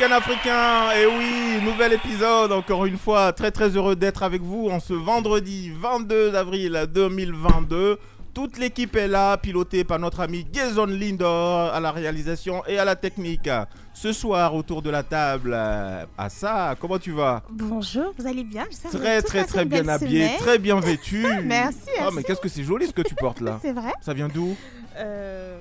Week-end 0.00 0.14
africain, 0.16 0.92
et 0.98 1.04
oui, 1.04 1.62
nouvel 1.62 1.92
épisode, 1.92 2.52
encore 2.52 2.86
une 2.86 2.96
fois, 2.96 3.34
très 3.34 3.50
très 3.50 3.68
heureux 3.76 3.94
d'être 3.96 4.22
avec 4.22 4.40
vous 4.40 4.70
en 4.70 4.80
ce 4.80 4.94
vendredi 4.94 5.70
22 5.78 6.34
avril 6.34 6.86
2022. 6.94 7.98
Toute 8.32 8.56
l'équipe 8.56 8.96
est 8.96 9.08
là, 9.08 9.36
pilotée 9.36 9.84
par 9.84 9.98
notre 9.98 10.20
ami 10.20 10.46
Jason 10.50 10.86
Lindor 10.86 11.74
à 11.74 11.80
la 11.80 11.92
réalisation 11.92 12.62
et 12.66 12.78
à 12.78 12.86
la 12.86 12.96
technique. 12.96 13.50
Ce 13.92 14.14
soir, 14.14 14.54
autour 14.54 14.80
de 14.80 14.88
la 14.88 15.02
table, 15.02 15.52
euh, 15.54 16.04
Assa, 16.16 16.76
comment 16.80 16.98
tu 16.98 17.10
vas? 17.12 17.42
Bonjour, 17.50 18.14
vous 18.18 18.26
allez 18.26 18.44
bien? 18.44 18.64
J'espère 18.70 18.92
Très 18.92 19.20
très 19.20 19.44
très 19.44 19.64
bien 19.66 19.86
habillé, 19.86 20.24
semaine. 20.28 20.38
très 20.38 20.58
bien 20.58 20.80
vêtu. 20.80 21.26
Merci, 21.44 21.78
Ah 21.98 22.00
merci. 22.04 22.16
mais 22.16 22.22
qu'est-ce 22.22 22.40
que 22.40 22.48
c'est 22.48 22.64
joli 22.64 22.86
ce 22.86 22.94
que 22.94 23.02
tu 23.02 23.14
portes 23.14 23.42
là 23.42 23.58
C'est 23.62 23.72
vrai 23.72 23.92
Ça 24.00 24.14
vient 24.14 24.28
d'où? 24.28 24.56
Euh, 24.96 25.58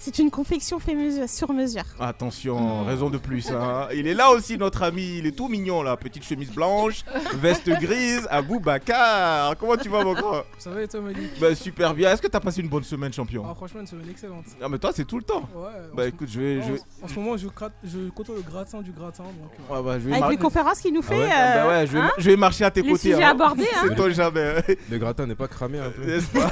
C'est 0.00 0.18
une 0.20 0.30
confection 0.30 0.78
fait 0.78 0.94
mesure- 0.94 1.28
sur 1.28 1.52
mesure. 1.52 1.82
Attention, 1.98 2.84
raison 2.84 3.10
de 3.10 3.18
plus. 3.18 3.50
hein. 3.50 3.88
Il 3.94 4.06
est 4.06 4.14
là 4.14 4.30
aussi, 4.30 4.56
notre 4.56 4.82
ami. 4.84 5.18
Il 5.18 5.26
est 5.26 5.32
tout 5.36 5.48
mignon, 5.48 5.82
là. 5.82 5.96
Petite 5.96 6.24
chemise 6.24 6.50
blanche, 6.52 7.04
veste 7.34 7.68
grise, 7.68 8.26
Abou 8.30 8.60
Bakar. 8.60 9.56
Comment 9.58 9.76
tu 9.76 9.88
vas, 9.88 10.04
mon 10.04 10.14
grand? 10.14 10.42
Ça 10.58 10.70
va 10.70 10.82
et 10.82 10.88
toi 10.88 11.00
Malik 11.00 11.30
bah, 11.40 11.54
Super 11.54 11.94
bien. 11.94 12.12
Est-ce 12.12 12.22
que 12.22 12.28
t'as 12.28 12.38
passé 12.40 12.60
une 12.60 12.68
bonne 12.68 12.84
semaine, 12.84 13.10
Ah 13.12 13.16
champion 13.16 13.54
franchement 13.56 13.80
une 13.80 13.86
semaine 13.88 14.08
excellente. 14.08 14.44
Ah, 14.62 14.68
mais 14.68 14.78
toi, 14.78 14.92
c'est 14.94 15.04
tout 15.04 15.16
le 15.18 15.24
temps. 15.24 15.48
Ouais. 15.54 15.68
Bah, 15.94 16.04
en, 16.04 16.06
écoute, 16.06 16.28
je 16.30 16.40
vais. 16.40 16.60
ce, 16.62 16.66
Je 16.68 16.72
vais... 16.74 16.78
en- 17.02 17.04
en 17.04 17.08
ce 17.08 17.14
moment 17.18 17.36
je, 17.36 17.48
gratte, 17.48 17.72
je 17.82 18.08
côtoie 18.10 18.36
le 18.36 18.42
gratin 18.42 18.80
du 18.82 18.92
gratin 18.92 19.24
donc. 19.24 19.50
euh, 19.70 19.74
Ouais, 19.76 19.82
bah, 19.82 19.94
je 19.98 20.04
vais 20.04 20.10
Avec 20.12 20.20
mar- 20.20 20.30
les 20.30 20.36
conférences 20.36 20.78
qu'il 20.80 20.94
nous 20.94 21.02
fait, 21.02 21.18
ouais 21.18 21.28
Ah, 21.32 21.54
bah 21.54 21.64
euh, 21.64 21.68
ouais, 21.80 21.86
je 21.88 21.92
vais, 21.92 21.98
hein, 21.98 22.10
je 22.18 22.30
vais 22.30 22.36
marcher 22.36 22.64
à 22.64 22.70
tes 22.70 22.82
les 22.82 22.90
côtés. 22.92 23.14
hein. 23.14 23.30
abordés. 23.30 23.64
hein. 23.74 23.84
C'est 23.88 23.96
toi 23.96 24.10
jamais. 24.10 24.62
Le 24.90 24.98
gratin 24.98 25.26
n'est 25.26 25.34
pas 25.34 25.48
cramé 25.48 25.80
un 25.80 25.90
peu 25.90 26.04
N'est-ce 26.06 26.26
pas? 26.28 26.50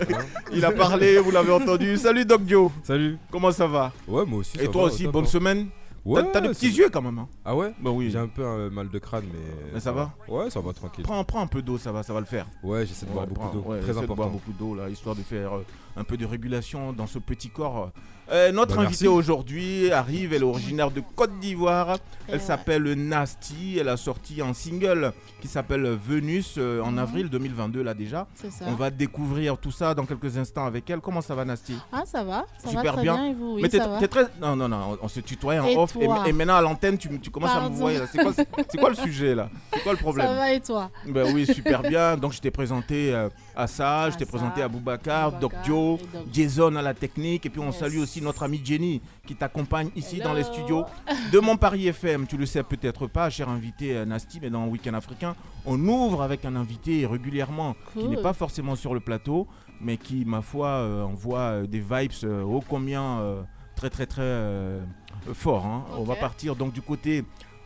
Il 0.52 0.64
a 0.64 0.72
parlé, 0.72 1.18
vous 1.18 1.30
l'avez 1.30 1.52
entendu. 1.52 1.96
Salut, 1.98 2.24
Doc 2.24 2.40
Joe. 2.46 2.70
Salut 2.86 3.18
Comment 3.32 3.50
ça 3.50 3.66
va? 3.66 3.92
Ouais, 4.06 4.24
moi 4.24 4.38
aussi. 4.38 4.56
Et 4.58 4.66
ça 4.66 4.70
toi 4.70 4.82
va, 4.82 4.88
aussi, 4.92 5.08
bonne 5.08 5.24
hein. 5.24 5.26
semaine? 5.26 5.66
Ouais, 6.04 6.22
T'as 6.32 6.40
des 6.40 6.50
petits 6.50 6.70
yeux 6.70 6.88
quand 6.88 7.02
même. 7.02 7.18
hein. 7.18 7.26
Ah 7.44 7.56
ouais? 7.56 7.74
Bah 7.80 7.90
oui. 7.90 8.10
J'ai 8.12 8.18
un 8.18 8.28
peu 8.28 8.46
un 8.46 8.70
mal 8.70 8.88
de 8.88 8.98
crâne, 9.00 9.24
mais. 9.32 9.40
Mais 9.74 9.80
ça 9.80 9.90
va? 9.90 10.12
Ouais, 10.28 10.50
ça 10.50 10.60
va 10.60 10.72
tranquille. 10.72 11.02
Prends, 11.02 11.24
prends 11.24 11.40
un 11.42 11.48
peu 11.48 11.62
d'eau, 11.62 11.78
ça 11.78 11.90
va, 11.90 12.04
ça 12.04 12.12
va 12.14 12.20
le 12.20 12.26
faire. 12.26 12.46
Ouais, 12.62 12.86
j'essaie 12.86 13.04
de 13.06 13.10
boire 13.10 13.26
beaucoup 13.26 13.50
d'eau. 13.52 13.64
ouais, 13.68 13.80
Très 13.80 13.90
essaie 13.90 14.02
de 14.02 14.06
boire 14.06 14.28
important. 14.28 14.30
beaucoup 14.30 14.52
d'eau 14.52 14.76
là, 14.76 14.88
histoire 14.88 15.16
de 15.16 15.22
faire 15.22 15.56
euh, 15.56 15.64
un 15.96 16.04
peu 16.04 16.16
de 16.16 16.26
régulation 16.26 16.92
dans 16.92 17.06
ce 17.06 17.18
petit 17.18 17.48
corps. 17.50 17.90
Euh, 18.32 18.50
notre 18.50 18.74
Bah, 18.76 18.82
invitée 18.82 19.06
aujourd'hui 19.06 19.92
arrive, 19.92 20.32
elle 20.34 20.42
est 20.42 20.44
originaire 20.44 20.90
de 20.90 21.00
Côte 21.14 21.38
d'Ivoire. 21.38 21.96
Elle 22.26 22.34
ouais. 22.34 22.40
s'appelle 22.40 22.82
Nasty. 22.94 23.78
Elle 23.80 23.88
a 23.88 23.96
sorti 23.96 24.42
un 24.42 24.52
single 24.52 25.12
qui 25.40 25.46
s'appelle 25.46 25.84
Venus 26.04 26.56
euh, 26.58 26.80
en 26.82 26.90
Mhm. 26.92 26.98
avril 26.98 27.28
2022 27.30 27.82
là 27.84 27.94
déjà. 27.94 28.26
Ça. 28.34 28.64
On 28.66 28.72
va 28.74 28.90
découvrir 28.90 29.56
tout 29.58 29.70
ça 29.70 29.94
dans 29.94 30.04
quelques 30.06 30.36
instants 30.36 30.66
avec 30.66 30.90
elle. 30.90 30.98
Comment 30.98 31.20
ça 31.20 31.36
va 31.36 31.44
Nasty? 31.44 31.76
Ah, 31.92 32.02
ça 32.04 32.24
va. 32.24 32.46
Ça 32.58 32.70
Super 32.70 32.82
va 32.82 32.92
très 32.94 33.02
bien. 33.02 33.14
bien. 33.14 33.26
et 33.26 33.34
vous? 33.34 33.54
Oui, 33.54 33.62
Mais 33.62 33.68
t'es 33.68 33.78
ça 33.78 33.86
va. 33.86 33.98
t'es 34.00 34.08
très. 34.08 34.24
Non, 34.40 34.56
non, 34.56 34.68
non, 34.68 34.98
on, 35.00 35.04
on 35.04 35.08
se 35.08 35.20
tutoie 35.20 35.60
en 35.60 35.66
Et 35.66 35.76
off. 35.76 35.96
Et, 36.26 36.32
maintenant 36.32 36.56
à 36.56 36.62
l'antenne, 36.62 36.98
tu, 36.98 37.08
tu 37.20 37.30
commences 37.30 37.54
à 37.54 37.68
me 37.68 37.74
voir. 37.76 37.92
là. 37.92 38.06
C'est 38.10 38.18
quoi, 38.22 38.32
c'est 38.34 38.78
quoi 38.78 38.88
le 38.90 38.96
sujet 38.96 39.36
là? 39.36 39.48
C'est 39.72 39.82
quoi 39.84 39.92
le 39.92 39.98
problème? 39.98 40.26
Ça 40.26 40.34
va 40.34 40.52
et 40.52 40.60
toi? 40.60 40.90
Ben 41.06 41.32
oui, 41.32 41.46
super 41.46 41.80
bien. 41.82 42.16
Donc 42.16 42.32
je 42.32 42.40
t'ai 42.40 42.50
présenté 42.50 43.14
euh, 43.14 43.28
à 43.56 43.66
ça, 43.66 44.10
je 44.10 44.16
t'ai 44.16 44.26
présenté 44.26 44.62
à 44.62 44.68
Boubacar, 44.68 45.32
Doc 45.38 45.52
Joe, 45.64 45.98
Jason 46.32 46.76
à 46.76 46.82
la 46.82 46.92
technique, 46.94 47.46
et 47.46 47.50
puis 47.50 47.60
on 47.60 47.66
Yes. 47.70 47.78
salue 47.78 47.98
aussi 47.98 48.20
notre 48.20 48.42
amie 48.42 48.60
Jenny 48.64 49.00
qui 49.26 49.34
t'accompagne 49.34 49.90
ici 49.96 50.18
dans 50.20 50.34
les 50.34 50.42
studios 50.44 50.84
de 51.32 51.38
Mon 51.38 51.56
Paris 51.56 51.86
FM. 51.88 52.26
Tu 52.26 52.36
le 52.36 52.46
sais 52.46 52.62
peut-être 52.62 53.06
pas, 53.06 53.30
cher 53.30 53.48
invité 53.48 53.96
euh, 53.96 54.04
Nasty, 54.04 54.38
mais 54.40 54.50
dans 54.50 54.66
Week-end 54.66 54.94
africain, 54.94 55.34
on 55.64 55.80
ouvre 55.88 56.22
avec 56.22 56.44
un 56.44 56.54
invité 56.54 57.06
régulièrement 57.06 57.74
qui 57.94 58.04
n'est 58.08 58.16
pas 58.22 58.32
forcément 58.34 58.76
sur 58.76 58.92
le 58.94 59.00
plateau, 59.00 59.46
mais 59.80 59.96
qui, 59.96 60.24
ma 60.24 60.42
foi, 60.42 60.68
euh, 60.68 61.02
envoie 61.02 61.38
euh, 61.38 61.66
des 61.66 61.80
vibes 61.80 62.12
ô 62.44 62.62
combien 62.68 63.18
euh, 63.20 63.42
très 63.74 63.90
très 63.90 64.06
très 64.06 64.22
euh, 64.22 64.80
forts. 65.34 65.66
hein. 65.66 65.84
On 65.98 66.04
va 66.04 66.14
partir 66.16 66.56
donc 66.56 66.72
du 66.72 66.82
côté 66.82 67.24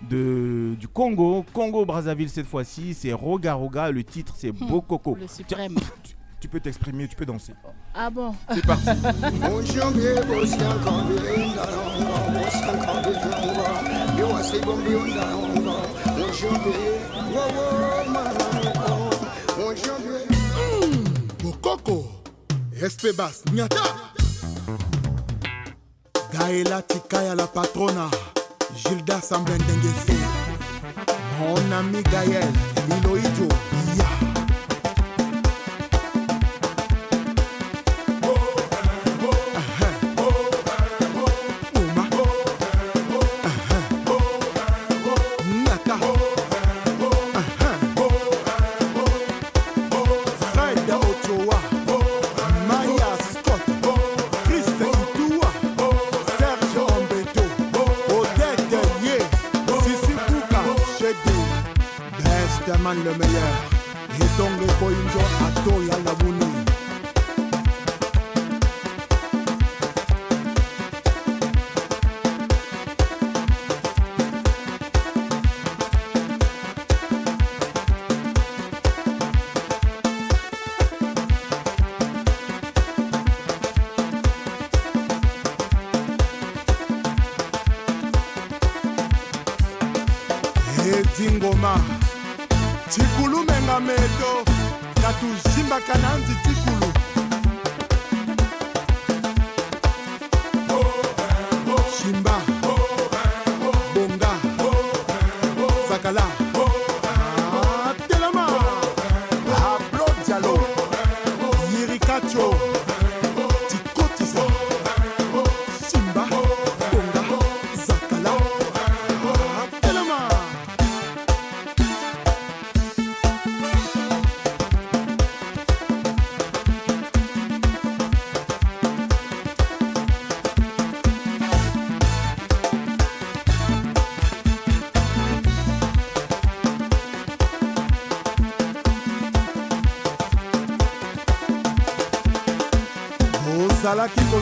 de, 0.08 0.74
du 0.78 0.88
Congo, 0.88 1.44
Congo-Brazzaville 1.52 2.30
cette 2.30 2.46
fois-ci, 2.46 2.94
c'est 2.94 3.12
Roga 3.12 3.54
Roga, 3.54 3.90
le 3.90 4.02
titre 4.04 4.34
c'est 4.36 4.50
Hmm. 4.52 4.66
Bokoko. 4.68 5.16
Le 5.20 5.26
suprême. 5.28 5.74
Tu, 6.02 6.14
tu 6.40 6.48
peux 6.48 6.60
t'exprimer, 6.60 7.06
tu 7.06 7.16
peux 7.16 7.26
danser. 7.26 7.52
Ah 7.94 8.08
bon? 8.08 8.34
C'est 8.54 8.64
parti. 8.64 8.86
Bokoko, 21.42 22.06
Espebas, 22.80 23.42
Nyata. 23.52 23.82
Gaëla 26.32 26.82
Tikaya 26.82 27.34
la 27.34 27.46
patrona, 27.46 28.08
Gilda 28.76 29.20
Sambendengese. 29.20 30.16
Mon 31.38 31.72
ami 31.72 32.02
Gaël, 32.02 32.44
Miloïdjo, 32.88 33.48
Ya. 33.48 33.69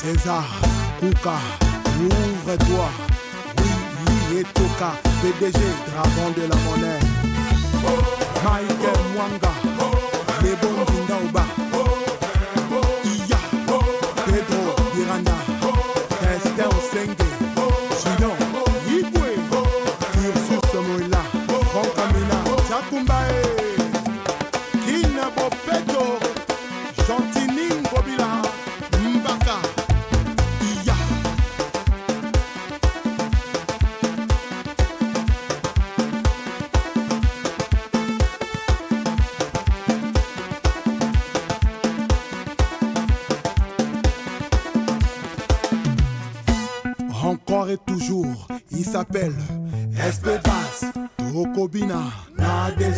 césar 0.00 0.44
kuka 0.98 1.36
ouvre-toi. 2.00 2.88
Oui 3.58 3.70
oui 4.30 4.38
etoka 4.40 4.92
pdg 5.20 5.60
dragon 5.86 6.30
de 6.36 6.44
la 6.48 6.56
monnaie. 6.64 7.00
Michael 8.44 9.00
mwanga 9.14 9.52
lebondinda 10.42 11.16
oba 11.28 11.44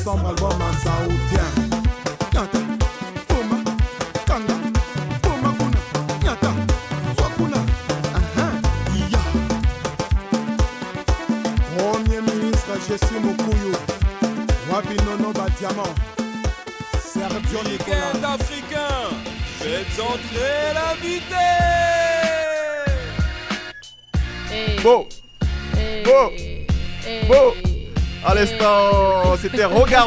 na 0.04 0.12
décembre 0.12 0.28
album 0.28 0.62
en 0.62 0.72
saoudien. 0.82 1.41
Nyata, 1.41 1.41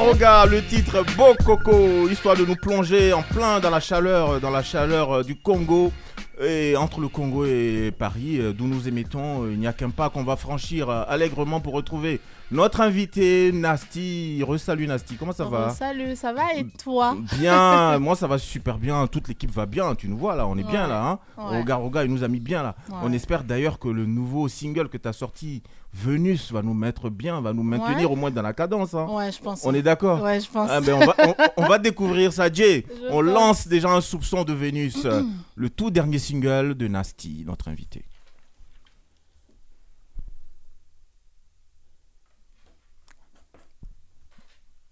Roga 0.06 0.46
le 0.46 0.64
titre 0.64 1.04
Beau 1.18 1.34
Coco, 1.44 2.08
histoire 2.08 2.36
de 2.36 2.46
nous 2.46 2.56
plonger 2.56 3.12
en 3.12 3.24
plein 3.24 3.60
dans 3.60 3.72
la 3.72 3.80
chaleur, 3.80 4.40
dans 4.40 4.52
la 4.52 4.62
chaleur 4.62 5.12
euh, 5.12 5.24
du 5.24 5.36
Congo. 5.36 5.92
Et 6.40 6.76
entre 6.76 7.00
le 7.00 7.08
Congo 7.08 7.46
et 7.46 7.92
Paris, 7.98 8.40
euh, 8.40 8.54
d'où 8.54 8.68
nous 8.68 8.88
émettons, 8.88 9.46
euh, 9.46 9.54
il 9.54 9.58
n'y 9.58 9.66
a 9.66 9.74
qu'un 9.74 9.90
pas 9.90 10.10
qu'on 10.10 10.24
va 10.24 10.36
franchir 10.36 10.92
allègrement 10.92 11.60
pour 11.60 11.74
retrouver 11.74 12.20
notre 12.52 12.82
invité 12.82 13.52
Nasty. 13.52 14.44
Resalut 14.44 14.86
Nasty, 14.86 15.16
comment 15.16 15.32
ça 15.32 15.46
va? 15.46 15.70
Salut, 15.72 16.16
ça 16.16 16.34
va 16.34 16.54
et 16.56 16.68
toi? 16.84 17.18
Bien, 17.40 17.98
moi 18.00 18.16
ça 18.16 18.28
va 18.28 18.38
super 18.38 18.78
bien, 18.78 19.08
toute 19.08 19.28
l'équipe 19.28 19.50
va 19.50 19.66
bien, 19.66 19.96
tu 19.96 20.08
nous 20.08 20.18
vois 20.18 20.36
là, 20.36 20.46
on 20.46 20.56
est 20.58 20.64
bien 20.68 20.86
là. 20.88 21.04
Hein 21.04 21.20
Ouais. 21.38 21.58
Roga 21.58 21.76
Roga, 21.78 22.04
il 22.04 22.12
nous 22.12 22.24
a 22.24 22.28
mis 22.28 22.40
bien 22.40 22.62
là. 22.62 22.76
Ouais. 22.90 22.98
On 23.02 23.12
espère 23.12 23.44
d'ailleurs 23.44 23.80
que 23.80 23.88
le 23.88 24.06
nouveau 24.06 24.48
single 24.50 24.90
que 24.90 24.98
tu 24.98 25.08
as 25.08 25.14
sorti, 25.14 25.64
Venus, 25.98 26.52
va 26.52 26.62
nous 26.62 26.74
mettre 26.74 27.10
bien, 27.10 27.40
va 27.40 27.54
nous 27.54 27.64
maintenir 27.64 28.10
Ouais. 28.10 28.14
au 28.14 28.16
moins 28.18 28.30
dans 28.30 28.42
la 28.42 28.54
cadence. 28.54 28.94
hein. 28.94 29.08
Ouais, 29.10 29.32
je 29.32 29.40
pense. 29.40 29.66
On 29.66 29.74
est 29.74 29.82
d'accord 29.82 30.22
Ouais, 30.22 30.42
je 30.42 30.50
pense. 30.50 30.70
Ah 30.70 30.82
ben, 30.82 30.94
on, 30.96 31.06
va, 31.06 31.16
on- 31.26 31.36
on 31.64 31.68
va 31.68 31.80
découvrir 31.80 32.34
ça, 32.34 32.52
Jay. 32.52 32.86
Je 33.02 33.08
on 33.10 33.24
pense. 33.24 33.34
lance 33.34 33.68
déjà 33.68 33.90
un 33.90 34.02
soupçon 34.02 34.44
de 34.44 34.52
Vénus, 34.54 35.08
le 35.56 35.70
tout 35.70 35.92
dernier 35.92 36.20
single 36.20 36.76
de 36.76 36.88
Nasty, 36.90 37.44
notre 37.48 37.70
invité. 37.70 38.04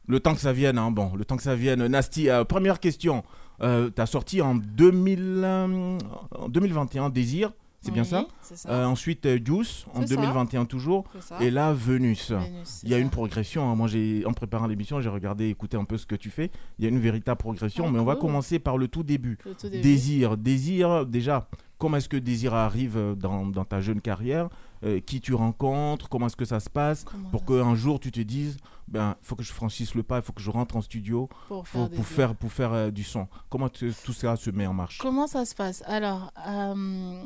Le 0.08 0.20
temps 0.20 0.36
que 0.36 0.42
ça 0.42 0.52
vienne, 0.54 0.78
hein, 0.78 0.92
bon, 0.92 1.14
le 1.16 1.24
temps 1.26 1.38
que 1.38 1.44
ça 1.44 1.56
vienne. 1.56 1.86
Nasty, 1.88 2.30
euh, 2.30 2.44
première 2.44 2.80
question. 2.80 3.24
Euh, 3.62 3.90
T'as 3.90 4.06
sorti 4.06 4.42
en 4.42 4.56
2000, 4.56 5.42
euh, 5.44 5.98
en 6.38 6.50
2021 6.50 7.10
Désir, 7.10 7.52
c'est 7.84 7.92
bien 7.92 8.04
ça. 8.04 8.26
Euh, 8.68 8.86
Ensuite 8.86 9.26
euh, 9.26 9.38
Juice, 9.44 9.86
en 9.94 10.02
C'est 10.02 10.08
ça. 10.08 10.16
2021 10.16 10.66
toujours. 10.66 11.04
Et 11.40 11.52
là, 11.52 11.74
Venus. 11.74 12.32
Vénus, 12.32 12.82
Il 12.84 12.90
y 12.90 12.94
a 12.94 12.98
ça. 12.98 13.02
une 13.02 13.10
progression. 13.10 13.70
hein. 13.70 13.76
Moi, 13.76 13.88
j'ai 13.88 14.24
en 14.26 14.34
préparant 14.34 14.68
l'émission, 14.68 15.00
j'ai 15.02 15.10
regardé, 15.10 15.50
écouté 15.50 15.78
un 15.78 15.86
peu 15.86 15.98
ce 15.98 16.06
que 16.06 16.16
tu 16.16 16.30
fais. 16.30 16.50
Il 16.80 16.86
y 16.86 16.88
a 16.88 16.90
une 16.90 17.00
véritable 17.00 17.38
progression, 17.40 17.86
Ah, 17.88 17.92
mais 17.92 18.00
on 18.00 18.06
va 18.06 18.16
commencer 18.16 18.60
par 18.60 18.78
le 18.78 18.88
tout 18.88 19.04
début. 19.04 19.38
Le 19.46 19.54
tout 19.54 19.70
début. 19.70 19.82
Désir, 19.82 20.38
désir. 20.38 21.06
Déjà, 21.06 21.48
comment 21.78 21.98
est-ce 21.98 22.10
que 22.10 22.18
Désir 22.18 22.54
arrive 22.54 22.98
euh, 22.98 23.16
dans, 23.16 23.46
dans 23.46 23.66
ta 23.66 23.82
jeune 23.82 24.02
carrière? 24.02 24.50
Euh, 24.86 25.00
Qui 25.00 25.22
tu 25.22 25.34
rencontres? 25.34 26.10
Comment 26.10 26.28
est-ce 26.28 26.36
que 26.36 26.44
ça 26.46 26.60
se 26.60 26.70
passe? 26.70 27.04
Comment 27.06 27.30
pour 27.30 27.46
qu'un 27.46 27.74
jour 27.76 28.02
tu 28.02 28.12
te 28.12 28.20
dises, 28.20 28.58
ben, 28.90 29.16
il 29.22 29.26
faut 29.26 29.36
que 29.38 29.44
je 29.44 29.54
franchisse 29.54 29.96
le 29.96 30.04
pas, 30.04 30.18
il 30.18 30.22
faut 30.24 30.34
que 30.34 30.42
je 30.42 30.52
rentre 30.52 30.76
en 30.76 30.82
studio 30.82 31.30
pour 31.48 31.66
faire, 31.66 31.90
pour 31.90 32.06
faire, 32.06 32.36
pour 32.36 32.52
faire 32.52 32.74
euh, 32.74 32.92
du 32.92 33.04
son. 33.06 33.28
Comment 33.50 33.70
tout 33.70 33.92
ça 34.14 34.36
se 34.36 34.50
met 34.50 34.68
en 34.68 34.74
marche? 34.74 34.98
Comment 34.98 35.26
ça 35.28 35.46
se 35.46 35.56
passe? 35.56 35.84
Alors, 35.88 36.34
euh, 36.46 37.24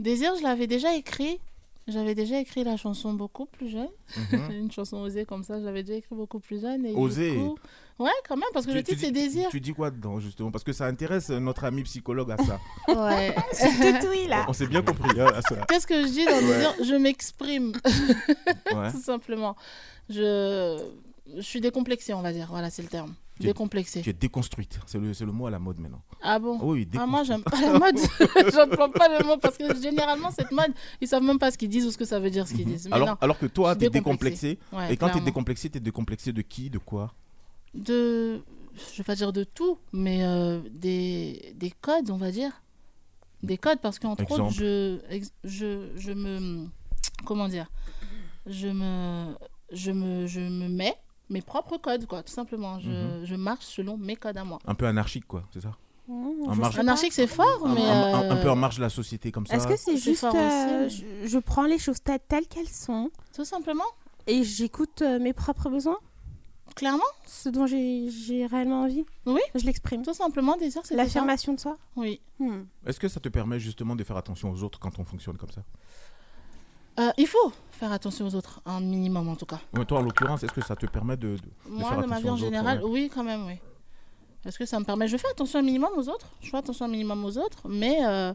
Désir, 0.00 0.32
je 0.38 0.42
l'avais 0.42 0.66
déjà 0.66 0.94
écrit. 0.96 1.38
J'avais 1.88 2.14
déjà 2.14 2.38
écrit 2.40 2.62
la 2.64 2.76
chanson 2.76 3.12
beaucoup 3.14 3.46
plus 3.46 3.68
jeune. 3.68 3.88
Mhm. 4.32 4.50
Une 4.62 4.70
chanson 4.72 4.98
osée 4.98 5.24
comme 5.24 5.42
ça, 5.44 5.60
j'avais 5.60 5.82
déjà 5.82 5.98
écrit 5.98 6.14
beaucoup 6.14 6.38
plus 6.40 6.60
jeune. 6.60 6.84
Et 6.86 6.90
du 6.92 6.96
Osée 6.98 7.34
coup- 7.36 7.56
Ouais, 7.98 8.10
quand 8.28 8.36
même, 8.36 8.48
parce 8.54 8.64
que 8.64 8.70
Tu- 8.70 8.76
le 8.78 8.82
titre 8.82 9.00
c'est 9.00 9.10
Désir. 9.10 9.48
Tu 9.50 9.60
dis 9.60 9.74
quoi 9.74 9.90
dedans, 9.90 10.20
justement? 10.20 10.50
Parce 10.50 10.64
que 10.64 10.72
ça 10.72 10.86
intéresse 10.86 11.28
euh, 11.30 11.38
notre 11.38 11.64
ami 11.64 11.82
psychologue 11.82 12.30
à 12.32 12.36
ça. 12.38 12.58
Ouais. 12.88 13.34
Tout 14.00 14.06
oui 14.10 14.26
là. 14.26 14.46
On 14.48 14.52
s'est 14.54 14.66
bien 14.68 14.80
compris 14.82 15.20
hein, 15.20 15.26
à 15.34 15.42
ça. 15.42 15.56
Qu'est-ce 15.68 15.86
que 15.86 16.00
je 16.02 16.08
dis 16.08 16.24
dans 16.24 16.40
Désir? 16.40 16.74
Je 16.82 16.94
m'exprime, 16.94 17.72
Ouais. 18.74 18.90
tout 18.92 19.00
simplement. 19.02 19.54
Je... 20.08 20.82
je 21.36 21.40
suis 21.42 21.60
décomplexée, 21.60 22.14
on 22.14 22.22
va 22.22 22.32
dire. 22.32 22.48
Voilà, 22.50 22.70
c'est 22.70 22.82
le 22.82 22.88
terme. 22.88 23.14
Tu- 23.40 23.46
Décomplexée. 23.46 24.02
Tu 24.02 24.10
es 24.10 24.12
déconstruite. 24.12 24.78
C'est 24.86 24.98
le, 24.98 25.10
le 25.12 25.32
mot 25.32 25.46
à 25.46 25.50
la 25.50 25.58
mode 25.58 25.78
maintenant. 25.78 26.02
Ah 26.22 26.38
bon 26.38 26.58
Oh 26.62 26.72
oui, 26.74 26.86
Ah, 26.98 27.06
moi, 27.06 27.22
j'aime 27.24 27.42
pas 27.42 27.60
la 27.60 27.78
mode. 27.78 27.96
J'emploie 28.54 28.92
pas 28.92 29.08
le 29.18 29.24
mot 29.24 29.36
parce 29.38 29.56
que 29.56 29.74
généralement, 29.80 30.30
cette 30.30 30.52
mode, 30.52 30.72
ils 31.00 31.08
savent 31.08 31.22
même 31.22 31.38
pas 31.38 31.50
ce 31.50 31.56
qu'ils 31.58 31.70
disent 31.70 31.86
ou 31.86 31.90
ce 31.90 31.96
que 31.98 32.04
ça 32.04 32.20
veut 32.20 32.30
dire 32.30 32.46
ce 32.46 32.52
qu'ils 32.54 32.66
disent. 32.66 32.86
Mais 32.88 32.94
alors, 32.96 33.08
non. 33.08 33.16
alors 33.20 33.38
que 33.38 33.46
toi, 33.46 33.74
tu 33.74 33.86
es 33.86 33.90
décomplexé. 33.90 34.58
Ouais, 34.72 34.92
et 34.92 34.96
quand 34.96 35.06
tu 35.06 35.10
es 35.10 35.12
clairement. 35.12 35.24
décomplexé, 35.24 35.70
tu 35.70 35.78
es 35.78 35.80
décomplexé 35.80 36.32
de 36.32 36.42
qui 36.42 36.68
De 36.70 36.78
quoi? 36.78 37.14
De. 37.74 38.42
Je 38.92 38.98
vais 38.98 39.04
pas 39.04 39.14
dire 39.16 39.32
de 39.32 39.42
tout, 39.44 39.78
mais 39.92 40.22
euh, 40.22 40.60
des, 40.70 41.54
des 41.56 41.70
codes, 41.80 42.10
on 42.10 42.16
va 42.16 42.30
dire. 42.30 42.62
Des 43.42 43.56
codes, 43.56 43.80
parce 43.80 43.98
qu'entre 43.98 44.30
autres, 44.30 44.50
je, 44.50 44.98
je, 45.44 45.88
je 45.96 46.12
me. 46.12 46.66
Comment 47.24 47.48
dire? 47.48 47.70
Je 48.46 48.68
me. 48.68 49.34
Je 49.72 49.92
me, 49.92 50.26
je 50.26 50.40
me 50.40 50.68
mets 50.68 50.94
mes 51.30 51.40
propres 51.42 51.78
codes, 51.78 52.06
quoi, 52.06 52.22
tout 52.22 52.32
simplement. 52.32 52.78
Je, 52.80 52.90
Mhm. 52.90 53.24
je 53.24 53.34
marche 53.36 53.64
selon 53.64 53.96
mes 53.96 54.16
codes 54.16 54.36
à 54.36 54.44
moi. 54.44 54.58
Un 54.66 54.74
peu 54.74 54.86
anarchique, 54.86 55.26
quoi, 55.26 55.44
c'est 55.52 55.60
ça 55.62 55.72
Mmh, 56.08 56.48
En 56.48 56.56
marge-. 56.56 56.78
Anarchique, 56.78 57.12
c'est 57.12 57.28
fort, 57.28 57.64
un, 57.64 57.72
mais. 57.74 57.82
un- 57.84 58.14
un- 58.14 58.30
un 58.30 58.36
peu 58.42 58.48
euh, 58.48 58.52
en 58.52 58.56
marge 58.56 58.76
de 58.78 58.80
la 58.82 58.88
société, 58.90 59.30
comme 59.30 59.46
ça. 59.46 59.54
Est-ce 59.54 59.68
que 59.68 59.76
c'est 59.76 59.96
juste 59.96 60.24
euh, 60.24 60.86
aussi, 60.86 61.04
je, 61.22 61.28
je 61.28 61.38
prends 61.38 61.66
les 61.66 61.78
choses 61.78 62.02
telles, 62.02 62.18
telles 62.26 62.48
qu'elles 62.48 62.66
sont 62.68 63.10
Tout 63.32 63.44
simplement, 63.44 63.84
et 64.26 64.42
j'écoute 64.42 65.02
euh, 65.02 65.20
mes 65.20 65.32
propres 65.32 65.70
besoins, 65.70 65.98
clairement, 66.74 67.04
ce 67.26 67.48
dont 67.48 67.66
j'ai 67.66 68.08
j'ai 68.10 68.44
réellement 68.46 68.82
envie. 68.82 69.04
Oui. 69.26 69.40
Je 69.54 69.64
l'exprime. 69.64 70.02
tout 70.02 70.12
simplement, 70.14 70.56
désir, 70.56 70.82
c'est. 70.84 70.96
L'affirmation 70.96 71.52
de 71.54 71.60
soi. 71.60 71.76
Oui. 71.94 72.20
Hmm. 72.40 72.62
Est-ce 72.86 72.98
que 72.98 73.06
ça 73.06 73.20
te 73.20 73.28
permet 73.28 73.60
justement 73.60 73.94
de 73.94 74.02
faire 74.02 74.16
attention 74.16 74.50
aux 74.50 74.64
autres 74.64 74.80
quand 74.80 74.98
on 74.98 75.04
fonctionne 75.04 75.36
comme 75.36 75.50
ça? 75.52 75.62
Euh, 76.98 77.10
il 77.16 77.26
faut 77.26 77.52
faire 77.70 77.92
attention 77.92 78.26
aux 78.26 78.34
autres, 78.34 78.60
un 78.66 78.80
minimum 78.80 79.28
en 79.28 79.36
tout 79.36 79.46
cas. 79.46 79.60
Ouais, 79.74 79.84
Toi, 79.84 79.98
en 80.00 80.02
l'occurrence, 80.02 80.42
est-ce 80.42 80.52
que 80.52 80.64
ça 80.64 80.76
te 80.76 80.86
permet 80.86 81.16
de. 81.16 81.36
de- 81.36 81.40
Moi, 81.70 81.88
faire 81.88 82.02
de 82.02 82.06
ma 82.06 82.20
vie 82.20 82.28
en 82.30 82.36
général, 82.36 82.82
ouais. 82.84 82.90
oui, 82.90 83.10
quand 83.14 83.24
même, 83.24 83.46
oui. 83.46 83.54
Parce 84.42 84.56
que 84.58 84.66
ça 84.66 84.78
me 84.80 84.84
permet. 84.84 85.06
Je 85.08 85.16
fais 85.16 85.28
attention 85.30 85.58
un 85.60 85.62
minimum 85.62 85.90
aux 85.96 86.08
autres? 86.08 86.26
Je 86.40 86.50
fais 86.50 86.56
attention 86.56 86.86
un 86.86 86.88
minimum 86.88 87.24
aux 87.24 87.38
autres, 87.38 87.68
mais 87.68 87.98
euh, 88.06 88.32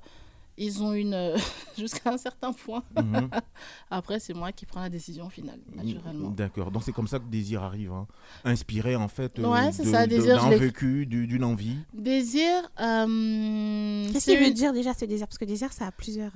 Ils 0.57 0.81
ont 0.81 0.93
une. 0.93 1.13
euh, 1.13 1.37
jusqu'à 1.77 2.11
un 2.11 2.17
certain 2.17 2.53
point. 2.53 2.83
Mhm. 2.95 3.29
Après, 3.89 4.19
c'est 4.19 4.33
moi 4.33 4.51
qui 4.53 4.65
prends 4.65 4.79
la 4.81 4.89
décision 4.89 5.29
finale, 5.29 5.59
naturellement. 5.73 6.29
D'accord, 6.29 6.71
donc 6.71 6.83
c'est 6.83 6.93
comme 6.93 7.07
ça 7.07 7.19
que 7.19 7.25
Désir 7.25 7.61
arrive, 7.63 7.91
hein. 7.91 8.07
inspiré 8.45 8.95
en 8.95 9.07
fait 9.09 9.37
euh, 9.39 9.47
Ouais, 9.51 9.71
d'un 9.71 10.49
vécu, 10.57 11.05
du- 11.05 11.27
d'une 11.27 11.43
envie. 11.43 11.77
Désir. 11.93 12.69
euh, 12.79 14.07
Qu'est-ce 14.11 14.31
qu'il 14.31 14.39
veut 14.39 14.51
dire 14.53 14.71
déjà 14.73 14.93
ce 14.93 15.05
désir? 15.05 15.27
Parce 15.27 15.37
que 15.37 15.45
désir, 15.45 15.73
ça 15.73 15.87
a 15.87 15.91
plusieurs. 15.91 16.31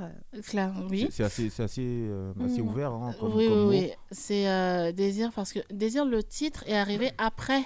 Claire, 0.48 0.74
oui. 0.90 1.08
C'est- 1.12 1.20
C'est 1.20 1.24
assez, 1.24 1.50
c'est 1.50 1.64
assez, 1.64 1.82
euh, 1.86 2.34
assez 2.46 2.62
Mm. 2.62 2.68
ouvert 2.68 2.92
hein, 2.92 3.14
comme, 3.20 3.34
oui, 3.36 3.48
comme 3.48 3.58
oui, 3.60 3.64
mot. 3.64 3.70
oui. 3.88 3.92
C'est 4.12 4.48
euh, 4.50 4.92
Désir 4.92 5.32
parce 5.34 5.54
que 5.54 5.60
Désir, 5.72 6.06
le 6.06 6.24
titre 6.24 6.64
est 6.68 6.76
arrivé 6.76 7.12
après 7.18 7.62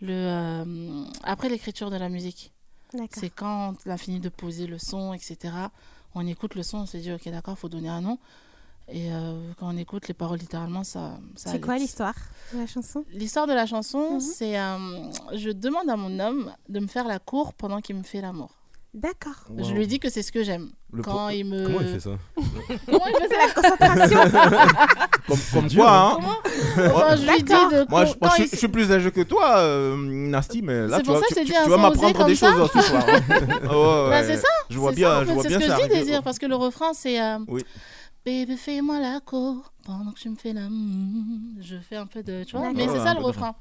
le 0.00 0.12
euh, 0.12 1.04
après 1.22 1.48
l'écriture 1.48 1.90
de 1.90 1.96
la 1.96 2.08
musique. 2.08 2.52
C'est 3.12 3.30
quand 3.30 3.74
on 3.86 3.90
a 3.90 3.96
fini 3.96 4.20
de 4.20 4.28
poser 4.28 4.66
le 4.66 4.78
son, 4.78 5.12
etc. 5.12 5.36
On 6.14 6.26
écoute 6.26 6.54
le 6.54 6.62
son, 6.62 6.78
on 6.78 6.86
se 6.86 6.96
dit 6.96 7.12
ok 7.12 7.28
d'accord, 7.30 7.58
faut 7.58 7.68
donner 7.68 7.88
un 7.88 8.00
nom. 8.00 8.18
Et 8.90 9.12
euh, 9.12 9.52
quand 9.58 9.68
on 9.68 9.76
écoute 9.76 10.08
les 10.08 10.14
paroles 10.14 10.38
littéralement, 10.38 10.82
ça. 10.82 11.18
ça 11.36 11.50
C'est 11.52 11.60
quoi 11.60 11.76
l'histoire 11.76 12.14
de 12.54 12.58
la 12.58 12.66
chanson? 12.66 13.04
L'histoire 13.12 13.46
de 13.46 13.52
la 13.52 13.66
chanson, 13.66 14.14
Mhm. 14.14 14.20
c'est 14.20 14.58
euh, 14.58 15.10
je 15.34 15.50
demande 15.50 15.90
à 15.90 15.96
mon 15.96 16.18
homme 16.18 16.54
de 16.70 16.80
me 16.80 16.86
faire 16.86 17.06
la 17.06 17.18
cour 17.18 17.52
pendant 17.52 17.80
qu'il 17.82 17.96
me 17.96 18.02
fait 18.02 18.22
l'amour. 18.22 18.54
D'accord. 18.94 19.44
Je 19.58 19.72
lui 19.74 19.86
dis 19.86 19.98
que 20.00 20.08
c'est 20.08 20.22
ce 20.22 20.32
que 20.32 20.42
j'aime. 20.42 20.70
Le 20.90 21.02
Quand 21.02 21.10
pro- 21.12 21.30
il 21.30 21.44
me. 21.44 21.66
Comment 21.66 21.80
il 21.82 21.88
fait 21.88 22.00
ça 22.00 22.10
Comment 22.86 23.04
il 23.06 23.14
fait 23.16 23.28
ça 23.28 23.36
La 23.46 23.52
concentration. 23.62 24.18
Comme, 25.28 25.38
comme 25.52 25.80
hein. 25.80 26.12
Comment 26.14 26.94
Enfin, 26.96 27.16
je 27.16 27.22
lui 27.30 27.42
dis 27.42 27.52
de. 27.52 27.90
Moi, 27.90 28.04
je, 28.06 28.12
moi, 28.22 28.30
je- 28.38 28.42
il- 28.44 28.48
je 28.50 28.56
suis 28.56 28.68
plus 28.68 28.90
âgé 28.90 29.10
que 29.10 29.20
toi, 29.20 29.58
euh, 29.58 29.94
Nasty, 29.98 30.62
mais 30.62 30.86
là, 30.86 30.98
tu 31.00 31.04
pour 31.04 31.14
vas, 31.16 31.20
ça 31.20 31.26
tu, 31.28 31.34
que 31.34 31.40
tu- 31.40 31.52
tu 31.52 31.68
vas 31.68 31.76
m'apprendre 31.76 32.24
des 32.24 32.34
comme 32.36 32.50
choses 32.54 32.70
ça. 32.72 32.80
ce 32.80 32.88
soir. 32.88 33.04
Ah 33.06 33.12
ouais, 33.12 34.10
Bah, 34.10 34.22
c'est 34.24 34.38
ça. 34.38 34.48
Je 34.70 34.78
vois 34.78 34.92
bien, 34.92 35.10
ça, 35.10 35.16
en 35.16 35.20
je 35.20 35.26
fait, 35.26 35.32
vois 35.34 35.42
c'est 35.42 35.48
bien 35.48 35.60
ce 35.60 35.64
que 35.66 35.70
ça 35.70 35.78
je 35.82 35.82
dis, 35.82 35.88
désir, 35.98 36.22
parce 36.22 36.38
que 36.38 36.46
le 36.46 36.54
refrain, 36.56 36.94
c'est 36.94 37.20
euh, 37.20 37.36
Oui. 37.48 37.62
Baby, 38.24 38.56
fais-moi 38.56 38.98
la 39.00 39.20
cour 39.20 39.70
pendant 39.84 40.12
que 40.12 40.18
tu 40.18 40.30
me 40.30 40.36
fais 40.36 40.54
la. 40.54 40.62
Je 41.60 41.76
fais 41.86 41.96
un 41.96 42.06
peu 42.06 42.22
de. 42.22 42.44
Tu 42.44 42.56
vois, 42.56 42.72
mais 42.72 42.88
c'est 42.88 43.00
ça 43.00 43.12
le 43.12 43.20
refrain. 43.20 43.54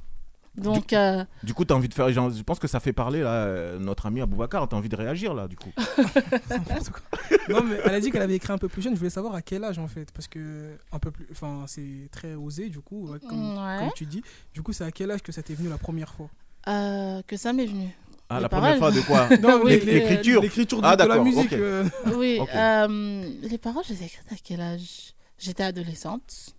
Donc, 0.58 0.92
euh, 0.94 1.24
Du 1.44 1.54
coup, 1.54 1.66
tu 1.66 1.74
as 1.74 1.76
envie 1.76 1.88
de 1.88 1.94
faire. 1.94 2.10
Je 2.10 2.42
pense 2.44 2.58
que 2.60 2.68
ça 2.68 2.80
fait 2.80 2.94
parler 2.94 3.22
là, 3.22 3.34
euh, 3.46 3.78
notre 3.80 4.08
ami 4.08 4.22
Aboubacar. 4.22 4.68
Tu 4.68 4.74
as 4.76 4.78
envie 4.78 4.90
de 4.90 4.96
réagir 4.96 5.34
là, 5.34 5.48
du 5.48 5.56
coup. 5.56 5.72
Non, 7.50 7.64
mais 7.64 7.78
elle 7.86 7.94
a 7.96 8.00
dit 8.00 8.12
qu'elle 8.12 8.22
avait 8.22 8.36
écrit 8.36 8.52
un 8.54 8.58
peu 8.58 8.68
plus 8.68 8.82
jeune. 8.82 8.94
Je 8.94 8.98
voulais 8.98 9.10
savoir 9.10 9.34
à 9.36 9.42
quel 9.42 9.64
âge 9.64 9.80
en 9.80 9.88
fait. 9.88 10.12
Parce 10.12 10.28
que 10.28 10.78
un 10.92 11.00
peu 11.00 11.12
plus. 11.12 11.28
Enfin, 11.32 11.64
c'est 11.68 12.10
très 12.12 12.34
osé 12.36 12.70
du 12.70 12.80
coup, 12.80 13.08
ouais, 13.10 13.20
comme, 13.20 13.58
Ouais. 13.58 13.78
comme 13.80 13.92
tu 13.96 14.06
dis. 14.06 14.22
Du 14.54 14.62
coup, 14.62 14.74
c'est 14.74 14.84
à 14.84 14.92
quel 14.92 15.12
âge 15.12 15.22
que 15.22 15.32
ça 15.32 15.42
t'est 15.44 15.54
venu 15.54 15.70
la 15.70 15.78
première 15.78 16.14
fois? 16.14 16.30
Euh, 16.68 17.22
que 17.26 17.38
ça 17.38 17.54
m'est 17.54 17.66
venu. 17.66 17.88
Ah, 18.30 18.38
Les 18.38 18.42
la 18.44 18.50
paroles. 18.50 18.78
première 18.78 18.80
fois 18.80 18.92
de 18.92 19.06
quoi 19.06 19.38
Non, 19.42 19.62
Oui, 19.64 19.80
L'écriture. 19.86 20.42
L'écriture 20.42 20.82
de, 20.82 20.86
Ah, 20.86 20.96
de 20.98 21.02
la 21.04 21.08
d'accord, 21.08 21.24
musique. 21.24 21.54
euh, 21.54 21.86
Oui, 22.16 22.40
euh, 22.54 23.30
les 23.44 23.58
paroles, 23.58 23.84
je 23.88 23.94
les 23.94 24.04
ai 24.04 24.06
écrites 24.08 24.32
à 24.32 24.36
quel 24.44 24.60
âge? 24.60 25.14
J'étais 25.40 25.64
adolescente. 25.64 26.56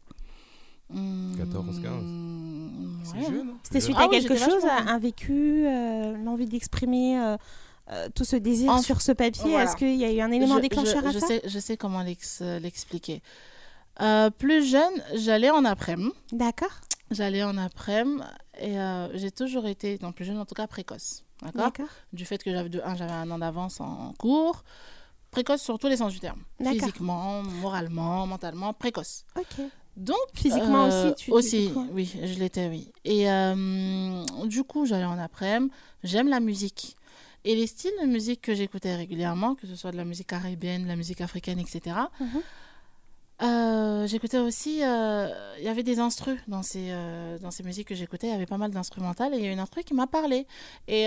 Hmm, 0.91 1.37
14, 1.37 1.81
15. 1.83 1.93
C'est 3.05 3.15
ouais. 3.19 3.23
jeune. 3.37 3.49
hein. 3.51 3.59
C'était 3.63 3.81
suite 3.81 3.97
Ah 3.99 4.05
à 4.05 4.09
oui, 4.09 4.21
quelque 4.21 4.37
chose, 4.37 4.63
vachement- 4.63 4.91
un 4.91 4.99
vécu, 4.99 5.67
euh, 5.67 6.17
l'envie 6.25 6.47
d'exprimer 6.47 7.19
euh, 7.21 7.37
euh, 7.91 8.09
tout 8.15 8.25
ce 8.25 8.37
désir 8.37 8.71
En- 8.71 8.83
sur 8.83 9.01
ce 9.03 9.13
papier. 9.13 9.51
voilà. 9.51 9.65
Est-ce 9.65 9.77
qu'il 9.77 9.97
y 9.97 10.05
a 10.05 10.13
eu 10.13 10.21
un 10.21 10.31
élément 10.31 10.57
Je- 10.57 10.61
déclencheur 10.63 11.03
je, 11.03 11.09
à 11.09 11.13
je 11.13 11.19
ça 11.19 11.27
sais, 11.27 11.43
je 11.45 11.59
sais 11.59 11.77
comment 11.77 12.03
l'ex- 12.03 12.41
l'expliquer. 12.41 13.23
Euh, 14.01 14.31
plus 14.31 14.65
jeune, 14.65 14.93
j'allais 15.15 15.51
en 15.51 15.65
après-midi. 15.65 16.13
D'accord. 16.33 16.71
J'allais 17.11 17.43
en 17.43 17.57
après-midi 17.59 18.23
et 18.61 18.79
euh, 18.79 19.09
j'ai 19.17 19.31
toujours 19.31 19.67
été, 19.67 19.99
non 20.03 20.13
plus 20.13 20.25
jeune 20.25 20.39
en 20.39 20.45
tout 20.45 20.55
cas, 20.55 20.67
précoce. 20.67 21.25
D'accord? 21.43 21.63
D'accord. 21.65 21.89
Du 22.13 22.25
fait 22.25 22.43
que 22.43 22.51
j'avais 22.51 22.83
un, 22.83 22.97
j'avais 22.97 23.13
un 23.13 23.31
an 23.31 23.39
d'avance 23.39 23.81
en 23.81 24.13
cours. 24.19 24.65
Précoce 25.31 25.61
sur 25.63 25.79
tous 25.79 25.89
les 25.89 25.99
sens 25.99 26.13
du 26.13 26.21
terme. 26.21 26.41
Physiquement, 26.65 27.43
moralement, 27.43 28.27
mentalement, 28.27 28.73
précoce. 28.73 29.25
Ok. 29.39 29.65
Donc, 29.99 30.17
Physiquement 30.33 30.85
euh, 30.85 31.11
aussi, 31.11 31.25
tu 31.25 31.31
aussi, 31.33 31.73
oui, 31.93 32.17
je 32.23 32.39
l'étais, 32.39 32.69
oui. 32.69 32.93
Et 33.05 33.31
euh, 33.31 34.25
du 34.47 34.63
coup, 34.63 34.87
j'allais 34.87 35.05
en 35.05 35.19
après-midi. 35.19 35.73
J'aime 36.05 36.29
la 36.29 36.39
musique. 36.39 36.97
Et 37.45 37.57
les 37.57 37.67
styles 37.67 37.93
de 38.01 38.07
musique 38.07 38.41
que 38.41 38.55
j'écoutais 38.55 38.95
régulièrement, 38.95 39.57
que 39.57 39.67
ce 39.67 39.75
soit 39.75 39.91
de 39.91 39.97
la 39.97 40.05
musique 40.05 40.29
caribéenne, 40.29 40.85
de 40.85 40.89
la 40.89 40.97
musique 40.97 41.21
africaine, 41.21 41.59
etc. 41.59 41.97
Mhm. 42.21 42.29
euh, 43.43 44.07
j'écoutais 44.07 44.39
aussi, 44.39 44.77
il 44.79 45.65
y 45.65 45.69
avait 45.69 45.83
des 45.83 45.99
instrus 45.99 46.39
dans 46.47 46.63
ces, 46.63 46.93
dans 47.41 47.51
ces 47.51 47.65
musiques 47.65 47.89
que 47.89 47.95
j'écoutais, 47.95 48.29
il 48.29 48.31
y 48.31 48.35
avait 48.35 48.47
pas 48.47 48.59
mal 48.59 48.71
d'instrumentales 48.71 49.35
et 49.35 49.39
il 49.39 49.45
y 49.45 49.49
a 49.49 49.53
une 49.53 49.61
instru 49.61 49.83
qui 49.83 49.95
m'a 49.95 50.07
parlé. 50.07 50.47
Et 50.87 51.07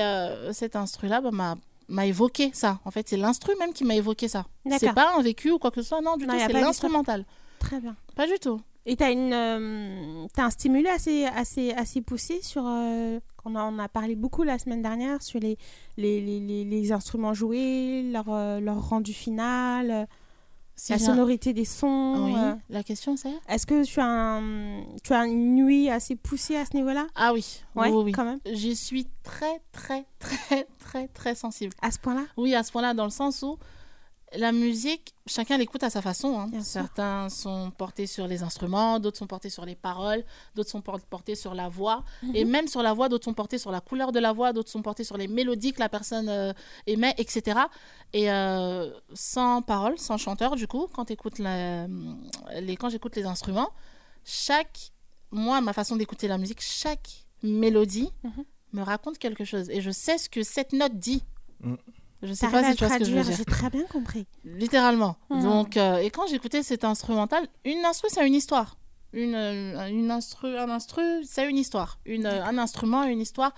cet 0.51 0.75
instru-là 0.75 1.21
bah, 1.21 1.31
m'a 1.31 1.55
m'a 1.91 2.05
évoqué 2.05 2.51
ça. 2.53 2.79
En 2.85 2.91
fait, 2.91 3.07
c'est 3.07 3.17
l'instru 3.17 3.53
même 3.59 3.73
qui 3.73 3.83
m'a 3.83 3.95
évoqué 3.95 4.27
ça. 4.27 4.45
C'est 4.79 4.93
pas 4.93 5.13
un 5.17 5.21
vécu 5.21 5.51
ou 5.51 5.59
quoi 5.59 5.71
que 5.71 5.81
ce 5.81 5.89
soit, 5.89 6.01
non, 6.01 6.17
du 6.17 6.25
Non, 6.25 6.33
tout, 6.33 6.39
c'est 6.39 6.53
pas 6.53 6.61
l'instrumental. 6.61 7.25
Très 7.61 7.79
bien. 7.79 7.95
Pas 8.15 8.27
du 8.27 8.37
tout. 8.39 8.59
Et 8.85 8.95
tu 8.97 9.03
as, 9.03 9.11
une, 9.11 9.31
euh, 9.33 10.25
t'as 10.33 10.45
un 10.45 10.49
stimulé 10.49 10.89
assez, 10.89 11.25
assez, 11.25 11.71
assez 11.71 12.01
poussé 12.01 12.41
sur. 12.41 12.63
euh, 12.67 13.19
on, 13.45 13.55
en 13.55 13.77
a 13.79 13.87
parlé 13.87 14.15
beaucoup 14.15 14.43
la 14.43 14.57
semaine 14.59 14.81
dernière 14.81 15.21
sur 15.21 15.39
les, 15.39 15.57
les, 15.97 16.19
les, 16.21 16.65
les, 16.65 16.91
instruments 16.91 17.33
joués, 17.33 18.03
leur, 18.11 18.25
euh, 18.29 18.59
leur 18.59 18.89
rendu 18.89 19.13
final, 19.13 19.91
euh, 19.91 20.05
la 20.89 20.97
sonorité 20.99 21.53
des 21.53 21.65
sons. 21.65 22.25
Oui, 22.25 22.33
euh. 22.37 22.55
la 22.71 22.83
question 22.83 23.15
c'est? 23.15 23.33
Est-ce 23.47 23.67
que 23.67 23.83
tu 23.85 23.99
as, 23.99 24.05
un, 24.05 24.83
tu 25.03 25.13
as 25.13 25.25
une 25.27 25.55
nuit 25.55 25.89
assez 25.89 26.15
poussée 26.15 26.55
à 26.55 26.65
ce 26.65 26.75
niveau-là? 26.75 27.05
Ah 27.15 27.33
oui, 27.33 27.61
Ouais, 27.75 27.89
oui, 27.91 28.03
oui. 28.05 28.11
quand 28.13 28.25
même. 28.25 28.39
J'y 28.51 28.75
suis 28.75 29.07
très, 29.23 29.61
très, 29.71 30.05
très, 30.19 30.67
très, 30.79 31.07
très 31.07 31.35
sensible. 31.35 31.73
À 31.83 31.91
ce 31.91 31.99
point-là? 31.99 32.25
Oui, 32.37 32.55
à 32.55 32.63
ce 32.63 32.71
point-là, 32.71 32.93
dans 32.95 33.05
le 33.05 33.11
sens 33.11 33.43
où 33.43 33.57
la 34.37 34.51
musique, 34.51 35.13
chacun 35.27 35.57
l'écoute 35.57 35.83
à 35.83 35.89
sa 35.89 36.01
façon. 36.01 36.39
hein. 36.39 36.61
Certains 36.61 37.27
sont 37.29 37.71
portés 37.77 38.07
sur 38.07 38.27
les 38.27 38.43
instruments, 38.43 38.99
d'autres 38.99 39.17
sont 39.17 39.27
portés 39.27 39.49
sur 39.49 39.65
les 39.65 39.75
paroles, 39.75 40.23
d'autres 40.55 40.69
sont 40.69 40.81
por- 40.81 40.99
portés 41.01 41.35
sur 41.35 41.53
la 41.53 41.67
voix. 41.69 42.03
Mhm. 42.23 42.35
Et 42.35 42.45
même 42.45 42.67
sur 42.67 42.81
la 42.81 42.93
voix, 42.93 43.09
d'autres 43.09 43.25
sont 43.25 43.33
portés 43.33 43.57
sur 43.57 43.71
la 43.71 43.81
couleur 43.81 44.11
de 44.11 44.19
la 44.19 44.31
voix, 44.31 44.53
d'autres 44.53 44.69
sont 44.69 44.81
portés 44.81 45.03
sur 45.03 45.17
les 45.17 45.27
mélodies 45.27 45.73
que 45.73 45.79
la 45.79 45.89
personne 45.89 46.29
euh, 46.29 46.53
émet, 46.87 47.13
etc. 47.17 47.59
Et 48.13 48.31
euh, 48.31 48.89
sans 49.13 49.61
parole, 49.61 49.97
sans 49.97 50.17
chanteur, 50.17 50.55
du 50.55 50.67
coup, 50.67 50.87
quand, 50.93 51.11
écoutes 51.11 51.39
la- 51.39 51.87
les, 52.61 52.77
quand 52.77 52.89
j'écoute 52.89 53.15
les 53.15 53.25
instruments, 53.25 53.69
chaque, 54.23 54.91
moi, 55.31 55.61
ma 55.61 55.73
façon 55.73 55.95
d'écouter 55.95 56.27
la 56.27 56.37
musique, 56.37 56.61
chaque 56.61 57.25
mélodie 57.43 58.11
Mhm. 58.23 58.45
me 58.73 58.81
raconte 58.83 59.17
quelque 59.17 59.43
chose. 59.43 59.69
Et 59.69 59.81
je 59.81 59.91
sais 59.91 60.17
ce 60.17 60.29
que 60.29 60.43
cette 60.43 60.71
note 60.73 60.93
dit. 60.97 61.23
Mm. 61.61 61.75
Je 62.23 62.33
sais 62.33 62.47
T'arrives 62.49 62.61
pas 62.65 62.71
si 62.71 62.77
tu 62.77 62.85
vois 62.85 62.93
ce 62.93 62.99
que 62.99 63.05
je 63.05 63.09
veux 63.11 63.15
traduire, 63.17 63.23
dire. 63.25 63.37
j'ai 63.37 63.45
très 63.45 63.69
bien 63.69 63.83
compris. 63.85 64.25
Littéralement. 64.45 65.15
Mhm. 65.29 65.43
Donc, 65.43 65.77
euh, 65.77 65.97
et 65.97 66.09
quand 66.11 66.27
j'écoutais 66.27 66.63
cet 66.63 66.83
instrumental, 66.83 67.47
une 67.65 67.83
instru, 67.85 68.07
c'est 68.11 68.25
une 68.27 68.35
histoire. 68.35 68.77
Une, 69.13 69.35
euh, 69.35 69.87
une 69.89 70.09
instru, 70.11 70.57
un 70.57 70.69
instru, 70.69 71.01
c'est 71.25 71.49
une 71.49 71.57
histoire. 71.57 71.99
Une, 72.05 72.25
euh, 72.25 72.45
un 72.45 72.57
instrument, 72.57 73.03
une 73.03 73.19
histoire. 73.19 73.53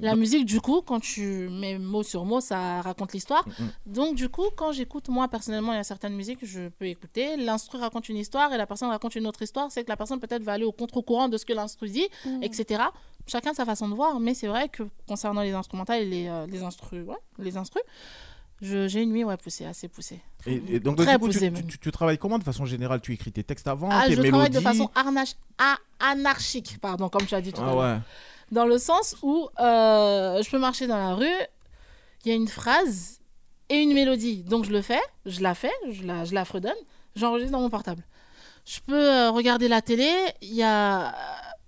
La 0.00 0.16
musique, 0.16 0.44
du 0.44 0.60
coup, 0.60 0.80
quand 0.82 0.98
tu 0.98 1.48
mets 1.50 1.78
mot 1.78 2.02
sur 2.02 2.24
mot, 2.24 2.40
ça 2.40 2.80
raconte 2.80 3.12
l'histoire. 3.12 3.46
Mhm. 3.46 3.68
Donc, 3.86 4.14
du 4.16 4.28
coup, 4.28 4.46
quand 4.56 4.72
j'écoute, 4.72 5.08
moi, 5.08 5.28
personnellement, 5.28 5.72
il 5.72 5.76
y 5.76 5.78
a 5.78 5.84
certaines 5.84 6.14
musiques, 6.16 6.40
je 6.42 6.68
peux 6.68 6.86
écouter. 6.86 7.36
L'instru 7.36 7.78
raconte 7.78 8.08
une 8.08 8.16
histoire 8.16 8.52
et 8.52 8.56
la 8.56 8.66
personne 8.66 8.88
raconte 8.88 9.14
une 9.14 9.26
autre 9.28 9.42
histoire. 9.42 9.70
C'est 9.70 9.84
que 9.84 9.88
la 9.88 9.96
personne, 9.96 10.18
peut-être, 10.18 10.42
va 10.42 10.54
aller 10.54 10.64
au 10.64 10.72
contre-courant 10.72 11.28
de 11.28 11.36
ce 11.36 11.44
que 11.44 11.52
l'instru 11.52 11.88
dit, 11.90 12.08
Mhm. 12.24 12.42
etc. 12.42 12.82
Chacun 13.26 13.54
sa 13.54 13.64
façon 13.64 13.88
de 13.88 13.94
voir. 13.94 14.20
Mais 14.20 14.34
c'est 14.34 14.46
vrai 14.48 14.68
que 14.68 14.82
concernant 15.08 15.42
les 15.42 15.52
instrumentales 15.52 16.02
et 16.02 16.06
les, 16.06 16.28
euh, 16.28 16.46
les 16.46 16.62
instrus, 16.62 17.04
ouais, 17.06 17.16
les 17.38 17.56
instrus, 17.56 17.82
j'ai 18.60 19.02
une 19.02 19.10
nuit 19.12 19.24
ouais, 19.24 19.36
poussée, 19.36 19.64
assez 19.66 19.88
poussée. 19.88 20.20
Et, 20.46 20.62
et 20.74 20.80
donc, 20.80 20.96
Très 20.98 21.18
coup, 21.18 21.26
poussée, 21.26 21.50
tu- 21.52 21.66
tu- 21.66 21.78
tu 21.78 21.90
travailles 21.90 22.18
comment 22.18 22.38
de 22.38 22.44
façon 22.44 22.64
générale? 22.66 23.00
Tu 23.00 23.12
écris 23.14 23.32
tes 23.32 23.42
textes 23.44 23.66
avant, 23.68 23.88
Ah, 23.90 24.02
tes 24.06 24.14
je 24.14 24.20
mélodies 24.20 24.30
travaille 24.30 24.50
de 24.50 24.60
façon 24.60 24.90
anarchique, 26.00 26.78
pardon, 26.80 27.08
comme 27.08 27.26
tu 27.26 27.34
as 27.34 27.40
dit 27.40 27.52
tout 27.52 27.60
à 27.60 27.64
Ah 27.64 27.66
l'heure. 27.74 27.78
ouais. 27.96 27.98
Dans 28.52 28.66
le 28.66 28.78
sens 28.78 29.16
où 29.22 29.48
euh, 29.60 30.42
je 30.42 30.50
peux 30.50 30.58
marcher 30.58 30.86
dans 30.86 30.98
la 30.98 31.14
rue, 31.14 31.26
il 32.24 32.28
y 32.28 32.32
a 32.32 32.34
une 32.34 32.48
phrase 32.48 33.20
et 33.70 33.76
une 33.76 33.94
mélodie. 33.94 34.42
Donc 34.44 34.64
je 34.64 34.70
le 34.70 34.82
fais, 34.82 35.00
je 35.26 35.40
la 35.40 35.54
fais, 35.54 35.72
je 35.90 36.02
la, 36.04 36.24
je 36.24 36.34
la 36.34 36.44
fredonne, 36.44 36.72
j'enregistre 37.16 37.52
dans 37.52 37.60
mon 37.60 37.70
portable. 37.70 38.02
Je 38.66 38.80
peux 38.86 38.94
euh, 39.10 39.30
regarder 39.30 39.68
la 39.68 39.82
télé, 39.82 40.10
il 40.42 40.54
y 40.54 40.62
a, 40.62 41.14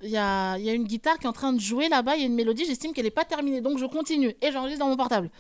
il 0.03 0.11
y, 0.11 0.17
a, 0.17 0.59
il 0.59 0.65
y 0.65 0.69
a 0.69 0.75
une 0.75 0.85
guitare 0.85 1.19
qui 1.19 1.25
est 1.25 1.29
en 1.29 1.33
train 1.33 1.53
de 1.55 1.61
jouer 1.61 1.89
là-bas, 1.89 2.17
il 2.17 2.21
y 2.21 2.25
a 2.25 2.27
une 2.27 2.35
mélodie, 2.35 2.67
j'estime 2.67 2.93
qu'elle 2.93 3.07
n'est 3.07 3.11
pas 3.11 3.25
terminée, 3.25 3.63
donc 3.63 3.79
je 3.79 3.87
continue 3.87 4.35
et 4.43 4.53
j'enregistre 4.53 4.85
dans 4.85 4.91
mon 4.91 4.97
portable. 4.97 5.31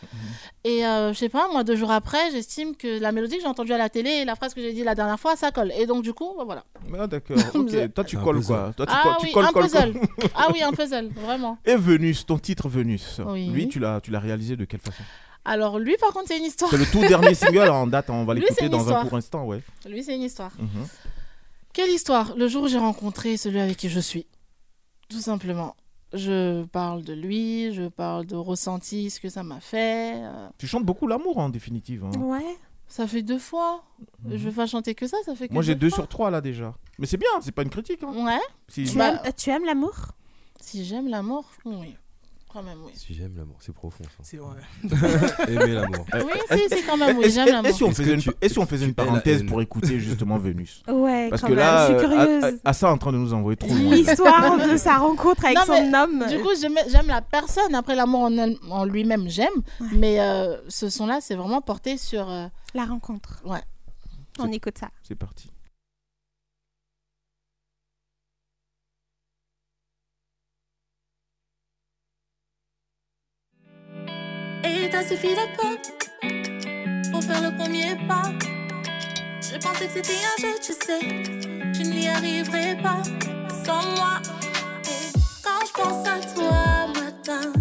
Et 0.64 0.86
euh, 0.86 1.12
je 1.12 1.18
sais 1.18 1.28
pas, 1.28 1.48
moi, 1.52 1.62
deux 1.62 1.76
jours 1.76 1.90
après, 1.90 2.30
j'estime 2.32 2.74
que 2.74 2.98
la 2.98 3.12
mélodie 3.12 3.36
que 3.36 3.42
j'ai 3.42 3.48
entendue 3.48 3.72
à 3.72 3.78
la 3.78 3.90
télé 3.90 4.10
et 4.10 4.24
la 4.24 4.34
phrase 4.34 4.54
que 4.54 4.62
j'ai 4.62 4.72
dit 4.72 4.82
la 4.82 4.94
dernière 4.94 5.20
fois, 5.20 5.36
ça 5.36 5.50
colle. 5.52 5.72
Et 5.78 5.86
donc, 5.86 6.02
du 6.02 6.12
coup, 6.14 6.34
bah, 6.38 6.44
voilà. 6.44 6.64
Ah, 6.98 7.06
d'accord. 7.06 7.36
Ok. 7.54 7.92
Toi, 7.94 8.04
tu 8.04 8.16
colles 8.16 8.36
puzzle. 8.36 8.46
quoi 8.46 8.72
Toi, 8.76 8.86
tu 8.86 8.92
ah 8.94 9.02
colles, 9.02 9.16
tu 9.20 9.26
oui, 9.26 9.32
colles, 9.32 9.44
un 9.44 9.52
colles, 9.52 9.62
puzzle. 9.64 9.92
colles. 9.92 10.30
ah 10.34 10.48
oui, 10.52 10.62
un 10.62 10.72
puzzle, 10.72 11.08
vraiment. 11.14 11.58
Et 11.64 11.76
Venus, 11.76 12.24
ton 12.24 12.38
titre 12.38 12.68
Venus. 12.68 13.20
Oui. 13.26 13.46
Lui, 13.48 13.68
tu 13.68 13.78
l'as, 13.78 14.00
tu 14.00 14.10
l'as 14.10 14.20
réalisé 14.20 14.56
de 14.56 14.64
quelle 14.64 14.80
façon? 14.80 15.02
Alors, 15.44 15.78
lui, 15.78 15.96
par 15.98 16.12
contre, 16.12 16.26
c'est 16.28 16.38
une 16.38 16.44
histoire. 16.44 16.70
C'est 16.70 16.78
le 16.78 16.86
tout 16.86 17.00
dernier 17.00 17.34
single 17.34 17.68
en 17.68 17.86
date. 17.86 18.10
On 18.10 18.24
va 18.24 18.34
l'écouter 18.34 18.68
dans 18.68 18.92
un 18.92 19.04
court 19.04 19.18
instant, 19.18 19.44
ouais. 19.44 19.62
Lui, 19.88 20.02
c'est 20.02 20.14
une 20.14 20.22
histoire. 20.22 20.50
Mhm. 20.58 20.86
Quelle 21.72 21.90
histoire? 21.90 22.34
Le 22.36 22.48
jour 22.48 22.64
où 22.64 22.68
j'ai 22.68 22.78
rencontré 22.78 23.36
celui 23.36 23.60
avec 23.60 23.76
qui 23.76 23.88
je 23.88 24.00
suis. 24.00 24.26
Tout 25.08 25.20
simplement. 25.20 25.76
Je 26.12 26.64
parle 26.66 27.02
de 27.02 27.12
lui, 27.12 27.72
je 27.74 27.88
parle 27.88 28.26
de 28.26 28.36
ressenti, 28.36 29.10
ce 29.10 29.20
que 29.20 29.28
ça 29.28 29.42
m'a 29.42 29.60
fait. 29.60 30.14
euh. 30.16 30.48
Tu 30.58 30.66
chantes 30.66 30.84
beaucoup 30.84 31.06
l'amour 31.06 31.38
en 31.38 31.48
définitive. 31.48 32.04
hein. 32.04 32.10
Ouais. 32.18 32.56
Ça 32.88 33.06
fait 33.08 33.22
deux 33.22 33.38
fois. 33.40 33.82
Je 34.28 34.36
vais 34.36 34.52
pas 34.52 34.66
chanter 34.66 34.94
que 34.94 35.08
ça, 35.08 35.16
ça 35.26 35.34
fait 35.34 35.48
que 35.48 35.52
Moi, 35.52 35.62
j'ai 35.64 35.74
deux 35.74 35.88
fois. 35.88 35.96
sur 35.98 36.08
trois 36.08 36.30
là 36.30 36.40
déjà. 36.40 36.72
Mais 37.00 37.06
c'est 37.06 37.16
bien, 37.16 37.28
c'est 37.40 37.50
pas 37.52 37.62
une 37.62 37.70
critique. 37.70 38.02
hein. 38.04 38.12
Ouais. 38.24 38.38
Si- 38.68 38.84
Tu, 38.84 38.96
Bah- 38.96 39.20
aimes, 39.24 39.32
tu 39.36 39.50
aimes 39.50 39.64
l'amour? 39.64 40.12
Si 40.60 40.84
j'aime 40.84 41.08
l'amour, 41.08 41.44
oui. 41.64 41.96
Quand 42.56 42.62
même, 42.62 42.78
oui. 42.86 42.92
Si 42.94 43.12
j'aime 43.12 43.34
l'amour, 43.36 43.56
c'est 43.60 43.74
profond 43.74 44.02
ça. 44.04 44.22
C'est 44.22 44.38
vrai. 44.38 44.56
Aimer 45.48 45.74
l'amour. 45.74 46.06
Oui, 46.14 46.32
si, 46.52 46.62
c'est 46.70 46.82
quand 46.86 46.96
même, 46.96 47.18
oui, 47.18 47.30
j'aime 47.30 47.48
l'amour. 47.48 47.68
Et 47.68 47.72
si 47.74 47.84
on 47.84 47.90
faisait 47.90 48.14
une, 48.14 48.20
tu- 48.20 48.30
et 48.40 48.48
si 48.48 48.58
on 48.58 48.64
faisait 48.64 48.86
une 48.86 48.94
parenthèse 48.94 49.42
pour 49.42 49.60
écouter 49.60 50.00
justement 50.00 50.38
Vénus 50.38 50.82
Ouais, 50.88 51.28
Parce 51.28 51.42
quand 51.42 51.48
que 51.48 51.52
même, 51.52 51.58
là, 51.60 51.86
je 51.90 51.98
suis 51.98 52.06
euh, 52.06 52.08
curieuse. 52.08 52.44
à, 52.44 52.46
à- 52.46 52.70
à 52.70 52.72
ça 52.72 52.90
en 52.90 52.96
train 52.96 53.12
de 53.12 53.18
nous 53.18 53.34
envoyer 53.34 53.58
trop 53.58 53.68
loin. 53.68 53.78
L'histoire 53.94 54.56
de 54.56 54.76
sa 54.78 54.96
rencontre 54.96 55.44
avec 55.44 55.58
Non, 55.58 55.64
son 55.66 55.92
homme. 55.92 56.24
Du 56.30 56.38
coup, 56.38 56.48
j'aime 56.58 57.06
la 57.08 57.20
personne. 57.20 57.74
Après, 57.74 57.94
l'amour 57.94 58.20
en, 58.22 58.38
elle- 58.38 58.56
en 58.70 58.86
lui-même, 58.86 59.28
j'aime. 59.28 59.52
Mais 59.92 60.18
euh, 60.20 60.56
ce 60.68 60.88
son-là, 60.88 61.18
c'est 61.20 61.34
vraiment 61.34 61.60
porté 61.60 61.98
sur. 61.98 62.26
euh, 62.30 62.46
La 62.74 62.86
rencontre. 62.86 63.42
Ouais. 63.44 63.60
On 64.38 64.50
écoute 64.50 64.78
ça. 64.78 64.88
C'est 65.02 65.14
parti. 65.14 65.50
Et 74.68 74.90
t'as 74.90 75.04
suffi 75.04 75.28
de 75.28 75.46
peu 75.56 77.10
pour 77.12 77.22
faire 77.22 77.40
le 77.40 77.56
premier 77.56 77.94
pas. 78.08 78.24
Je 79.40 79.56
pensais 79.58 79.86
que 79.86 79.92
c'était 79.92 80.12
un 80.12 80.42
jeu, 80.42 80.54
tu 80.60 80.72
sais. 80.72 81.00
Je 81.72 81.82
n'y 81.82 82.08
arriverai 82.08 82.76
pas 82.82 83.00
sans 83.64 83.82
moi. 83.96 84.20
Et 84.84 85.18
quand 85.42 85.66
je 85.66 85.72
pense 85.72 86.08
à 86.08 86.18
toi, 86.34 86.88
matin, 87.00 87.52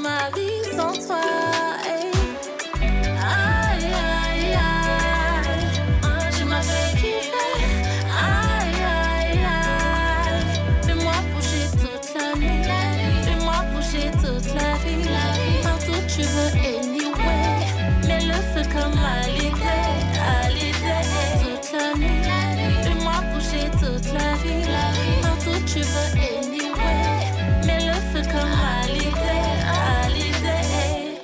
ma 0.00 0.30
vie 0.34 0.64
sans 0.76 0.92
toi. 1.06 1.79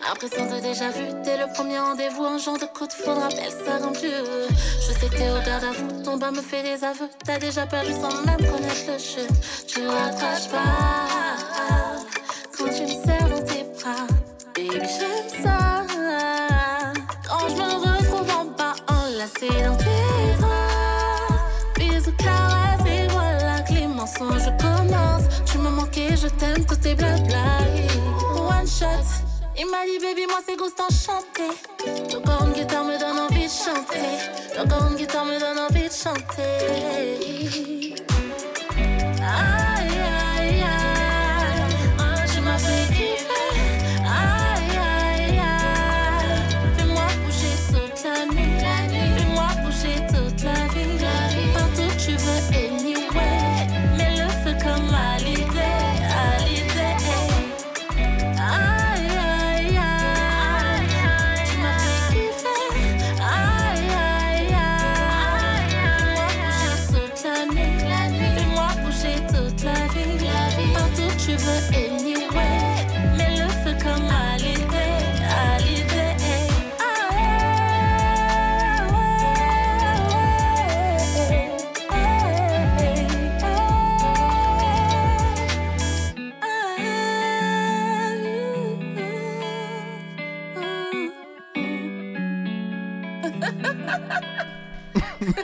L'idée. 0.06 0.10
Impression 0.10 0.46
de 0.46 0.60
déjà 0.60 0.90
vu 0.90 1.04
dès 1.24 1.36
le 1.36 1.52
premier 1.52 1.78
rendez-vous, 1.78 2.24
un 2.24 2.38
genre 2.38 2.58
de 2.58 2.66
coup 2.66 2.86
de 2.86 2.92
foudre 2.92 3.20
rappelle 3.20 3.50
ça 3.50 3.78
rend 3.78 3.92
plus 3.92 4.08
heureux. 4.08 4.48
Je 4.80 4.92
sais 4.92 5.08
que 5.08 5.16
t'es 5.16 5.30
au 5.30 5.40
garde 5.44 5.64
à 5.64 5.72
vous, 5.72 6.02
ton 6.02 6.16
bas 6.16 6.30
me 6.30 6.40
fait 6.40 6.62
des 6.62 6.84
aveux. 6.84 7.08
T'as 7.24 7.38
déjà 7.38 7.66
perdu 7.66 7.92
sans 7.92 8.14
même 8.24 8.50
connaître 8.50 8.86
le 8.86 8.98
jeu. 8.98 9.26
Tu 9.66 9.86
rattrapes 9.86 10.50
pas 10.50 11.06
quand 12.56 12.70
tu 12.70 12.82
me 12.82 12.88
serres 12.88 13.28
dans 13.28 13.44
tes 13.44 13.64
bras. 13.64 14.06
Baby, 14.54 14.88
j'aime 14.98 15.44
ça. 15.44 15.84
Quand 17.28 17.48
je 17.48 17.54
me 17.54 17.62
retrouve 17.62 18.30
en 18.30 18.44
bas, 18.44 18.74
enlacé 18.88 19.48
dans 19.64 19.76
tes 19.76 20.36
bras. 20.38 21.28
Bisous, 21.76 22.12
caresses, 22.16 22.86
et 22.86 23.06
voilà 23.08 23.60
que 23.60 23.72
les 23.74 23.86
mensonges 23.86 24.50
commencent. 24.58 25.28
Tu 25.44 25.58
me 25.58 25.68
manquais, 25.68 26.16
je 26.16 26.28
t'aime, 26.28 26.64
tout 26.64 26.88
est 26.88 26.94
blabla. 26.94 27.58
One 28.34 28.66
shot. 28.66 29.25
Il 29.58 29.64
m'a 29.70 29.86
dit, 29.86 29.98
baby, 29.98 30.26
moi 30.26 30.40
c'est 30.46 30.54
ghost 30.56 30.78
enchanté. 30.80 31.48
Ton 32.10 32.20
corps, 32.20 32.46
guitare 32.54 32.84
me 32.84 32.98
donne 32.98 33.18
envie 33.18 33.46
de 33.46 33.50
chanter. 33.50 34.18
Ton 34.54 34.68
corps, 34.68 34.94
guitare 34.94 35.24
me 35.24 35.40
donne 35.40 35.58
envie 35.58 35.88
de 35.88 35.92
chanter. 35.92 37.95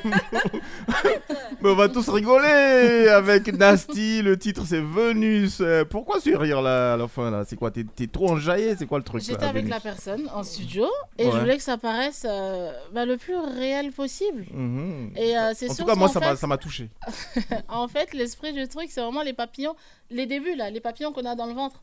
Mais 0.04 1.70
on 1.70 1.74
va 1.74 1.88
tous 1.88 2.08
rigoler 2.08 3.08
avec 3.08 3.46
Nasty. 3.56 4.22
Le 4.22 4.36
titre 4.38 4.62
c'est 4.66 4.80
Venus. 4.80 5.58
Euh, 5.60 5.84
Pourquoi 5.84 6.20
ce 6.20 6.30
rire 6.30 6.62
là 6.62 6.94
à 6.94 6.96
la 6.96 7.08
fin 7.08 7.30
là? 7.30 7.44
C'est 7.46 7.56
quoi? 7.56 7.70
T'es 7.70 8.06
trop 8.06 8.30
enjaillé? 8.30 8.74
C'est 8.76 8.86
quoi 8.86 8.98
le 8.98 9.04
truc 9.04 9.22
J'étais 9.22 9.44
avec 9.44 9.68
la 9.68 9.80
personne 9.80 10.28
en 10.34 10.42
studio 10.42 10.86
et 11.18 11.26
Ouais. 11.26 11.30
je 11.32 11.38
voulais 11.38 11.56
que 11.56 11.62
ça 11.62 11.78
paraisse 11.78 12.26
euh, 12.28 12.72
bah, 12.92 13.04
le 13.06 13.16
plus 13.16 13.36
réel 13.36 13.92
possible. 13.92 14.44
Mhm. 14.52 15.12
Et 15.16 15.36
euh, 15.38 15.52
c'est 15.54 15.70
En 15.70 15.74
tout 15.74 15.84
cas, 15.84 15.94
moi 15.94 16.08
fait- 16.08 16.36
ça 16.36 16.46
m'a 16.46 16.56
touché. 16.58 16.90
en 17.68 17.88
fait, 17.88 18.12
l'esprit 18.12 18.52
du 18.52 18.66
truc, 18.68 18.86
c'est 18.90 19.00
vraiment 19.00 19.22
les 19.22 19.32
papillons, 19.32 19.74
les 20.10 20.26
débuts 20.26 20.54
là, 20.56 20.70
les 20.70 20.80
papillons 20.80 21.12
qu'on 21.12 21.24
a 21.24 21.34
dans 21.34 21.46
le 21.46 21.52
ventre. 21.54 21.82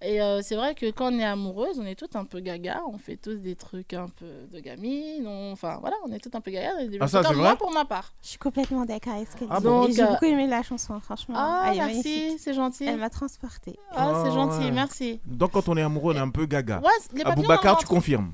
Et 0.00 0.22
euh, 0.22 0.40
c'est 0.42 0.54
vrai 0.54 0.76
que 0.76 0.90
quand 0.92 1.12
on 1.12 1.18
est 1.18 1.24
amoureuse, 1.24 1.80
on 1.80 1.84
est 1.84 1.96
toutes 1.96 2.14
un 2.14 2.24
peu 2.24 2.38
gaga, 2.38 2.82
on 2.86 2.98
fait 2.98 3.16
tous 3.16 3.34
des 3.36 3.56
trucs 3.56 3.92
un 3.94 4.08
peu 4.08 4.26
de 4.52 4.60
gamine, 4.60 5.26
on- 5.26 5.50
enfin 5.52 5.78
voilà, 5.80 5.96
on 6.06 6.12
est 6.12 6.20
toutes 6.20 6.36
un 6.36 6.40
peu 6.40 6.52
gaga. 6.52 6.70
Ah, 7.00 7.08
ça, 7.08 7.22
moi 7.22 7.32
vrai 7.32 7.56
pour 7.56 7.72
ma 7.72 7.84
part. 7.84 8.12
Je 8.22 8.28
suis 8.28 8.38
complètement 8.38 8.84
d'accord 8.84 9.14
avec 9.14 9.26
ce 9.28 9.36
qu'elle 9.36 9.48
Ah 9.50 9.58
bon 9.58 9.88
Et 9.88 9.92
j'ai 9.92 10.04
euh, 10.04 10.06
beaucoup 10.12 10.26
aimé 10.26 10.46
la 10.46 10.62
chanson, 10.62 11.00
franchement. 11.00 11.34
Ah, 11.36 11.70
Elle 11.72 11.78
est 11.78 11.86
merci, 11.94 12.38
c'est 12.38 12.54
gentil. 12.54 12.84
Elle 12.84 12.98
m'a 13.00 13.10
transportée. 13.10 13.76
Ah, 13.92 14.12
c'est 14.22 14.30
Ah, 14.30 14.34
gentil, 14.34 14.66
ouais. 14.66 14.70
merci. 14.70 15.20
Donc 15.26 15.50
quand 15.50 15.68
on 15.68 15.76
est 15.76 15.82
amoureux, 15.82 16.14
on 16.14 16.16
est 16.16 16.20
un 16.20 16.30
peu 16.30 16.46
gaga. 16.46 16.78
Ouais, 16.78 16.90
les 17.12 17.22
Aboubacar, 17.22 17.76
tu 17.78 17.86
confirmes 17.86 18.32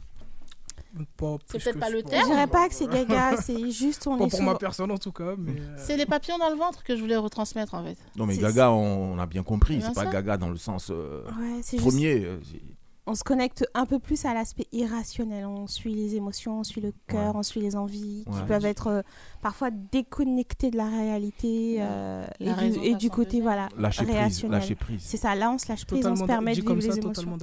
C'est 1.46 1.62
peut-être 1.62 1.78
pas 1.80 1.90
le 1.90 1.98
Je 1.98 2.04
terme. 2.04 2.28
dirais 2.28 2.46
pas 2.46 2.68
que 2.68 2.74
c'est 2.74 2.86
gaga, 2.88 3.36
c'est 3.36 3.70
juste 3.72 4.06
on 4.06 4.16
Pas 4.16 4.24
est 4.24 4.28
pour 4.28 4.38
souvent- 4.38 4.52
ma 4.52 4.58
personne 4.58 4.90
en 4.90 4.98
tout 4.98 5.12
cas, 5.12 5.34
mais. 5.36 5.52
euh, 5.52 5.74
C'est 5.78 5.96
les 5.96 6.06
papillons 6.06 6.38
dans 6.38 6.50
le 6.50 6.56
ventre 6.56 6.82
que 6.84 6.94
je 6.96 7.00
voulais 7.00 7.16
retransmettre 7.16 7.74
en 7.74 7.84
fait. 7.84 7.96
Non 8.16 8.26
mais 8.26 8.36
gaga, 8.36 8.70
on, 8.70 9.14
on 9.14 9.18
a 9.18 9.26
bien 9.26 9.42
compris. 9.42 9.82
C'est 9.82 9.94
pas 9.94 10.06
gaga 10.06 10.36
dans 10.36 10.50
le 10.50 10.56
sens 10.56 10.90
euh, 10.90 11.24
Ouais, 11.38 11.60
c'est 11.62 11.78
juste- 11.78 11.88
premier. 11.88 12.24
euh, 12.24 12.38
on 13.06 13.14
se 13.14 13.22
connecte 13.22 13.66
un 13.74 13.84
peu 13.86 13.98
plus 13.98 14.24
à 14.24 14.32
l'aspect 14.32 14.66
irrationnel. 14.72 15.44
On 15.46 15.66
suit 15.66 15.92
les 15.94 16.16
émotions, 16.16 16.60
on 16.60 16.64
suit 16.64 16.80
le 16.80 16.92
cœur, 17.06 17.34
on 17.36 17.42
suit 17.42 17.60
les 17.60 17.76
envies 17.76 18.24
qui 18.24 18.42
peuvent 18.48 18.64
être 18.64 18.86
euh, 18.86 19.02
parfois 19.42 19.68
déconnectées 19.70 20.70
de 20.70 20.76
la 20.78 20.86
réalité 20.86 21.76
euh, 21.80 22.24
La 22.40 22.52
et, 22.64 22.94
du, 22.94 23.06
et 23.06 23.10
côté 23.10 23.40
voilà 23.42 23.68
Lâcher 23.78 24.04
prise, 24.04 24.14
réactionnel. 24.16 24.60
lâcher 24.60 24.74
prise. 24.74 25.02
C'est 25.04 25.16
ça, 25.18 25.34
là 25.34 25.50
on 25.50 25.58
se 25.58 25.68
lâche 25.68 25.84
prise, 25.84 26.06
on 26.06 26.16
se 26.16 26.24
permet 26.24 26.54
de 26.54 26.62
comme 26.62 26.78
vivre 26.78 26.92
ça, 26.94 26.98
les 26.98 27.04
émotions. 27.04 27.36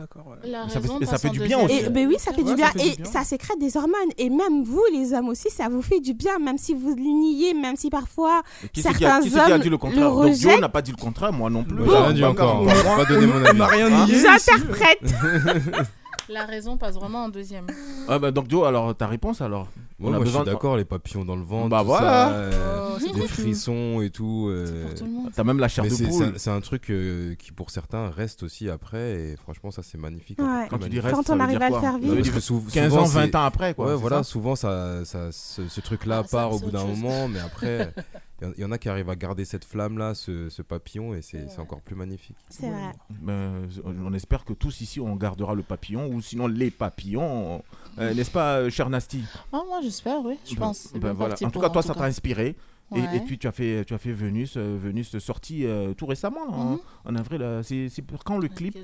La 0.44 0.68
Ça 0.68 0.82
fait- 0.82 0.90
et 1.02 1.06
ça 1.06 1.30
du 1.30 1.40
bien 1.42 1.60
aussi. 1.60 1.76
Et 1.76 1.90
ben 1.90 2.08
oui, 2.08 2.16
ça 2.18 2.34
fait 2.34 2.42
Ouais, 2.42 2.56
du 2.56 2.62
ça 2.62 2.72
bien 2.72 2.82
fait 2.84 2.88
et 2.88 2.96
du 2.96 3.02
bien. 3.04 3.12
ça 3.12 3.24
sécrète 3.24 3.60
des 3.60 3.78
hormones 3.78 3.94
et 4.18 4.30
même 4.30 4.64
vous 4.64 4.84
les 4.92 5.14
hommes 5.14 5.30
aussi, 5.30 5.50
ça 5.52 5.70
vous 5.70 5.82
fait 5.84 6.00
du 6.00 6.14
bien 6.14 6.40
même 6.40 6.58
si 6.58 6.74
vous 6.74 6.96
le 6.96 7.02
niez, 7.02 7.54
même 7.54 7.76
si 7.76 7.90
parfois 7.92 8.42
Mais 8.64 8.70
Qui 8.70 8.82
c'est 8.82 8.94
qui, 8.94 9.06
a- 9.06 9.22
certains 9.22 9.30
qui 9.30 9.38
a 9.38 9.56
hommes 9.56 9.62
dit 9.62 9.66
le 9.66 9.72
le 9.72 9.78
contraire 9.78 10.12
Donc 10.12 10.34
Joe 10.34 10.60
n'a 10.60 10.70
pas 10.70 10.82
dit 10.82 10.92
le 10.92 10.98
contraire, 10.98 11.32
moi 11.32 11.50
non 11.52 11.64
plus. 11.64 11.86
J'ai 11.86 11.98
rien 11.98 12.14
dit 12.14 12.24
encore. 12.26 12.66
Pas 12.66 13.06
donné 13.06 13.28
mon 13.28 13.42
On 13.42 13.46
avis. 13.46 13.60
n'a 13.60 13.66
rien 13.68 14.06
nié. 14.08 14.16
ici. 14.16 14.26
J'interprète. 14.26 15.14
La 16.30 16.46
raison 16.46 16.78
passe 16.78 16.96
vraiment 16.96 17.26
en 17.26 17.30
deuxième. 17.30 17.66
Ah 18.08 18.18
bah 18.20 18.32
donc 18.32 18.50
Joe, 18.50 18.66
alors 18.66 18.96
ta 18.96 19.08
réponse 19.08 19.42
alors? 19.42 19.64
Ouais, 20.00 20.08
On 20.10 20.14
a 20.14 20.18
moi, 20.18 20.26
je 20.26 20.30
suis 20.32 20.40
de- 20.40 20.46
d'accord, 20.46 20.78
les 20.78 20.86
papillons 20.86 21.26
dans 21.26 21.36
le 21.36 21.42
ventre, 21.44 21.70
Bah 21.70 21.80
tout 21.82 21.88
voilà. 21.88 22.08
ça, 22.08 22.30
euh, 22.34 22.90
Oh, 22.94 22.98
c'est 23.00 23.08
des 23.08 23.20
pour 23.20 23.22
tout. 23.28 23.34
frissons 23.42 24.02
et 24.02 24.10
tout. 24.12 24.48
euh, 24.50 24.86
Pour 24.86 24.94
tout 24.96 25.06
le 25.06 25.12
monde. 25.12 25.32
T'as 25.36 25.44
même 25.44 25.60
la 25.60 25.68
chair 25.68 25.84
mais 25.84 25.90
de 25.90 25.96
c'est- 25.96 26.06
poule. 26.08 26.14
c'est 26.14 26.24
un- 26.30 26.38
C'est 26.38 26.50
un 26.52 26.62
truc 26.62 26.90
euh, 26.90 27.36
qui, 27.36 27.52
pour 27.52 27.70
certains, 27.70 28.10
reste 28.12 28.44
aussi 28.44 28.70
après. 28.70 29.12
Et 29.20 29.36
franchement, 29.36 29.72
ça, 29.72 29.82
c'est 29.84 29.98
magnifique. 29.98 30.40
Ouais. 30.40 30.68
Quand 30.70 30.78
tu 30.78 30.90
dis 30.90 31.00
reste, 31.00 31.16
Quand 31.16 31.24
ça 31.26 31.34
on 31.34 31.36
veut 31.38 31.42
arrive 31.44 31.58
dire 31.58 31.66
à 31.66 31.70
le 31.70 31.74
quoi? 31.74 31.82
faire 31.82 31.92
Ça 31.94 31.98
vivre. 31.98 32.10
veut 32.12 32.16
Parce 32.18 32.24
dire 32.28 32.36
que 32.36 32.40
sou- 32.40 32.64
15 32.72 32.90
souvent, 32.92 33.02
ans, 33.04 33.06
20 33.08 33.26
c'est- 33.26 33.36
ans 33.36 33.44
après 33.44 33.74
quoi. 33.74 33.86
ouais, 33.88 33.92
c'est 33.96 33.98
voilà, 34.02 34.18
ça? 34.18 34.24
souvent 34.24 34.56
ça, 34.56 35.04
ça, 35.06 35.32
ce, 35.32 35.68
ce 35.68 35.82
truc-là 35.82 36.22
Ah, 36.24 36.28
ça, 36.28 36.38
part 36.38 36.54
au 36.54 36.58
c'est 36.60 36.66
bout 36.66 36.72
d'un 36.72 36.80
chose. 36.88 36.98
moment, 37.00 37.28
mais 37.28 37.40
après, 37.40 37.94
il 38.42 38.62
y 38.62 38.66
en- 38.66 38.72
a 38.72 38.78
qui 38.78 38.90
arrivent 38.90 39.10
à 39.10 39.16
garder 39.16 39.46
cette 39.46 39.66
flamme-là, 39.66 40.14
ce, 40.16 40.50
ce 40.50 40.62
papillon, 40.62 41.14
et 41.14 41.22
c'est 41.22 41.60
encore 41.60 41.82
plus 41.82 41.96
magnifique. 41.96 42.38
C'est 42.50 42.70
vrai. 42.70 42.92
Mais, 43.22 43.32
euh, 43.34 43.68
on 44.04 44.14
espère 44.14 44.44
que 44.46 44.54
tous 44.54 44.82
ici 44.82 45.00
on 45.00 45.16
gardera 45.16 45.54
le 45.56 45.64
papillon 45.64 46.08
ou 46.08 46.22
sinon 46.22 46.48
les 46.48 46.72
papillons, 46.72 47.62
euh, 48.00 48.14
n'est-ce 48.14 48.32
pas, 48.32 48.58
euh, 48.58 48.70
cher 48.70 48.90
Nasty? 48.90 49.24
Ah, 49.54 49.62
moi, 49.68 49.80
j'espère, 49.84 50.20
oui, 50.24 50.38
je 50.46 50.56
Ben- 50.56 50.62
pense. 50.62 50.92
Ben 50.94 51.14
voilà. 51.14 51.36
En 51.44 51.50
tout 51.50 51.60
cas, 51.60 51.70
toi, 51.70 51.82
ça 51.82 51.94
t'a 51.94 52.04
inspiré. 52.06 52.56
Et, 52.94 53.00
Ouais. 53.00 53.18
et 53.18 53.20
puis 53.22 53.38
tu 53.38 53.48
as 53.48 53.54
fait, 53.54 53.86
tu 53.86 53.94
as 53.94 53.98
fait 53.98 54.12
Venus, 54.12 54.56
euh, 54.58 54.78
Venus 54.78 55.18
sorti 55.20 55.66
euh, 55.66 55.94
tout 55.94 56.06
récemment 56.06 56.46
là, 56.46 56.52
en- 56.52 56.72
Mhm. 56.72 56.80
en, 57.06 57.16
avril. 57.16 57.42
euh, 57.42 57.64
C'est 57.64 57.88
c'est 57.88 58.02
pour 58.02 58.24
quand 58.26 58.38
le 58.38 58.50
clip? 58.50 58.78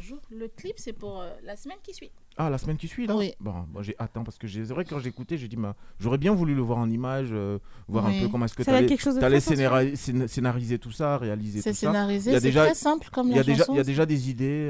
jours. 0.00 0.20
Le 0.30 0.48
clip, 0.48 0.74
c'est 0.76 0.92
pour 0.92 1.20
euh, 1.22 1.30
la 1.42 1.56
semaine 1.56 1.78
qui 1.82 1.94
suit. 1.94 2.10
Ah, 2.36 2.50
la 2.50 2.58
semaine 2.58 2.76
qui 2.76 2.88
suit 2.88 3.06
là? 3.06 3.16
Oui. 3.16 3.32
Bon, 3.40 3.66
moi 3.72 3.82
j'ai 3.82 3.94
hâte 3.98 4.16
hein, 4.16 4.22
parce 4.22 4.36
que 4.36 4.46
c'est 4.46 4.60
vrai 4.64 4.84
que 4.84 4.90
quand 4.90 4.98
j'écoutais, 4.98 5.38
j'ai 5.38 5.48
dit, 5.48 5.56
bah, 5.56 5.74
j'aurais 5.98 6.18
bien 6.18 6.34
voulu 6.34 6.54
le 6.54 6.60
voir 6.62 6.78
en 6.78 6.90
image, 6.90 7.28
euh, 7.32 7.58
voir 7.88 8.04
un 8.06 8.12
peu 8.12 8.28
comment 8.28 8.44
est-ce 8.44 8.54
que 8.54 8.62
tu 8.62 8.70
allais, 8.70 9.40
scénariser, 9.40 9.94
scén- 9.96 10.26
scénariser 10.28 10.78
tout 10.78 10.92
ça, 10.92 11.16
réaliser 11.16 11.60
C'est 11.62 11.70
tout 11.70 11.76
ça. 11.76 11.86
scénarisé, 11.86 12.30
y 12.32 12.36
a 12.36 12.40
c'est 12.40 12.50
très 12.66 12.74
simple 12.74 13.08
comme 13.10 13.28
Il 13.28 13.32
y 13.32 13.34
la 13.36 13.42
il 13.72 13.76
y 13.76 13.80
a 13.80 13.84
déjà 13.84 14.04
des 14.06 14.28
idées 14.30 14.68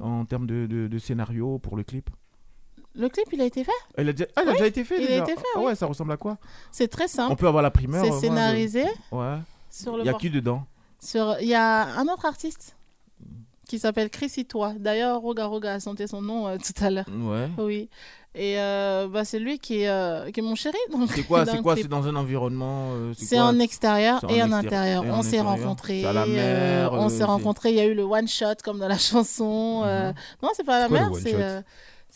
en 0.00 0.24
termes 0.26 0.46
de, 0.46 0.66
de, 0.66 0.86
de 0.88 0.98
scénario 0.98 1.58
pour 1.58 1.76
le 1.76 1.82
clip? 1.82 2.10
Le 2.98 3.08
clip, 3.08 3.26
il 3.32 3.40
a 3.40 3.44
été 3.44 3.62
fait 3.64 3.70
Il 3.96 4.08
a 4.08 4.12
déjà, 4.12 4.28
ah, 4.36 4.40
il 4.42 4.48
a 4.48 4.50
Oui, 4.50 4.56
déjà 4.56 4.66
été 4.66 4.84
fait 4.84 5.02
il 5.02 5.12
a 5.12 5.16
été 5.22 5.32
fait, 5.34 5.44
Ah 5.54 5.58
oui. 5.60 5.64
ouais, 5.66 5.74
ça 5.76 5.86
ressemble 5.86 6.12
à 6.12 6.16
quoi 6.16 6.36
C'est 6.72 6.88
très 6.88 7.06
simple. 7.08 7.32
On 7.32 7.36
peut 7.36 7.46
avoir 7.46 7.62
la 7.62 7.70
primeur. 7.70 8.04
C'est 8.04 8.12
scénarisé. 8.12 8.84
Ouais. 9.12 9.36
Sur 9.70 9.96
le 9.96 10.02
Il 10.02 10.06
y 10.06 10.08
a 10.10 10.14
qui 10.14 10.30
dedans 10.30 10.64
Sur... 11.00 11.36
Il 11.40 11.46
y 11.48 11.54
a 11.54 11.84
un 11.96 12.08
autre 12.08 12.26
artiste 12.26 12.74
qui 13.68 13.78
s'appelle 13.78 14.10
Chris 14.10 14.32
Itois. 14.38 14.72
D'ailleurs, 14.78 15.20
Roga 15.20 15.44
Roga 15.46 15.74
a 15.74 15.78
chanté 15.78 16.06
son 16.06 16.22
nom 16.22 16.48
euh, 16.48 16.56
tout 16.64 16.84
à 16.84 16.90
l'heure. 16.90 17.04
Ouais. 17.08 17.48
Oui. 17.58 17.88
Et 18.34 18.58
euh, 18.58 19.08
bah, 19.08 19.24
c'est 19.24 19.38
lui 19.38 19.58
qui 19.58 19.82
est, 19.82 19.88
euh, 19.88 20.30
qui 20.30 20.40
est 20.40 20.42
mon 20.42 20.54
chéri. 20.54 20.76
C'est 21.14 21.22
quoi 21.24 21.44
C'est 21.46 21.60
quoi? 21.62 21.76
C'est 21.76 21.86
dans 21.88 22.06
un 22.06 22.16
environnement 22.16 22.92
C'est 23.16 23.38
en 23.40 23.58
extérieur 23.58 24.24
et 24.30 24.42
en 24.42 24.52
intérieur. 24.52 25.04
et 25.04 25.10
On 25.10 25.22
s'est 25.22 25.40
rencontrés. 25.40 26.04
À 26.04 26.12
la 26.12 26.26
mer. 26.26 26.92
on 26.94 27.08
s'est 27.10 27.24
rencontrés. 27.24 27.70
Il 27.70 27.76
y 27.76 27.80
a 27.80 27.84
eu 27.86 27.94
le 27.94 28.02
one 28.04 28.26
shot 28.28 28.56
comme 28.64 28.78
dans 28.78 28.88
la 28.88 28.98
chanson. 29.10 29.82
euh, 29.84 30.12
Non, 30.42 30.50
c'est 30.54 30.64
pas 30.64 30.76
à 30.76 30.80
la 30.80 30.88
mer. 30.88 31.10
C'est. 31.22 31.34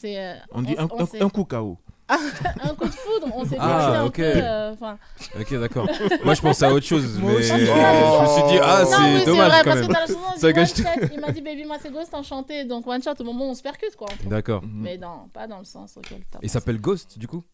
Euh, 0.04 0.10
c'est, 0.14 0.18
euh, 0.18 0.34
On 0.52 0.62
dit 0.62 0.74
un, 0.78 0.88
on 0.90 1.02
un- 1.02 1.06
s'est- 1.06 1.22
un 1.22 1.28
coup 1.30 1.44
KO. 1.44 1.78
un 2.08 2.74
coup 2.74 2.84
de 2.84 2.90
foudre. 2.90 3.28
On 3.34 3.44
s'est 3.44 3.56
Ah, 3.58 4.00
un 4.02 4.10
peu, 4.10 4.22
euh, 4.22 4.72
enfin, 4.72 4.98
Ok, 5.40 5.54
d'accord. 5.58 5.86
Moi, 6.24 6.34
je 6.34 6.40
pensais 6.42 6.66
à 6.66 6.72
autre 6.72 6.84
chose, 6.84 7.18
mais 7.22 7.42
je 7.42 7.54
me 7.54 7.58
suis 7.58 8.42
dit, 8.52 8.58
ah, 8.62 8.84
c'est 8.84 8.96
oui, 9.18 9.24
dommage 9.24 9.48
vrai, 9.48 9.58
quand 9.58 9.64
parce 9.64 9.78
même. 9.80 9.88
que 9.88 9.92
dans 9.94 10.00
la 10.00 10.06
chanson, 10.06 10.18
on 10.28 10.34
dit 10.34 10.40
Ça 10.40 10.48
one 10.48 10.66
shot. 10.66 11.08
Il 11.14 11.20
m'a 11.20 11.30
dit, 11.32 11.40
baby, 11.40 11.64
moi, 11.64 11.76
c'est 11.80 11.90
Ghost 11.92 12.12
enchanté. 12.12 12.64
Donc, 12.64 12.86
one 12.86 13.02
shot, 13.02 13.12
au 13.20 13.24
moment 13.24 13.46
où 13.46 13.50
on 13.50 13.54
se 13.54 13.62
percute, 13.62 13.96
quoi. 13.96 14.08
D'accord. 14.24 14.62
Mais 14.66 14.98
non, 14.98 15.28
pas 15.32 15.46
dans 15.46 15.58
le 15.58 15.64
sens 15.64 15.96
auquel 15.96 16.20
t'as 16.30 16.38
Il 16.42 16.50
s'appelle 16.50 16.80
Ghost, 16.80 17.18
du 17.18 17.26
coup? 17.26 17.44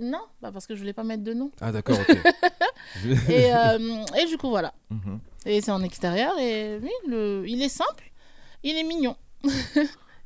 Non, 0.00 0.22
bah 0.42 0.50
parce 0.52 0.66
que 0.66 0.74
je 0.74 0.80
voulais 0.80 0.92
pas 0.92 1.04
mettre 1.04 1.22
de 1.22 1.32
nom. 1.34 1.52
Ah, 1.60 1.70
d'accord, 1.70 1.96
Et, 3.28 3.54
euh, 3.54 4.04
et 4.18 4.26
du 4.26 4.36
coup, 4.38 4.48
voilà. 4.48 4.74
Mhm. 4.90 5.20
Et 5.46 5.60
c'est 5.60 5.70
en 5.70 5.82
extérieur. 5.84 6.36
Et 6.40 6.80
oui, 6.82 6.90
le... 7.06 7.44
il 7.46 7.62
est 7.62 7.68
simple. 7.68 8.10
Il 8.64 8.76
est 8.76 8.82
mignon. 8.82 9.14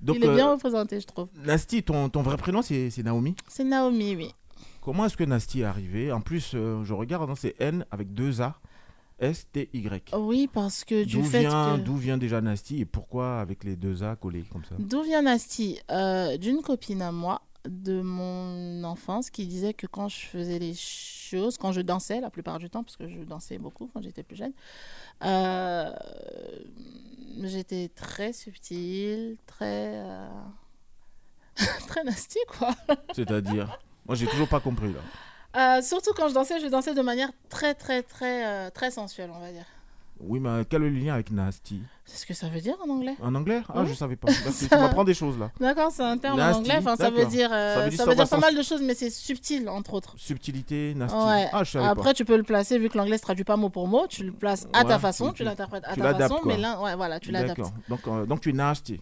Donc, 0.00 0.16
il 0.16 0.24
est 0.24 0.34
bien 0.34 0.48
euh, 0.48 0.52
représenté, 0.52 1.00
je 1.00 1.06
trouve. 1.06 1.28
Nasty, 1.44 1.82
ton, 1.82 2.08
ton 2.08 2.22
vrai 2.22 2.36
prénom, 2.36 2.62
c'est 2.62 2.90
Naomi 3.02 3.34
C'est 3.48 3.64
Naomi, 3.64 4.14
oui. 4.16 4.34
Comment 4.80 5.06
est-ce 5.06 5.16
que 5.16 5.24
Nasty 5.24 5.60
est 5.60 5.64
arrivé? 5.64 6.12
En 6.12 6.20
plus, 6.20 6.52
euh, 6.54 6.82
je 6.84 6.94
regarde, 6.94 7.28
hein, 7.30 7.34
c'est 7.36 7.54
N 7.60 7.84
avec 7.90 8.14
deux 8.14 8.40
A, 8.40 8.54
S-T-Y. 9.18 10.14
Oui, 10.16 10.48
parce 10.52 10.84
que 10.84 11.04
du 11.04 11.22
fait 11.24 11.40
vient, 11.40 11.76
que... 11.76 11.82
d'où 11.82 11.96
vient 11.96 12.16
déjà 12.18 12.40
Nasty 12.40 12.80
et 12.80 12.84
pourquoi 12.84 13.40
avec 13.40 13.64
les 13.64 13.76
deux 13.76 14.02
A 14.04 14.14
collés 14.16 14.44
comme 14.52 14.64
ça? 14.64 14.76
D'où 14.78 15.02
vient 15.02 15.22
Nasty 15.22 15.78
Euh, 15.90 16.36
D'une 16.38 16.62
copine 16.62 17.02
à 17.02 17.10
moi 17.12 17.42
de 17.64 18.00
mon 18.00 18.84
enfance 18.84 19.30
qui 19.30 19.46
disait 19.46 19.74
que 19.74 19.86
quand 19.86 20.08
je 20.08 20.26
faisais 20.26 20.58
les 20.58 20.74
choses, 20.74 21.58
quand 21.58 21.72
je 21.72 21.80
dansais 21.80 22.20
la 22.20 22.30
plupart 22.30 22.58
du 22.58 22.70
temps, 22.70 22.84
parce 22.84 22.96
que 22.96 23.08
je 23.08 23.20
dansais 23.20 23.58
beaucoup 23.58 23.90
quand 23.92 24.02
j'étais 24.02 24.22
plus 24.22 24.36
jeune, 24.36 24.52
euh, 25.24 25.92
j'étais 27.42 27.90
très 27.94 28.32
subtile, 28.32 29.36
très... 29.46 29.92
euh, 29.96 30.28
très 31.88 32.04
nasty, 32.04 32.38
quoi. 32.58 32.74
C'est-à-dire 33.14 33.78
Moi, 34.06 34.14
j'ai 34.14 34.26
toujours 34.26 34.48
pas 34.48 34.60
compris 34.60 34.92
là. 34.92 35.00
Euh, 35.56 35.82
surtout 35.82 36.12
quand 36.14 36.28
je 36.28 36.34
dansais, 36.34 36.60
je 36.60 36.66
dansais 36.66 36.94
de 36.94 37.02
manière 37.02 37.30
très, 37.48 37.74
très, 37.74 38.02
très, 38.02 38.70
très 38.70 38.90
sensuelle, 38.90 39.30
on 39.34 39.40
va 39.40 39.50
dire. 39.50 39.64
Oui, 40.20 40.40
mais 40.40 40.64
quel 40.68 40.82
est 40.82 40.90
le 40.90 40.98
lien 40.98 41.14
avec 41.14 41.30
Nasty? 41.30 41.80
C'est 42.04 42.18
ce 42.18 42.26
que 42.26 42.34
ça 42.34 42.48
veut 42.48 42.60
dire 42.60 42.74
en 42.84 42.90
anglais? 42.90 43.14
En 43.22 43.34
anglais? 43.34 43.62
Ah, 43.68 43.82
Oui. 43.82 43.86
je 43.88 43.94
savais 43.94 44.16
pas. 44.16 44.26
Parce 44.26 44.62
que 44.62 44.68
tu 44.74 44.74
m'apprends 44.76 45.04
des 45.04 45.14
choses 45.14 45.38
là. 45.38 45.50
D'accord, 45.60 45.90
c'est 45.92 46.02
un 46.02 46.18
terme 46.18 46.40
en 46.40 46.52
anglais. 46.54 46.74
Enfin, 46.78 46.96
ça 46.96 47.10
veut 47.10 47.16
d'accord. 47.18 47.30
dire, 47.30 47.50
euh, 47.52 47.74
Ça 47.76 47.82
veut 47.84 47.90
dire 47.90 47.98
ça 47.98 48.04
veut 48.06 48.14
dire 48.16 48.28
pas 48.28 48.38
mal 48.38 48.56
de 48.56 48.62
choses, 48.62 48.82
mais 48.82 48.94
c'est 48.94 49.10
subtil, 49.10 49.68
entre 49.68 49.94
autres. 49.94 50.14
Subtilité, 50.16 50.94
Nasty. 50.96 51.16
Ouais. 51.16 51.48
Ah, 51.52 51.62
je 51.64 51.70
savais 51.70 51.84
Après, 51.86 52.14
tu 52.14 52.24
peux 52.24 52.36
le 52.36 52.42
placer, 52.42 52.78
vu 52.78 52.88
que 52.88 52.98
l'anglais 52.98 53.16
se 53.18 53.22
traduit 53.22 53.44
pas 53.44 53.56
mot 53.56 53.68
pour 53.68 53.86
mot, 53.86 54.06
tu 54.08 54.24
le 54.24 54.32
places 54.32 54.66
à 54.72 54.82
Ouais, 54.82 54.88
ta 54.88 54.98
façon, 54.98 55.28
tu- 55.28 55.34
tu 55.38 55.44
l'interprètes 55.44 55.84
à 55.86 55.94
tu 55.94 56.00
ta 56.00 56.14
façon, 56.14 56.36
quoi. 56.36 56.52
mais 56.52 56.58
là, 56.58 56.80
ouais, 56.80 56.96
voilà, 56.96 57.20
tu 57.20 57.30
l'adaptes. 57.30 57.56
D'accord. 57.58 57.72
Donc, 57.88 58.00
euh, 58.08 58.26
donc 58.26 58.40
tu 58.40 58.50
es 58.50 58.52
Nasty. 58.52 59.00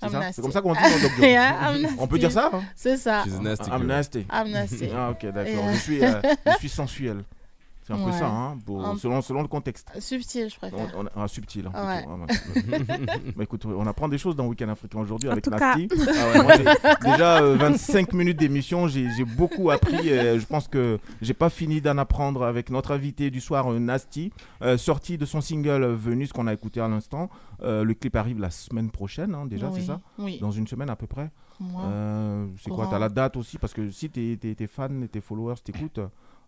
C'est 0.00 0.10
ça? 0.10 0.42
comme 0.42 0.52
ça 0.52 0.60
qu'on 0.60 0.74
dit 0.74 0.80
dans 0.80 1.00
Doc 1.02 1.10
Joe. 1.16 1.20
Yeah, 1.26 1.72
On 1.98 2.06
peut 2.06 2.18
dire 2.20 2.30
ça 2.30 2.50
hein? 2.52 2.60
C'est 2.76 2.96
ça. 2.96 3.24
She's 3.24 3.34
a 3.34 3.40
nasty 3.40 3.68
I'm 3.68 3.78
girl. 3.78 3.86
nasty. 3.88 4.26
I'm 4.32 4.50
nasty. 4.52 4.88
Ah, 4.94 5.10
ok, 5.10 5.32
d'accord. 5.32 5.64
Je, 5.72 5.78
suis, 5.78 6.04
euh, 6.04 6.20
je 6.52 6.58
suis 6.58 6.68
sensuel. 6.68 7.24
C'est 7.88 7.94
un 7.94 8.04
peu 8.04 8.12
ça, 8.12 8.28
hein, 8.28 8.58
pour- 8.66 8.84
Un- 8.84 8.96
selon, 8.98 9.22
selon 9.22 9.42
le 9.42 9.48
contexte. 9.48 9.90
Subtil, 9.98 10.48
je 10.50 10.56
préfère. 10.56 10.78
On, 10.96 11.04
on- 11.04 11.08
ah, 11.16 11.26
subtil. 11.26 11.68
hein, 11.72 11.86
Ouais. 11.86 12.26
plutôt. 12.26 12.76
Ah, 12.88 13.16
bah, 13.36 13.42
écoute, 13.44 13.64
on 13.66 13.86
apprend 13.86 14.08
des 14.08 14.18
choses 14.18 14.36
dans 14.36 14.46
Week-end 14.46 14.68
Africain 14.68 15.00
aujourd'hui 15.00 15.30
avec 15.30 15.46
Nasty. 15.46 15.88
Ah 15.90 16.44
ouais, 16.44 16.64
déjà 17.10 17.42
euh, 17.42 17.56
25 17.56 18.12
minutes 18.12 18.38
d'émission, 18.38 18.88
j'ai 18.88 19.08
j'ai 19.16 19.24
beaucoup 19.24 19.70
appris. 19.70 20.08
et 20.08 20.38
je 20.38 20.46
pense 20.46 20.68
que 20.68 20.98
j'ai 21.22 21.34
pas 21.34 21.48
fini 21.50 21.80
d'en 21.80 21.96
apprendre 21.98 22.44
avec 22.44 22.70
notre 22.70 22.92
invité 22.92 23.30
du 23.30 23.40
soir, 23.40 23.72
euh, 23.72 23.78
Nasty, 23.78 24.32
euh, 24.62 24.76
sorti 24.76 25.16
de 25.18 25.24
son 25.24 25.40
single 25.40 25.82
euh, 25.82 25.94
Venus 25.94 26.32
qu'on 26.32 26.46
a 26.46 26.52
écouté 26.52 26.80
à 26.80 26.88
l'instant. 26.88 27.30
Euh, 27.62 27.84
le 27.84 27.94
clip 27.94 28.14
arrive 28.16 28.38
la 28.38 28.50
semaine 28.50 28.90
prochaine, 28.90 29.34
hein, 29.34 29.46
déjà, 29.46 29.68
Oui, 29.68 29.80
c'est 29.80 29.86
ça? 29.86 30.00
Oui. 30.18 30.38
Dans 30.40 30.50
une 30.50 30.66
semaine 30.66 30.90
à 30.90 30.96
peu 30.96 31.06
près. 31.06 31.30
Moi. 31.58 31.82
Euh, 31.86 32.46
c'est 32.62 32.70
quoi. 32.70 32.86
T'as 32.88 32.98
la 33.00 33.08
date 33.08 33.36
aussi? 33.36 33.58
Parce 33.58 33.72
que 33.72 33.90
si 33.90 34.08
tes, 34.10 34.36
tes, 34.36 34.54
tes 34.54 34.66
fans 34.68 35.02
et 35.02 35.08
tes 35.08 35.20
followers 35.20 35.56
t'écoutent, 35.64 35.98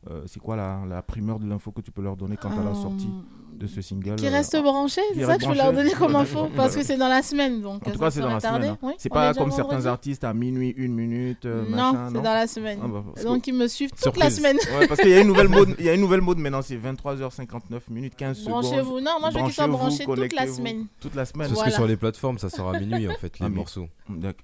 euh, 0.09 0.23
c'est 0.27 0.41
quoi 0.41 0.57
la, 0.57 0.81
la 0.89 1.03
primeur 1.03 1.39
de 1.39 1.47
l'info 1.49 1.73
que 1.73 1.81
tu 1.83 1.91
peux 1.91 2.03
leur 2.03 2.17
donner 2.17 2.37
quant 2.37 2.51
à 2.59 2.65
la 2.65 2.75
sortie 2.75 3.11
de 3.53 3.67
ce 3.67 3.83
single 3.83 4.15
Qui 4.17 4.27
euh, 4.27 4.31
reste 4.31 4.55
ah, 4.55 4.63
branché, 4.63 5.03
c'est 5.15 5.25
ça 5.27 5.37
que 5.37 5.45
je 5.45 5.49
veux 5.51 5.55
leur 5.55 5.75
donner 5.75 5.91
comme 5.93 6.17
info, 6.17 6.49
parce 6.57 6.75
que 6.75 6.83
c'est 6.83 6.97
dans 6.97 7.09
la 7.09 7.21
semaine, 7.23 7.61
donc 7.61 7.87
En 7.87 7.91
tout 7.91 7.99
cas, 7.99 8.11
c'est 8.11 8.21
dans 8.21 8.29
la 8.29 8.41
tardé. 8.41 8.69
semaine. 8.69 8.77
hein. 8.83 8.87
Oui, 8.87 8.95
c'est 8.97 9.11
pas 9.11 9.35
comme 9.35 9.51
certains 9.51 9.73
vendredi. 9.75 9.89
artistes 9.89 10.25
à 10.25 10.33
minuit, 10.33 10.71
une 10.79 10.95
minute, 10.95 11.45
euh, 11.45 11.69
Non, 11.69 11.93
c'est 12.11 12.23
dans 12.23 12.33
la 12.33 12.47
semaine. 12.47 12.79
Ah 12.83 12.87
bah, 12.89 13.05
Donc 13.23 13.43
que- 13.43 13.51
ils 13.51 13.55
me 13.55 13.67
suivent 13.69 13.91
toute 14.03 14.17
la 14.17 14.31
semaine. 14.31 14.57
Ouais, 14.79 14.87
parce 14.89 15.01
qu'il 15.01 15.11
y 15.11 15.15
a 15.15 15.21
une 15.21 15.27
nouvelle 15.33 15.49
mode, 15.49 15.75
il 15.79 15.85
y 15.85 15.91
a 15.91 15.95
une 15.95 16.01
nouvelle 16.01 16.23
mode 16.23 16.39
maintenant, 16.39 16.63
c'est 16.63 16.79
23h59 16.79 17.81
minutes 17.91 18.15
15 18.17 18.39
secondes. 18.39 18.63
Branchez-vous. 18.63 19.01
Non, 19.01 19.21
moi 19.21 19.29
je 19.31 19.39
veux 19.39 19.45
qu'ils 19.45 19.53
soient 19.53 19.67
Branchez-vous, 19.67 20.07
branchés 20.15 20.23
toute 20.31 20.33
la 20.41 20.47
semaine. 20.47 20.87
Toute 21.01 21.15
la 21.15 21.25
semaine. 21.27 21.49
Parce 21.49 21.59
Voilà. 21.59 21.71
que 21.71 21.77
sur 21.77 21.87
les 21.87 21.97
plateformes, 21.99 22.39
ça 22.39 22.49
sort 22.49 22.71
à 22.75 22.79
minuit, 22.81 23.09
en 23.09 23.15
fait, 23.15 23.39
les 23.39 23.45
Ah, 23.47 23.49
mais- 23.51 23.57
morceaux. 23.57 23.89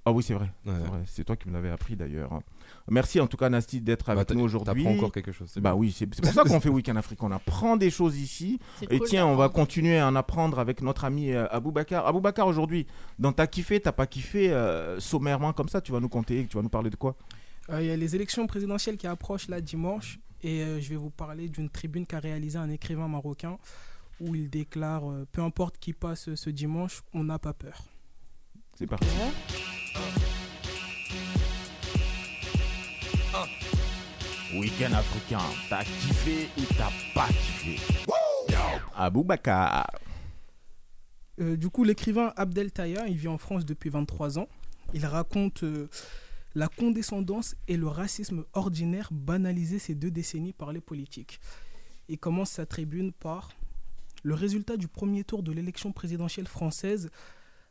Ah 0.05 0.13
oui. 0.13 0.23
C'est 0.23 0.35
vrai. 0.35 0.51
C'est 1.07 1.25
toi 1.25 1.37
qui 1.37 1.49
me 1.49 1.55
l'avais 1.55 1.71
appris 1.71 1.97
d'ailleurs. 1.97 2.41
Merci 2.89 3.21
en 3.21 3.27
tout 3.27 3.37
cas 3.37 3.49
Nasty 3.49 3.81
d'être 3.81 4.07
Bah, 4.07 4.13
avec 4.13 4.31
nous 4.31 4.43
aujourd'hui. 4.43 4.85
T'apprends 4.85 4.97
encore 4.99 5.13
quelque 5.13 5.33
chose. 5.33 5.51
c'est 5.53 5.61
Bah 5.61 5.71
bien. 5.73 5.79
oui, 5.81 5.93
c'est 5.97 6.07
pour 6.07 6.33
ça 6.33 6.45
qu'on 6.45 6.61
fait 6.61 6.69
Week-end 6.69 6.97
Afrique. 6.97 7.23
On 7.23 7.33
apprend 7.33 7.77
des 7.77 7.91
choses 7.91 8.17
ici. 8.19 8.61
Et 8.91 8.99
cool 8.99 9.09
tiens, 9.09 9.27
on 9.27 9.35
va 9.37 9.49
continuer 9.49 9.99
à 9.99 10.07
en 10.07 10.15
apprendre 10.15 10.59
avec 10.59 10.83
notre 10.83 11.05
ami 11.05 11.33
euh, 11.33 11.47
Aboubacar. 11.51 12.07
Aboubacar, 12.07 12.47
aujourd'hui, 12.47 12.87
dans 13.19 13.33
t'as 13.33 13.47
kiffé, 13.49 13.81
t'as 13.81 13.93
pas 13.93 14.07
kiffé, 14.07 14.51
euh, 14.53 15.01
sommairement 15.01 15.53
comme 15.53 15.69
ça, 15.69 15.81
tu 15.81 15.91
vas 15.93 16.01
nous 16.01 16.09
compter, 16.09 16.47
tu 16.49 16.57
vas 16.57 16.63
nous 16.63 16.69
parler 16.69 16.91
de 16.91 16.97
quoi? 16.97 17.17
Euh, 17.71 17.83
Il 17.83 17.89
y 17.89 17.91
a 17.91 17.97
les 17.97 18.15
élections 18.15 18.47
présidentielles 18.47 18.97
qui 18.97 19.07
approchent 19.09 19.49
là 19.49 19.61
dimanche 19.61 20.19
et 20.43 20.63
euh, 20.63 20.81
je 20.81 20.89
vais 20.89 20.97
vous 20.97 21.11
parler 21.11 21.49
d'une 21.49 21.69
tribune 21.71 22.07
qu'a 22.07 22.21
réalisée 22.21 22.59
un 22.59 22.71
écrivain 22.71 23.09
marocain 23.09 23.59
où 24.21 24.35
il 24.35 24.49
déclare 24.49 25.11
euh, 25.11 25.27
peu 25.33 25.43
importe 25.43 25.77
qui 25.79 25.93
passe 25.93 26.35
ce 26.35 26.51
dimanche, 26.51 27.03
on 27.13 27.25
n'a 27.25 27.39
pas 27.39 27.53
peur. 27.53 27.83
C'est 28.79 28.87
parti. 28.87 29.07
Week-end 34.59 34.93
africain, 34.93 35.41
t'as 35.69 35.85
kiffé 35.85 36.49
ou 36.57 36.63
t'as 36.79 36.91
pas 37.15 37.29
kiffé? 37.29 37.79
Aboubacar. 38.95 39.87
Euh, 41.41 41.59
du 41.59 41.69
coup, 41.69 41.85
l'écrivain 41.85 42.33
Abdel 42.37 42.73
Taya, 42.73 43.07
il 43.07 43.19
vit 43.19 43.29
en 43.29 43.37
France 43.37 43.67
depuis 43.67 43.91
23 43.91 44.39
ans. 44.39 44.49
Il 44.95 45.05
raconte 45.05 45.63
euh, 45.63 45.91
la 46.55 46.69
condescendance 46.69 47.55
et 47.69 47.77
le 47.77 47.87
racisme 47.87 48.45
ordinaire 48.55 49.11
banalisés 49.13 49.79
ces 49.79 49.95
deux 49.95 50.11
décennies 50.11 50.55
par 50.55 50.73
les 50.73 50.81
politiques. 50.81 51.39
Il 52.09 52.19
commence 52.19 52.53
sa 52.53 52.65
tribune 52.65 53.13
par 53.13 53.51
Le 54.23 54.33
résultat 54.33 54.79
du 54.79 54.89
premier 54.89 55.25
tour 55.25 55.43
de 55.43 55.53
l'élection 55.53 55.93
présidentielle 55.93 56.49
française 56.49 57.11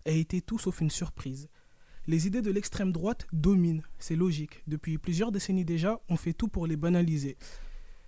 a 0.06 0.12
été 0.12 0.40
tout 0.40 0.60
sauf 0.60 0.82
une 0.82 0.92
surprise. 0.92 1.50
Les 2.08 2.28
idées 2.28 2.44
de 2.44 2.52
l'extrême 2.52 2.92
droite 2.92 3.26
dominent, 3.34 3.82
c'est 3.98 4.16
logique. 4.16 4.62
Depuis 4.68 5.00
plusieurs 5.00 5.32
décennies 5.32 5.66
déjà, 5.66 6.00
on 6.08 6.18
fait 6.18 6.34
tout 6.34 6.48
pour 6.48 6.68
les 6.68 6.76
banaliser. 6.76 7.36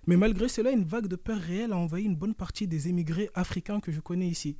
Mais 0.06 0.16
malgré 0.16 0.48
cela, 0.48 0.70
une 0.70 0.84
vague 0.84 1.08
de 1.08 1.16
peur 1.16 1.38
réelle 1.38 1.72
a 1.72 1.76
envahi 1.76 2.04
une 2.04 2.14
bonne 2.14 2.34
partie 2.34 2.68
des 2.68 2.88
émigrés 2.88 3.28
africains 3.34 3.80
que 3.80 3.90
je 3.90 4.00
connais 4.00 4.28
ici. 4.28 4.56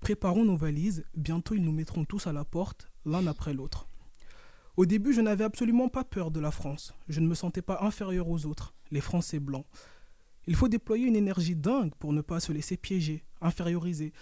Préparons 0.00 0.44
nos 0.44 0.58
valises, 0.58 1.04
bientôt 1.16 1.54
ils 1.54 1.64
nous 1.64 1.72
mettront 1.72 2.04
tous 2.04 2.26
à 2.26 2.34
la 2.34 2.44
porte, 2.44 2.90
l'un 3.06 3.26
après 3.26 3.54
l'autre. 3.54 3.88
Au 4.76 4.84
début, 4.84 5.14
je 5.14 5.22
n'avais 5.22 5.44
absolument 5.44 5.88
pas 5.88 6.04
peur 6.04 6.30
de 6.30 6.38
la 6.38 6.50
France. 6.50 6.92
Je 7.08 7.20
ne 7.20 7.26
me 7.26 7.34
sentais 7.34 7.62
pas 7.62 7.78
inférieur 7.80 8.28
aux 8.28 8.44
autres, 8.44 8.74
les 8.90 9.00
Français 9.00 9.40
blancs. 9.40 9.64
Il 10.46 10.54
faut 10.54 10.68
déployer 10.68 11.06
une 11.06 11.16
énergie 11.16 11.56
dingue 11.56 11.94
pour 11.98 12.12
ne 12.12 12.20
pas 12.20 12.40
se 12.40 12.52
laisser 12.52 12.76
piéger, 12.76 13.24
inférioriser, 13.40 14.12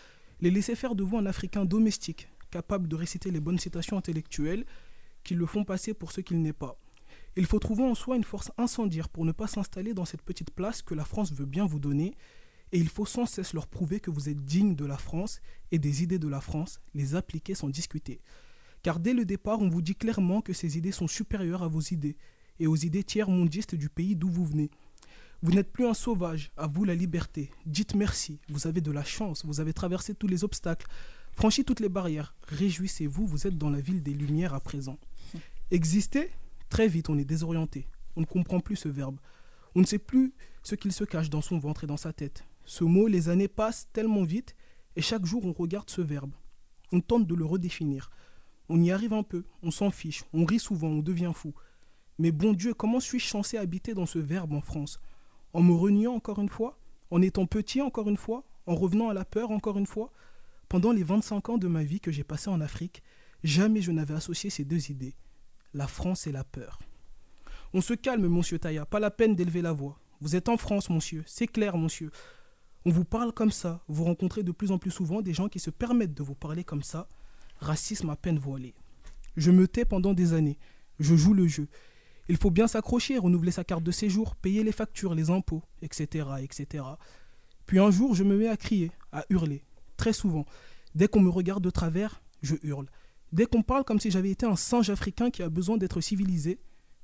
les 0.40 0.52
laisser 0.52 0.76
faire 0.76 0.94
de 0.94 1.02
vous 1.02 1.16
un 1.16 1.26
Africain 1.26 1.64
domestique, 1.64 2.28
capable 2.54 2.86
de 2.86 2.94
réciter 2.94 3.32
les 3.32 3.40
bonnes 3.40 3.58
citations 3.58 3.98
intellectuelles 3.98 4.64
qui 5.24 5.34
le 5.34 5.44
font 5.44 5.64
passer 5.64 5.92
pour 5.92 6.12
ce 6.12 6.20
qu'il 6.20 6.40
n'est 6.40 6.52
pas. 6.52 6.78
Il 7.34 7.46
faut 7.46 7.58
trouver 7.58 7.82
en 7.82 7.96
soi 7.96 8.14
une 8.14 8.22
force 8.22 8.52
incendiaire 8.58 9.08
pour 9.08 9.24
ne 9.24 9.32
pas 9.32 9.48
s'installer 9.48 9.92
dans 9.92 10.04
cette 10.04 10.22
petite 10.22 10.52
place 10.52 10.80
que 10.80 10.94
la 10.94 11.04
France 11.04 11.32
veut 11.32 11.46
bien 11.46 11.66
vous 11.66 11.80
donner, 11.80 12.14
et 12.70 12.78
il 12.78 12.88
faut 12.88 13.06
sans 13.06 13.26
cesse 13.26 13.54
leur 13.54 13.66
prouver 13.66 13.98
que 13.98 14.12
vous 14.12 14.28
êtes 14.28 14.44
digne 14.44 14.76
de 14.76 14.84
la 14.84 14.96
France 14.96 15.40
et 15.72 15.80
des 15.80 16.04
idées 16.04 16.20
de 16.20 16.28
la 16.28 16.40
France, 16.40 16.80
les 16.94 17.16
appliquer 17.16 17.56
sans 17.56 17.68
discuter. 17.68 18.20
Car 18.84 19.00
dès 19.00 19.14
le 19.14 19.24
départ, 19.24 19.60
on 19.60 19.68
vous 19.68 19.82
dit 19.82 19.96
clairement 19.96 20.40
que 20.40 20.52
ces 20.52 20.78
idées 20.78 20.92
sont 20.92 21.08
supérieures 21.08 21.64
à 21.64 21.68
vos 21.68 21.80
idées, 21.80 22.16
et 22.60 22.68
aux 22.68 22.76
idées 22.76 23.02
tiers-mondistes 23.02 23.74
du 23.74 23.88
pays 23.88 24.14
d'où 24.14 24.28
vous 24.28 24.46
venez. 24.46 24.70
Vous 25.42 25.52
n'êtes 25.52 25.72
plus 25.72 25.86
un 25.86 25.94
sauvage, 25.94 26.52
à 26.56 26.68
vous 26.68 26.84
la 26.84 26.94
liberté. 26.94 27.50
Dites 27.66 27.96
merci, 27.96 28.38
vous 28.48 28.68
avez 28.68 28.80
de 28.80 28.92
la 28.92 29.02
chance, 29.02 29.44
vous 29.44 29.58
avez 29.58 29.72
traversé 29.72 30.14
tous 30.14 30.28
les 30.28 30.44
obstacles, 30.44 30.86
franchi 31.34 31.64
toutes 31.64 31.80
les 31.80 31.88
barrières. 31.88 32.34
Réjouissez-vous, 32.48 33.26
vous 33.26 33.46
êtes 33.46 33.58
dans 33.58 33.70
la 33.70 33.80
ville 33.80 34.02
des 34.02 34.14
Lumières 34.14 34.54
à 34.54 34.60
présent. 34.60 34.98
Exister 35.70 36.30
Très 36.68 36.88
vite, 36.88 37.08
on 37.08 37.18
est 37.18 37.24
désorienté. 37.24 37.86
On 38.16 38.20
ne 38.20 38.26
comprend 38.26 38.60
plus 38.60 38.76
ce 38.76 38.88
verbe. 38.88 39.18
On 39.74 39.80
ne 39.80 39.86
sait 39.86 39.98
plus 39.98 40.34
ce 40.62 40.74
qu'il 40.74 40.92
se 40.92 41.04
cache 41.04 41.30
dans 41.30 41.42
son 41.42 41.58
ventre 41.58 41.84
et 41.84 41.86
dans 41.86 41.96
sa 41.96 42.12
tête. 42.12 42.44
Ce 42.64 42.84
mot, 42.84 43.06
les 43.06 43.28
années 43.28 43.48
passent 43.48 43.88
tellement 43.92 44.22
vite, 44.22 44.56
et 44.96 45.02
chaque 45.02 45.26
jour 45.26 45.44
on 45.44 45.52
regarde 45.52 45.90
ce 45.90 46.00
verbe. 46.00 46.32
On 46.92 47.00
tente 47.00 47.26
de 47.26 47.34
le 47.34 47.44
redéfinir. 47.44 48.10
On 48.68 48.80
y 48.80 48.90
arrive 48.90 49.12
un 49.12 49.22
peu, 49.22 49.44
on 49.62 49.70
s'en 49.70 49.90
fiche, 49.90 50.24
on 50.32 50.44
rit 50.44 50.58
souvent, 50.58 50.88
on 50.88 51.02
devient 51.02 51.32
fou. 51.34 51.52
Mais 52.18 52.30
bon 52.32 52.52
Dieu, 52.52 52.72
comment 52.72 53.00
suis-je 53.00 53.26
censé 53.26 53.58
habiter 53.58 53.92
dans 53.92 54.06
ce 54.06 54.18
verbe 54.18 54.52
en 54.52 54.60
France? 54.60 55.00
En 55.52 55.62
me 55.62 55.74
reniant 55.74 56.14
encore 56.14 56.40
une 56.40 56.48
fois? 56.48 56.78
En 57.10 57.20
étant 57.20 57.46
petit 57.46 57.82
encore 57.82 58.08
une 58.08 58.16
fois? 58.16 58.44
En 58.66 58.74
revenant 58.74 59.10
à 59.10 59.14
la 59.14 59.24
peur 59.24 59.50
encore 59.50 59.78
une 59.78 59.86
fois? 59.86 60.12
Pendant 60.74 60.90
les 60.90 61.04
25 61.04 61.50
ans 61.50 61.56
de 61.56 61.68
ma 61.68 61.84
vie 61.84 62.00
que 62.00 62.10
j'ai 62.10 62.24
passé 62.24 62.50
en 62.50 62.60
Afrique, 62.60 63.04
jamais 63.44 63.80
je 63.80 63.92
n'avais 63.92 64.14
associé 64.14 64.50
ces 64.50 64.64
deux 64.64 64.90
idées. 64.90 65.14
La 65.72 65.86
France 65.86 66.26
et 66.26 66.32
la 66.32 66.42
peur. 66.42 66.80
On 67.74 67.80
se 67.80 67.94
calme, 67.94 68.26
monsieur 68.26 68.58
Taya, 68.58 68.84
pas 68.84 68.98
la 68.98 69.12
peine 69.12 69.36
d'élever 69.36 69.62
la 69.62 69.70
voix. 69.70 70.00
Vous 70.20 70.34
êtes 70.34 70.48
en 70.48 70.56
France, 70.56 70.90
monsieur, 70.90 71.22
c'est 71.28 71.46
clair, 71.46 71.78
monsieur. 71.78 72.10
On 72.84 72.90
vous 72.90 73.04
parle 73.04 73.32
comme 73.32 73.52
ça, 73.52 73.84
vous 73.86 74.02
rencontrez 74.02 74.42
de 74.42 74.50
plus 74.50 74.72
en 74.72 74.78
plus 74.78 74.90
souvent 74.90 75.22
des 75.22 75.32
gens 75.32 75.48
qui 75.48 75.60
se 75.60 75.70
permettent 75.70 76.12
de 76.12 76.24
vous 76.24 76.34
parler 76.34 76.64
comme 76.64 76.82
ça. 76.82 77.06
Racisme 77.60 78.10
à 78.10 78.16
peine 78.16 78.40
voilé. 78.40 78.74
Je 79.36 79.52
me 79.52 79.68
tais 79.68 79.84
pendant 79.84 80.12
des 80.12 80.32
années. 80.32 80.58
Je 80.98 81.14
joue 81.14 81.34
le 81.34 81.46
jeu. 81.46 81.68
Il 82.28 82.36
faut 82.36 82.50
bien 82.50 82.66
s'accrocher, 82.66 83.16
renouveler 83.18 83.52
sa 83.52 83.62
carte 83.62 83.84
de 83.84 83.92
séjour, 83.92 84.34
payer 84.34 84.64
les 84.64 84.72
factures, 84.72 85.14
les 85.14 85.30
impôts, 85.30 85.62
etc., 85.82 86.26
etc. 86.42 86.82
Puis 87.64 87.78
un 87.78 87.92
jour, 87.92 88.16
je 88.16 88.24
me 88.24 88.36
mets 88.36 88.48
à 88.48 88.56
crier, 88.56 88.90
à 89.12 89.24
hurler. 89.30 89.62
Très 89.96 90.12
souvent. 90.12 90.44
Dès 90.94 91.08
qu'on 91.08 91.20
me 91.20 91.30
regarde 91.30 91.62
de 91.62 91.70
travers, 91.70 92.22
je 92.42 92.56
hurle. 92.62 92.88
Dès 93.32 93.46
qu'on 93.46 93.62
parle 93.62 93.84
comme 93.84 94.00
si 94.00 94.10
j'avais 94.10 94.30
été 94.30 94.46
un 94.46 94.56
singe 94.56 94.90
africain 94.90 95.30
qui 95.30 95.42
a 95.42 95.48
besoin 95.48 95.76
d'être 95.76 96.00
civilisé, 96.00 96.60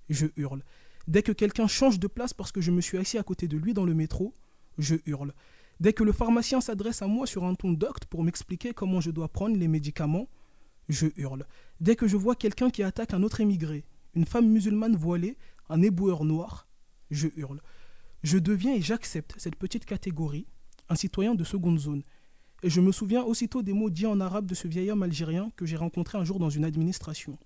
je 0.09 0.26
hurle. 0.37 0.62
Dès 1.09 1.22
que 1.22 1.33
quelqu'un 1.33 1.66
change 1.66 1.98
de 1.98 2.07
place 2.07 2.33
parce 2.33 2.53
que 2.53 2.61
je 2.61 2.70
me 2.70 2.81
suis 2.81 2.98
assis 2.98 3.18
à 3.18 3.22
côté 3.22 3.48
de 3.48 3.57
lui 3.57 3.74
dans 3.74 3.85
le 3.85 3.94
métro, 3.94 4.35
je 4.79 4.96
hurle. 5.07 5.35
Dès 5.81 5.92
que 5.92 6.05
le 6.05 6.12
pharmacien 6.12 6.61
s'adresse 6.61 7.03
à 7.03 7.07
moi 7.07 7.26
sur 7.26 7.44
un 7.44 7.55
ton 7.55 7.72
docte 7.72 8.05
pour 8.05 8.22
m'expliquer 8.22 8.74
comment 8.74 9.00
je 9.00 9.11
dois 9.11 9.29
prendre 9.29 9.57
les 9.57 9.66
médicaments, 9.66 10.29
je 10.88 11.07
hurle. 11.16 11.46
Dès 11.81 11.96
que 11.96 12.07
je 12.07 12.16
vois 12.16 12.37
quelqu'un 12.37 12.70
qui 12.70 12.83
attaque 12.83 13.14
un 13.14 13.22
autre 13.22 13.40
émigré, 13.40 13.85
une 14.14 14.26
femme 14.26 14.48
musulmane 14.48 14.96
voilée, 14.96 15.38
un 15.68 15.83
éboueur 15.83 16.24
noir, 16.24 16.68
je 17.11 17.29
hurle. 17.37 17.62
Je 18.22 18.38
deviens 18.38 18.74
et 18.74 18.83
j'accepte 18.83 19.35
cette 19.38 19.57
petite 19.57 19.87
catégorie, 19.87 20.46
un 20.88 20.94
citoyen 20.94 21.35
de 21.35 21.44
seconde 21.44 21.79
zone. 21.79 22.03
Et 22.62 22.70
je 22.70 22.81
me 22.81 22.92
souviens 22.92 23.23
aussitôt 23.23 23.62
des 23.62 23.73
mots 23.73 23.90
dits 23.90 24.07
en 24.07 24.20
arabe 24.20 24.46
de 24.46 24.55
ce 24.55 24.68
vieil 24.68 24.90
homme 24.90 25.03
algérien 25.03 25.51
que 25.57 25.64
j'ai 25.64 25.77
rencontré 25.77 26.18
un 26.18 26.25
jour 26.25 26.38
dans 26.38 26.51
une 26.51 26.64
administration. 26.64 27.38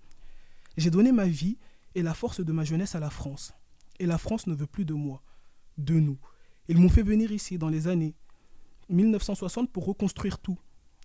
J'ai 0.77 0.89
donné 0.89 1.11
ma 1.11 1.25
vie 1.25 1.57
et 1.95 2.01
la 2.01 2.13
force 2.13 2.41
de 2.41 2.51
ma 2.51 2.65
jeunesse 2.65 2.95
à 2.95 2.99
la 2.99 3.09
France. 3.09 3.53
Et 3.99 4.05
la 4.05 4.17
France 4.17 4.47
ne 4.47 4.53
veut 4.53 4.67
plus 4.67 4.83
de 4.83 4.93
moi, 4.93 5.23
de 5.77 5.99
nous. 5.99 6.17
Ils 6.67 6.77
m'ont 6.77 6.89
fait 6.89 7.03
venir 7.03 7.31
ici 7.31 7.57
dans 7.57 7.69
les 7.69 7.87
années 7.87 8.13
1960 8.89 9.71
pour 9.71 9.85
reconstruire 9.85 10.39
tout. 10.39 10.59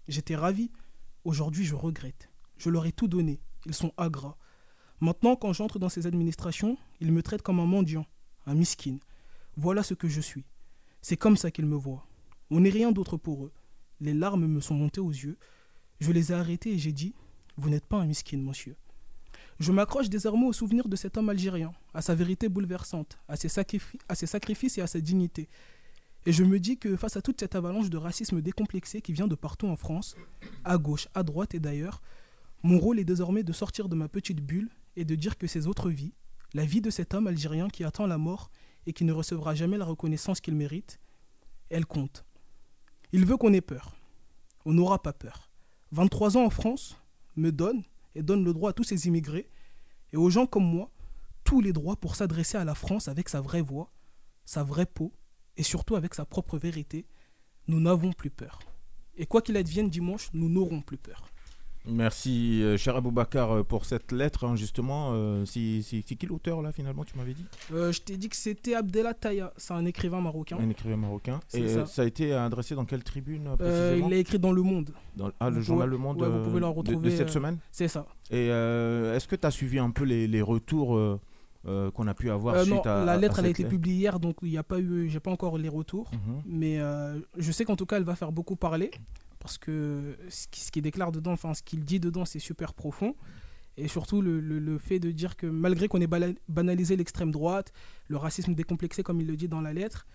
J'étais 0.08 0.34
ravi. 0.34 0.70
Aujourd'hui, 1.24 1.64
je 1.64 1.74
regrette. 1.74 2.30
Je 2.56 2.70
leur 2.70 2.86
ai 2.86 2.92
tout 2.92 3.06
donné. 3.06 3.40
Ils 3.66 3.74
sont 3.74 3.92
agras. 3.96 4.36
Maintenant, 5.00 5.36
quand 5.36 5.52
j'entre 5.52 5.78
dans 5.78 5.88
ces 5.88 6.06
administrations, 6.06 6.76
ils 7.00 7.12
me 7.12 7.22
traitent 7.22 7.42
comme 7.42 7.60
un 7.60 7.66
mendiant, 7.66 8.06
un 8.46 8.54
miskin. 8.54 8.98
Voilà 9.56 9.82
ce 9.82 9.94
que 9.94 10.08
je 10.08 10.20
suis. 10.20 10.44
C'est 11.00 11.16
comme 11.16 11.36
ça 11.36 11.50
qu'ils 11.50 11.66
me 11.66 11.76
voient. 11.76 12.06
On 12.50 12.60
n'est 12.60 12.70
rien 12.70 12.90
d'autre 12.92 13.16
pour 13.16 13.44
eux. 13.44 13.52
Les 14.00 14.14
larmes 14.14 14.46
me 14.46 14.60
sont 14.60 14.74
montées 14.74 15.00
aux 15.00 15.10
yeux. 15.10 15.38
Je 16.00 16.12
les 16.12 16.32
ai 16.32 16.34
arrêtés 16.34 16.72
et 16.72 16.78
j'ai 16.78 16.92
dit 16.92 17.14
Vous 17.56 17.70
n'êtes 17.70 17.86
pas 17.86 17.98
un 17.98 18.06
miskin, 18.06 18.38
monsieur. 18.38 18.76
Je 19.58 19.72
m'accroche 19.72 20.08
désormais 20.08 20.46
au 20.46 20.54
souvenir 20.54 20.88
de 20.88 20.96
cet 20.96 21.18
homme 21.18 21.28
algérien, 21.28 21.72
à 21.92 22.00
sa 22.00 22.14
vérité 22.14 22.48
bouleversante, 22.48 23.18
à 23.28 23.36
ses, 23.36 23.50
à 24.08 24.14
ses 24.14 24.26
sacrifices 24.26 24.78
et 24.78 24.80
à 24.80 24.86
sa 24.86 25.00
dignité. 25.00 25.50
Et 26.24 26.32
je 26.32 26.44
me 26.44 26.58
dis 26.58 26.78
que 26.78 26.96
face 26.96 27.16
à 27.16 27.22
toute 27.22 27.40
cette 27.40 27.54
avalanche 27.54 27.90
de 27.90 27.98
racisme 27.98 28.40
décomplexé 28.40 29.02
qui 29.02 29.12
vient 29.12 29.28
de 29.28 29.34
partout 29.34 29.68
en 29.68 29.76
France, 29.76 30.16
à 30.64 30.78
gauche, 30.78 31.08
à 31.14 31.22
droite 31.22 31.54
et 31.54 31.60
d'ailleurs, 31.60 32.02
mon 32.62 32.78
rôle 32.78 32.98
est 33.00 33.04
désormais 33.04 33.42
de 33.42 33.52
sortir 33.52 33.88
de 33.88 33.96
ma 33.96 34.08
petite 34.08 34.40
bulle 34.40 34.70
et 34.96 35.04
de 35.04 35.14
dire 35.14 35.38
que 35.38 35.46
ces 35.46 35.66
autres 35.66 35.90
vies, 35.90 36.14
la 36.52 36.64
vie 36.64 36.80
de 36.80 36.90
cet 36.90 37.14
homme 37.14 37.26
algérien 37.26 37.68
qui 37.68 37.84
attend 37.84 38.06
la 38.06 38.18
mort 38.18 38.50
et 38.86 38.92
qui 38.92 39.04
ne 39.04 39.12
recevra 39.12 39.54
jamais 39.54 39.78
la 39.78 39.84
reconnaissance 39.84 40.40
qu'il 40.40 40.54
mérite, 40.54 41.00
elle 41.70 41.86
compte. 41.86 42.24
Il 43.12 43.26
veut 43.26 43.36
qu'on 43.36 43.52
ait 43.52 43.60
peur. 43.60 43.96
On 44.64 44.72
n'aura 44.72 45.02
pas 45.02 45.12
peur. 45.12 45.50
23 45.92 46.36
ans 46.36 46.44
en 46.44 46.50
France 46.50 46.96
me 47.36 47.50
donne 47.50 47.82
et 48.14 48.22
donne 48.22 48.44
le 48.44 48.52
droit 48.52 48.70
à 48.70 48.72
tous 48.72 48.84
ces 48.84 49.06
immigrés 49.08 49.48
et 50.12 50.16
aux 50.16 50.30
gens 50.30 50.46
comme 50.46 50.64
moi 50.64 50.90
tous 51.42 51.60
les 51.60 51.72
droits 51.72 51.96
pour 51.96 52.14
s'adresser 52.14 52.58
à 52.58 52.64
la 52.64 52.74
France 52.74 53.08
avec 53.08 53.28
sa 53.28 53.40
vraie 53.40 53.62
voix, 53.62 53.90
sa 54.44 54.62
vraie 54.62 54.86
peau 54.86 55.12
et 55.56 55.62
surtout 55.62 55.96
avec 55.96 56.14
sa 56.14 56.24
propre 56.24 56.58
vérité. 56.58 57.06
Nous 57.66 57.80
n'avons 57.80 58.12
plus 58.12 58.30
peur. 58.30 58.60
Et 59.16 59.26
quoi 59.26 59.42
qu'il 59.42 59.56
advienne 59.56 59.90
dimanche, 59.90 60.30
nous 60.32 60.48
n'aurons 60.48 60.80
plus 60.80 60.98
peur. 60.98 61.30
Merci, 61.86 62.62
euh, 62.62 62.76
cher 62.76 62.94
Aboubacar, 62.96 63.50
euh, 63.52 63.62
pour 63.64 63.84
cette 63.86 64.12
lettre. 64.12 64.44
hein, 64.44 64.54
justement, 64.54 65.10
euh, 65.12 65.44
c'est 65.46 65.80
qui 66.02 66.26
l'auteur, 66.26 66.60
là, 66.62 66.72
finalement, 66.72 67.04
tu 67.04 67.16
m'avais 67.16 67.32
dit? 67.34 67.44
Euh, 67.72 67.90
je 67.90 68.00
t'ai 68.02 68.16
dit 68.16 68.28
que 68.28 68.36
c'était 68.36 68.74
Abdellah 68.74 69.14
Taya, 69.14 69.52
c'est 69.56 69.72
un 69.74 69.84
écrivain 69.86 70.20
marocain. 70.20 70.58
Un 70.60 70.68
écrivain 70.68 70.96
marocain. 70.96 71.40
Et 71.54 71.68
ça. 71.68 71.86
ça 71.86 72.02
a 72.02 72.04
été 72.04 72.32
adressé 72.34 72.74
dans 72.74 72.84
quelle 72.84 73.02
tribune 73.02 73.48
précisément? 73.58 74.06
il 74.06 74.10
l'a 74.10 74.16
écrit 74.18 74.38
dans 74.38 74.52
Le 74.52 74.62
Monde. 74.62 74.90
Dans- 75.16 75.30
ah, 75.40 75.48
le 75.50 75.56
Vous 75.56 75.62
journal 75.62 75.88
pouvez- 75.88 75.96
Le 75.98 76.02
Monde 76.02 76.20
ouais, 76.20 76.28
vous 76.28 76.38
pouvez 76.44 76.60
le 76.60 76.66
de- 76.66 76.72
de, 76.72 76.76
retrouver, 76.78 77.16
cette 77.16 77.30
semaine? 77.30 77.58
C'est 77.72 77.88
ça. 77.88 78.06
Et 78.30 78.46
est-ce 78.48 79.26
que 79.26 79.36
tu 79.36 79.46
as 79.46 79.50
suivi 79.50 79.78
un 79.78 79.90
peu 79.90 80.04
les, 80.04 80.26
les 80.28 80.42
retours 80.42 80.96
euh, 80.96 81.90
qu'on 81.92 82.06
a 82.06 82.14
pu 82.14 82.30
avoir 82.30 82.54
Euh, 82.56 82.62
suite 82.64 82.74
non, 82.74 82.82
à 82.82 83.04
la 83.04 83.16
lettre 83.16 83.36
à 83.36 83.40
elle 83.40 83.46
a 83.46 83.50
été 83.50 83.64
publiée 83.64 83.96
hier, 83.96 84.20
donc 84.20 84.36
il 84.42 84.50
n'y 84.50 84.56
a 84.58 84.62
pas 84.62 84.78
eu, 84.78 85.08
j'ai 85.08 85.20
pas 85.20 85.30
encore 85.30 85.58
les 85.58 85.68
retours, 85.68 86.10
Mhm. 86.12 86.42
mais 86.46 86.78
euh, 86.80 87.18
je 87.36 87.52
sais 87.52 87.64
qu'en 87.64 87.76
tout 87.76 87.84
cas 87.86 87.96
elle 87.96 88.04
va 88.04 88.14
faire 88.14 88.32
beaucoup 88.32 88.56
parler 88.56 88.90
parce 89.40 89.58
que 89.58 90.16
ce 90.28 90.46
qui, 90.48 90.60
ce 90.60 90.70
qu'il 90.70 90.82
déclare 90.82 91.10
dedans, 91.10 91.32
enfin 91.32 91.52
ce 91.54 91.62
qu'il 91.62 91.84
dit 91.84 91.98
dedans, 91.98 92.24
c'est 92.24 92.38
super 92.38 92.72
profond. 92.74 93.14
Et 93.76 93.88
surtout 93.88 94.20
le, 94.20 94.40
le- 94.40 94.58
le 94.58 94.78
fait 94.78 94.98
de 95.00 95.10
dire 95.10 95.36
que 95.36 95.46
malgré 95.46 95.88
qu'on 95.88 96.00
ait 96.00 96.34
banalisé 96.48 96.96
l'extrême 96.96 97.30
droite, 97.30 97.72
le 98.08 98.16
racisme 98.16 98.54
décomplexé 98.54 99.02
comme 99.02 99.20
il 99.20 99.26
le 99.26 99.36
dit 99.36 99.48
dans 99.48 99.60
la 99.62 99.72
lettre, 99.72 100.06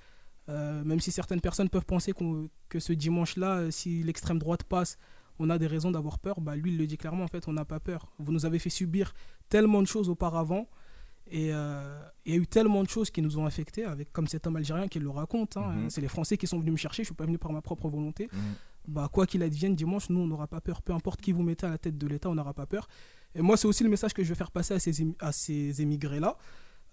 euh, 0.50 0.84
même 0.84 1.00
si 1.00 1.12
certaines 1.12 1.42
personnes 1.42 1.70
peuvent 1.70 1.86
penser 1.86 2.12
qu'on- 2.12 2.50
que 2.70 2.80
ce 2.80 2.94
dimanche-là, 2.94 3.58
euh, 3.58 3.72
si 3.72 4.04
l'extrême 4.04 4.38
droite 4.40 4.64
passe, 4.64 4.98
on 5.40 5.50
a 5.50 5.58
des 5.58 5.68
raisons 5.68 5.90
d'avoir 5.92 6.20
peur, 6.20 6.40
bah 6.42 6.56
lui 6.56 6.72
il 6.72 6.78
le 6.78 6.86
dit 6.86 6.98
clairement 6.98 7.24
en 7.24 7.28
fait, 7.28 7.48
on 7.48 7.54
n'a 7.54 7.66
pas 7.66 7.80
peur. 7.80 8.12
Vous 8.20 8.32
nous 8.32 8.46
avez 8.46 8.60
fait 8.60 8.70
subir 8.70 9.14
tellement 9.50 9.82
de 9.82 9.88
choses 9.88 10.08
auparavant 10.10 10.70
et 11.32 11.50
euh, 11.52 12.00
il 12.26 12.34
y 12.36 12.38
a 12.38 12.40
eu 12.40 12.46
tellement 12.48 12.84
de 12.84 12.90
choses 12.90 13.10
qui 13.10 13.22
nous 13.24 13.40
ont 13.40 13.46
affectés, 13.48 13.84
avec, 13.86 14.14
comme 14.14 14.28
cet 14.28 14.46
homme 14.46 14.58
algérien 14.58 14.88
qui 14.88 15.00
le 15.00 15.10
raconte. 15.10 15.58
hein, 15.58 15.74
Mhm. 15.74 15.90
C'est 15.90 16.02
les 16.02 16.08
Français 16.08 16.38
qui 16.38 16.46
sont 16.46 16.60
venus 16.60 16.74
me 16.74 16.78
chercher, 16.78 16.98
je 17.04 17.08
ne 17.08 17.14
suis 17.14 17.16
pas 17.16 17.26
venu 17.26 17.40
par 17.40 17.52
ma 17.52 17.62
propre 17.62 17.90
volonté. 17.90 18.28
Mhm. 18.32 18.40
Bah, 18.88 19.10
quoi 19.12 19.26
qu'il 19.26 19.42
advienne, 19.44 19.76
dimanche, 19.76 20.10
nous, 20.10 20.20
on 20.20 20.28
n'aura 20.28 20.48
pas 20.48 20.62
peur. 20.62 20.82
Peu 20.82 20.94
importe 20.94 21.22
qui 21.22 21.32
vous 21.32 21.44
mettez 21.44 21.66
à 21.66 21.70
la 21.70 21.78
tête 21.78 21.98
de 21.98 22.08
l'État, 22.08 22.30
on 22.30 22.36
n'aura 22.36 22.54
pas 22.54 22.66
peur. 22.66 22.88
Et 23.34 23.42
moi, 23.42 23.58
c'est 23.58 23.68
aussi 23.68 23.84
le 23.84 23.90
message 23.90 24.14
que 24.14 24.24
je 24.24 24.30
veux 24.30 24.36
faire 24.36 24.52
passer 24.52 24.74
à 24.74 24.80
ces, 24.80 25.06
à 25.20 25.32
ces 25.32 25.82
émigrés-là. 25.82 26.38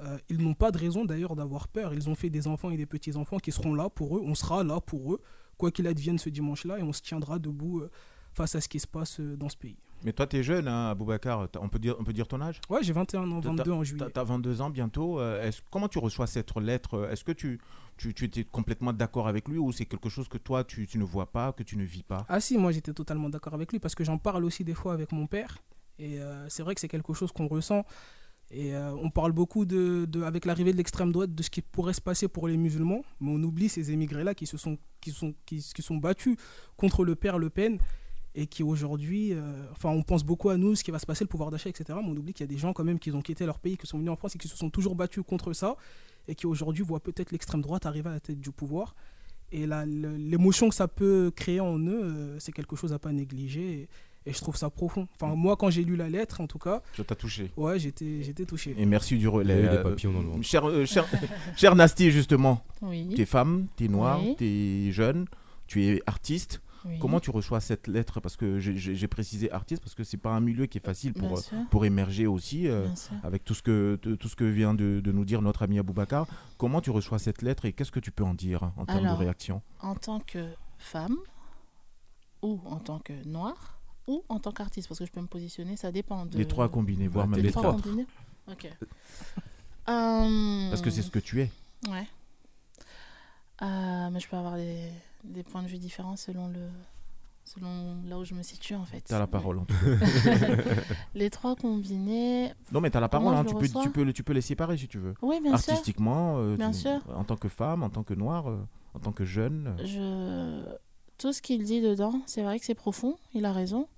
Euh, 0.01 0.19
ils 0.29 0.43
n'ont 0.43 0.55
pas 0.55 0.71
de 0.71 0.79
raison 0.79 1.05
d'ailleurs 1.05 1.37
d'avoir 1.37 1.69
peur. 1.69 1.95
Ils 1.95 2.09
ont 2.09 2.15
fait 2.15 2.31
des 2.31 2.49
enfants 2.49 2.71
et 2.71 2.77
des 2.77 2.87
petits-enfants 2.87 3.39
qui 3.39 3.53
seront 3.53 3.75
là 3.75 3.89
pour 3.91 4.17
eux. 4.17 4.23
On 4.25 4.35
sera 4.35 4.65
là 4.65 4.81
pour 4.81 5.15
eux, 5.15 5.21
quoi 5.59 5.71
qu'il 5.71 5.87
advienne 5.87 6.19
ce 6.19 6.31
dimanche-là, 6.31 6.79
et 6.79 6.83
on 6.83 6.93
se 6.93 7.03
tiendra 7.03 7.39
debout 7.39 7.81
euh, 7.81 7.91
face 8.35 8.55
à 8.55 8.61
ce 8.61 8.69
qui 8.69 8.81
se 8.81 8.87
passe 8.87 9.21
euh, 9.21 9.37
dans 9.37 9.49
ce 9.49 9.57
pays. 9.57 9.77
Mais 10.05 10.13
toi, 10.13 10.27
t'es 10.27 10.43
jeune, 10.43 10.67
hein, 10.67 10.91
Aboubacar. 10.91 11.49
On 11.61 11.69
peut 11.69 11.79
dire, 11.79 11.95
on 12.01 12.03
peut 12.05 12.13
dire 12.13 12.27
ton 12.27 12.41
âge? 12.41 12.61
Ouais, 12.69 12.81
j'ai 12.83 12.93
21 12.93 13.31
ans, 13.31 13.41
T'as- 13.41 13.51
22 13.51 13.71
en 13.71 13.85
juillet. 13.85 14.05
T'as 14.13 14.25
22 14.25 14.61
ans 14.61 14.69
bientôt. 14.71 15.21
euh, 15.21 15.49
comment 15.71 15.87
tu 15.89 15.99
reçois 16.01 16.27
cette 16.27 16.57
lettre? 16.57 17.09
Est-ce 17.13 17.23
que 17.23 17.31
tu, 17.31 17.61
tu, 17.97 18.13
tu 18.13 18.25
étais 18.25 18.43
complètement 18.43 18.93
d'accord 18.93 19.29
avec 19.29 19.47
lui 19.49 19.59
ou 19.59 19.71
c'est 19.71 19.87
quelque 19.87 20.09
chose 20.09 20.29
que 20.29 20.39
toi, 20.39 20.65
tu, 20.65 20.87
tu 20.89 20.99
ne 20.99 21.05
vois 21.05 21.27
pas, 21.31 21.53
que 21.53 21.63
tu 21.63 21.77
ne 21.77 21.85
vis 21.85 22.03
pas? 22.03 22.27
Ah 22.29 22.41
si, 22.41 22.59
moi 22.59 22.73
j'étais 22.73 22.93
totalement 22.93 23.29
d'accord 23.29 23.55
avec 23.55 23.71
lui 23.71 23.79
parce 23.79 23.95
que 23.95 24.03
j'en 24.03 24.19
parle 24.19 24.45
aussi 24.45 24.65
des 24.65 24.75
fois 24.75 24.93
avec 24.93 25.13
mon 25.13 25.27
père. 25.29 25.59
Et 26.01 26.21
euh, 26.21 26.49
c'est 26.49 26.65
vrai 26.65 26.75
que 26.75 26.81
c'est 26.81 26.89
quelque 26.89 27.13
chose 27.15 27.31
qu'on 27.31 27.47
ressent. 27.47 27.85
Et 28.51 28.75
euh, 28.75 28.93
on 28.97 29.09
parle 29.09 29.31
beaucoup, 29.33 29.65
de, 29.65 30.05
de- 30.07 30.23
avec 30.23 30.45
l'arrivée 30.47 30.73
de 30.73 30.77
l'extrême 30.79 31.13
droite, 31.13 31.33
de 31.35 31.43
ce 31.45 31.49
qui 31.49 31.63
pourrait 31.63 31.95
se 31.95 32.01
passer 32.01 32.27
pour 32.29 32.49
les 32.49 32.57
musulmans. 32.57 33.03
Mais 33.21 33.31
on 33.31 33.43
oublie 33.45 33.69
ces 33.69 33.93
émigrés-là 33.93 34.35
qui 34.35 34.47
se 34.47 34.57
sont, 34.59 34.79
qui 35.01 35.13
sont, 35.13 35.33
qui, 35.47 35.59
qui 35.75 35.81
sont 35.83 35.97
battus 35.97 36.37
contre 36.77 37.05
le 37.05 37.15
père 37.15 37.39
Le 37.39 37.49
Pen 37.51 37.79
et 38.35 38.47
qui 38.47 38.63
aujourd'hui, 38.63 39.33
euh, 39.33 39.41
enfin 39.73 39.91
on 39.91 40.03
pense 40.03 40.25
beaucoup 40.25 40.49
à 40.49 40.57
nous, 40.57 40.75
ce 40.75 40.83
qui 40.85 40.91
va 40.91 40.99
se 40.99 41.07
passer, 41.07 41.25
le 41.25 41.29
pouvoir 41.29 41.51
d'achat, 41.51 41.69
etc. 41.69 41.99
Mais 42.03 42.09
on 42.09 42.17
oublie 42.17 42.33
qu'il 42.33 42.45
y 42.45 42.49
a 42.49 42.53
des 42.53 42.59
gens 42.59 42.73
quand 42.73 42.85
même 42.85 42.99
qui 42.99 43.11
ont 43.13 43.21
quitté 43.23 43.45
leur 43.45 43.59
pays, 43.59 43.77
qui 43.77 43.87
sont 43.87 43.99
venus 43.99 44.11
en 44.11 44.17
France 44.17 44.35
et 44.35 44.39
qui 44.39 44.49
se 44.49 44.57
sont 44.57 44.71
toujours 44.71 44.95
battus 44.95 45.23
contre 45.27 45.53
ça 45.53 45.77
et 46.29 46.35
qui 46.35 46.47
aujourd'hui 46.47 46.83
voient 46.85 47.01
peut-être 47.01 47.31
l'extrême 47.33 47.61
droite 47.61 47.85
arriver 47.85 48.09
à 48.09 48.13
la 48.13 48.21
tête 48.21 48.41
du 48.41 48.51
pouvoir. 48.51 48.95
Et 49.55 49.67
l'émotion 49.67 50.71
que 50.71 50.75
ça 50.75 50.89
peut 50.89 51.31
créer 51.35 51.61
en 51.61 51.79
eux, 51.79 52.01
euh, 52.03 52.39
c'est 52.39 52.53
quelque 52.53 52.75
chose 52.75 52.93
à 52.95 52.99
pas 52.99 53.13
négliger. 53.13 53.73
Et, 53.81 53.89
et 54.25 54.33
je 54.33 54.39
trouve 54.39 54.57
ça 54.57 54.71
profond. 54.71 55.09
Enfin, 55.17 55.35
moi, 55.35 55.57
quand 55.57 55.69
j'ai 55.69 55.85
lu 55.85 55.95
la 55.97 56.09
lettre, 56.09 56.41
en 56.41 56.47
tout 56.47 56.59
cas. 56.59 56.81
Ça 56.97 57.05
t'a 57.05 57.15
touché 57.17 57.51
Ouais, 57.59 57.79
j'étais 57.79 58.23
j'étais 58.23 58.47
touché. 58.47 58.75
Et 58.79 58.87
merci 58.87 59.19
du 59.19 59.29
relais. 59.29 59.67
Euh, 59.69 59.83
papillons 59.83 60.13
dans 60.15 60.23
le 60.23 60.29
ventre. 60.29 60.43
Cher, 60.45 60.67
euh, 60.67 60.87
cher, 60.87 61.05
cher 61.57 61.75
Nasty, 61.75 62.11
justement. 62.11 62.65
Oui. 62.81 63.13
T'es 63.15 63.27
femme, 63.27 63.67
t'es 63.77 63.89
noire, 63.89 64.21
Oui. 64.25 64.37
t'es 64.39 64.91
jeune, 64.93 65.27
tu 65.67 65.85
es 65.85 66.01
artiste. 66.07 66.63
Oui. 66.85 66.99
Comment 66.99 67.21
tu 67.21 67.31
reçois 67.31 67.61
cette 67.61 67.87
lettre? 67.87 68.21
Parce 68.21 68.37
que 68.37 68.59
j'ai- 68.59 69.09
précisé 69.09 69.51
artiste 69.53 69.83
parce 69.83 69.95
que 69.95 70.05
c'est 70.05 70.17
pas 70.17 70.31
un 70.31 70.41
milieu 70.41 70.67
qui 70.67 70.79
est 70.79 70.85
facile 70.85 71.13
pour, 71.13 71.39
euh, 71.39 71.41
pour 71.71 71.85
émerger 71.85 72.27
aussi 72.27 72.67
euh, 72.69 72.89
avec 73.23 73.45
tout 73.45 73.55
ce 73.55 73.63
que 73.63 73.97
tout 73.97 74.29
ce 74.29 74.35
que 74.37 74.45
vient 74.45 74.75
de, 74.75 75.01
de 75.01 75.13
nous 75.13 75.25
dire 75.25 75.43
notre 75.43 75.63
ami 75.63 75.79
Aboubacar. 75.79 76.27
Comment 76.59 76.81
tu 76.81 76.91
reçois 76.91 77.19
cette 77.19 77.43
lettre 77.43 77.65
et 77.67 77.73
qu'est-ce 77.73 77.93
que 77.93 78.01
tu 78.01 78.11
peux 78.11 78.25
en 78.25 78.35
dire 78.35 78.73
en 78.77 78.85
termes 78.87 79.05
Alors, 79.05 79.15
de 79.19 79.21
réaction? 79.25 79.63
En 79.81 79.95
tant 79.95 80.19
que 80.21 80.49
femme, 80.79 81.17
ou 82.43 82.61
en 82.67 82.79
tant 82.79 82.99
que 82.99 83.13
noire, 83.27 83.79
ou 84.09 84.25
en 84.29 84.41
tant 84.41 84.51
qu'artiste, 84.53 84.89
parce 84.89 84.99
que 84.99 85.07
je 85.07 85.13
peux 85.13 85.21
me 85.21 85.27
positionner, 85.29 85.77
ça 85.77 85.93
dépend 85.93 86.27
de. 86.27 86.37
Les 86.37 86.47
trois 86.49 86.69
combinés, 86.69 87.07
voire 87.09 87.29
même 87.29 87.37
les 87.39 87.45
les 87.47 87.53
trois 87.53 87.73
combinés 87.77 88.07
Ok. 88.51 88.67
Euh, 89.89 90.69
Parce 90.71 90.81
que 90.83 90.91
c'est 90.91 91.03
ce 91.03 91.11
que 91.11 91.19
tu 91.19 91.41
es. 91.41 91.51
Ouais. 91.89 92.07
Euh, 93.63 94.11
mais 94.11 94.19
je 94.21 94.29
peux 94.29 94.37
avoir 94.37 94.57
des, 94.57 94.91
des 95.25 95.43
points 95.43 95.63
de 95.63 95.69
vue 95.69 95.79
différents 95.79 96.17
selon 96.17 96.49
le 96.49 96.69
selon 97.45 98.01
là 98.07 98.19
où 98.19 98.25
je 98.25 98.35
me 98.35 98.43
situe 98.43 98.75
en 98.77 98.85
fait. 98.85 99.01
T'as 99.01 99.19
la 99.19 99.27
parole, 99.27 99.59
en 99.59 99.65
tout 99.65 99.75
les 101.15 101.29
trois 101.31 101.57
combinés. 101.57 102.53
Non, 102.71 102.81
mais 102.81 102.91
tu 102.91 102.97
as 102.97 103.01
la 103.01 103.09
parole, 103.09 103.35
hein, 103.35 103.45
tu, 103.45 103.55
peux, 103.55 103.69
tu, 103.69 103.91
peux, 103.91 104.13
tu 104.13 104.23
peux 104.23 104.33
les 104.33 104.41
séparer 104.41 104.77
si 104.77 104.87
tu 104.89 104.99
veux. 104.99 105.15
Oui, 105.23 105.41
bien 105.41 105.57
sûr. 105.57 105.73
Artistiquement, 105.73 106.37
euh, 106.39 106.57
Bien 106.57 106.71
tu- 106.71 106.79
sûr. 106.79 107.01
en 107.15 107.25
tant 107.25 107.37
que 107.37 107.49
femme, 107.49 107.83
en 107.83 107.91
tant 107.91 108.05
que 108.05 108.15
noire, 108.15 108.49
euh, 108.49 108.65
en 108.95 109.01
tant 109.01 109.13
que 109.13 109.25
jeune. 109.25 109.75
euh, 109.81 110.65
Je... 110.67 110.77
Tout 111.19 111.33
ce 111.33 111.43
qu'il 111.43 111.63
dit 111.65 111.81
dedans, 111.81 112.21
c'est 112.27 112.43
vrai 112.43 112.59
que 112.59 112.65
c'est 112.65 112.75
profond, 112.75 113.17
il 113.35 113.45
a 113.45 113.53
raison. 113.53 113.89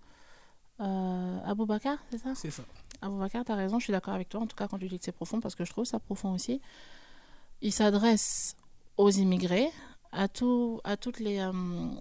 Euh, 0.81 1.39
Aboubacar, 1.45 1.99
c'est 2.11 2.19
ça? 2.19 2.33
C'est 2.35 2.51
ça. 2.51 2.63
Aboubacar, 3.03 3.45
tu 3.45 3.53
as 3.53 3.57
raison, 3.57 3.79
je 3.79 3.85
suis 3.85 3.93
d'accord 3.93 4.15
avec 4.15 4.29
toi, 4.29 4.41
en 4.41 4.47
tout 4.47 4.57
cas 4.57 4.69
quand 4.69 4.79
tu 4.79 4.89
dis 4.89 4.99
que 4.99 5.05
c'est 5.05 5.13
profond, 5.13 5.41
parce 5.41 5.55
que 5.55 5.65
je 5.65 5.71
trouve 5.71 5.85
ça 5.85 5.99
profond 6.01 6.33
aussi. 6.33 6.61
Il 7.63 7.73
s'adresse 7.73 8.57
aux 8.97 9.11
immigrés, 9.11 9.69
à, 10.15 10.29
tout, 10.29 10.81
à, 10.85 10.97
toutes 10.97 11.19
les, 11.21 11.39
euh, 11.41 11.53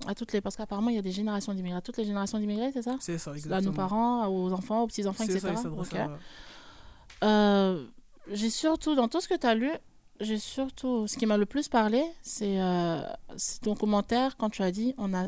à 0.07 0.13
toutes 0.15 0.31
les... 0.33 0.41
Parce 0.41 0.55
qu'apparemment, 0.55 0.89
il 0.89 0.95
y 0.95 0.99
a 0.99 1.01
des 1.01 1.11
générations 1.11 1.53
d'immigrés. 1.53 1.77
À 1.77 1.81
toutes 1.81 1.97
les 1.97 2.05
générations 2.05 2.37
d'immigrés, 2.39 2.71
c'est 2.73 2.81
ça? 2.83 2.95
C'est 2.99 3.17
ça, 3.17 3.31
À 3.31 3.33
nos 3.33 3.37
exactement. 3.39 3.73
parents, 3.73 4.27
aux 4.27 4.51
enfants, 4.53 4.81
aux 4.83 4.87
petits-enfants, 4.87 5.23
C'est 5.25 5.33
etc. 5.33 5.47
ça, 5.47 5.53
il 5.53 5.57
s'adresse 5.57 5.87
Ok. 5.91 5.95
à- 5.99 7.25
Euh, 7.25 7.85
j'ai 8.31 8.49
surtout, 8.49 8.95
dans 8.95 9.07
tout 9.07 9.21
ce 9.21 9.27
que 9.27 9.35
tu 9.37 9.47
as 9.47 9.55
lu, 9.55 9.71
j'ai 10.19 10.37
surtout, 10.37 11.07
ce 11.07 11.17
qui 11.17 11.25
m'a 11.25 11.37
le 11.37 11.45
plus 11.45 11.67
parlé, 11.69 12.03
c'est 12.21 12.61
euh, 12.61 13.01
c'est 13.35 13.61
ton 13.61 13.75
commentaire 13.75 14.37
quand 14.37 14.49
tu 14.49 14.61
as 14.61 14.71
dit 14.71 14.93
on 14.97 15.13
a 15.13 15.27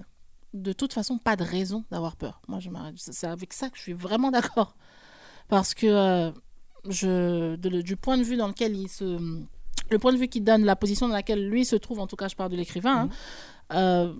de 0.53 0.73
toute 0.73 0.93
façon 0.93 1.17
pas 1.17 1.35
de 1.35 1.43
raison 1.43 1.83
d'avoir 1.91 2.15
peur. 2.15 2.41
Moi, 2.47 2.59
je 2.59 2.69
m'arrête. 2.69 2.95
C'est 2.97 3.13
c'est 3.13 3.27
avec 3.27 3.51
ça 3.53 3.69
que 3.69 3.77
je 3.77 3.81
suis 3.81 3.93
vraiment 3.93 4.31
d'accord. 4.31 4.75
Parce 5.47 5.73
que 5.73 5.87
euh, 5.87 6.31
je, 6.87 7.55
de- 7.55 7.81
du 7.81 7.95
point 7.97 8.17
de 8.17 8.23
vue 8.23 8.37
dans 8.37 8.47
lequel 8.47 8.75
il 8.75 8.87
se. 8.89 9.19
Le 9.89 9.99
point 9.99 10.13
de 10.13 10.17
vue 10.17 10.27
qu'il 10.27 10.43
donne, 10.43 10.65
la 10.65 10.75
position 10.75 11.07
dans 11.07 11.13
laquelle 11.13 11.47
lui 11.47 11.65
se 11.65 11.75
trouve, 11.75 11.99
en 11.99 12.07
tout 12.07 12.15
cas, 12.15 12.27
je 12.27 12.35
parle 12.35 12.51
de 12.51 12.55
l'écrivain, 12.55 13.09
hein, 13.09 13.09
euh, 13.73 14.13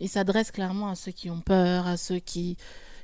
il 0.00 0.08
s'adresse 0.08 0.50
clairement 0.50 0.88
à 0.88 0.94
ceux 0.94 1.12
qui 1.12 1.30
ont 1.30 1.40
peur, 1.40 1.86
à 1.86 1.96
ceux 1.96 2.18
qui, 2.18 2.56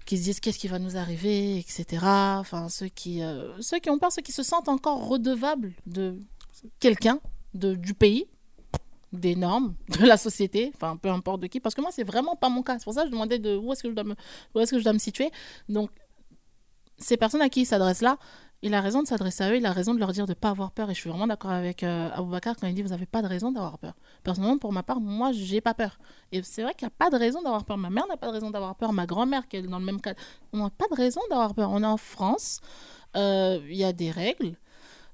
qui 0.04 0.18
se 0.18 0.24
disent 0.24 0.40
qu'est-ce 0.40 0.58
qui 0.58 0.68
va 0.68 0.78
nous 0.78 0.96
arriver, 0.96 1.58
etc. 1.58 1.86
Enfin, 2.02 2.68
ceux 2.68 2.88
qui, 2.88 3.22
euh, 3.22 3.60
ceux 3.60 3.78
qui 3.78 3.90
ont 3.90 3.98
peur, 3.98 4.12
ceux 4.12 4.22
qui 4.22 4.32
se 4.32 4.42
sentent 4.42 4.68
encore 4.68 5.08
redevables 5.08 5.72
de 5.86 6.18
quelqu'un, 6.80 7.18
de, 7.54 7.74
du 7.74 7.94
pays, 7.94 8.26
des 9.12 9.36
normes, 9.36 9.74
de 10.00 10.06
la 10.06 10.16
société, 10.16 10.72
enfin, 10.74 10.96
peu 10.96 11.08
importe 11.08 11.40
de 11.40 11.46
qui. 11.46 11.60
Parce 11.60 11.74
que 11.74 11.80
moi, 11.80 11.90
c'est 11.92 12.04
vraiment 12.04 12.36
pas 12.36 12.48
mon 12.48 12.62
cas. 12.62 12.78
C'est 12.78 12.84
pour 12.84 12.94
ça 12.94 13.02
que 13.02 13.08
je 13.08 13.12
demandais 13.12 13.38
de 13.38 13.56
où 13.56 13.72
est-ce 13.72 13.82
que 13.82 13.88
je 13.88 13.94
dois 13.94 14.04
me, 14.04 14.14
où 14.54 14.60
est-ce 14.60 14.72
que 14.72 14.78
je 14.78 14.84
dois 14.84 14.92
me 14.92 14.98
situer. 14.98 15.30
Donc, 15.68 15.90
ces 16.98 17.16
personnes 17.16 17.42
à 17.42 17.48
qui 17.48 17.62
il 17.62 17.66
s'adresse 17.66 18.02
là, 18.02 18.18
il 18.64 18.72
a 18.72 18.80
raison 18.80 19.02
de 19.02 19.06
s'adresser 19.06 19.44
à 19.44 19.50
eux, 19.50 19.58
il 19.58 19.66
a 19.66 19.72
raison 19.72 19.92
de 19.92 20.00
leur 20.00 20.10
dire 20.10 20.24
de 20.24 20.30
ne 20.30 20.34
pas 20.34 20.48
avoir 20.48 20.70
peur. 20.70 20.90
Et 20.90 20.94
je 20.94 21.00
suis 21.00 21.10
vraiment 21.10 21.26
d'accord 21.26 21.50
avec 21.50 21.82
euh, 21.82 22.08
quand 22.40 22.66
il 22.66 22.74
dit 22.74 22.82
Vous 22.82 22.88
n'avez 22.88 23.04
pas 23.04 23.20
de 23.20 23.26
raison 23.26 23.52
d'avoir 23.52 23.78
peur. 23.78 23.92
Personnellement, 24.22 24.56
pour 24.56 24.72
ma 24.72 24.82
part, 24.82 25.00
moi, 25.00 25.32
j'ai 25.32 25.60
pas 25.60 25.74
peur. 25.74 25.98
Et 26.32 26.42
c'est 26.42 26.62
vrai 26.62 26.72
qu'il 26.72 26.86
n'y 26.86 26.92
a 26.92 26.96
pas 26.98 27.10
de 27.10 27.16
raison 27.16 27.42
d'avoir 27.42 27.66
peur. 27.66 27.76
Ma 27.76 27.90
mère 27.90 28.06
n'a 28.06 28.16
pas 28.16 28.28
de 28.28 28.32
raison 28.32 28.50
d'avoir 28.50 28.74
peur. 28.74 28.94
Ma 28.94 29.04
grand-mère, 29.04 29.46
qui 29.48 29.58
est 29.58 29.62
dans 29.62 29.78
le 29.78 29.84
même 29.84 30.00
cas, 30.00 30.14
on 30.54 30.64
n'a 30.64 30.70
pas 30.70 30.86
de 30.90 30.94
raison 30.94 31.20
d'avoir 31.28 31.54
peur. 31.54 31.70
On 31.72 31.82
est 31.82 31.86
en 31.86 31.98
France, 31.98 32.62
euh, 33.16 33.60
il 33.68 33.76
y 33.76 33.84
a 33.84 33.92
des 33.92 34.10
règles. 34.10 34.56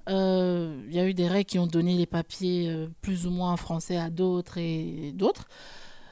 Euh, 0.07 0.81
Il 0.87 0.95
y 0.95 0.99
a 0.99 1.05
eu 1.05 1.13
des 1.13 1.27
règles 1.27 1.49
qui 1.49 1.59
ont 1.59 1.67
donné 1.67 1.97
les 1.97 2.05
papiers 2.05 2.69
euh, 2.69 2.87
plus 3.01 3.27
ou 3.27 3.31
moins 3.31 3.57
français 3.57 3.97
à 3.97 4.09
d'autres 4.09 4.59
et 4.59 5.11
d'autres. 5.13 5.49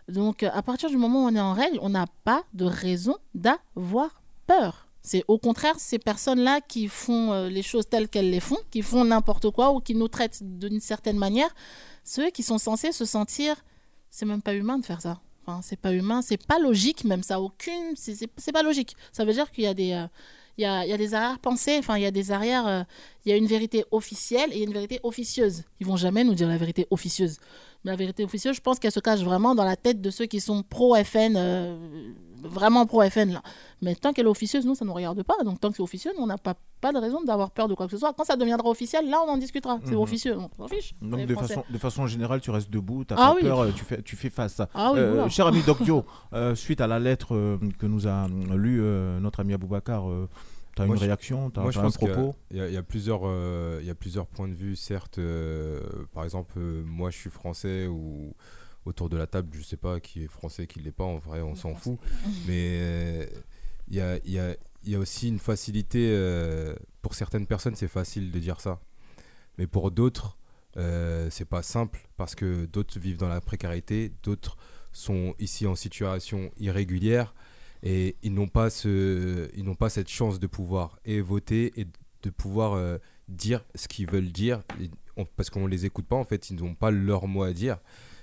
Donc, 0.09 0.43
à 0.43 0.61
partir 0.61 0.89
du 0.89 0.97
moment 0.97 1.23
où 1.23 1.27
on 1.29 1.35
est 1.35 1.39
en 1.39 1.53
règle, 1.53 1.79
on 1.81 1.89
n'a 1.89 2.07
pas 2.25 2.43
de 2.53 2.65
raison 2.65 3.15
d'avoir 3.33 4.21
peur. 4.45 4.88
C'est 5.01 5.23
au 5.27 5.37
contraire 5.37 5.75
ces 5.79 5.97
personnes-là 5.99 6.61
qui 6.61 6.87
font 6.87 7.31
euh, 7.31 7.49
les 7.49 7.61
choses 7.61 7.87
telles 7.87 8.09
qu'elles 8.09 8.29
les 8.29 8.39
font, 8.39 8.57
qui 8.71 8.81
font 8.81 9.05
n'importe 9.05 9.49
quoi 9.51 9.71
ou 9.71 9.79
qui 9.79 9.95
nous 9.95 10.07
traitent 10.07 10.41
d'une 10.43 10.79
certaine 10.79 11.17
manière, 11.17 11.53
ceux 12.03 12.29
qui 12.31 12.43
sont 12.43 12.57
censés 12.57 12.91
se 12.91 13.05
sentir, 13.05 13.55
c'est 14.09 14.25
même 14.25 14.41
pas 14.41 14.53
humain 14.53 14.77
de 14.77 14.85
faire 14.85 15.01
ça. 15.01 15.21
Enfin, 15.45 15.61
c'est 15.63 15.79
pas 15.79 15.93
humain, 15.93 16.21
c'est 16.21 16.43
pas 16.45 16.59
logique 16.59 17.05
même 17.05 17.23
ça. 17.23 17.39
Aucune, 17.41 17.95
c'est- 17.95 18.27
pas 18.51 18.63
logique. 18.63 18.95
Ça 19.11 19.25
veut 19.25 19.33
dire 19.33 19.49
qu'il 19.51 19.63
y 19.63 19.67
a 19.67 19.73
des, 19.73 19.93
euh, 19.93 20.05
il 20.57 20.63
y 20.63 20.65
a, 20.65 20.97
des 20.97 21.13
arrière-pensées, 21.13 21.77
enfin 21.79 21.95
il 21.97 22.03
y 22.03 22.05
a 22.05 22.11
des 22.11 22.31
arrières, 22.31 22.67
euh, 22.67 22.83
il 23.25 23.29
y 23.29 23.31
a 23.31 23.37
une 23.37 23.47
vérité 23.47 23.85
officielle 23.91 24.49
et 24.51 24.61
une 24.63 24.73
vérité 24.73 24.99
officieuse. 25.03 25.63
Ils 25.79 25.87
vont 25.87 25.95
jamais 25.95 26.25
nous 26.25 26.33
dire 26.33 26.49
la 26.49 26.57
vérité 26.57 26.85
officieuse. 26.91 27.37
Mais 27.85 27.91
la 27.91 27.97
vérité 27.97 28.23
officieuse, 28.23 28.55
je 28.55 28.61
pense 28.61 28.77
qu'elle 28.79 28.91
se 28.91 28.99
cache 28.99 29.21
vraiment 29.21 29.55
dans 29.55 29.63
la 29.63 29.75
tête 29.77 30.01
de 30.01 30.09
ceux 30.09 30.25
qui 30.25 30.41
sont 30.41 30.63
pro-FN, 30.63 31.35
euh, 31.37 31.77
vraiment 32.43 32.85
pro-FN 32.85 33.31
là. 33.31 33.41
Mais 33.81 33.95
tant 33.95 34.11
qu'elle 34.11 34.25
est 34.25 34.29
officieuse, 34.29 34.65
nous, 34.65 34.75
ça 34.75 34.83
ne 34.83 34.89
nous 34.89 34.93
regarde 34.95 35.23
pas. 35.23 35.35
Donc 35.45 35.59
tant 35.61 35.69
que 35.69 35.77
c'est 35.77 35.83
officieux, 35.83 36.11
nous, 36.17 36.23
on 36.23 36.27
n'a 36.27 36.37
pas, 36.37 36.55
pas 36.81 36.91
de 36.91 36.97
raison 36.97 37.21
d'avoir 37.23 37.51
peur 37.51 37.69
de 37.69 37.75
quoi 37.75 37.85
que 37.85 37.91
ce 37.91 37.97
soit. 37.97 38.13
Quand 38.13 38.25
ça 38.25 38.35
deviendra 38.35 38.67
officiel, 38.69 39.09
là, 39.09 39.21
on 39.25 39.29
en 39.31 39.37
discutera. 39.37 39.79
C'est 39.85 39.91
Mhm. 39.91 39.97
officieux, 40.01 40.37
on 40.37 40.49
s'en 40.57 40.67
fiche. 40.67 40.93
Donc 41.01 41.25
de 41.25 41.35
façon, 41.35 41.63
de 41.69 41.77
façon 41.77 42.05
générale, 42.07 42.41
tu 42.41 42.51
restes 42.51 42.69
debout, 42.69 43.05
tu 43.05 43.13
Ah 43.13 43.17
pas 43.17 43.33
oui. 43.35 43.41
peur, 43.43 43.59
euh, 43.59 43.71
tu 43.73 43.85
fais, 43.85 44.01
tu 44.01 44.15
fais 44.17 44.29
face. 44.29 44.61
Ah 44.73 44.91
oui, 44.93 44.99
Euh. 44.99 45.29
Cher 45.29 45.47
ami 45.47 45.61
Doc 45.65 45.81
Dio, 45.81 46.03
euh, 46.33 46.55
suite 46.55 46.81
à 46.81 46.87
la 46.87 46.99
lettre 46.99 47.29
que 47.79 47.85
nous 47.85 48.07
a 48.07 48.27
lu 48.55 48.79
euh, 48.81 49.19
notre 49.21 49.39
ami 49.39 49.53
Aboubacar, 49.53 50.03
tu 50.79 50.83
as 50.83 50.85
une 50.85 50.91
Moi, 50.91 50.95
je- 50.97 51.05
réaction, 51.05 51.49
tu 51.51 51.59
as, 51.59 51.63
moi, 51.63 51.71
je 51.71 51.79
un 51.79 51.81
pense 51.83 51.97
qu'il 51.97 52.07
y 52.07 52.11
a- 52.11 52.13
propos? 52.13 52.35
Il 52.51 52.57
y, 52.57 52.61
a- 52.61 52.67
il 52.67 52.73
y 52.73 52.77
a 52.77 52.83
plusieurs, 52.83 53.21
euh, 53.25 53.79
il 53.81 53.87
y 53.87 53.89
a 53.89 53.95
plusieurs 53.95 54.27
points 54.27 54.47
de 54.47 54.53
vue, 54.53 54.75
certes. 54.75 55.17
euh, 55.19 55.81
par 56.13 56.23
exemple, 56.23 56.53
euh, 56.57 56.83
moi, 56.85 57.09
je 57.11 57.17
suis 57.17 57.29
français 57.29 57.87
ou 57.87 58.33
autour 58.85 59.09
de 59.09 59.17
la 59.17 59.27
table, 59.27 59.49
je 59.53 59.61
sais 59.61 59.77
pas 59.77 59.99
qui 59.99 60.23
est 60.23 60.27
français, 60.27 60.65
qui 60.67 60.79
l'est 60.79 60.91
pas. 60.91 61.03
En 61.03 61.17
vrai, 61.17 61.41
on 61.41 61.55
s'en 61.55 61.75
fout. 61.75 61.99
Mais 62.47 62.77
euh, 62.81 63.25
il 63.89 63.95
y 63.97 64.01
a, 64.01 64.17
il 64.25 64.31
y 64.31 64.39
a- 64.39 64.55
il 64.83 64.91
y 64.91 64.95
a 64.95 64.99
aussi 64.99 65.27
une 65.27 65.39
facilité. 65.39 66.09
euh, 66.13 66.73
pour 67.01 67.13
certaines 67.13 67.45
personnes, 67.47 67.75
c'est 67.75 67.87
facile 67.89 68.31
de 68.31 68.39
dire 68.39 68.59
ça, 68.61 68.79
mais 69.57 69.67
pour 69.67 69.91
d'autres, 69.91 70.37
euh, 70.77 71.29
c'est 71.29 71.45
pas 71.45 71.61
simple 71.63 72.07
parce 72.17 72.35
que 72.35 72.65
d'autres 72.65 72.99
vivent 72.99 73.17
dans 73.17 73.27
la 73.29 73.41
précarité, 73.41 74.11
d'autres 74.23 74.57
sont 74.91 75.33
ici 75.39 75.67
en 75.67 75.75
situation 75.75 76.51
irrégulière 76.59 77.33
et 77.83 78.17
ils 78.23 78.33
n'ont 78.33 78.47
pas 78.47 78.69
ce 78.69 79.49
ils 79.55 79.75
pas 79.75 79.89
cette 79.89 80.09
chance 80.09 80.39
de 80.39 80.47
pouvoir 80.47 80.99
et 81.05 81.21
voter 81.21 81.71
et 81.79 81.85
de 82.23 82.29
pouvoir 82.29 82.73
euh, 82.73 82.97
dire 83.27 83.63
ce 83.75 83.87
qu'ils 83.87 84.09
veulent 84.09 84.31
dire. 84.31 84.63
Parce 85.35 85.49
qu'on 85.49 85.67
les 85.67 85.85
écoute 85.85 86.05
pas 86.07 86.15
en 86.15 86.23
fait 86.23 86.49
ils 86.49 86.55
n'ont 86.57 86.75
pas 86.75 86.91
leur 86.91 87.27
mot 87.27 87.43
à 87.43 87.51
dire. 87.53 87.77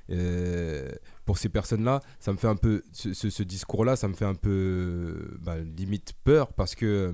Euh, 0.09 0.89
pour 1.25 1.37
ces 1.37 1.49
personnes 1.49 1.83
là 1.85 2.01
ça 2.21 2.33
me 2.33 2.39
fait 2.39 2.47
un 2.47 2.55
peu 2.55 2.85
ce, 2.93 3.13
ce- 3.13 3.29
ce 3.29 3.43
discours 3.43 3.85
là 3.85 3.97
ça 3.97 4.07
me 4.07 4.15
fait 4.15 4.25
un 4.25 4.37
peu 4.37 5.37
bah, 5.41 5.59
limite 5.59 6.13
peur 6.23 6.53
parce 6.53 6.77
que 6.77 7.13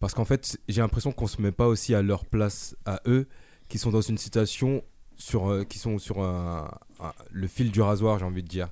parce 0.00 0.14
qu'en 0.14 0.24
fait 0.24 0.58
j'ai 0.68 0.80
l'impression 0.80 1.12
qu'on 1.12 1.28
se 1.28 1.40
met 1.40 1.52
pas 1.52 1.68
aussi 1.68 1.94
à 1.94 2.02
leur 2.02 2.24
place 2.26 2.76
à 2.86 3.00
eux 3.06 3.28
qui 3.68 3.78
sont 3.78 3.90
dans 3.92 4.00
une 4.00 4.18
situation 4.18 4.82
sur 5.16 5.48
euh, 5.48 5.62
qui 5.62 5.78
sont 5.78 5.98
sur 5.98 6.16
le 7.30 7.46
fil 7.46 7.70
du 7.70 7.80
rasoir 7.82 8.18
j'ai 8.18 8.24
envie 8.24 8.42
de 8.42 8.48
dire 8.48 8.70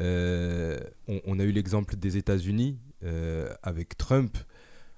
euh, 0.00 0.78
on, 1.06 1.38
a 1.38 1.44
eu 1.44 1.52
l'exemple 1.52 1.96
des 1.96 2.16
États-Unis 2.16 2.78
euh, 3.04 3.52
avec 3.62 3.96
Trump, 3.96 4.36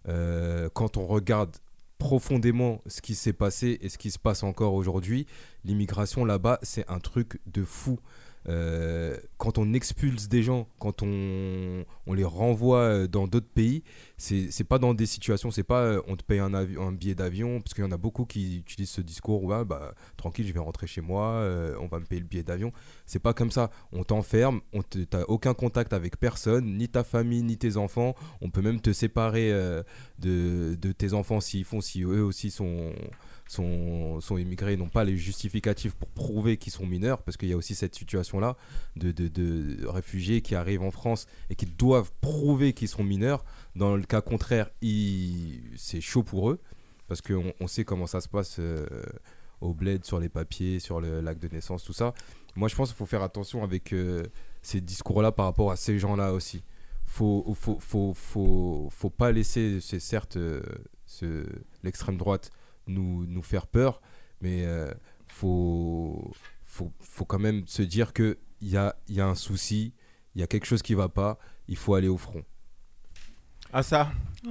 euh, 0.08 0.68
quand 0.72 0.96
on 0.96 1.06
regarde 1.06 1.56
profondément 1.98 2.80
ce 2.86 3.02
qui 3.02 3.14
s'est 3.14 3.34
passé 3.34 3.78
et 3.82 3.88
ce 3.88 3.98
qui 3.98 4.10
se 4.10 4.18
passe 4.18 4.42
encore 4.42 4.74
aujourd'hui, 4.74 5.26
l'immigration 5.64 6.24
là-bas, 6.24 6.58
c'est 6.62 6.88
un 6.90 6.98
truc 6.98 7.40
de 7.46 7.62
fou. 7.62 7.98
Euh, 8.48 9.16
quand 9.36 9.58
on 9.58 9.74
expulse 9.74 10.28
des 10.28 10.42
gens, 10.42 10.66
quand 10.78 11.02
on, 11.02 11.84
les 12.12 12.24
renvoie 12.24 12.78
euh, 12.78 13.06
dans 13.06 13.26
d'autres 13.26 13.48
pays, 13.54 13.82
c'est 14.16 14.64
pas 14.64 14.78
dans 14.78 14.94
des 14.94 15.06
situations, 15.06 15.50
c'est 15.50 15.62
pas 15.62 15.82
euh, 15.82 16.02
on 16.08 16.16
te 16.16 16.24
paye 16.24 16.38
un, 16.38 16.92
billet 16.92 17.14
d'avion, 17.14 17.60
parce 17.60 17.74
qu'il 17.74 17.84
y 17.84 17.86
en 17.86 17.92
a 17.92 17.96
beaucoup 17.96 18.24
qui 18.24 18.58
utilisent 18.58 18.90
ce 18.90 19.00
discours, 19.00 19.44
ouais, 19.44 19.64
bah 19.64 19.94
tranquille, 20.16 20.46
je 20.46 20.52
vais 20.52 20.60
rentrer 20.60 20.86
chez 20.86 21.00
moi, 21.00 21.46
on 21.80 21.86
va 21.86 22.00
me 22.00 22.04
payer 22.04 22.20
le 22.20 22.26
billet 22.26 22.42
d'avion. 22.42 22.72
C'est 23.06 23.18
pas 23.18 23.34
comme 23.34 23.50
ça. 23.50 23.70
On 23.92 24.04
t'enferme, 24.04 24.60
on 24.72 24.82
t'as 24.82 25.22
aucun 25.28 25.54
contact 25.54 25.92
avec 25.92 26.18
personne, 26.18 26.76
ni 26.76 26.88
ta 26.88 27.04
famille, 27.04 27.42
ni 27.42 27.56
tes 27.56 27.76
enfants. 27.76 28.14
On 28.40 28.50
peut 28.50 28.62
même 28.62 28.80
te 28.80 28.92
séparer 28.92 29.50
de, 30.18 30.74
de 30.80 30.92
tes 30.92 31.12
enfants 31.12 31.40
s'ils 31.40 31.64
font, 31.64 31.80
si 31.80 32.02
eux 32.02 32.24
aussi 32.24 32.50
sont 32.50 32.92
sont, 33.50 34.20
sont 34.20 34.38
immigrés, 34.38 34.76
n'ont 34.76 34.88
pas 34.88 35.02
les 35.02 35.16
justificatifs 35.16 35.94
pour 35.94 36.08
prouver 36.08 36.56
qu'ils 36.56 36.72
sont 36.72 36.86
mineurs, 36.86 37.20
parce 37.22 37.36
qu'il 37.36 37.48
y 37.48 37.52
a 37.52 37.56
aussi 37.56 37.74
cette 37.74 37.96
situation-là 37.96 38.56
de, 38.94 39.88
réfugiés 39.88 40.40
qui 40.40 40.54
arrivent 40.54 40.82
en 40.82 40.92
France 40.92 41.26
et 41.50 41.56
qui 41.56 41.66
doivent 41.66 42.12
prouver 42.20 42.72
qu'ils 42.74 42.88
sont 42.88 43.02
mineurs. 43.02 43.44
Dans 43.74 43.96
le 43.96 44.04
cas 44.04 44.20
contraire, 44.20 44.70
c'est 45.76 46.00
chaud 46.00 46.22
pour 46.22 46.50
eux, 46.50 46.60
parce 47.08 47.20
qu'on 47.22 47.52
on 47.58 47.66
sait 47.66 47.84
comment 47.84 48.06
ça 48.06 48.20
se 48.20 48.28
passe 48.28 48.58
euh, 48.60 48.86
au 49.60 49.74
bled, 49.74 50.04
sur 50.04 50.20
les 50.20 50.28
papiers, 50.28 50.78
sur 50.78 51.00
le 51.00 51.20
l'acte 51.20 51.42
de 51.42 51.48
naissance, 51.48 51.82
tout 51.82 51.92
ça. 51.92 52.14
Moi, 52.54 52.68
je 52.68 52.76
pense 52.76 52.90
qu'il 52.90 52.96
faut 52.96 53.06
faire 53.06 53.22
attention 53.22 53.64
avec 53.64 53.92
euh, 53.92 54.22
ces 54.62 54.80
discours-là 54.80 55.32
par 55.32 55.46
rapport 55.46 55.72
à 55.72 55.76
ces 55.76 55.98
gens-là 55.98 56.32
aussi. 56.32 56.62
Faut, 57.04 57.52
faut, 57.58 57.80
faut, 57.80 58.14
faut, 58.14 58.88
faut 58.92 59.10
pas 59.10 59.32
laisser, 59.32 59.80
c'est 59.80 59.98
certes 59.98 60.36
euh, 60.36 60.62
l'extrême 61.82 62.16
droite 62.16 62.52
nous, 62.90 63.24
nous 63.26 63.42
faire 63.42 63.66
peur, 63.66 64.00
mais 64.40 64.64
euh, 64.66 64.92
faut, 65.28 66.32
faut, 66.64 66.90
faut 67.00 67.24
quand 67.24 67.38
même 67.38 67.66
se 67.66 67.82
dire 67.82 68.12
qu'il 68.12 68.36
y 68.62 68.76
a, 68.76 68.94
il 69.08 69.14
y 69.14 69.20
a 69.20 69.26
un 69.26 69.34
souci, 69.34 69.92
il 70.34 70.40
y 70.40 70.44
a 70.44 70.46
quelque 70.46 70.66
chose 70.66 70.82
qui 70.82 70.94
va 70.94 71.08
pas, 71.08 71.38
il 71.68 71.76
faut 71.76 71.94
aller 71.94 72.08
au 72.08 72.18
front. 72.18 72.42
Ah 73.72 73.82
ça? 73.82 74.10
Ouais. 74.44 74.50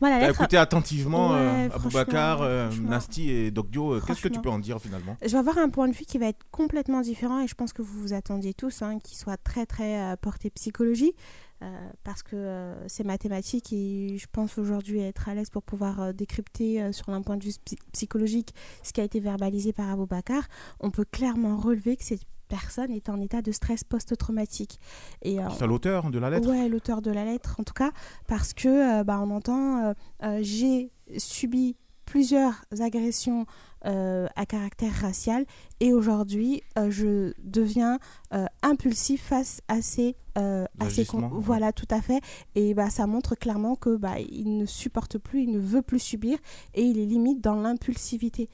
Moi, 0.00 0.10
la 0.10 0.20
T'as 0.20 0.26
lettre- 0.28 0.40
écouté 0.42 0.56
attentivement 0.56 1.34
euh, 1.34 1.66
Ouais, 1.66 1.74
Aboubacar, 1.74 2.38
franchement, 2.38 2.84
euh. 2.86 2.88
Nasty 2.88 3.30
et 3.30 3.50
Doc 3.50 3.68
Dio. 3.68 3.94
euh, 3.94 4.00
Qu'est-ce 4.06 4.22
que 4.22 4.28
tu 4.28 4.40
peux 4.40 4.48
en 4.48 4.60
dire 4.60 4.80
finalement? 4.80 5.16
Je 5.22 5.28
vais 5.28 5.38
avoir 5.38 5.58
un 5.58 5.68
point 5.70 5.88
de 5.88 5.92
vue 5.92 6.04
qui 6.04 6.18
va 6.18 6.26
être 6.26 6.46
complètement 6.52 7.00
différent 7.00 7.40
et 7.40 7.48
je 7.48 7.54
pense 7.56 7.72
que 7.72 7.82
vous 7.82 8.00
vous 8.00 8.12
attendiez 8.12 8.54
tous, 8.54 8.80
hein, 8.82 9.00
qui 9.02 9.16
soit 9.16 9.36
très 9.36 9.66
très 9.66 10.00
euh, 10.00 10.16
porté 10.16 10.50
psychologie, 10.50 11.14
euh, 11.16 11.47
parce 12.04 12.22
que 12.22 12.36
euh, 12.36 12.88
c'est 12.88 13.04
mathématique 13.04 13.72
et 13.72 14.16
je 14.18 14.26
pense 14.30 14.58
aujourd'hui 14.58 15.00
être 15.00 15.28
à 15.28 15.34
l'aise 15.34 15.50
pour 15.50 15.62
pouvoir 15.62 16.00
euh, 16.00 16.12
décrypter 16.12 16.80
euh, 16.82 16.92
sur 16.92 17.08
un 17.10 17.22
point 17.22 17.36
de 17.36 17.44
vue 17.44 17.52
psy- 17.64 17.78
psychologique 17.92 18.54
ce 18.82 18.92
qui 18.92 19.00
a 19.00 19.04
été 19.04 19.20
verbalisé 19.20 19.72
par 19.72 19.88
Aboubacar. 19.90 20.42
On 20.80 20.90
peut 20.90 21.04
clairement 21.04 21.56
relever 21.56 21.96
que 21.96 22.04
cette 22.04 22.22
personne 22.48 22.90
est 22.92 23.08
en 23.10 23.20
état 23.20 23.42
de 23.42 23.52
stress 23.52 23.84
post-traumatique. 23.84 24.78
Et, 25.22 25.38
euh, 25.38 25.48
C'est 25.58 25.66
l'auteur 25.66 26.10
de 26.10 26.18
la 26.18 26.30
lettre 26.30 26.48
Ouais, 26.48 26.68
l'auteur 26.68 27.02
de 27.02 27.10
la 27.10 27.24
lettre, 27.24 27.56
en 27.58 27.62
tout 27.64 27.74
cas, 27.74 27.90
parce 28.26 28.54
que 28.54 29.00
euh, 29.00 29.04
bah, 29.04 29.20
on 29.22 29.30
entend 29.30 29.84
euh, 29.88 29.92
euh, 30.22 30.38
j'ai 30.42 30.90
subi 31.18 31.76
plusieurs 32.08 32.54
agressions 32.80 33.44
euh, 33.84 34.26
à 34.34 34.46
caractère 34.46 34.92
racial 34.92 35.44
et 35.80 35.92
aujourd'hui 35.92 36.62
euh, 36.78 36.90
je 36.90 37.32
deviens 37.44 37.98
euh, 38.32 38.46
impulsif 38.62 39.22
face 39.22 39.60
à 39.68 39.82
ces 39.82 40.16
à 40.34 40.40
ces 40.88 41.04
con- 41.04 41.18
Agissements, 41.18 41.28
ouais. 41.36 41.42
voilà 41.42 41.72
tout 41.72 41.86
à 41.90 42.00
fait 42.00 42.20
et 42.54 42.72
bah 42.72 42.90
ça 42.90 43.06
montre 43.08 43.34
clairement 43.34 43.74
que 43.76 43.96
bah 43.96 44.20
il 44.20 44.56
ne 44.56 44.66
supporte 44.66 45.18
plus 45.18 45.42
il 45.42 45.50
ne 45.50 45.58
veut 45.58 45.82
plus 45.82 45.98
subir 45.98 46.38
et 46.74 46.82
il 46.82 46.98
est 46.98 47.06
limite 47.06 47.40
dans 47.42 47.56
l'impulsivité 47.56 48.48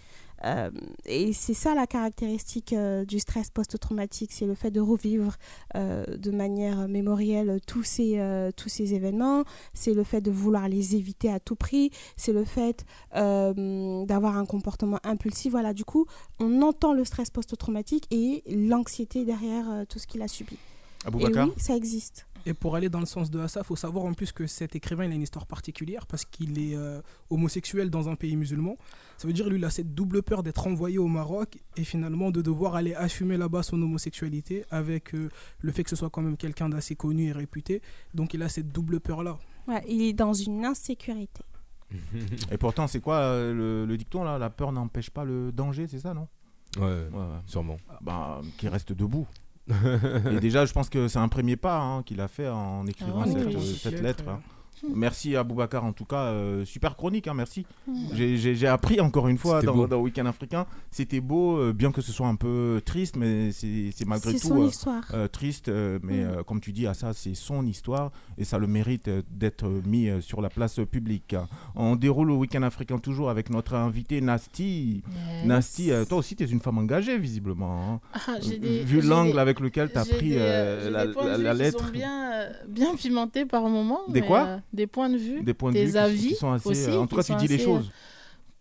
Euh, 0.44 0.70
et 1.06 1.32
c'est 1.32 1.54
ça 1.54 1.74
la 1.74 1.86
caractéristique 1.86 2.72
euh, 2.72 3.04
du 3.04 3.18
stress 3.18 3.50
post-traumatique, 3.50 4.32
c'est 4.32 4.46
le 4.46 4.54
fait 4.54 4.70
de 4.70 4.80
revivre 4.80 5.36
euh, 5.76 6.04
de 6.16 6.30
manière 6.30 6.88
mémorielle 6.88 7.60
tous 7.66 7.82
ces, 7.82 8.20
tous 8.56 8.68
ces 8.68 8.94
événements, 8.94 9.44
c'est 9.72 9.94
le 9.94 10.04
fait 10.04 10.20
de 10.20 10.30
vouloir 10.30 10.68
les 10.68 10.96
éviter 10.96 11.30
à 11.30 11.40
tout 11.40 11.56
prix, 11.56 11.90
c'est 12.16 12.32
le 12.32 12.44
fait 12.44 12.84
d'avoir 13.12 14.36
un 14.36 14.46
comportement 14.46 14.98
impulsif. 15.04 15.52
Voilà, 15.52 15.72
du 15.72 15.84
coup, 15.84 16.06
on 16.40 16.62
entend 16.62 16.92
le 16.92 17.04
stress 17.04 17.30
post-traumatique 17.30 18.06
et 18.10 18.42
l'anxiété 18.46 19.24
derrière 19.24 19.84
tout 19.88 19.98
ce 19.98 20.06
qu'il 20.06 20.22
a 20.22 20.28
subi. 20.28 20.58
Et 21.06 21.10
oui, 21.14 21.52
ça 21.56 21.76
existe. 21.76 22.26
Et 22.46 22.54
pour 22.54 22.76
aller 22.76 22.88
dans 22.88 23.00
le 23.00 23.06
sens 23.06 23.30
de 23.30 23.40
Assa, 23.40 23.60
il 23.60 23.66
faut 23.66 23.76
savoir 23.76 24.04
en 24.04 24.12
plus 24.12 24.32
que 24.32 24.46
cet 24.46 24.76
écrivain 24.76 25.04
il 25.04 25.12
a 25.12 25.14
une 25.14 25.22
histoire 25.22 25.46
particulière 25.46 26.06
parce 26.06 26.24
qu'il 26.24 26.58
est 26.58 26.76
euh, 26.76 27.00
homosexuel 27.30 27.90
dans 27.90 28.08
un 28.08 28.16
pays 28.16 28.36
musulman. 28.36 28.76
Ça 29.16 29.26
veut 29.26 29.32
dire 29.32 29.48
lui 29.48 29.58
il 29.58 29.64
a 29.64 29.70
cette 29.70 29.94
double 29.94 30.22
peur 30.22 30.42
d'être 30.42 30.66
envoyé 30.66 30.98
au 30.98 31.06
Maroc 31.06 31.58
et 31.76 31.84
finalement 31.84 32.30
de 32.30 32.42
devoir 32.42 32.74
aller 32.74 32.94
assumer 32.94 33.36
là-bas 33.36 33.62
son 33.62 33.80
homosexualité 33.80 34.64
avec 34.70 35.14
euh, 35.14 35.30
le 35.60 35.72
fait 35.72 35.84
que 35.84 35.90
ce 35.90 35.96
soit 35.96 36.10
quand 36.10 36.22
même 36.22 36.36
quelqu'un 36.36 36.68
d'assez 36.68 36.96
connu 36.96 37.28
et 37.28 37.32
réputé. 37.32 37.80
Donc 38.12 38.34
il 38.34 38.42
a 38.42 38.48
cette 38.48 38.68
double 38.68 39.00
peur 39.00 39.22
là. 39.22 39.38
Ouais, 39.66 39.82
il 39.88 40.02
est 40.02 40.12
dans 40.12 40.34
une 40.34 40.64
insécurité. 40.64 41.42
Et 42.50 42.58
pourtant, 42.58 42.86
c'est 42.86 43.00
quoi 43.00 43.16
euh, 43.16 43.54
le, 43.54 43.86
le 43.86 43.96
dicton 43.96 44.24
là? 44.24 44.38
La 44.38 44.50
peur 44.50 44.72
n'empêche 44.72 45.10
pas 45.10 45.24
le 45.24 45.52
danger, 45.52 45.86
c'est 45.86 46.00
ça, 46.00 46.12
non? 46.12 46.28
Ouais, 46.78 47.06
sûrement. 47.46 47.76
Bah, 48.00 48.40
qui 48.58 48.68
reste 48.68 48.92
debout. 48.92 49.26
Et 50.30 50.40
déjà, 50.40 50.66
je 50.66 50.72
pense 50.72 50.88
que 50.90 51.08
c'est 51.08 51.18
un 51.18 51.28
premier 51.28 51.56
pas 51.56 51.80
hein, 51.80 52.02
qu'il 52.02 52.20
a 52.20 52.28
fait 52.28 52.48
en 52.48 52.86
écrivant 52.86 53.22
Ah 53.22 53.26
oui, 53.26 53.32
cette, 53.32 53.46
oui. 53.46 53.66
cette 53.66 53.90
Siècle, 53.92 54.02
lettre. 54.02 54.24
hein. 54.28 54.40
Merci 54.94 55.36
à 55.36 55.44
Boubacar 55.44 55.84
en 55.84 55.92
tout 55.92 56.04
cas, 56.04 56.24
euh, 56.24 56.64
super 56.64 56.96
chronique, 56.96 57.26
hein, 57.28 57.34
merci. 57.34 57.64
J'ai- 58.12 58.66
appris 58.66 59.00
encore 59.00 59.28
une 59.28 59.38
fois 59.38 59.62
dans, 59.62 59.86
dans 59.86 60.00
Week-end 60.00 60.26
africain, 60.26 60.66
c'était 60.90 61.20
beau, 61.20 61.58
euh, 61.58 61.72
bien 61.72 61.92
que 61.92 62.00
ce 62.00 62.12
soit 62.12 62.26
un 62.26 62.34
peu 62.36 62.80
triste, 62.84 63.16
mais 63.16 63.52
c'est 63.52 63.92
malgré 64.06 64.32
C'est 64.32 64.40
tout 64.40 64.48
son 64.48 64.62
euh, 64.62 64.66
histoire. 64.66 65.02
euh, 65.14 65.28
triste, 65.28 65.68
euh, 65.68 65.98
mais 66.02 66.24
comme 66.46 66.60
tu 66.60 66.72
dis, 66.72 66.86
à 66.86 66.94
ça 66.94 67.12
c'est 67.12 67.34
son 67.34 67.64
histoire 67.66 68.10
et 68.38 68.44
ça 68.44 68.58
le 68.58 68.66
mérite 68.66 69.08
d'être 69.30 69.66
mis 69.86 70.08
sur 70.20 70.40
la 70.40 70.48
place 70.50 70.80
publique. 70.90 71.36
On 71.74 71.96
déroule 71.96 72.28
le 72.28 72.34
Week-end 72.34 72.62
africain 72.62 72.98
toujours 72.98 73.30
avec 73.30 73.50
notre 73.50 73.74
invité 73.74 74.20
Nasty. 74.20 75.02
Yes. 75.06 75.46
Nasty, 75.46 75.90
euh, 75.92 76.04
toi 76.04 76.18
aussi 76.18 76.36
tu 76.36 76.44
es 76.44 76.46
une 76.46 76.60
femme 76.60 76.78
engagée 76.78 77.18
visiblement. 77.18 78.00
hein. 78.14 78.18
Ah, 78.26 78.38
des- 78.40 78.80
Vu 78.82 79.00
l'angle 79.00 79.38
avec 79.38 79.60
lequel 79.60 79.90
tu 79.90 79.98
as 79.98 80.04
pris 80.04 80.30
des, 80.30 80.90
la, 80.90 81.54
lettre. 81.54 81.84
sont 81.86 81.92
bien, 81.92 82.48
bien 82.68 82.94
pimentés 82.96 83.44
par 83.44 83.68
moment. 83.68 84.00
Des 84.08 84.20
mais, 84.20 84.26
quoi 84.26 84.46
euh, 84.46 84.58
Des 84.74 84.86
points 84.86 85.08
de 85.08 85.16
vue. 85.16 85.42
Des 85.42 85.54
points 85.54 85.70
de 85.70 85.76
des 85.78 85.86
vue 85.86 85.92
qui- 85.92 85.98
avis. 85.98 86.28
qui 86.28 86.34
sont 86.34 86.52
assez, 86.52 86.68
aussi, 86.68 86.90
euh, 86.90 87.00
en 87.00 87.06
tout 87.06 87.16
cas, 87.16 87.22
tu 87.22 87.34
dis 87.36 87.46
les 87.48 87.58
choses. 87.58 87.90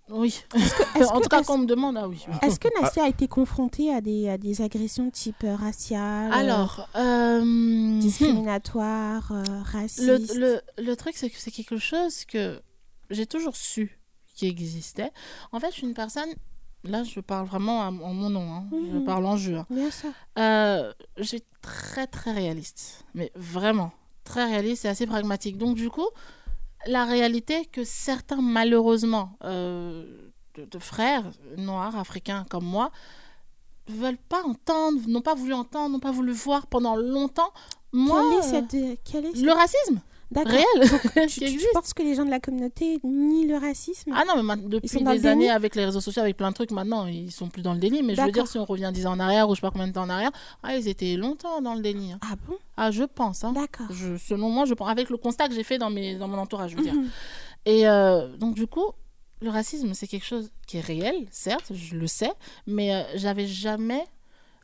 euh, 0.10 0.14
Oui. 0.16 0.44
est-ce 0.54 0.54
en 1.12 1.18
que- 1.18 1.24
tout 1.24 1.30
cas, 1.30 1.40
est-ce- 1.40 1.48
quand 1.48 1.56
on 1.56 1.58
me 1.60 1.66
demande, 1.66 1.98
ah 1.98 2.08
oui. 2.08 2.24
Est-ce 2.44 2.60
que 2.60 2.68
Ah. 2.78 2.82
Nassia 2.84 3.04
a 3.06 3.08
été 3.10 3.28
confrontée 3.28 3.92
à 3.94 4.00
des, 4.00 4.30
à 4.30 4.38
des 4.38 4.62
agressions 4.62 5.10
type 5.10 5.44
euh, 5.44 5.56
raciales 5.56 6.32
euh, 6.32 6.36
Alors, 6.36 6.88
euh, 6.96 8.00
discriminatoires, 8.00 9.32
le, 9.32 9.64
racistes? 9.72 10.36
le, 10.36 10.62
le 10.78 10.96
truc, 10.96 11.16
c'est 11.18 11.30
que 11.30 11.38
c'est 11.40 11.52
quelque 11.52 11.78
chose 11.78 12.26
que 12.26 12.62
j'ai 13.10 13.26
toujours 13.26 13.56
su 13.56 14.00
qui 14.36 14.48
existait. 14.48 15.12
En 15.52 15.60
fait, 15.60 15.68
je 15.72 15.74
suis 15.78 15.88
une 15.88 15.94
personne. 15.94 16.30
Là, 16.86 17.04
je 17.04 17.20
parle 17.22 17.48
vraiment 17.48 17.80
en 17.80 17.92
mon 17.92 18.30
nom. 18.30 18.52
hein. 18.54 18.66
Je 18.72 18.98
Mhm. 18.98 19.06
parle 19.06 19.26
en 19.26 19.38
jeu. 19.38 19.56
hein. 19.58 19.66
Bien 19.70 19.90
sûr. 19.90 20.10
Euh, 20.38 20.92
je 21.18 21.24
suis 21.24 21.44
très, 21.62 22.08
très 22.08 22.34
réaliste. 22.34 23.06
Mais 23.14 23.32
vraiment, 23.36 23.92
très 24.24 24.46
réaliste 24.46 24.86
et 24.86 24.88
assez 24.88 25.08
pragmatique. 25.08 25.58
Donc, 25.58 25.76
du 25.76 25.90
coup, 25.90 26.08
la 26.88 27.06
réalité 27.06 27.66
que 27.66 27.84
certains, 27.84 28.42
malheureusement, 28.42 29.38
euh, 29.44 30.06
de, 30.56 30.66
de 30.66 30.80
frères 30.80 31.30
noirs, 31.58 31.98
africains 31.98 32.46
comme 32.50 32.66
moi, 32.66 32.92
veulent 33.88 34.18
pas 34.30 34.44
entendre, 34.44 35.00
n'ont 35.08 35.22
pas 35.22 35.36
voulu 35.36 35.54
entendre, 35.54 35.94
n'ont 35.94 36.00
pas 36.00 36.12
voulu 36.12 36.32
voir 36.32 36.68
pendant 36.68 36.96
longtemps. 36.96 37.52
Moi, 37.92 38.22
Quelle 38.22 38.40
est 38.40 38.42
cette, 38.42 38.74
est 38.74 39.42
le 39.42 39.52
racisme. 39.52 40.02
Réel 40.42 41.28
qui 41.28 41.58
tu, 41.58 41.60
penses 41.74 41.94
que 41.94 42.02
les 42.04 42.16
gens 42.16 42.26
de 42.26 42.30
la 42.30 42.40
communauté 42.40 43.00
nient 43.04 43.46
le 43.48 43.58
racisme? 43.58 44.12
Ah 44.16 44.24
non, 44.28 44.36
mais 44.38 44.44
ma- 44.44 44.56
Ils 44.56 44.70
depuis 44.70 45.00
le 45.00 45.12
des 45.14 45.26
années 45.28 45.50
avec 45.50 45.76
les 45.76 45.86
réseaux 45.86 46.02
sociaux, 46.02 46.22
avec 46.22 46.38
plein 46.38 46.50
de 46.50 46.56
trucs, 46.56 46.72
maintenant 46.72 47.06
ils 47.06 47.32
sont 47.32 47.48
plus 47.50 47.62
dans 47.62 47.74
le 47.74 47.80
déni. 47.80 48.02
Mais 48.04 48.16
je 48.16 48.22
veux 48.22 48.32
dire, 48.32 48.48
si 48.48 48.58
on 48.58 48.66
revient 48.66 48.92
10 48.94 49.06
ans 49.08 49.12
en 49.14 49.20
arrière 49.20 49.48
ou 49.48 49.56
je 49.56 49.62
sais 49.62 49.68
pas 49.68 49.72
combien 49.72 49.88
de 49.88 49.94
temps 49.94 50.04
en 50.04 50.10
arrière, 50.10 50.32
ah, 50.64 50.76
ils 50.76 50.88
étaient 50.88 51.16
longtemps 51.16 51.62
dans 51.62 51.76
le 51.76 51.82
déni. 51.82 52.14
hein. 52.14 52.20
Ah 52.22 52.36
bon? 52.48 52.58
Ah, 52.78 52.92
je 52.92 53.04
pense. 53.04 53.44
Hein. 53.44 53.54
D'accord. 53.54 53.88
Selon 54.20 54.50
moi, 54.50 54.66
je 54.66 54.74
pense, 54.74 54.90
avec 54.90 55.10
le 55.10 55.18
constat 55.18 55.48
que 55.48 55.54
j'ai 55.56 55.64
fait 55.64 55.78
dans, 55.78 55.90
mes, 55.90 56.16
dans 56.16 56.28
mon 56.28 56.38
entourage, 56.38 56.72
je 56.72 56.78
veux 56.78 56.84
dire. 56.84 56.94
Mhm. 56.96 57.10
Et 57.66 57.88
euh, 57.88 58.36
donc, 58.38 58.56
du 58.56 58.68
coup, 58.68 58.92
le 59.42 59.50
racisme, 59.50 59.94
c'est 59.94 60.08
quelque 60.08 60.26
chose 60.26 60.52
qui 60.68 60.78
est 60.78 60.82
réel, 60.82 61.16
certes, 61.32 61.72
je 61.74 61.96
le 61.96 62.08
sais, 62.08 62.32
mais 62.68 62.94
euh, 62.96 63.04
j'avais 63.16 63.46
jamais. 63.48 64.04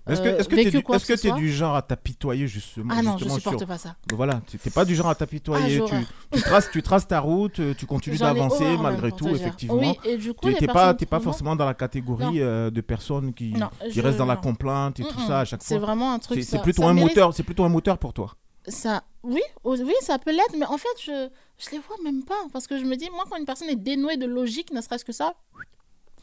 Est-ce 0.10 0.22
que 0.22 0.28
euh, 0.28 0.38
est-ce 0.38 0.50
que 0.50 0.56
t'es 0.56 0.64
vécu 0.66 0.78
du, 0.78 0.84
quoi 0.84 0.96
est-ce 0.96 1.06
que 1.06 1.16
ce 1.16 1.22
t'es 1.22 1.28
soit. 1.30 1.38
du 1.38 1.52
genre 1.52 1.76
à 1.76 1.82
t'apitoyer 1.82 2.48
justement 2.48 2.94
Ah 2.98 3.02
non, 3.02 3.14
je 3.14 3.18
justement 3.20 3.36
supporte 3.36 3.58
sur- 3.60 3.68
pas 3.68 3.78
ça. 3.78 3.96
Voilà, 4.14 4.42
tu- 4.48 4.58
t'es 4.58 4.70
pas 4.70 4.86
du 4.86 4.96
genre 4.96 5.10
à 5.10 5.16
t'apitoyer. 5.16 5.82
Ah, 5.84 5.86
tu, 6.32 6.38
tu 6.38 6.42
traces, 6.44 6.72
tu 6.72 6.82
traces 6.84 7.08
ta 7.08 7.20
route, 7.20 7.60
euh, 7.60 7.74
tu 7.78 7.86
continues 7.86 8.18
d'avancer 8.18 8.78
malgré 8.78 9.12
tout, 9.12 9.28
effectivement. 9.30 9.76
Oui, 9.78 9.98
et 10.06 10.18
du 10.18 10.34
coup, 10.34 10.50
Tu- 10.50 10.56
t'es 10.58 10.68
pas, 10.68 11.20
forcément 11.20 11.56
dans 11.56 11.66
la 11.66 11.74
catégorie 11.74 12.42
euh, 12.42 12.70
de 12.70 12.82
personnes 12.82 13.34
qui, 13.34 13.52
Non, 13.54 13.70
qui 13.84 13.92
je- 13.94 14.02
restent 14.02 14.18
dans 14.18 14.26
la 14.26 14.38
complainte 14.38 15.00
et 15.00 15.04
tout 15.04 15.20
ça 15.28 15.42
à 15.42 15.46
chaque 15.46 15.62
C'est 15.64 15.76
fois. 15.78 15.86
vraiment 15.86 16.14
un 16.14 16.20
truc, 16.20 16.38
C'est- 16.44 16.50
C'est 16.50 16.62
plutôt 16.62 16.84
mérite- 16.84 17.10
moteur, 17.10 17.34
c'est 17.34 17.44
plutôt 17.44 17.64
un 17.64 17.70
moteur 17.70 17.98
pour 17.98 18.14
toi. 18.14 18.34
Ça, 18.68 19.04
oui, 19.24 19.42
oui, 19.64 19.94
ça 20.02 20.20
peut 20.20 20.32
l'être, 20.32 20.56
mais 20.58 20.66
en 20.66 20.78
fait, 20.78 20.88
je, 21.04 21.30
je 21.58 21.70
les 21.72 21.80
vois 21.80 21.96
même 22.04 22.24
pas. 22.24 22.36
Parce 22.54 22.68
que 22.68 22.78
je 22.78 22.84
me 22.84 22.96
dis, 22.96 23.10
moi, 23.12 23.24
quand 23.30 23.38
une 23.38 23.46
personne 23.46 23.70
est 23.70 23.76
dénouée 23.76 24.18
de 24.18 24.26
logique, 24.26 24.72
ne 24.74 24.82
serait-ce 24.82 25.06
que 25.06 25.12
ça. 25.14 25.34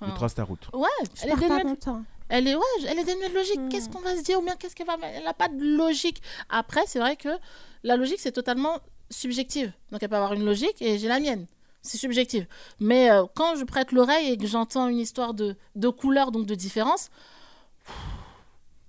Tu 0.05 0.11
traces 0.15 0.35
ta 0.35 0.45
route. 0.45 0.69
Ouais, 0.75 0.87
Je 1.15 1.23
elle 1.25 1.31
est, 1.31 1.37
perds 1.37 1.77
pas. 1.79 2.01
Elle, 2.29 2.49
est, 2.49 2.55
ouais, 2.55 2.63
elle 2.89 2.99
est 2.99 3.05
dénuée 3.05 3.29
de 3.29 3.35
logique. 3.35 3.61
Qu'est-ce 3.71 3.89
qu'on 3.89 4.01
va 4.01 4.17
se 4.17 4.23
dire? 4.23 4.39
Ou 4.39 4.43
bien 4.43 4.57
qu'est-ce 4.57 4.75
qu'elle 4.75 4.87
va. 4.87 4.97
Elle 5.03 5.25
n'a 5.25 5.35
pas 5.35 5.49
de 5.49 5.63
logique. 5.77 6.23
Après, 6.49 6.83
c'est 6.87 6.99
vrai 6.99 7.17
que 7.17 7.29
la 7.83 7.97
logique, 7.97 8.21
c'est 8.21 8.33
totalement 8.33 8.79
subjective. 9.11 9.73
Donc, 9.93 10.03
elle 10.03 10.09
peut 10.09 10.17
avoir 10.17 10.33
une 10.33 10.45
logique 10.45 10.81
et 10.83 10.99
j'ai 10.99 11.09
la 11.09 11.21
mienne. 11.21 11.47
C'est 11.83 11.99
subjectif. 11.99 12.47
Mais 12.81 13.11
euh, 13.11 13.25
quand 13.35 13.55
je 13.57 13.65
prête 13.65 13.93
l'oreille 13.93 14.31
et 14.33 14.37
que 14.37 14.47
j'entends 14.47 14.89
une 14.89 14.99
histoire 14.99 15.35
de, 15.35 15.55
de 15.77 15.89
couleur, 15.89 16.33
donc 16.33 16.45
de 16.47 16.55
différence, 16.57 17.11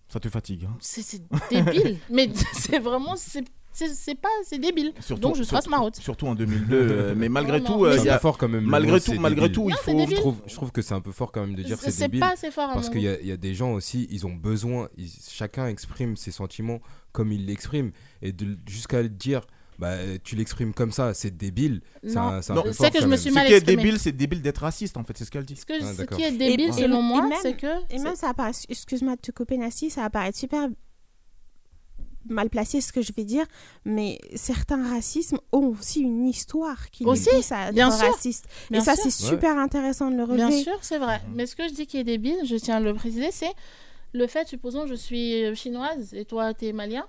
Ça 0.10 0.20
te 0.20 0.30
fatigue. 0.30 0.66
hein? 0.66 0.76
c'est 0.80 1.02
c'est 1.04 1.22
débile. 1.52 2.00
Mais 2.10 2.30
c'est 2.54 2.80
vraiment. 2.80 3.16
c'est- 3.16 3.44
C'est 3.86 4.16
pas. 4.16 4.30
C'est 4.44 4.60
débile. 4.60 4.94
Surtout- 5.00 5.22
donc, 5.22 5.36
je 5.36 5.44
trace 5.44 5.64
surtout- 5.64 5.70
ma 5.70 5.78
route. 5.78 5.96
Surtout 5.98 6.28
en 6.28 6.36
2002. 6.36 6.76
euh, 6.76 7.14
mais 7.18 7.30
malgré 7.30 7.60
Non, 7.60 7.70
non, 7.70 7.78
tout, 7.78 7.86
euh, 7.86 7.94
il 7.94 8.00
C'est 8.00 8.06
y 8.08 8.10
un 8.10 8.14
a- 8.14 8.16
peu 8.18 8.22
fort 8.22 8.38
quand 8.38 8.48
même. 8.50 8.64
malgré 8.66 9.00
tout, 9.00 9.14
malgré 9.20 9.52
tout, 9.52 9.70
il 9.70 9.72
Non, 9.72 9.78
faut. 9.78 10.08
Je 10.10 10.16
trouve, 10.16 10.36
je 10.48 10.56
trouve 10.56 10.72
que 10.72 10.82
c'est 10.82 10.94
un 10.94 11.02
peu 11.02 11.12
fort 11.12 11.32
quand 11.32 11.42
même 11.42 11.56
de 11.56 11.64
dire 11.64 11.78
c'est 11.80 11.92
C'est 11.92 12.04
débile. 12.06 12.20
pas 12.22 12.32
assez 12.34 12.52
fort 12.52 12.72
Parce 12.74 12.90
qu'il 12.90 13.02
y, 13.02 13.08
a- 13.08 13.20
il 13.20 13.28
y 13.28 13.32
a 13.32 13.38
des 13.38 13.54
gens 13.54 13.74
aussi, 13.74 14.08
ils 14.10 14.26
ont 14.26 14.34
besoin, 14.34 14.90
ils- 14.98 15.10
chacun 15.30 15.68
exprime 15.68 16.16
ses 16.18 16.32
sentiments 16.32 16.80
comme 17.12 17.32
il 17.32 17.46
l'exprime. 17.46 17.92
Et 18.22 18.34
jusqu'à 18.68 19.02
le 19.02 19.10
dire, 19.10 19.42
bah, 19.80 19.94
tu 20.24 20.36
l'exprimes 20.36 20.74
comme 20.74 20.92
ça, 20.92 21.14
c'est 21.14 21.38
débile. 21.38 21.82
C'est 22.04 22.16
Non. 22.16 22.22
un, 22.22 22.42
c'est 22.42 22.92
que 22.92 23.00
je 23.00 23.06
me 23.06 23.16
suis 23.16 23.30
Ce 23.30 23.36
mal 23.36 23.46
qui 23.48 23.54
est 23.54 23.62
débile, 23.62 24.00
c'est 24.00 24.12
débile 24.12 24.42
d'être 24.42 24.60
raciste, 24.64 24.98
en 24.98 25.04
fait, 25.04 25.16
c'est 25.18 25.26
ce 25.26 25.30
qu'elle 25.32 25.46
dit. 25.46 25.56
Ce, 25.56 25.66
que, 25.66 25.74
Ah, 25.80 25.94
ce 25.94 26.02
qui 26.04 26.24
est 26.24 26.32
débile, 26.32 26.70
Et- 26.70 26.72
selon 26.72 27.00
et 27.00 27.04
moi, 27.04 27.30
c'est 27.44 27.56
que. 27.56 27.68
Et 27.92 28.00
même, 28.00 28.16
ça 28.16 28.30
apparaît, 28.30 28.52
excuse-moi 28.70 29.16
de 29.18 29.22
te 29.22 29.32
couper, 29.32 29.58
Nasty, 29.58 29.90
ça 29.92 30.04
apparaît 30.06 30.32
super 30.34 30.68
mal 32.30 32.50
placé 32.50 32.82
ce 32.82 32.92
que 32.94 33.02
je 33.02 33.12
vais 33.14 33.24
dire, 33.24 33.46
mais 33.86 34.20
certains 34.36 34.88
racismes 34.90 35.40
ont 35.52 35.68
aussi 35.80 36.02
une 36.02 36.26
histoire 36.28 36.90
qui 36.92 37.04
les 37.04 37.10
Aussi, 37.10 37.30
pousse 37.30 37.52
à 37.52 37.68
être 37.70 37.74
bien 37.74 37.92
sûr. 37.92 38.08
racistes. 38.08 38.46
Bien 38.72 38.82
Et 38.82 38.84
ça, 38.84 38.96
sûr. 38.96 39.04
c'est 39.06 39.12
super 39.12 39.58
intéressant 39.58 40.10
de 40.12 40.16
le 40.18 40.26
Bien 40.26 40.48
relever. 40.48 40.64
sûr, 40.64 40.78
c'est 40.82 40.98
vrai. 41.00 41.22
Mais 41.34 41.46
ce 41.46 41.56
que 41.56 41.68
je 41.68 41.74
dis 41.74 41.88
qui 41.88 41.98
est 41.98 42.04
débile, 42.04 42.38
je 42.46 42.56
tiens 42.56 42.78
à 42.78 42.80
le 42.80 42.94
préciser, 42.94 43.32
c'est 43.32 43.52
le 44.14 44.26
fait, 44.28 44.48
supposons, 44.48 44.88
je 44.88 44.96
suis 44.96 45.44
euh, 45.44 45.54
chinoise 45.56 46.14
et 46.14 46.26
toi, 46.26 46.54
t'es 46.54 46.72
malien. 46.74 47.06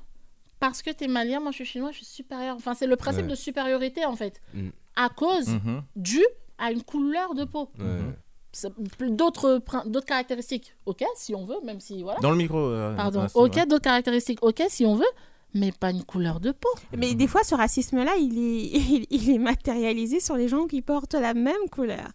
Parce 0.61 0.83
que 0.83 0.91
t'es 0.91 1.07
malien, 1.07 1.39
moi 1.41 1.53
je 1.53 1.57
suis 1.57 1.65
chinois, 1.65 1.91
je 1.93 1.99
suis 1.99 2.07
supérieur. 2.07 2.57
Enfin, 2.57 2.75
c'est 2.75 2.87
le 2.89 2.97
principe 2.97 3.23
Ouais. 3.27 3.31
de 3.31 3.35
supériorité, 3.37 4.05
en 4.05 4.17
fait. 4.17 4.41
Mm. 4.55 4.71
À 4.97 5.09
cause, 5.09 5.49
Mhm. 5.49 5.83
dû 5.95 6.25
à 6.59 6.73
une 6.73 6.83
couleur 6.83 7.35
de 7.35 7.45
peau. 7.45 7.71
D'autres 9.01 9.61
d'autres 9.87 10.07
caractéristiques, 10.07 10.75
ok, 10.87 11.05
si 11.17 11.35
on 11.35 11.45
veut, 11.45 11.61
même 11.65 11.81
si, 11.81 12.03
voilà. 12.03 12.19
Dans 12.21 12.31
le 12.31 12.37
micro. 12.37 12.59
euh, 12.59 12.95
Pardon, 12.97 13.27
ok, 13.35 13.67
d'autres 13.67 13.83
caractéristiques, 13.83 14.39
ok, 14.43 14.63
si 14.69 14.85
on 14.87 14.95
veut, 14.95 15.05
mais 15.55 15.73
pas 15.73 15.91
une 15.91 16.05
couleur 16.05 16.41
de 16.41 16.53
peau. 16.53 16.69
Mais 16.97 17.15
des 17.15 17.27
fois, 17.27 17.43
ce 17.45 17.55
racisme-là, 17.55 18.13
il 18.21 18.39
est, 18.39 18.67
il, 18.79 19.07
il 19.11 19.31
est 19.35 19.39
matérialisé 19.39 20.21
sur 20.21 20.37
les 20.37 20.49
gens 20.49 20.67
qui 20.67 20.83
portent 20.83 21.15
la 21.15 21.35
même 21.35 21.69
couleur. 21.71 22.09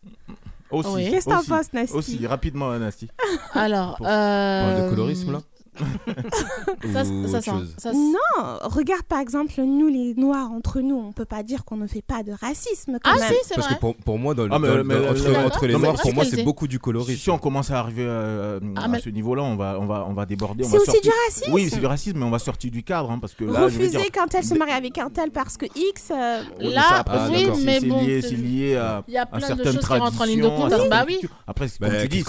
Aussi. 0.72 0.89
Oui. 0.91 1.10
Qu'est-ce 1.12 1.26
que 1.26 1.30
t'en 1.32 1.39
aussi, 1.41 1.50
penses, 1.50 1.72
Nasty? 1.74 1.96
Aussi, 1.96 2.26
rapidement, 2.28 2.78
Nasty. 2.80 3.08
Alors, 3.54 3.98
Pour- 3.98 4.08
On 4.08 4.10
parle 4.10 4.12
euh, 4.12 4.86
de 4.86 4.89
colorisme 4.89 5.32
là 5.34 5.41
ça, 6.94 7.04
Ou 7.04 7.04
ça, 7.04 7.04
autre 7.04 7.30
ça- 7.30 7.42
chose 7.42 7.76
ça- 7.78 7.92
Non, 7.94 8.60
regarde 8.64 9.04
par 9.04 9.20
exemple, 9.20 9.54
nous 9.58 9.88
les 9.88 10.14
Noirs, 10.16 10.52
entre 10.52 10.82
nous, 10.82 10.96
on 10.96 11.12
peut 11.12 11.26
pas 11.26 11.44
dire 11.44 11.66
qu'on 11.66 11.78
ne 11.78 11.88
fait 11.88 12.02
pas 12.02 12.24
de 12.24 12.32
racisme 12.32 12.98
quand 13.04 13.12
Ah 13.14 13.20
même. 13.20 13.30
si, 13.30 13.36
c'est 13.46 13.56
Parce 13.56 13.68
vrai. 13.68 13.76
que 13.76 13.80
pour, 13.82 13.96
pour 13.96 14.20
moi, 14.20 14.34
dans 14.34 14.44
le- 14.44 14.50
Ah, 14.54 14.60
mais- 14.60 14.68
dans- 14.68 14.84
mais- 14.84 14.94
dans- 14.96 15.00
mais- 15.02 15.38
entre, 15.46 15.66
les 15.68 15.74
non, 15.74 15.80
noirs, 15.80 15.96
pour 16.02 16.14
moi, 16.14 16.26
c'est 16.26 16.44
beaucoup 16.44 16.68
du 16.68 16.80
colorisme. 16.80 17.20
Si 17.20 17.30
on 17.30 17.38
commence 17.38 17.72
à 17.72 17.80
arriver 17.80 18.06
euh, 18.06 18.60
Ah, 18.76 18.84
à 18.84 18.88
mais- 18.88 19.00
ce 19.00 19.10
niveau-là, 19.10 19.44
on 19.44 19.56
va, 19.56 19.78
on 19.80 19.86
va, 19.86 20.06
on 20.08 20.14
va 20.14 20.26
déborder. 20.26 20.64
C'est 20.64 20.76
aussi 20.78 20.86
sortir- 20.86 21.02
du 21.02 21.10
racisme. 21.28 21.52
Oui, 21.54 21.68
c'est 21.72 21.80
du 21.80 21.86
racisme, 21.86 22.20
mais 22.20 22.26
on 22.26 22.30
va 22.32 22.40
sortir 22.40 22.72
du 22.72 22.84
cadre, 22.84 23.12
hein, 23.12 23.20
parce 23.20 23.34
que 23.34 23.44
là, 23.46 23.52
je 23.54 23.78
veux 23.78 23.86
Refuser 23.86 23.98
dire. 23.98 24.06
quand 24.14 24.34
elle 24.36 24.44
se 24.44 24.54
marie 24.56 24.72
avec 24.72 24.98
un 24.98 25.10
tel 25.10 25.32
parce 25.32 25.58
que 25.58 25.66
X. 25.76 26.10
euh, 26.12 26.42
Oui, 26.60 26.68
mais 26.68 26.74
Là, 26.74 27.04
c'est- 27.56 27.64
mais 27.66 27.80
bon, 27.82 28.02
lié, 28.06 28.22
c'est- 28.22 28.36
lié 28.36 28.76
à, 28.76 29.04
Il 29.08 29.14
y 29.14 29.18
a 29.18 29.24
à 29.24 29.26
plein 29.26 29.40
de 29.40 29.46
certaines 29.46 29.74
choses 29.74 29.86
qui 29.88 29.94
rentrent 29.98 30.22
en 30.22 30.26
ligne 30.26 30.42
de 30.42 30.48
traditions, 30.48 30.90
Bah 30.90 31.06
oui. 31.08 31.20
Après, 31.48 31.68
Bah, 31.80 31.88
comme 31.90 32.00
tu 32.02 32.08
dis, 32.10 32.24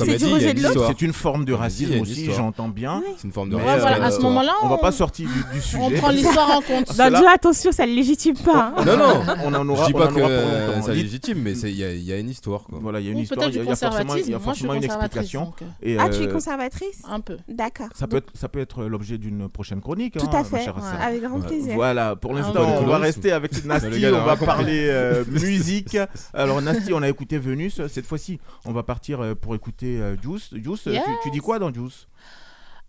C'est 0.86 1.02
une 1.02 1.12
forme 1.12 1.44
de 1.44 1.52
racisme 1.52 2.00
aussi, 2.00 2.30
j'entends 2.32 2.68
bien. 2.68 3.02
C'est 3.34 3.40
une 3.40 3.48
forme 3.48 3.50
de 3.50 3.56
racisme. 3.56 3.80
voilà, 3.88 4.04
à 4.06 4.10
ce 4.10 4.18
euh, 4.18 4.22
moment-là, 4.22 4.52
On 4.62 4.68
va 4.68 4.78
pas 4.78 4.92
sortir 4.92 5.28
du, 5.28 5.54
du 5.54 5.60
sujet. 5.60 5.78
On 5.82 5.90
prend 5.90 6.10
l'histoire 6.10 6.50
en 6.50 6.60
compte. 6.60 6.96
Bah, 6.96 7.10
Dieu, 7.10 7.26
attention, 7.28 7.72
ça 7.72 7.86
ne 7.86 7.92
légitime 7.92 8.36
pas. 8.36 8.72
hein. 8.76 8.84
Non, 8.84 8.96
non, 8.96 9.22
on 9.44 9.54
en 9.54 9.64
je 9.64 9.70
aura, 9.70 9.86
dis 9.86 9.92
on 9.94 9.98
pas 9.98 10.06
que 10.08 10.14
euh, 10.20 10.80
Dites- 10.80 10.88
légitime, 10.94 11.38
mais 11.42 11.54
c'est- 11.54 11.70
il 11.70 11.76
y, 11.78 11.84
a- 11.84 11.92
il 11.92 12.02
y 12.04 12.12
a 12.12 12.18
une 12.18 12.28
histoire. 12.30 12.62
Quoi. 12.64 12.78
Voilà, 12.80 13.00
il 13.00 13.06
y 13.06 13.08
a 13.08 13.12
une 13.12 13.18
Ou 13.18 13.22
histoire, 13.22 13.48
il 13.48 13.56
y 13.56 13.58
a, 13.58 13.62
y 13.62 13.66
forcément, 13.66 14.14
y 14.14 14.20
a 14.34 14.38
je 14.54 14.66
une 14.76 14.84
explication. 14.84 15.44
donc, 15.46 15.62
euh, 15.62 15.96
Ah, 15.98 16.08
tu 16.08 16.22
es 16.22 16.28
euh, 16.28 16.32
conservatrice? 16.32 17.02
Un 17.08 17.20
peu. 17.20 17.36
D'accord. 17.48 17.88
ça 17.94 18.06
peut 18.06 18.18
être, 18.18 18.30
ça 18.34 18.48
peut 18.48 18.60
être 18.60 18.84
l'objet 18.84 19.18
d'une 19.18 19.48
prochaine 19.48 19.80
chronique. 19.80 20.16
Tout 20.16 20.26
hein, 20.26 20.30
à 20.32 20.42
ma 20.42 20.44
fait, 20.44 20.68
avec 21.02 21.22
grand 21.22 21.40
plaisir. 21.40 21.74
Voilà, 21.74 22.14
pour 22.16 22.34
l'instant, 22.34 22.60
Ah, 22.66 22.78
on 22.82 22.86
va 22.86 22.98
rester 22.98 23.32
avec 23.32 23.52
Nasty, 23.64 24.06
on 24.06 24.24
va 24.24 24.36
parler 24.36 24.90
musique. 25.28 25.96
Alors, 26.32 26.62
Nasty, 26.62 26.92
on 26.92 27.02
a 27.02 27.08
écouté 27.08 27.38
Venus. 27.38 27.80
Cette 27.88 28.06
fois-ci, 28.06 28.38
on 28.64 28.72
va 28.72 28.82
partir 28.82 29.34
pour 29.40 29.54
écouter 29.54 30.00
Juice. 30.22 30.50
Juice, 30.52 30.82
tu- 30.84 30.90
tu, 31.24 31.30
dis 31.30 31.38
quoi 31.40 31.58
dans 31.58 31.72
Juice? 31.72 32.06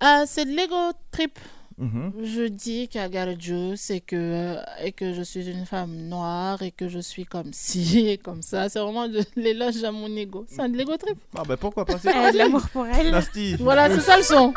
Euh, 0.04 0.24
c'est 0.26 0.46
de 0.46 0.52
l'ego 0.52 0.92
trip. 1.12 1.40
Mhm. 1.78 2.14
Je 2.24 2.44
dis 2.48 2.88
qu'à 2.88 3.10
juice 3.38 3.90
et 3.90 4.00
que, 4.00 4.58
et 4.82 4.94
que 4.94 5.14
je 5.14 5.22
suis 5.22 5.50
une 5.50 5.66
femme 5.66 5.94
noire 6.08 6.62
et 6.62 6.72
que 6.72 6.88
je 6.88 7.00
suis 7.00 7.26
comme 7.26 7.52
ci 7.54 8.08
et 8.08 8.18
comme 8.18 8.42
ça. 8.42 8.70
C'est 8.70 8.80
vraiment 8.80 9.08
de 9.08 9.22
l'éloge 9.36 9.84
à 9.84 9.92
mon 9.92 10.14
ego. 10.16 10.46
C'est 10.48 10.62
un 10.62 10.70
de 10.70 10.78
l'ego 10.78 10.96
trip. 10.98 11.18
Ah, 11.38 11.44
bah 11.46 11.58
pourquoi 11.58 11.86
pas 11.86 11.98
c'est 11.98 12.10
Elle 12.12 12.26
a 12.26 12.32
de 12.32 12.38
l'amour 12.38 12.68
pour 12.70 12.86
elle. 12.86 13.12
Nasty. 13.12 13.56
Voilà, 13.60 13.90
c'est 13.90 14.02
ça 14.02 14.18
le 14.18 14.24
son. 14.24 14.54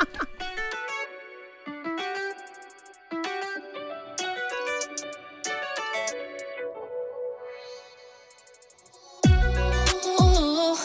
Oh, 10.20 10.76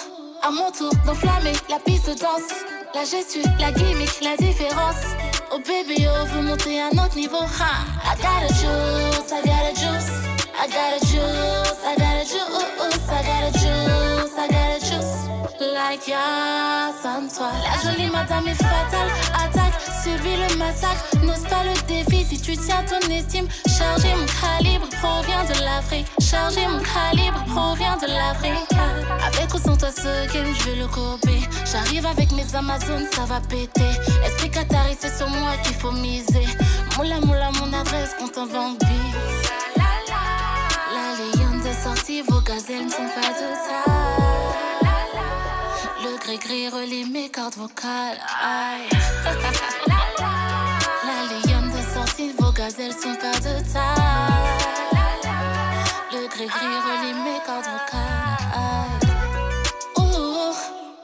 à 0.42 0.52
mon 0.52 0.72
tour 0.72 0.92
d'enflammer 1.06 1.54
la 1.70 1.80
piste 1.80 2.20
danse. 2.20 2.83
La 2.96 3.04
gestu, 3.06 3.42
la 3.60 3.72
gimmick, 3.72 4.22
la 4.22 4.38
différence. 4.38 5.16
Oh 5.52 5.60
baby, 5.60 6.06
oh, 6.08 6.26
veut 6.28 6.42
monter 6.44 6.80
à 6.80 6.88
un 6.88 6.98
autre 7.04 7.16
niveau. 7.16 7.42
Ha, 7.42 7.86
I 8.06 8.16
got 8.22 8.44
a 8.44 8.54
juice, 8.54 9.32
I 9.32 9.42
got 9.42 9.66
a 9.66 9.74
juice. 9.74 10.12
I 10.56 10.68
got 10.68 10.94
a 10.96 11.00
juice, 11.06 11.80
I 11.84 11.96
got 11.98 12.22
a 12.22 12.24
juice, 12.24 13.10
I 13.10 13.24
got 13.24 13.44
a 13.44 13.52
juice, 13.52 14.38
I 14.38 14.48
got 14.48 14.76
a 14.76 14.80
juice. 14.80 15.28
Like 15.60 16.08
ya, 16.08 16.94
sans 17.02 17.28
toi. 17.36 17.52
La 17.64 17.92
jolie 17.92 18.10
madame 18.12 18.48
est 18.48 18.56
fatale. 18.56 19.12
Attaque, 19.34 19.83
subis 20.04 20.36
le 20.36 20.56
massacre. 20.58 21.04
N'ose 21.24 21.44
pas 21.50 21.64
le 21.64 21.74
défi 21.88 22.26
si 22.26 22.42
tu 22.42 22.58
tiens 22.58 22.84
ton 22.84 23.00
estime. 23.10 23.48
Chargé, 23.66 24.10
mon 24.16 24.28
calibre 24.42 24.88
provient 25.02 25.44
de 25.46 25.64
l'Afrique. 25.64 26.08
Chargé, 26.20 26.68
mon 26.68 26.82
calibre 26.82 27.44
provient 27.46 27.98
de 27.98 28.08
l'Afrique. 28.08 28.74
Avec 29.26 29.54
ou 29.54 29.58
sans 29.58 29.78
toi, 29.78 29.90
ce 29.92 30.34
game, 30.34 30.54
je 30.60 30.64
vais 30.70 30.76
le 30.76 30.88
courber. 30.88 31.42
J'arrive 31.72 32.06
avec 32.06 32.32
mes 32.32 32.56
Amazones, 32.56 33.08
ça 33.14 33.26
va 33.26 33.40
péter. 33.40 33.94
Esprit 34.26 34.52
Qatari, 34.52 34.96
c'est 35.00 35.16
sur 35.16 35.30
moi 35.30 35.54
qu'il 35.64 35.76
faut 35.76 35.92
miser. 35.92 36.48
Moula, 36.98 37.20
moula, 37.22 37.52
mon 37.60 37.72
adresse, 37.74 38.16
compte 38.20 38.38
en 38.38 38.48
banque. 38.48 38.80
La 40.96 41.08
légende 41.18 41.64
de 41.64 41.74
sortie, 41.84 42.22
vos 42.22 42.42
gazelles 42.42 42.86
ne 42.86 42.90
sont 42.90 43.10
pas 43.16 43.30
de 43.30 43.50
ça. 43.66 43.93
Gris-gris 46.34 46.70
relie 46.70 47.06
mes 47.06 47.30
cordes 47.30 47.54
vocales. 47.58 48.18
La 50.18 51.18
légende 51.30 51.70
de 51.70 51.82
sortie, 51.94 52.32
vos 52.40 52.52
gazelles 52.52 52.92
sont 52.92 53.14
pas 53.22 53.38
de 53.38 53.62
taille. 53.72 55.30
Le 56.12 56.28
gris-gris 56.28 56.80
relie 56.88 57.14
mes 57.24 57.40
cordes 57.46 57.66
vocales. 57.66 58.40
Aïe. 58.52 59.12
Oh, 59.96 60.54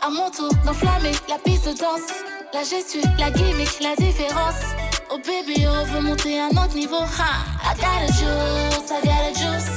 à 0.02 0.10
mon 0.10 0.32
tour 0.32 0.52
d'enflammer 0.66 1.12
la 1.28 1.38
piste 1.38 1.68
de 1.68 1.74
danse. 1.78 2.10
La 2.52 2.64
gestu, 2.64 3.02
la 3.20 3.30
gimmick, 3.30 3.80
la 3.82 3.96
différence. 3.98 4.64
Oh 5.12 5.20
baby, 5.20 5.68
oh, 5.68 5.86
veut 5.94 6.02
monter 6.02 6.40
un 6.40 6.58
autre 6.58 6.74
niveau. 6.74 7.04
Ha, 7.04 7.46
I 7.66 7.76
got 7.76 8.02
a 8.02 8.08
juice, 8.14 8.90
I 8.90 9.00
got 9.06 9.30
a 9.30 9.34
juice. 9.36 9.70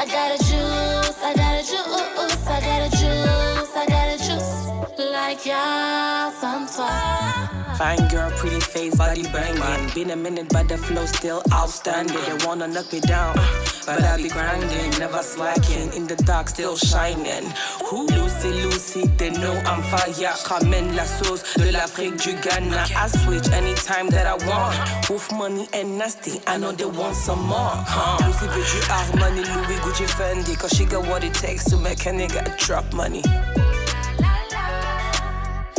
I 0.00 0.04
got 0.04 0.32
a 0.32 0.38
juice, 0.44 1.16
I 1.24 1.34
got 1.34 1.54
a 1.54 1.62
juice, 1.62 2.46
I 2.46 2.60
got 2.60 2.82
a 2.82 2.90
juice, 2.90 3.76
I 3.76 3.86
got 3.86 3.96
a 3.96 3.96
juice. 3.96 3.97
Like 5.28 5.44
ya, 5.44 6.30
sans 6.40 6.64
toi. 6.74 6.88
Fine 7.76 8.08
girl, 8.08 8.30
pretty 8.38 8.60
face, 8.60 8.96
body 8.96 9.24
banging. 9.24 9.90
Been 9.94 10.10
a 10.10 10.16
minute, 10.16 10.48
but 10.48 10.68
the 10.68 10.78
flow 10.78 11.04
still 11.04 11.42
outstanding. 11.52 12.16
They 12.16 12.46
wanna 12.46 12.66
knock 12.66 12.90
me 12.90 13.00
down, 13.00 13.34
but 13.84 14.02
I 14.02 14.16
be 14.16 14.30
grinding, 14.30 14.90
never 14.98 15.22
slacking. 15.22 15.92
In 15.92 16.06
the 16.06 16.16
dark, 16.24 16.48
still 16.48 16.78
shining. 16.78 17.44
Who 17.90 18.06
Lucy, 18.06 18.52
Lucy, 18.64 19.06
they 19.18 19.28
know 19.28 19.52
I'm 19.66 19.82
fire. 19.82 20.32
Ramène 20.48 20.96
la 20.96 21.04
sauce 21.04 21.42
de 21.58 21.72
l'Afrique, 21.72 22.16
du 22.16 22.32
Ghana. 22.32 22.86
I 22.96 23.06
switch 23.08 23.52
anytime 23.52 24.08
that 24.08 24.26
I 24.26 24.36
want. 24.48 25.10
Wolf 25.10 25.30
money 25.32 25.68
and 25.74 25.98
nasty, 25.98 26.40
I 26.46 26.56
know 26.56 26.72
they 26.72 26.86
want 26.86 27.14
some 27.14 27.42
more. 27.42 27.76
Huh? 27.86 28.16
Lucy 28.26 28.46
du 28.46 28.62
Armani, 28.88 29.44
Louis, 29.44 29.78
Gucci, 29.84 30.06
Fendi. 30.08 30.58
Cause 30.58 30.70
she 30.70 30.86
got 30.86 31.06
what 31.06 31.22
it 31.22 31.34
takes 31.34 31.64
to 31.66 31.76
make 31.76 32.06
a 32.06 32.12
nigga 32.12 32.56
drop 32.56 32.90
money. 32.94 33.22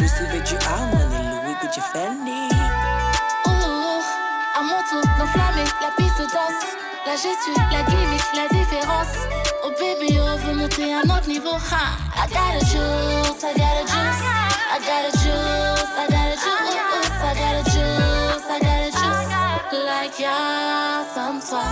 Lucy 0.10 0.24
veut 0.32 0.42
du 0.42 0.56
Armani, 0.66 1.26
Louis, 1.44 1.56
Gucci, 1.62 1.82
Fendi. 1.94 2.50
Oh, 3.46 4.02
à 4.56 4.62
mon 4.64 4.82
tour 4.90 5.02
d'enflammer 5.18 5.66
la 5.82 5.92
piste 5.98 6.20
danse. 6.34 6.76
je 7.06 7.18
suis 7.18 7.62
la 7.72 7.84
gimmick, 7.84 8.24
la 8.36 8.48
différence. 8.48 9.16
Oh 9.64 9.72
baby, 9.80 10.20
on 10.20 10.36
veut 10.38 10.56
monter 10.56 10.94
à 10.94 11.00
un 11.00 11.10
autre 11.16 11.28
niveau. 11.28 11.54
Ha. 11.54 11.98
I 12.16 12.28
got 12.28 12.56
a 12.56 12.66
juice, 12.66 13.44
I 13.44 13.54
got 13.56 13.78
a 13.78 13.86
juice. 13.86 14.24
I 14.72 14.80
got 14.80 15.06
a 15.06 15.12
juice, 15.12 15.94
I 15.98 16.08
got 16.10 16.28
a 16.28 16.36
juice. 16.36 17.12
I 17.22 17.34
got 17.36 17.56
a 17.56 17.64
juice, 17.70 18.46
I 18.50 18.60
got 18.60 18.82
a 18.82 18.92
juice. 18.92 19.86
Like 19.86 20.20
y'a 20.20 21.06
sans 21.14 21.40
toi. 21.48 21.64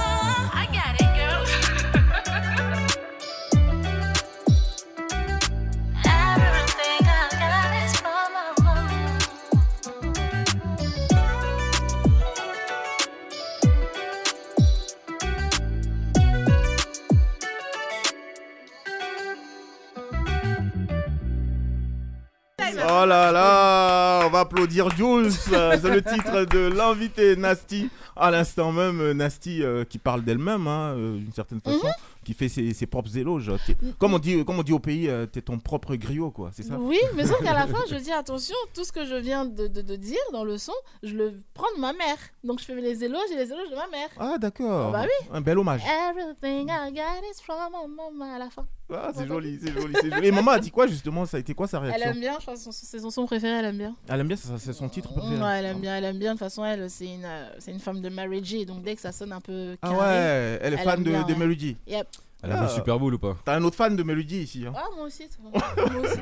Oh 22.90 23.06
là 23.06 23.32
là, 23.32 24.22
on 24.26 24.30
va 24.30 24.40
applaudir 24.42 24.90
Jules. 24.96 25.32
C'est 25.32 25.84
le 25.84 26.02
titre 26.02 26.46
de 26.46 26.70
l'invité 26.74 27.36
Nasty. 27.36 27.90
À 28.16 28.32
l'instant 28.32 28.72
même, 28.72 29.12
Nasty 29.12 29.62
euh, 29.64 29.84
qui 29.84 29.98
parle 29.98 30.24
d'elle-même, 30.24 30.68
hein, 30.68 30.94
euh, 30.96 31.18
d'une 31.18 31.34
certaine 31.34 31.60
façon, 31.60 31.86
Mhm. 31.86 31.92
Qui 32.28 32.34
fait 32.34 32.50
ses, 32.50 32.74
ses 32.74 32.88
propres 32.88 33.18
éloges. 33.18 33.50
Comme 34.00 34.14
on 34.14 34.20
dit, 34.20 34.44
comme 34.44 34.60
on 34.60 34.64
dit 34.64 34.74
au 34.74 34.80
pays, 34.80 35.08
euh, 35.08 35.26
t'es 35.26 35.42
ton 35.42 35.58
propre 35.60 35.96
griot, 35.96 36.30
quoi. 36.30 36.50
C'est 36.52 36.64
ça? 36.64 36.78
Oui, 36.78 37.00
mais 37.16 37.26
sauf 37.26 37.42
qu'à 37.42 37.54
la 37.54 37.68
fin, 37.68 37.78
je 37.90 37.96
dis 37.96 38.12
attention, 38.12 38.54
tout 38.74 38.84
ce 38.84 38.92
que 38.92 39.06
je 39.06 39.16
viens 39.16 39.46
de, 39.46 39.68
de- 39.68 39.82
de 39.82 39.96
dire 39.96 40.20
dans 40.34 40.44
le 40.44 40.58
son, 40.58 40.74
je 41.04 41.16
le 41.16 41.36
prends 41.54 41.74
de 41.78 41.80
ma 41.80 41.94
mère. 41.94 42.18
Donc 42.44 42.60
je 42.60 42.66
fais 42.66 42.76
les 42.76 43.02
éloges 43.06 43.32
et 43.32 43.36
les 43.38 43.46
éloges 43.50 43.70
de 43.70 43.76
ma 43.76 43.88
mère. 43.88 44.10
Ah 44.20 44.38
d'accord. 44.38 44.92
Bah 44.92 45.04
oui. 45.06 45.28
Un 45.32 45.40
bel 45.40 45.58
hommage. 45.58 45.84
Everything 46.10 46.68
I 46.70 46.92
got 46.92 47.24
is 47.32 47.42
from 47.42 47.56
my 47.72 47.88
mama 47.96 48.36
à 48.36 48.40
la 48.40 48.50
fin. 48.50 48.66
Ah, 48.90 49.12
c'est 49.14 49.28
joli, 49.28 49.60
c'est 49.62 49.72
joli, 49.74 49.94
c'est 50.02 50.10
joli. 50.10 50.28
Et 50.28 50.32
maman 50.32 50.52
a 50.52 50.60
dit 50.60 50.72
quoi 50.72 50.88
justement? 50.88 51.26
Ça 51.26 51.36
a 51.38 51.40
été 51.42 51.54
quoi 51.54 51.68
sa 51.68 51.78
Elle 51.78 51.84
réaction? 51.88 52.12
aime 52.12 52.20
bien, 52.22 52.34
je 52.36 52.42
crois, 52.46 52.56
son- 52.56 52.72
c'est 52.72 53.00
son 53.00 53.10
son 53.10 53.26
préféré, 53.26 53.60
elle 53.60 53.66
aime 53.66 53.78
bien. 53.78 53.96
Elle 54.08 54.20
aime 54.22 54.28
bien, 54.28 54.38
c'est 54.38 54.74
son 54.74 54.88
titre 54.90 55.14
préféré. 55.14 55.42
Ouais, 55.42 55.60
elle 55.60 55.66
aime 55.66 55.80
bien, 55.80 55.98
elle 55.98 56.06
aime 56.06 56.18
bien. 56.20 56.34
De 56.34 56.40
toute 56.40 56.48
façon, 56.48 56.64
elle, 56.64 56.90
c'est 56.90 57.06
une, 57.08 57.26
euh, 57.26 57.50
c'est 57.60 57.72
une 57.72 57.80
femme 57.82 58.00
de 58.02 58.08
Mary 58.10 58.42
J. 58.44 58.66
Donc 58.66 58.84
dès 58.84 58.96
que 58.96 59.02
ça 59.02 59.12
sonne 59.12 59.32
un 59.34 59.42
peu 59.42 59.76
Ah 59.82 59.92
ouais, 59.92 60.60
elle 60.62 60.74
est 60.74 60.78
fan 60.78 61.00
aime 61.00 61.04
de, 61.04 61.10
bien, 61.12 61.24
de. 61.24 61.34
Melody. 61.36 61.76
Yep. 61.86 62.08
Elle 62.44 62.52
a 62.52 62.58
vu 62.58 62.64
le 62.64 62.70
Super 62.70 63.00
Bowl 63.00 63.14
ou 63.16 63.18
pas? 63.18 63.36
T'as 63.44 63.56
un 63.56 63.64
autre 63.64 63.76
fan 63.76 63.96
de 63.96 64.04
Melody 64.04 64.38
ici. 64.44 64.64
hein. 64.68 64.72
Ah, 64.76 64.84
moi 64.96 65.08
aussi. 65.08 65.24
toi. 65.28 65.52
moi 65.92 66.02
aussi. 66.04 66.20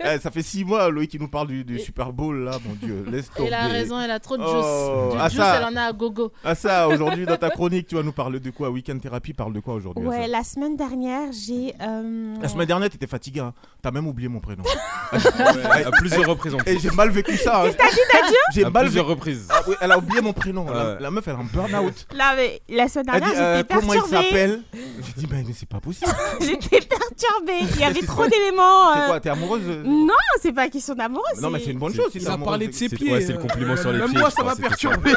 Eh, 0.00 0.18
ça 0.18 0.30
fait 0.30 0.42
6 0.42 0.64
mois, 0.64 0.88
Loïc, 0.88 1.10
qui 1.10 1.18
nous 1.18 1.28
parle 1.28 1.48
du, 1.48 1.62
du 1.62 1.78
Super 1.78 2.10
Bowl, 2.12 2.44
là, 2.44 2.58
mon 2.66 2.74
Dieu, 2.74 3.04
laisse 3.10 3.30
tomber. 3.30 3.48
Elle 3.48 3.54
a 3.54 3.66
raison, 3.68 4.00
elle 4.00 4.10
a 4.10 4.18
trop 4.18 4.36
de 4.38 4.42
juice. 4.42 4.52
Oh, 4.54 5.08
du 5.12 5.18
ah, 5.20 5.28
juice, 5.28 5.38
ça. 5.38 5.56
elle 5.58 5.64
en 5.64 5.76
a 5.76 5.82
à 5.88 5.92
gogo. 5.92 6.32
Ah 6.42 6.54
ça, 6.54 6.88
aujourd'hui, 6.88 7.26
dans 7.26 7.36
ta 7.36 7.50
chronique, 7.50 7.86
tu 7.86 7.94
vas 7.96 8.02
nous 8.02 8.12
parler 8.12 8.40
de 8.40 8.50
quoi? 8.50 8.70
Weekend 8.70 9.00
Therapy 9.02 9.34
parle 9.34 9.52
de 9.52 9.60
quoi 9.60 9.74
aujourd'hui 9.74 10.06
Ouais, 10.06 10.26
la 10.26 10.42
semaine 10.42 10.74
dernière, 10.76 11.30
j'ai. 11.32 11.74
euh, 11.82 12.34
La 12.40 12.48
semaine 12.48 12.66
dernière, 12.66 12.88
t'étais 12.88 13.06
fatigué, 13.06 13.40
hein. 13.40 13.52
t'as 13.82 13.90
même 13.90 14.06
oublié 14.06 14.28
mon 14.28 14.40
prénom. 14.40 14.64
à 15.12 15.90
plusieurs 15.98 16.26
reprises, 16.26 16.54
en 16.54 16.58
Et 16.60 16.62
plus. 16.62 16.80
j'ai 16.80 16.90
mal 16.90 17.10
vécu 17.10 17.36
ça. 17.36 17.62
hein. 17.64 17.70
T'as 17.76 17.90
dit, 17.90 17.96
t'as 18.10 18.26
dit 18.28 18.34
J'ai 18.54 18.64
mal 18.64 18.84
plusieurs 18.84 19.04
vécu- 19.06 19.10
reprises. 19.10 19.48
Ah 19.50 19.60
oui, 19.68 19.74
elle 19.80 19.92
a 19.92 19.98
oublié 19.98 20.20
mon 20.22 20.32
prénom. 20.32 20.64
La, 20.64 20.72
Ouais. 20.94 20.96
la 21.00 21.10
meuf, 21.10 21.28
elle 21.28 21.34
est 21.34 21.38
en 21.38 21.44
burn-out. 21.44 22.06
Là, 22.14 22.34
mais 22.36 22.60
la 22.68 22.88
semaine 22.88 23.06
dernière, 23.06 23.30
euh, 23.36 23.56
j'étais 23.58 23.74
comment 23.74 23.92
il 23.92 24.00
perturbée. 24.00 24.24
s'appelle? 24.24 24.62
J'ai 24.74 25.12
dit, 25.22 25.28
mais, 25.30 25.41
mais 25.46 25.52
c'est 25.54 25.68
pas 25.68 25.80
possible. 25.80 26.10
J'étais 26.40 26.80
perturbée. 26.80 27.66
Il 27.74 27.80
y 27.80 27.84
avait 27.84 28.02
trop 28.02 28.26
d'éléments. 28.26 28.94
C'est 28.94 29.00
euh, 29.00 29.06
quoi 29.06 29.20
T'es 29.20 29.28
amoureuse 29.30 29.62
euh 29.66 29.82
Non, 29.84 30.12
c'est 30.40 30.52
pas 30.52 30.68
question 30.68 30.94
d'amour. 30.94 31.22
Non, 31.40 31.50
mais 31.50 31.60
c'est 31.60 31.70
une 31.70 31.78
bonne 31.78 31.94
chose 31.94 32.10
Il 32.14 32.26
a 32.28 32.36
parlé 32.38 32.68
de 32.68 32.72
ses 32.72 32.88
pieds. 32.88 33.12
ouais, 33.12 33.20
c'est 33.20 33.32
le 33.32 33.38
compliment 33.38 33.76
sur 33.76 33.92
les 33.92 33.98
même 33.98 34.10
pieds, 34.10 34.18
moi, 34.18 34.30
je 34.30 34.34
ça 34.34 34.42
m'a 34.44 34.56
perturbé. 34.56 35.12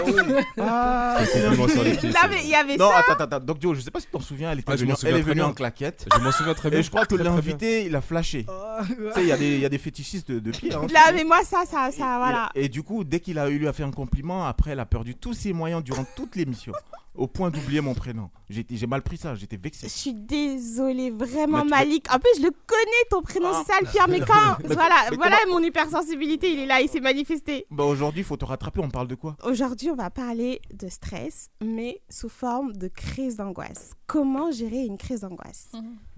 Ah, 0.59 1.17
C'est 1.26 1.39
le 1.41 1.45
compliment 1.49 1.67
sur 1.67 1.84
les 1.84 1.95
pieds. 1.95 2.09
Là, 2.11 2.19
c'est- 2.23 2.28
mais 2.30 2.43
il 2.43 2.49
y 2.49 2.55
avait 2.55 2.78
Non, 2.78 2.89
ça. 2.89 2.97
attends, 2.99 3.23
attends, 3.23 3.39
Doc 3.45 3.57
Joe, 3.61 3.76
je 3.76 3.82
sais 3.82 3.91
pas 3.91 3.99
si 3.99 4.05
tu 4.07 4.11
t'en 4.11 4.19
souviens, 4.19 4.51
elle, 4.51 4.59
était 4.59 4.71
Ah, 4.71 4.76
est 4.76 5.21
venue 5.21 5.41
en 5.41 5.53
claquette. 5.53 6.05
Je 6.15 6.19
m'en 6.21 6.32
souviens 6.32 6.53
très 6.53 6.69
bien. 6.69 6.80
Et 6.80 6.84
je 6.84 6.89
crois 6.89 7.05
que 7.05 7.15
l'invité, 7.15 7.86
il 7.86 7.95
a 7.95 8.01
flashé. 8.01 8.45
Tu 8.88 8.93
sais, 9.13 9.21
il 9.21 9.28
y, 9.28 9.32
a 9.32 9.38
des- 9.38 9.53
il 9.55 9.59
y 9.59 9.65
a 9.65 9.69
des 9.69 9.78
fétichistes 9.78 10.32
de, 10.32 10.51
pieds. 10.51 10.73
hein. 10.73 10.82
Là, 10.91 11.11
mais 11.13 11.23
moi, 11.23 11.39
ça, 11.43 11.63
ça, 11.65 11.89
voilà. 11.91 12.49
Et, 12.55 12.65
et 12.65 12.69
du 12.69 12.84
coup, 12.84 13.03
dès 13.03 13.19
qu'il 13.19 13.39
a 13.39 13.49
eu 13.49 13.57
lui 13.57 13.67
a 13.67 13.73
fait 13.73 13.84
un 13.84 13.91
compliment, 13.91 14.45
après, 14.45 14.71
elle 14.71 14.80
a 14.80 14.86
perdu 14.86 15.15
tous 15.15 15.34
ses 15.34 15.53
moyens 15.53 15.84
durant 15.84 16.05
toute 16.15 16.36
l'émission, 16.36 16.73
au 17.16 17.28
point 17.28 17.49
d'oublier 17.49 17.82
mon 17.82 17.93
prénom. 17.93 18.30
J'ai 18.49 18.88
mal 18.88 19.01
pris 19.01 19.18
ça, 19.18 19.36
j'étais 19.36 19.57
vexé. 19.57 19.88
Je 19.88 19.93
suis 19.93 20.13
désolée, 20.13 21.09
vraiment 21.11 21.66
Malik. 21.66 22.07
En 22.13 22.20
plus, 22.20 22.30
je 22.38 22.43
le 22.43 22.51
connais, 22.51 23.05
ton 23.09 23.22
prénom, 23.22 23.49
Ah. 23.53 23.63
c'est 23.66 23.74
ça 23.74 23.80
le 23.82 23.88
pire. 23.88 24.05
Mais 24.07 24.20
quand, 24.20 24.57
Mais- 24.68 24.74
voilà, 24.76 24.95
mais 25.11 25.18
voilà 25.18 25.38
comment- 25.43 25.59
mon 25.59 25.66
hypersensibilité, 25.66 26.51
il 26.53 26.59
est 26.59 26.66
là, 26.66 26.82
il 26.82 26.89
s'est 26.89 26.99
manifesté. 26.99 27.66
Bah 27.72 27.84
aujourd'hui, 27.86 28.22
il 28.22 28.26
faut 28.26 28.38
te 28.38 28.45
rattraper, 28.45 28.82
on 28.82 28.89
parle 28.89 29.07
de 29.07 29.16
quoi? 29.16 29.36
Aujourd'hui, 29.43 29.89
on 29.89 29.95
va 29.95 30.09
parler 30.09 30.61
de 30.74 30.88
stress, 30.88 31.49
mais 31.63 32.01
sous 32.09 32.30
forme 32.30 32.74
de 32.74 32.88
crise 32.88 33.38
d'angoisse. 33.38 33.93
Comment 34.07 34.51
gérer 34.51 34.86
une 34.86 34.97
crise 34.97 35.22
d'angoisse? 35.22 35.72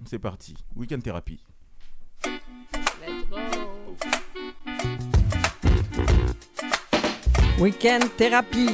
C'est 0.05 0.19
parti, 0.19 0.55
week-end 0.75 0.99
thérapie. 0.99 1.39
Let's 2.25 3.29
go. 3.29 3.37
Week-end 7.59 7.99
thérapie, 8.17 8.69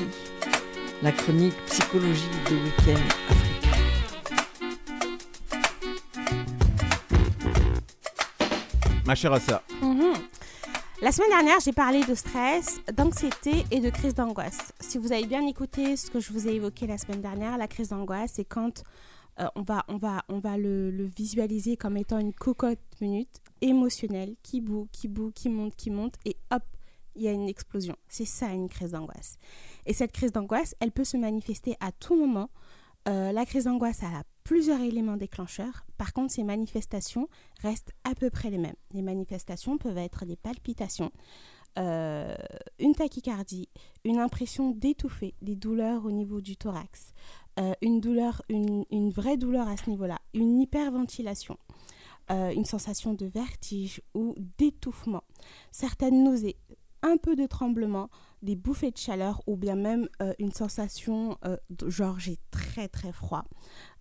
la 1.03 1.11
chronique 1.11 1.53
psychologie 1.67 2.29
de 2.49 2.55
Week-end 2.55 3.01
Africain. 3.29 4.83
Ma 9.05 9.15
chère 9.15 9.33
Assa, 9.33 9.61
Mhm. 9.81 10.13
La 11.01 11.11
semaine 11.11 11.31
dernière, 11.31 11.59
j'ai 11.59 11.73
parlé 11.73 12.05
de 12.05 12.15
stress, 12.15 12.79
d'anxiété 12.95 13.65
et 13.71 13.81
de 13.81 13.89
crise 13.89 14.13
d'angoisse. 14.15 14.71
Si 14.79 14.97
vous 14.97 15.11
avez 15.11 15.25
bien 15.25 15.45
écouté 15.45 15.97
ce 15.97 16.09
que 16.09 16.21
je 16.21 16.31
vous 16.31 16.47
ai 16.47 16.53
évoqué 16.55 16.87
la 16.87 16.97
semaine 16.97 17.21
dernière, 17.21 17.57
la 17.57 17.67
crise 17.67 17.89
d'angoisse, 17.89 18.31
c'est 18.35 18.45
quand 18.45 18.83
euh, 19.41 19.47
on 19.55 19.63
va, 19.63 19.83
on 19.89 19.97
va, 19.97 20.23
on 20.29 20.39
va 20.39 20.55
le, 20.57 20.91
le 20.91 21.03
visualiser 21.03 21.75
comme 21.75 21.97
étant 21.97 22.19
une 22.19 22.33
cocotte 22.33 22.79
minute 23.01 23.41
émotionnelle 23.59 24.35
qui 24.43 24.61
boue, 24.61 24.87
qui 24.93 25.09
boue, 25.09 25.31
qui 25.35 25.49
monte, 25.49 25.75
qui 25.75 25.89
monte, 25.89 26.13
et 26.23 26.37
hop, 26.51 26.63
il 27.15 27.23
y 27.23 27.27
a 27.27 27.31
une 27.31 27.47
explosion. 27.47 27.95
C'est 28.07 28.25
ça 28.25 28.47
une 28.47 28.69
crise 28.69 28.91
d'angoisse. 28.91 29.37
Et 29.85 29.93
cette 29.93 30.11
crise 30.11 30.31
d'angoisse, 30.31 30.75
elle 30.79 30.91
peut 30.91 31.03
se 31.03 31.17
manifester 31.17 31.75
à 31.79 31.91
tout 31.91 32.15
moment. 32.15 32.49
Euh, 33.07 33.31
la 33.31 33.45
crise 33.45 33.65
d'angoisse, 33.65 34.01
a 34.03 34.23
plusieurs 34.43 34.79
éléments 34.79 35.17
déclencheurs. 35.17 35.85
Par 35.97 36.13
contre, 36.13 36.33
ces 36.33 36.43
manifestations 36.43 37.27
restent 37.61 37.91
à 38.03 38.15
peu 38.15 38.29
près 38.29 38.49
les 38.49 38.57
mêmes. 38.57 38.75
Les 38.93 39.01
manifestations 39.01 39.77
peuvent 39.77 39.97
être 39.97 40.25
des 40.25 40.35
palpitations, 40.35 41.11
euh, 41.79 42.35
une 42.79 42.95
tachycardie, 42.95 43.67
une 44.05 44.19
impression 44.19 44.71
d'étouffer, 44.71 45.33
des 45.41 45.55
douleurs 45.55 46.05
au 46.05 46.11
niveau 46.11 46.39
du 46.39 46.55
thorax, 46.55 47.13
euh, 47.59 47.73
une 47.81 47.99
douleur, 47.99 48.41
une, 48.49 49.09
vraie 49.09 49.37
douleur 49.37 49.67
à 49.67 49.75
ce 49.75 49.89
niveau-là, 49.89 50.19
une 50.33 50.59
hyperventilation, 50.59 51.57
une 52.29 52.65
sensation 52.65 53.13
de 53.13 53.25
vertige 53.25 54.01
ou 54.13 54.33
d'étouffement, 54.57 55.23
certaines 55.71 56.23
nausées, 56.23 56.55
un 57.03 57.17
peu 57.17 57.35
de 57.35 57.45
tremblement, 57.45 58.09
des 58.41 58.55
bouffées 58.55 58.91
de 58.91 58.97
chaleur 58.97 59.41
ou 59.47 59.55
bien 59.55 59.75
même 59.75 60.07
euh, 60.21 60.33
une 60.39 60.51
sensation 60.51 61.37
euh, 61.45 61.57
de- 61.69 61.89
genre 61.89 62.19
j'ai 62.19 62.37
très 62.51 62.87
très 62.87 63.11
froid, 63.11 63.45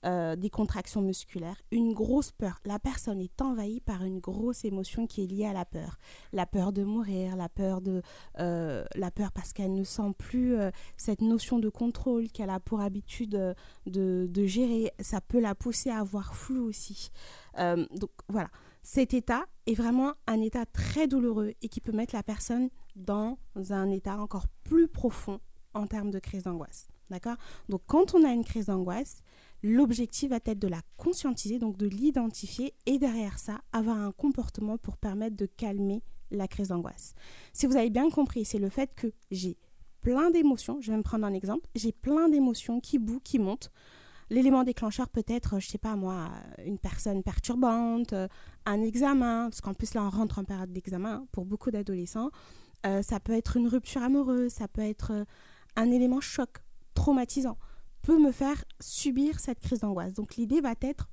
euh, 0.04 0.34
des 0.36 0.50
contractions 0.50 1.02
musculaires, 1.02 1.60
une 1.70 1.92
grosse 1.92 2.32
peur. 2.32 2.58
La 2.64 2.78
personne 2.78 3.20
est 3.20 3.42
envahie 3.42 3.80
par 3.80 4.02
une 4.04 4.18
grosse 4.18 4.64
émotion 4.64 5.06
qui 5.06 5.22
est 5.22 5.26
liée 5.26 5.46
à 5.46 5.52
la 5.52 5.64
peur. 5.64 5.98
La 6.32 6.46
peur 6.46 6.72
de 6.72 6.82
mourir, 6.82 7.36
la 7.36 7.48
peur 7.48 7.80
de 7.82 8.02
la 8.36 9.10
peur 9.14 9.30
parce 9.32 9.52
qu'elle 9.52 9.74
ne 9.74 9.84
sent 9.84 10.12
plus 10.18 10.56
cette 10.96 11.20
notion 11.20 11.58
de 11.58 11.68
contrôle 11.68 12.28
qu'elle 12.28 12.50
a 12.50 12.58
pour 12.60 12.80
habitude 12.80 13.54
de, 13.86 14.26
de 14.26 14.46
gérer. 14.46 14.92
Ça 15.00 15.20
peut 15.20 15.40
la 15.40 15.54
pousser 15.54 15.90
à 15.90 16.00
avoir 16.00 16.34
flou 16.34 16.64
aussi. 16.68 17.10
Donc 17.56 18.10
voilà, 18.28 18.48
cet 18.82 19.14
état 19.14 19.46
est 19.66 19.74
vraiment 19.74 20.14
un 20.26 20.40
état 20.40 20.66
très 20.66 21.06
douloureux 21.06 21.52
et 21.62 21.68
qui 21.68 21.80
peut 21.80 21.92
mettre 21.92 22.14
la 22.14 22.22
personne 22.22 22.68
dans 22.96 23.38
un 23.70 23.90
état 23.90 24.18
encore 24.18 24.48
plus 24.64 24.88
profond 24.88 25.40
en 25.74 25.86
termes 25.86 26.10
de 26.10 26.18
crise 26.18 26.44
d'angoisse. 26.44 26.88
D'accord? 27.10 27.36
Donc 27.68 27.82
quand 27.86 28.14
on 28.14 28.24
a 28.24 28.32
une 28.32 28.44
crise 28.44 28.66
d'angoisse, 28.66 29.22
l'objectif 29.62 30.30
va 30.30 30.38
être 30.44 30.58
de 30.58 30.68
la 30.68 30.80
conscientiser, 30.96 31.58
donc 31.58 31.76
de 31.76 31.86
l'identifier 31.86 32.74
et 32.86 32.98
derrière 32.98 33.38
ça, 33.38 33.60
avoir 33.72 33.98
un 33.98 34.12
comportement 34.12 34.78
pour 34.78 34.96
permettre 34.96 35.36
de 35.36 35.46
calmer 35.46 36.02
la 36.30 36.48
crise 36.48 36.68
d'angoisse. 36.68 37.14
Si 37.52 37.66
vous 37.66 37.76
avez 37.76 37.90
bien 37.90 38.10
compris, 38.10 38.44
c'est 38.44 38.58
le 38.58 38.70
fait 38.70 38.94
que 38.94 39.12
j'ai 39.30 39.58
plein 40.00 40.30
d'émotions, 40.30 40.80
je 40.80 40.90
vais 40.90 40.96
me 40.96 41.02
prendre 41.02 41.26
un 41.26 41.34
exemple, 41.34 41.68
j'ai 41.74 41.92
plein 41.92 42.28
d'émotions 42.28 42.80
qui 42.80 42.98
bouent, 42.98 43.20
qui 43.20 43.38
montent. 43.38 43.70
L'élément 44.32 44.64
déclencheur 44.64 45.10
peut 45.10 45.24
être, 45.28 45.60
je 45.60 45.68
sais 45.68 45.76
pas 45.76 45.94
moi, 45.94 46.30
une 46.64 46.78
personne 46.78 47.22
perturbante, 47.22 48.14
euh, 48.14 48.28
un 48.64 48.80
examen, 48.80 49.50
parce 49.50 49.60
qu'en 49.60 49.74
plus 49.74 49.92
là 49.92 50.02
on 50.04 50.08
rentre 50.08 50.38
en 50.38 50.44
période 50.44 50.72
d'examen 50.72 51.26
pour 51.32 51.44
beaucoup 51.44 51.70
d'adolescents. 51.70 52.30
Euh, 52.86 53.02
ça 53.02 53.20
peut 53.20 53.34
être 53.34 53.58
une 53.58 53.68
rupture 53.68 54.02
amoureuse, 54.02 54.52
ça 54.52 54.68
peut 54.68 54.80
être 54.80 55.12
euh, 55.12 55.24
un 55.76 55.90
élément 55.90 56.22
choc, 56.22 56.48
traumatisant, 56.94 57.58
peut 58.00 58.18
me 58.18 58.32
faire 58.32 58.64
subir 58.80 59.38
cette 59.38 59.60
crise 59.60 59.80
d'angoisse. 59.80 60.14
Donc 60.14 60.36
l'idée 60.36 60.62
va 60.62 60.72
être 60.80 61.10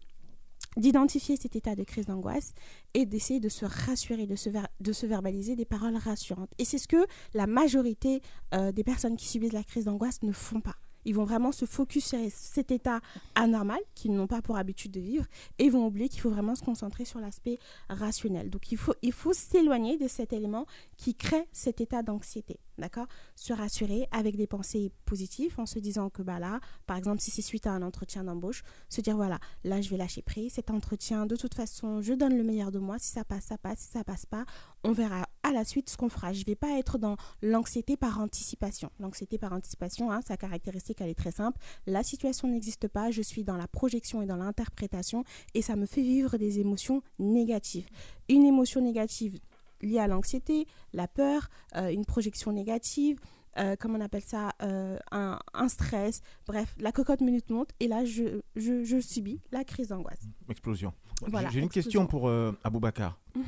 d'identifier 0.78 1.36
cet 1.36 1.57
état 1.57 1.76
de 1.76 1.84
crise 1.84 2.05
d'angoisse 2.05 2.53
et 2.93 3.05
d'essayer 3.05 3.41
de 3.41 3.49
se 3.49 3.65
rassurer, 3.65 4.28
de 4.28 4.36
se, 4.36 5.05
verbaliser 5.05 5.57
des 5.57 5.65
paroles 5.65 5.97
rassurantes. 5.97 6.53
Et 6.57 6.63
c'est 6.63 6.78
ce 6.78 6.88
que 6.88 7.05
la 7.34 7.47
majorité 7.47 8.22
euh, 8.53 8.72
des 8.72 8.86
personnes 8.86 9.17
qui 9.17 9.28
subissent 9.28 9.51
la 9.51 9.63
crise 9.63 9.86
d'angoisse 9.86 10.22
ne 10.24 10.32
font 10.32 10.61
pas. 10.61 10.76
Ils 11.10 11.16
vont 11.16 11.24
vraiment 11.24 11.51
se 11.51 11.66
focus 11.66 12.05
sur 12.05 12.20
cet 12.30 12.70
état 12.70 12.99
anormal 13.34 13.80
qu'ils 13.95 14.14
n'ont 14.14 14.28
pas 14.28 14.43
pour 14.43 14.57
habitude 14.57 14.91
de 14.91 14.99
vivre 14.99 15.26
et 15.57 15.66
ils 15.66 15.72
vont 15.72 15.88
oublier 15.88 16.07
qu'il 16.07 16.22
faut 16.22 16.30
vraiment 16.30 16.53
se 16.53 16.62
concentrer 16.62 17.03
sur 17.03 17.20
l'aspect 17.20 17.57
rationnel. 17.89 18.51
Donc 18.51 18.72
il 18.72 18.78
faut, 18.78 18.93
il 19.01 19.12
faut 19.12 19.34
s'éloigner 19.34 19.97
de 19.97 20.07
cet 20.07 20.34
élément 20.34 20.68
qui 20.97 21.16
crée 21.16 21.47
cet 21.51 21.82
état 21.82 22.03
d'anxiété. 22.03 22.60
D'accord? 22.80 23.08
Se 23.36 23.54
rassurer 23.54 24.08
avec 24.12 24.38
des 24.38 24.48
pensées 24.48 24.92
positives 25.06 25.60
en 25.60 25.66
se 25.66 25.80
disant 25.80 26.10
que 26.10 26.22
bah 26.22 26.40
là, 26.40 26.60
par 26.86 26.98
exemple, 26.98 27.22
si 27.22 27.32
c'est 27.32 27.42
suite 27.42 27.68
à 27.68 27.72
un 27.72 27.82
entretien 27.82 28.24
d'embauche, 28.24 28.64
se 28.90 29.02
dire 29.02 29.16
voilà, 29.16 29.40
là 29.64 29.82
je 29.82 29.90
vais 29.90 29.98
lâcher 29.98 30.22
prise, 30.22 30.54
cet 30.54 30.72
entretien, 30.72 31.26
de 31.26 31.36
toute 31.36 31.54
façon, 31.54 32.02
je 32.02 32.14
donne 32.14 32.38
le 32.38 32.44
meilleur 32.44 32.72
de 32.72 32.80
moi. 32.80 32.98
Si 33.00 33.12
ça 33.12 33.24
passe, 33.24 33.46
ça 33.46 33.58
passe. 33.58 33.80
Si 33.80 33.92
ça 33.92 34.04
passe 34.04 34.26
pas, 34.26 34.46
on 34.84 34.92
verra 34.92 35.28
à 35.44 35.52
la 35.52 35.64
suite 35.64 35.90
ce 35.90 35.98
qu'on 35.98 36.10
fera. 36.10 36.34
Je 36.34 36.44
vais 36.46 36.56
pas 36.56 36.78
être 36.78 36.98
dans 36.98 37.18
l'anxiété 37.42 37.98
par 37.98 38.20
anticipation. 38.20 38.92
L'anxiété 39.00 39.38
par 39.38 39.54
anticipation, 39.54 40.12
hein, 40.12 40.22
sa 40.26 40.38
caractéristique, 40.38 41.02
elle 41.02 41.10
est 41.10 41.16
très 41.16 41.32
simple. 41.32 41.60
La 41.86 42.04
situation 42.04 42.48
n'existe 42.48 42.88
pas, 42.88 43.12
je 43.12 43.22
suis 43.22 43.44
dans 43.44 43.58
la 43.58 43.68
projection 43.68 44.22
et 44.22 44.26
dans 44.26 44.36
l'interprétation 44.36 45.24
et 45.54 45.62
ça 45.62 45.76
me 45.76 45.86
fait 45.86 46.02
vivre 46.02 46.38
des 46.38 46.60
émotions 46.60 47.02
négatives. 47.20 47.88
Une 48.28 48.46
émotion 48.46 48.82
négative 48.82 49.40
liée 49.82 50.00
à 50.00 50.08
l'anxiété, 50.08 50.68
la 50.94 51.08
peur, 51.08 51.50
euh, 51.76 51.90
une 51.90 52.06
projection 52.06 52.52
négative, 52.52 53.20
euh, 53.58 53.76
comment 53.80 53.98
on 53.98 54.02
appelle 54.02 54.22
ça, 54.22 54.52
euh, 54.62 54.98
un, 55.12 55.40
un 55.54 55.68
stress, 55.70 56.22
bref, 56.48 56.76
la 56.80 56.92
cocotte 56.92 57.22
minute 57.22 57.50
monte 57.50 57.70
et 57.80 57.88
là 57.88 58.06
je, 58.06 58.42
je, 58.56 58.84
je 58.84 59.00
subis 59.00 59.42
la 59.52 59.64
crise 59.64 59.88
d'angoisse. 59.90 60.22
Explosion. 60.50 60.94
Voilà, 61.28 61.50
J'ai 61.50 61.60
une 61.60 61.66
explosion. 61.66 61.90
question 61.90 62.08
pour 62.08 62.30
euh, 62.30 62.52
Aboubacar. 62.64 63.20
Mhm. 63.36 63.44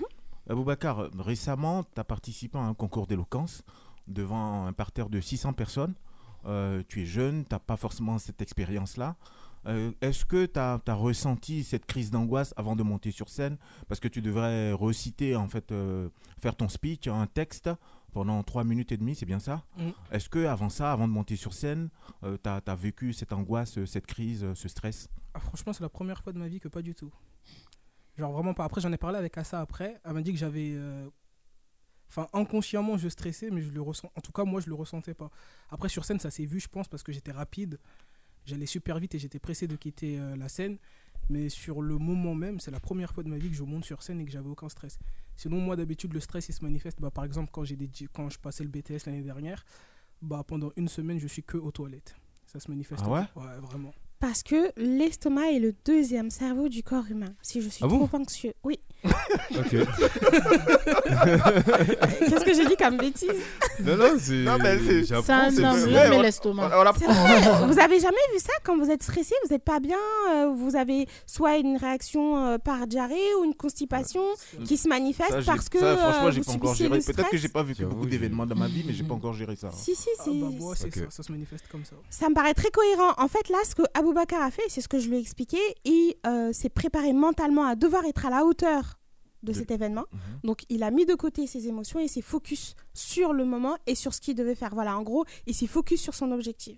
Aboubacar, 0.50 1.00
euh, 1.00 1.10
récemment, 1.20 1.84
tu 1.84 2.00
as 2.00 2.04
participé 2.04 2.58
à 2.58 2.62
un 2.62 2.74
concours 2.74 3.08
d'éloquence 3.08 3.64
devant 4.08 4.66
un 4.66 4.74
parterre 4.74 5.10
de 5.10 5.22
600 5.22 5.54
personnes. 5.54 5.94
Tu 6.90 7.02
es 7.04 7.06
jeune, 7.06 7.46
tu 7.46 7.54
n'as 7.54 7.60
pas 7.60 7.78
forcément 7.78 8.18
cette 8.18 8.42
expérience-là. 8.42 9.16
Euh, 9.68 9.92
Est-ce 10.02 10.26
que 10.26 10.46
tu 10.46 10.60
as, 10.60 10.82
ressenti 10.94 11.64
cette 11.64 11.86
crise 11.86 12.12
d'angoisse 12.12 12.54
avant 12.58 12.76
de 12.76 12.84
monter 12.84 13.12
sur 13.12 13.30
scène? 13.30 13.58
Parce 13.88 14.00
que 14.00 14.08
tu 14.08 14.22
devrais 14.22 14.72
reciter, 14.74 15.36
en 15.36 15.48
fait, 15.48 15.72
euh, 15.72 16.10
faire 16.40 16.56
ton 16.56 16.70
speech, 16.70 17.08
un 17.08 17.28
texte 17.28 17.70
pendant 18.12 18.44
3 18.44 18.64
minutes 18.64 18.92
et 18.92 18.98
demie, 18.98 19.16
c'est 19.16 19.26
bien 19.26 19.40
ça? 19.40 19.64
Est-ce 20.12 20.30
que 20.30 20.46
avant 20.46 20.70
ça, 20.70 20.92
avant 20.92 21.08
de 21.08 21.14
monter 21.14 21.36
sur 21.36 21.54
scène, 21.54 21.90
tu 22.22 22.50
as, 22.50 22.76
vécu 22.76 23.14
cette 23.14 23.34
angoisse, 23.34 23.78
euh, 23.78 23.86
cette 23.86 24.06
crise, 24.06 24.44
euh, 24.44 24.56
ce 24.56 24.68
stress? 24.68 25.10
Ah, 25.34 25.40
franchement, 25.40 25.74
c'est 25.74 25.84
la 25.84 25.90
première 25.90 26.22
fois 26.22 26.34
de 26.34 26.38
ma 26.38 26.48
vie 26.48 26.60
que 26.60 26.68
pas 26.68 26.82
du 26.82 26.94
tout. 26.94 27.12
Genre 28.18 28.32
vraiment 28.32 28.54
pas. 28.54 28.66
Après, 28.66 28.82
j'en 28.82 28.92
ai 28.92 28.98
parlé 28.98 29.18
avec 29.18 29.38
Assa 29.38 29.62
après. 29.62 30.00
Elle 30.04 30.14
m'a 30.14 30.22
dit 30.22 30.32
que 30.34 30.38
j'avais. 30.38 30.72
euh, 30.74 31.10
Enfin, 32.10 32.28
inconsciemment, 32.34 32.98
je 32.98 33.08
stressais, 33.08 33.50
mais 33.50 33.62
je 33.62 33.72
le 33.72 33.82
ressens. 33.82 34.12
En 34.18 34.20
tout 34.20 34.34
cas, 34.34 34.44
moi, 34.44 34.60
je 34.60 34.68
le 34.68 34.76
ressentais 34.76 35.14
pas. 35.14 35.30
Après, 35.70 35.88
sur 35.88 36.04
scène, 36.04 36.20
ça 36.20 36.30
s'est 36.30 36.46
vu, 36.46 36.60
je 36.60 36.68
pense, 36.68 36.90
parce 36.90 37.04
que 37.04 37.14
j'étais 37.14 37.32
rapide. 37.32 37.80
J'allais 38.46 38.66
super 38.66 39.00
vite 39.00 39.16
et 39.16 39.20
j'étais 39.20 39.40
pressé 39.40 39.68
de 39.68 39.76
quitter 39.76 40.20
euh, 40.20 40.36
la 40.36 40.50
scène. 40.50 40.78
Mais 41.30 41.50
sur 41.50 41.82
le 41.82 41.98
moment 41.98 42.36
même, 42.36 42.60
c'est 42.60 42.72
la 42.72 42.80
première 42.80 43.14
fois 43.14 43.24
de 43.24 43.30
ma 43.30 43.38
vie 43.38 43.50
que 43.50 43.56
je 43.56 43.64
monte 43.64 43.86
sur 43.86 44.04
scène 44.04 44.20
et 44.20 44.26
que 44.26 44.32
j'avais 44.32 44.50
aucun 44.50 44.70
stress. 44.70 45.00
Sinon, 45.38 45.60
moi, 45.60 45.76
d'habitude, 45.76 46.14
le 46.14 46.20
stress, 46.20 46.50
il 46.50 46.54
se 46.54 46.64
manifeste. 46.64 47.00
Bah, 47.00 47.12
par 47.12 47.24
exemple, 47.24 47.50
quand, 47.52 47.64
j'ai 47.64 47.76
des... 47.76 47.90
quand 48.12 48.30
je 48.30 48.40
passais 48.40 48.64
le 48.64 48.70
BTS 48.70 49.06
l'année 49.06 49.22
dernière, 49.22 49.66
bah, 50.22 50.44
pendant 50.46 50.72
une 50.76 50.88
semaine, 50.88 51.20
je 51.20 51.28
suis 51.28 51.44
que 51.44 51.58
aux 51.58 51.72
toilettes. 51.72 52.16
Ça 52.48 52.60
se 52.60 52.70
manifeste. 52.70 53.04
Ah 53.06 53.10
ouais? 53.10 53.24
Ouais, 53.36 53.60
vraiment. 53.60 53.94
Parce 54.22 54.44
que 54.44 54.72
l'estomac 54.78 55.52
est 55.52 55.60
le 55.60 55.74
deuxième 55.84 56.30
cerveau 56.30 56.70
du 56.70 56.84
corps 56.84 57.04
humain. 57.10 57.34
Si 57.42 57.60
je 57.62 57.68
suis 57.70 57.84
Ah 57.84 57.88
bon? 57.88 58.06
trop 58.08 58.18
anxieux, 58.18 58.54
oui. 58.64 58.80
Ok. 59.52 59.72
Qu'est-ce 61.12 62.46
que 62.46 62.54
j'ai 62.54 62.66
dit 62.68 62.76
comme 62.78 62.98
bêtise? 62.98 63.30
Non, 63.84 63.98
non, 63.98 64.12
c'est. 64.20 64.44
Non, 64.44 64.58
mais 64.62 64.78
c'est- 64.80 65.06
C'est 65.06 65.16
un 65.32 65.48
homme, 65.58 66.14
on- 66.14 66.22
l'estomac. 66.22 66.70
vous 67.68 67.80
avez 67.80 68.00
jamais 68.00 68.16
vu 68.34 68.40
ça 68.40 68.54
quand 68.64 68.78
vous 68.78 68.90
êtes 68.92 69.04
stressé, 69.04 69.34
vous 69.44 69.50
n'êtes 69.54 69.64
pas 69.64 69.80
bien, 69.80 69.98
euh, 70.32 70.52
vous 70.56 70.76
avez 70.76 71.08
soit 71.26 71.58
une 71.58 71.78
réaction 71.78 72.38
euh, 72.46 72.58
par 72.58 72.86
diarrhée 72.88 73.34
ou 73.40 73.44
une 73.46 73.56
constipation 73.56 74.22
qui 74.66 74.78
se 74.78 74.88
manifeste 74.88 75.32
Ça, 75.32 75.42
parce 75.46 75.68
que 75.70 75.80
ça, 75.80 75.98
franchement, 75.98 76.28
euh, 76.28 76.32
j'ai 76.32 76.42
vous 76.42 76.46
pas 76.46 76.52
encore 76.54 76.76
subissez 76.76 76.90
géré. 77.02 77.14
Peut-être 77.14 77.30
que 77.30 77.38
j'ai 77.38 77.50
pas 77.50 77.66
J'avoue, 77.76 77.96
beaucoup 77.96 78.06
d'événements 78.08 78.46
dans 78.46 78.56
ma 78.56 78.68
vie, 78.68 78.84
mais 78.86 78.94
j'ai 78.94 79.04
pas 79.04 79.16
encore 79.16 79.34
géré 79.34 79.56
ça. 79.56 79.72
Si, 79.72 79.96
si, 79.96 80.10
Ah, 80.20 80.24
si. 80.26 80.40
bah, 80.42 80.48
moi, 80.60 80.76
c'est 80.76 80.88
Ok. 80.88 80.96
ça, 80.96 81.10
ça 81.10 81.24
se 81.24 81.32
manifeste 81.32 81.66
comme 81.72 81.86
ça. 81.86 81.96
Ça 82.10 82.30
me 82.30 82.36
paraît 82.36 82.54
très 82.54 82.70
cohérent. 82.70 83.14
En 83.18 83.28
fait, 83.28 83.50
là, 83.50 83.58
ce 83.68 83.74
que 83.76 83.84
Aboubacar 84.12 84.42
a 84.42 84.52
fait, 84.52 84.64
c'est 84.68 84.82
ce 84.82 84.90
que 84.90 85.00
je 85.00 85.08
lui 85.08 85.16
ai 85.16 85.20
expliqué, 85.20 85.58
il 85.86 86.16
euh, 86.26 86.52
s'est 86.52 86.70
préparé 86.70 87.14
mentalement 87.14 87.66
à 87.66 87.76
devoir 87.76 88.04
être 88.06 88.26
à 88.26 88.30
la 88.30 88.44
hauteur 88.44 89.00
de 89.42 89.54
cet 89.54 89.72
événement. 89.72 90.06
Mhm. 90.12 90.20
Donc, 90.44 90.64
il 90.70 90.84
a 90.84 90.92
mis 90.92 91.06
de 91.06 91.16
côté 91.16 91.48
ses 91.48 91.68
émotions 91.68 92.00
et 92.00 92.08
s'est 92.08 92.22
focus 92.22 92.76
sur 92.94 93.32
le 93.34 93.46
moment 93.46 93.78
et 93.88 93.96
sur 93.96 94.14
ce 94.14 94.20
qu'il 94.20 94.36
devait 94.36 94.54
faire. 94.54 94.76
Voilà, 94.76 94.98
en 94.98 95.02
gros, 95.02 95.26
il 95.48 95.56
s'est 95.56 95.66
focus 95.66 96.02
sur 96.02 96.14
son 96.14 96.32
objectif. 96.32 96.78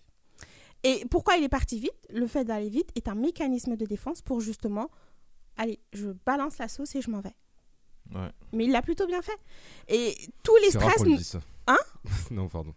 Et 0.84 1.06
pourquoi 1.10 1.38
il 1.38 1.44
est 1.44 1.50
parti 1.50 1.80
vite? 1.80 1.92
Le 2.10 2.28
fait 2.28 2.46
d'aller 2.46 2.70
vite 2.70 2.92
est 2.96 3.08
un 3.08 3.16
mécanisme 3.16 3.76
de 3.76 3.86
défense 3.86 4.22
pour 4.22 4.40
justement, 4.40 4.90
allez, 5.58 5.80
je 5.92 6.10
balance 6.26 6.60
la 6.60 6.68
sauce 6.68 6.96
et 6.96 7.02
je 7.02 7.10
m'en 7.10 7.22
vais. 7.22 7.36
Ouais. 8.14 8.30
Mais 8.52 8.66
il 8.66 8.72
l'a 8.72 8.82
plutôt 8.82 9.08
bien 9.08 9.22
fait. 9.22 9.38
Et 9.88 10.16
tous 10.44 10.56
les 10.58 10.78
rare 10.78 10.92
stress... 10.92 11.04
qu'on 11.04 11.10
le 11.10 11.18
dise 11.18 11.28
ça. 11.28 11.40
Hein? 11.68 11.78
Non, 12.32 12.48
pardon. 12.48 12.74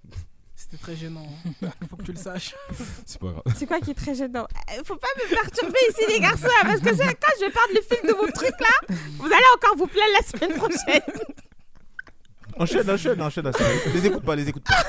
C'était 0.69 0.83
très 0.83 0.97
gênant. 0.97 1.27
hein. 1.63 1.69
Faut 1.91 1.97
que 1.97 2.03
tu 2.03 2.13
le 2.13 2.19
saches. 2.19 2.55
C'est 3.07 3.21
pas 3.21 3.29
grave. 3.29 3.43
C'est 3.57 3.67
quoi 3.67 3.79
qui 3.81 3.93
est 3.93 3.95
très 3.95 4.15
gênant? 4.17 4.47
Euh, 4.77 4.83
Faut 4.85 4.97
pas 4.97 5.07
me 5.17 5.29
perturber 5.31 5.79
ici, 5.91 6.03
les 6.09 6.19
garçons, 6.21 6.47
hein, 6.61 6.65
parce 6.67 6.81
que 6.81 6.89
quand 6.91 7.33
je 7.39 7.45
vais 7.45 7.51
perdre 7.53 7.75
le 7.75 7.83
fil 7.83 8.09
de 8.09 8.15
mon 8.15 8.33
truc 8.33 8.55
là, 8.59 8.97
vous 9.19 9.27
allez 9.27 9.45
encore 9.55 9.77
vous 9.77 9.87
plaindre 9.87 10.13
la 10.19 10.27
semaine 10.27 10.57
prochaine. 10.59 11.03
Enchaîne, 12.59 12.91
enchaîne, 12.91 13.21
enchaîne. 13.21 13.47
enchaîne. 13.47 13.93
Les 13.93 14.07
écoute 14.07 14.25
pas, 14.25 14.35
les 14.35 14.49
écoute 14.49 14.65
pas. 14.65 14.83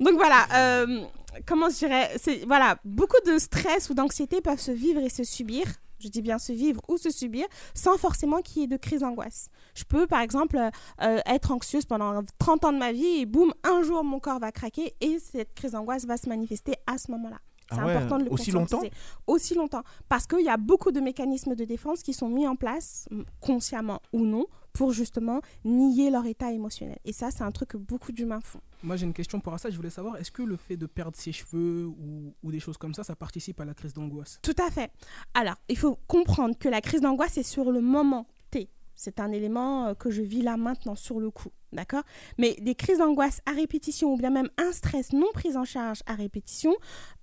Donc 0.00 0.14
voilà, 0.16 0.44
euh, 0.54 1.02
comment 1.46 1.70
je 1.70 1.76
dirais 1.76 2.10
Voilà, 2.48 2.78
beaucoup 2.84 3.16
de 3.26 3.38
stress 3.38 3.88
ou 3.90 3.94
d'anxiété 3.94 4.40
peuvent 4.40 4.58
se 4.58 4.72
vivre 4.72 5.00
et 5.00 5.08
se 5.08 5.22
subir. 5.22 5.64
Je 6.00 6.08
dis 6.08 6.22
bien 6.22 6.38
se 6.38 6.52
vivre 6.52 6.80
ou 6.88 6.96
se 6.96 7.10
subir 7.10 7.46
sans 7.74 7.96
forcément 7.96 8.40
qu'il 8.40 8.62
y 8.62 8.64
ait 8.64 8.68
de 8.68 8.76
crise 8.76 9.00
d'angoisse. 9.00 9.50
Je 9.74 9.84
peux 9.84 10.06
par 10.06 10.20
exemple 10.20 10.58
euh, 10.58 11.20
être 11.26 11.50
anxieuse 11.50 11.84
pendant 11.84 12.22
30 12.38 12.64
ans 12.66 12.72
de 12.72 12.78
ma 12.78 12.92
vie 12.92 13.20
et 13.20 13.26
boum, 13.26 13.52
un 13.64 13.82
jour 13.82 14.04
mon 14.04 14.20
corps 14.20 14.38
va 14.38 14.52
craquer 14.52 14.94
et 15.00 15.18
cette 15.18 15.54
crise 15.54 15.72
d'angoisse 15.72 16.04
va 16.06 16.16
se 16.16 16.28
manifester 16.28 16.74
à 16.86 16.98
ce 16.98 17.10
moment-là. 17.10 17.38
C'est 17.70 17.78
Ah 17.80 17.84
ouais, 17.86 17.92
important 17.96 18.18
de 18.18 18.24
le 18.24 18.32
aussi 18.32 18.50
longtemps? 18.50 18.80
Aussi 19.26 19.54
longtemps. 19.54 19.82
Parce 20.08 20.26
qu'il 20.26 20.40
y 20.40 20.48
a 20.48 20.56
beaucoup 20.56 20.90
de 20.90 21.00
mécanismes 21.00 21.54
de 21.54 21.64
défense 21.64 22.02
qui 22.02 22.14
sont 22.14 22.28
mis 22.28 22.46
en 22.46 22.56
place, 22.56 23.06
consciemment 23.40 24.00
ou 24.14 24.24
non, 24.24 24.46
pour 24.78 24.92
justement 24.92 25.40
nier 25.64 26.08
leur 26.08 26.24
état 26.24 26.52
émotionnel. 26.52 27.00
Et 27.04 27.12
ça, 27.12 27.32
c'est 27.32 27.42
un 27.42 27.50
truc 27.50 27.70
que 27.70 27.76
beaucoup 27.76 28.12
d'humains 28.12 28.40
font. 28.40 28.60
Moi, 28.84 28.94
j'ai 28.94 29.06
une 29.06 29.12
question 29.12 29.40
pour 29.40 29.58
ça. 29.58 29.70
Je 29.70 29.76
voulais 29.76 29.90
savoir, 29.90 30.16
est-ce 30.18 30.30
que 30.30 30.42
le 30.42 30.54
fait 30.54 30.76
de 30.76 30.86
perdre 30.86 31.16
ses 31.16 31.32
cheveux 31.32 31.86
ou, 31.86 32.32
ou 32.44 32.52
des 32.52 32.60
choses 32.60 32.76
comme 32.76 32.94
ça, 32.94 33.02
ça 33.02 33.16
participe 33.16 33.60
à 33.60 33.64
la 33.64 33.74
crise 33.74 33.92
d'angoisse? 33.92 34.38
Tout 34.40 34.54
à 34.64 34.70
fait. 34.70 34.92
Alors, 35.34 35.56
il 35.68 35.76
faut 35.76 35.98
comprendre 36.06 36.56
que 36.56 36.68
la 36.68 36.80
crise 36.80 37.00
d'angoisse 37.00 37.38
est 37.38 37.42
sur 37.42 37.72
le 37.72 37.80
moment 37.80 38.28
T. 38.52 38.70
C'est 38.94 39.18
un 39.18 39.32
élément 39.32 39.86
euh, 39.86 39.94
que 39.94 40.10
je 40.10 40.22
vis 40.22 40.42
là 40.42 40.56
maintenant 40.56 40.94
sur 40.94 41.18
le 41.18 41.32
coup. 41.32 41.50
D'accord? 41.72 42.02
Mais 42.38 42.56
des 42.60 42.74
crises 42.74 42.98
d'angoisse 42.98 43.40
à 43.44 43.52
répétition 43.52 44.14
ou 44.14 44.16
bien 44.16 44.30
même 44.30 44.48
un 44.56 44.72
stress 44.72 45.12
non 45.12 45.26
pris 45.34 45.56
en 45.56 45.64
charge 45.64 46.02
à 46.06 46.14
répétition 46.14 46.74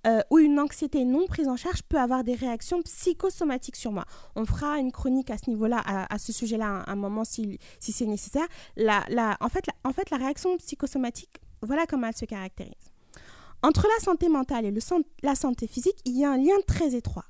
euh, 0.06 0.20
ou 0.30 0.38
une 0.38 0.60
anxiété 0.60 1.04
non 1.04 1.26
prise 1.26 1.48
en 1.48 1.56
charge 1.56 1.82
peut 1.82 1.98
avoir 1.98 2.22
des 2.22 2.34
réactions 2.34 2.80
psychosomatiques 2.82 3.74
sur 3.74 3.90
moi. 3.90 4.04
On 4.36 4.44
fera 4.44 4.78
une 4.78 4.92
chronique 4.92 5.30
à 5.30 5.38
ce 5.38 5.50
niveau-là, 5.50 5.82
à, 5.84 6.18
ce 6.18 6.32
sujet-là, 6.32 6.84
un, 6.86 6.96
moment 6.96 7.24
si, 7.24 7.58
si 7.80 7.90
c'est 7.90 8.06
nécessaire. 8.06 8.46
La, 8.76 9.04
la, 9.08 9.36
en, 9.40 9.48
fait, 9.48 9.66
la, 9.66 9.72
en 9.82 9.92
fait, 9.92 10.10
la 10.10 10.16
réaction 10.18 10.56
psychosomatique, 10.58 11.40
voilà 11.62 11.86
comment 11.86 12.06
elle 12.06 12.16
se 12.16 12.24
caractérise. 12.24 12.72
Entre 13.62 13.88
la 13.88 14.04
santé 14.04 14.28
mentale 14.28 14.66
et 14.66 14.70
le 14.70 14.80
la 15.22 15.34
santé 15.34 15.66
physique, 15.66 15.98
il 16.04 16.16
y 16.16 16.24
a 16.24 16.30
un 16.30 16.36
lien 16.36 16.54
très 16.68 16.94
étroit. 16.94 17.24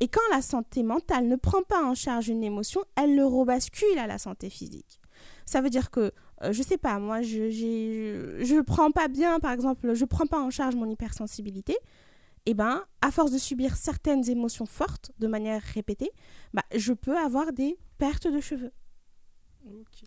Et 0.00 0.08
quand 0.08 0.20
la 0.30 0.42
santé 0.42 0.82
mentale 0.82 1.26
ne 1.26 1.36
prend 1.36 1.62
pas 1.62 1.82
en 1.82 1.94
charge 1.94 2.28
une 2.28 2.44
émotion, 2.44 2.84
elle 2.96 3.16
le 3.16 3.24
rebascule 3.24 3.98
à 3.98 4.06
la 4.06 4.18
santé 4.18 4.50
physique. 4.50 5.00
Ça 5.44 5.60
veut 5.60 5.70
dire 5.70 5.90
que, 5.90 6.12
euh, 6.42 6.52
je 6.52 6.62
sais 6.62 6.78
pas, 6.78 6.98
moi, 6.98 7.22
je 7.22 7.50
j'ai- 7.50 8.44
je 8.44 8.60
prends 8.60 8.90
pas 8.90 9.08
bien, 9.08 9.40
par 9.40 9.52
exemple, 9.52 9.94
je 9.94 10.04
prends 10.04 10.26
pas 10.26 10.40
en 10.40 10.50
charge 10.50 10.74
mon 10.76 10.88
hypersensibilité. 10.90 11.76
Et 12.46 12.54
ben, 12.54 12.84
à 13.02 13.10
force 13.10 13.30
de 13.30 13.38
subir 13.38 13.76
certaines 13.76 14.28
émotions 14.30 14.64
fortes 14.66 15.12
de 15.18 15.26
manière 15.26 15.60
répétée, 15.74 16.10
bah, 16.54 16.62
je 16.74 16.92
peux 16.94 17.16
avoir 17.16 17.52
des 17.52 17.76
pertes 17.98 18.26
de 18.26 18.40
cheveux. 18.40 18.72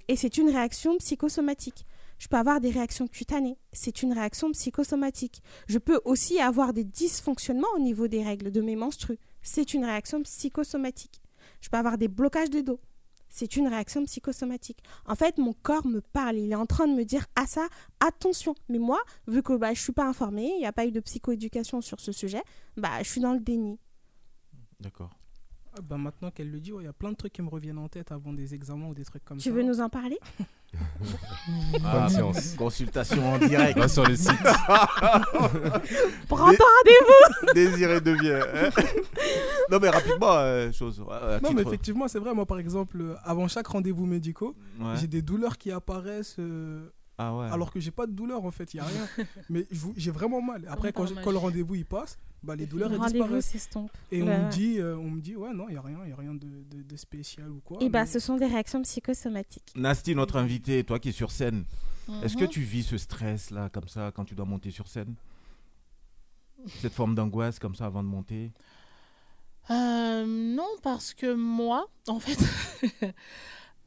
Et 0.07 0.15
c'est 0.15 0.37
une 0.37 0.49
réaction 0.49 0.97
psychosomatique. 0.97 1.85
Je 2.17 2.27
peux 2.27 2.37
avoir 2.37 2.59
des 2.59 2.71
réactions 2.71 3.07
cutanées. 3.07 3.57
C'est 3.73 4.01
une 4.01 4.13
réaction 4.13 4.51
psychosomatique. 4.51 5.41
Je 5.67 5.77
peux 5.77 5.99
aussi 6.05 6.39
avoir 6.39 6.73
des 6.73 6.83
dysfonctionnements 6.83 7.67
au 7.75 7.79
niveau 7.79 8.07
des 8.07 8.23
règles 8.23 8.51
de 8.51 8.61
mes 8.61 8.75
menstrues. 8.75 9.19
C'est 9.43 9.73
une 9.73 9.85
réaction 9.85 10.23
psychosomatique. 10.23 11.21
Je 11.61 11.69
peux 11.69 11.77
avoir 11.77 11.97
des 11.97 12.07
blocages 12.07 12.49
de 12.49 12.61
dos. 12.61 12.79
C'est 13.31 13.55
une 13.55 13.67
réaction 13.67 14.03
psychosomatique. 14.03 14.83
En 15.07 15.15
fait, 15.15 15.37
mon 15.37 15.53
corps 15.53 15.87
me 15.87 16.01
parle. 16.01 16.37
Il 16.37 16.51
est 16.51 16.55
en 16.55 16.65
train 16.65 16.85
de 16.85 16.93
me 16.93 17.05
dire 17.05 17.25
à 17.35 17.47
ça, 17.47 17.67
attention. 18.01 18.53
Mais 18.67 18.77
moi, 18.77 19.01
vu 19.25 19.41
que 19.41 19.53
bah, 19.53 19.67
je 19.67 19.79
ne 19.79 19.83
suis 19.83 19.93
pas 19.93 20.05
informée, 20.05 20.51
il 20.55 20.59
n'y 20.59 20.65
a 20.65 20.73
pas 20.73 20.85
eu 20.85 20.91
de 20.91 20.99
psychoéducation 20.99 21.81
sur 21.81 22.01
ce 22.01 22.11
sujet, 22.11 22.43
bah, 22.75 23.01
je 23.01 23.09
suis 23.09 23.21
dans 23.21 23.33
le 23.33 23.39
déni. 23.39 23.79
D'accord. 24.81 25.11
Ah 25.77 25.81
bah, 25.81 25.97
Maintenant 25.97 26.31
qu'elle 26.31 26.51
le 26.51 26.59
dit, 26.59 26.71
ouais, 26.73 26.83
il 26.83 26.85
y 26.85 26.89
a 26.89 26.93
plein 26.93 27.11
de 27.11 27.15
trucs 27.15 27.33
qui 27.33 27.41
me 27.41 27.49
reviennent 27.49 27.77
en 27.77 27.87
tête 27.87 28.11
avant 28.11 28.33
des 28.33 28.53
examens 28.53 28.87
ou 28.87 28.93
des 28.93 29.05
trucs 29.05 29.23
comme 29.23 29.37
Tu 29.37 29.49
ça. 29.49 29.55
veux 29.55 29.63
nous 29.63 29.79
en 29.81 29.89
parler? 29.89 30.19
Ah. 31.83 32.07
Consultation 32.57 33.33
en 33.33 33.37
direct. 33.37 33.77
Va 33.77 33.89
sur 33.89 34.05
les 34.05 34.15
sites. 34.15 34.31
Prends 36.29 36.51
ton 36.53 36.63
rendez-vous. 36.63 37.53
Désiré 37.53 37.99
devient. 37.99 38.39
hein. 38.55 38.69
non, 39.69 39.79
mais 39.81 39.89
rapidement, 39.89 40.31
euh, 40.37 40.71
chose. 40.71 41.03
Non, 41.43 41.51
mais 41.53 41.63
effectivement, 41.63 42.07
c'est 42.07 42.19
vrai. 42.19 42.33
Moi, 42.33 42.45
par 42.45 42.59
exemple, 42.59 43.01
euh, 43.01 43.15
avant 43.23 43.47
chaque 43.49 43.67
rendez-vous 43.67 44.05
médicaux, 44.05 44.55
Ouais. 44.79 44.93
j'ai 44.99 45.07
des 45.07 45.21
douleurs 45.21 45.57
qui 45.57 45.71
apparaissent. 45.71 46.37
Ah 47.23 47.35
ouais. 47.37 47.47
Alors 47.51 47.71
que 47.71 47.79
j'ai 47.79 47.91
pas 47.91 48.07
de 48.07 48.11
douleur 48.13 48.43
en 48.43 48.51
fait, 48.51 48.73
il 48.73 48.77
y 48.77 48.79
a 48.79 48.83
rien. 48.85 49.07
mais 49.49 49.65
j'ai 49.97 50.11
vraiment 50.11 50.41
mal. 50.41 50.65
Après, 50.69 50.91
quand, 50.91 51.05
le 51.05 51.37
rendez-vous 51.37 51.75
il 51.75 51.85
passe, 51.85 52.17
bah, 52.43 52.55
les 52.55 52.65
douleurs 52.65 52.89
Le 52.89 52.95
elles 52.95 53.01
disparaissent. 53.11 53.69
Et 54.11 54.23
on, 54.23 54.27
Ouais, 54.27 54.45
me 54.45 54.49
dit, 54.51 54.79
euh, 54.79 54.97
on 54.97 55.09
me 55.11 55.21
dit, 55.21 55.35
ouais, 55.35 55.53
non, 55.53 55.65
il 55.69 55.73
n'y 55.73 55.77
a 55.77 55.81
rien, 55.81 55.99
y 56.07 56.11
a 56.11 56.15
rien 56.15 56.33
de, 56.33 56.47
de- 56.47 56.81
de 56.81 56.95
spécial 56.95 57.49
ou 57.51 57.59
quoi. 57.63 57.77
Et 57.81 57.89
bah, 57.89 58.01
mais- 58.01 58.05
ce 58.07 58.19
sont 58.19 58.37
des 58.37 58.47
réactions 58.47 58.81
psychosomatiques. 58.81 59.71
Nasty, 59.75 60.15
notre 60.15 60.37
invité, 60.37 60.83
toi 60.83 60.97
qui 60.99 61.09
es 61.09 61.11
sur 61.11 61.29
scène, 61.31 61.65
est-ce 62.23 62.35
que 62.35 62.43
Mhm. 62.45 62.49
tu 62.49 62.61
vis 62.61 62.83
ce 62.83 62.97
stress 62.97 63.51
là, 63.51 63.69
comme 63.69 63.87
ça, 63.87 64.11
quand 64.15 64.25
tu 64.25 64.33
dois 64.35 64.45
monter 64.45 64.71
sur 64.71 64.87
scène? 64.87 65.13
Cette 66.81 66.93
forme 66.93 67.15
d'angoisse 67.15 67.59
comme 67.59 67.75
ça 67.75 67.85
avant 67.85 68.03
de 68.03 68.07
monter? 68.09 68.51
Euh, 69.69 70.25
non, 70.27 70.67
parce 70.83 71.13
que 71.13 71.33
moi, 71.33 71.87
en 72.07 72.19
fait, 72.19 72.37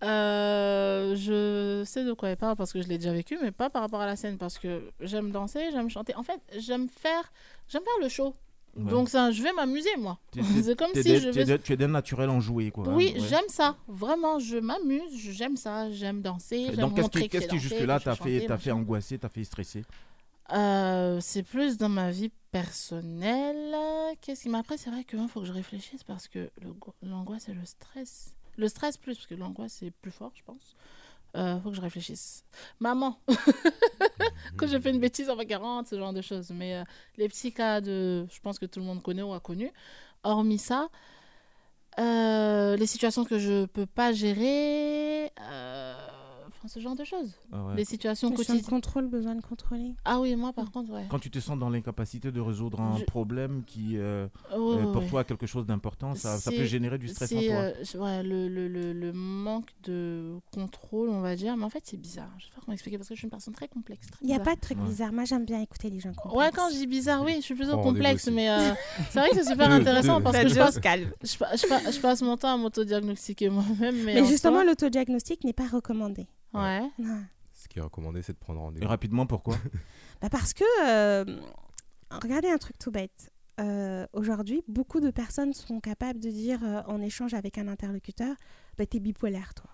euh, 0.03 1.14
je 1.16 1.82
sais 1.84 2.05
de 2.05 2.12
quoi 2.12 2.30
elle 2.30 2.36
parle 2.36 2.57
parce 2.57 2.72
que 2.72 2.82
je 2.82 2.88
l'ai 2.88 2.99
déjà 2.99 3.12
vécu, 3.12 3.38
mais 3.40 3.53
pas 3.53 3.70
par 3.70 3.82
rapport 3.82 4.01
à 4.01 4.07
la 4.07 4.16
scène 4.16 4.38
parce 4.38 4.59
que 4.59 4.82
j'aime 5.01 5.30
danser, 5.30 5.70
j'aime 5.72 5.88
chanter. 5.88 6.14
En 6.16 6.22
fait, 6.22 6.40
j'aime 6.59 6.88
faire, 6.88 7.32
j'aime 7.68 7.82
faire 7.82 7.99
le 8.03 8.09
show. 8.09 8.34
Ouais. 8.76 8.90
Donc 8.90 9.09
ça, 9.09 9.30
je 9.30 9.40
vais 9.42 9.53
m'amuser 9.53 9.97
moi. 9.99 10.18
C'est 10.62 10.76
comme 10.76 10.90
si 10.95 11.16
je 11.18 11.28
vais. 11.28 11.59
Tu 11.59 11.72
es 11.72 11.76
d'un 11.76 11.88
naturel 11.88 12.28
en 12.28 12.40
jouer, 12.40 12.70
quoi. 12.72 12.88
hein, 12.88 12.95
Oui, 12.95 13.12
ouais. 13.14 13.20
j'aime 13.28 13.49
ça. 13.49 13.76
Vraiment, 13.86 14.40
je 14.40 14.57
m'amuse, 14.57 15.12
j'aime 15.16 15.57
ça, 15.57 15.90
j'aime 15.92 16.22
danser, 16.22 16.70
Donc, 16.76 16.97
qu'est-ce 17.11 17.47
qui, 17.47 17.59
jusque-là 17.59 18.01
t'a 18.01 18.16
fait, 18.16 18.34
chanter, 18.40 18.47
t'a 18.47 18.59
fait 18.59 18.72
angoisser, 18.72 19.18
t'a 19.18 19.28
fait 19.28 19.45
stresser? 19.45 19.84
Euh, 20.53 21.18
c'est 21.20 21.42
plus 21.45 21.78
dans 21.78 21.88
ma 21.88 22.11
vie 22.11 22.30
personnelle. 22.51 23.74
Qu'est-ce 24.20 24.42
qui 24.42 24.49
m'après 24.49 24.76
c'est 24.76 24.90
vrai 24.90 25.05
qu'il 25.05 25.26
faut 25.28 25.40
que 25.40 25.47
je 25.47 25.53
réfléchisse 25.53 26.03
parce 26.05 26.28
que 26.28 26.51
l'angoisse 27.03 27.49
et 27.49 27.55
le 27.55 27.64
stress. 27.64 28.34
Le 28.57 28.68
stress 28.68 28.96
plus 28.96 29.16
parce 29.16 29.26
que 29.26 29.34
l'angoisse 29.34 29.76
c'est 29.80 29.90
plus 29.90 30.11
fort, 30.11 30.32
je 30.34 30.42
pense. 30.44 30.76
Euh, 31.36 31.59
faut 31.61 31.70
que 31.70 31.76
je 31.76 31.80
réfléchisse. 31.80 32.44
Maman, 32.78 33.18
quand 34.57 34.68
j'ai 34.68 34.80
fait 34.80 34.90
une 34.90 35.00
bêtise 35.00 35.28
en 35.28 35.36
40, 35.36 35.88
ce 35.88 35.98
genre 35.98 36.12
de 36.12 36.22
choses. 36.22 36.50
Mais 36.50 36.76
euh, 36.76 36.84
les 37.16 37.28
petits 37.28 37.52
cas 37.52 37.82
je 37.82 38.40
pense 38.42 38.59
que 38.59 38.66
tout 38.66 38.78
le 38.78 38.86
monde 38.86 39.02
connaît 39.02 39.22
ou 39.22 39.32
a 39.32 39.40
connu. 39.40 39.72
Hormis 40.22 40.59
ça, 40.59 40.88
euh, 41.98 42.76
les 42.76 42.86
situations 42.86 43.24
que 43.24 43.38
je 43.38 43.66
peux 43.66 43.86
pas 43.86 44.12
gérer, 44.12 45.30
euh, 45.40 45.94
enfin 46.64 46.68
ce 46.72 46.80
genre 46.80 46.94
de 46.96 47.04
choses. 47.04 47.34
Ah 47.52 47.64
ouais. 47.64 47.76
Les 47.76 47.84
situations 47.84 48.30
Question 48.30 48.54
de 48.54 48.58
quotidiennes. 48.60 48.70
contrôle, 48.80 49.06
besoin 49.08 49.34
de 49.34 49.42
contrôler. 49.42 49.94
Ah 50.04 50.20
oui, 50.20 50.34
moi 50.36 50.52
par 50.52 50.70
contre, 50.70 50.92
ouais. 50.92 51.04
Quand 51.10 51.18
tu 51.18 51.30
te 51.30 51.38
sens 51.38 51.58
dans 51.58 51.68
l'incapacité 51.68 52.32
de 52.32 52.40
résoudre 52.40 52.80
un 52.80 52.96
Je- 52.98 53.04
problème 53.04 53.62
qui, 53.66 53.96
euh, 53.98 54.26
Ouais, 54.50 54.56
euh, 54.78 54.92
pour 54.92 55.02
ouais. 55.02 55.08
toi, 55.08 55.20
a 55.20 55.24
quelque 55.24 55.46
chose 55.46 55.66
d'important, 55.66 56.14
ça, 56.14 56.38
ça 56.38 56.50
peut 56.50 56.64
générer 56.64 56.98
du 56.98 57.08
stress 57.08 57.32
en 57.32 57.36
toi. 57.40 57.52
euh, 57.52 57.72
ouais, 57.96 58.22
le, 58.22 58.48
le, 58.48 58.68
le, 58.68 58.92
le 58.92 59.12
manque 59.12 59.68
de 59.84 60.36
contrôle, 60.52 61.08
on 61.10 61.20
va 61.20 61.36
dire. 61.36 61.56
Mais 61.56 61.64
en 61.64 61.70
fait, 61.70 61.82
c'est 61.84 61.96
bizarre. 61.96 62.30
Je 62.38 62.44
sais 62.46 62.50
pas 62.54 62.60
comment 62.64 62.72
expliquer 62.74 62.96
parce 62.98 63.08
que 63.08 63.14
je 63.14 63.18
suis 63.20 63.26
une 63.26 63.30
personne 63.30 63.54
très 63.54 63.68
complexe. 63.68 64.06
très 64.06 64.18
Il 64.22 64.26
n'y 64.28 64.34
a 64.34 64.40
pas 64.40 64.54
de 64.54 64.60
truc 64.60 64.78
bizarre. 64.78 65.12
Moi, 65.12 65.24
j'aime 65.24 65.44
bien 65.44 65.60
écouter 65.60 65.90
les 65.90 66.00
gens 66.00 66.12
complexes. 66.14 66.36
Ouais, 66.36 66.50
quand 66.54 66.70
je 66.70 66.76
dis 66.76 66.86
bizarre, 66.86 67.22
oui, 67.24 67.34
je 67.36 67.40
suis 67.42 67.54
plutôt 67.54 67.72
rendez-vous 67.72 67.94
complexe, 67.94 68.28
mais 68.28 68.48
euh, 68.50 68.72
c'est 69.10 69.18
vrai 69.18 69.30
que 69.30 69.36
c'est 69.36 69.50
super 69.50 69.70
intéressant 69.70 70.20
parce 70.22 70.38
que 70.38 70.48
je 70.48 70.54
passe, 70.54 70.74
je, 70.76 70.80
pa- 71.38 71.56
je 71.56 71.66
pa- 71.68 71.90
je 71.90 72.00
passe 72.00 72.22
mon 72.22 72.36
temps 72.36 72.54
à 72.54 72.56
m'autodiagnostiquer 72.56 73.48
moi-même. 73.50 73.96
Mais, 74.04 74.14
Mais, 74.14 74.20
en 74.22 74.24
justement, 74.26 74.62
l'autodiagnostic 74.62 75.44
n'est 75.44 75.52
pas 75.52 75.66
recommandé. 75.66 76.26
Ouais. 76.55 76.88
Ce 77.52 77.68
qui 77.68 77.78
est 77.78 77.82
recommandé, 77.82 78.22
c'est 78.22 78.32
de 78.32 78.38
prendre 78.38 78.61
Et 78.61 78.62
rendez-vous. 78.64 78.88
rapidement, 78.88 79.26
pourquoi? 79.26 79.57
Bah 80.22 80.28
parce 80.30 80.55
que, 80.55 80.64
euh, 80.86 81.40
regardez 82.11 82.48
un 82.48 82.57
truc 82.59 82.78
tout 82.78 82.90
bête. 82.90 83.30
Euh, 83.61 84.07
Aujourd'hui, 84.12 84.62
beaucoup 84.68 85.00
de 85.00 85.11
personnes 85.11 85.52
sont 85.52 85.80
capables 85.80 86.18
de 86.20 86.30
dire 86.30 86.61
euh, 86.64 86.82
en 86.86 87.00
échange 87.02 87.34
avec 87.34 87.59
un 87.59 87.68
interlocuteur 87.68 88.34
bah, 88.78 88.86
T'es 88.86 89.00
bipolaire, 89.00 89.55
toi. 89.55 89.70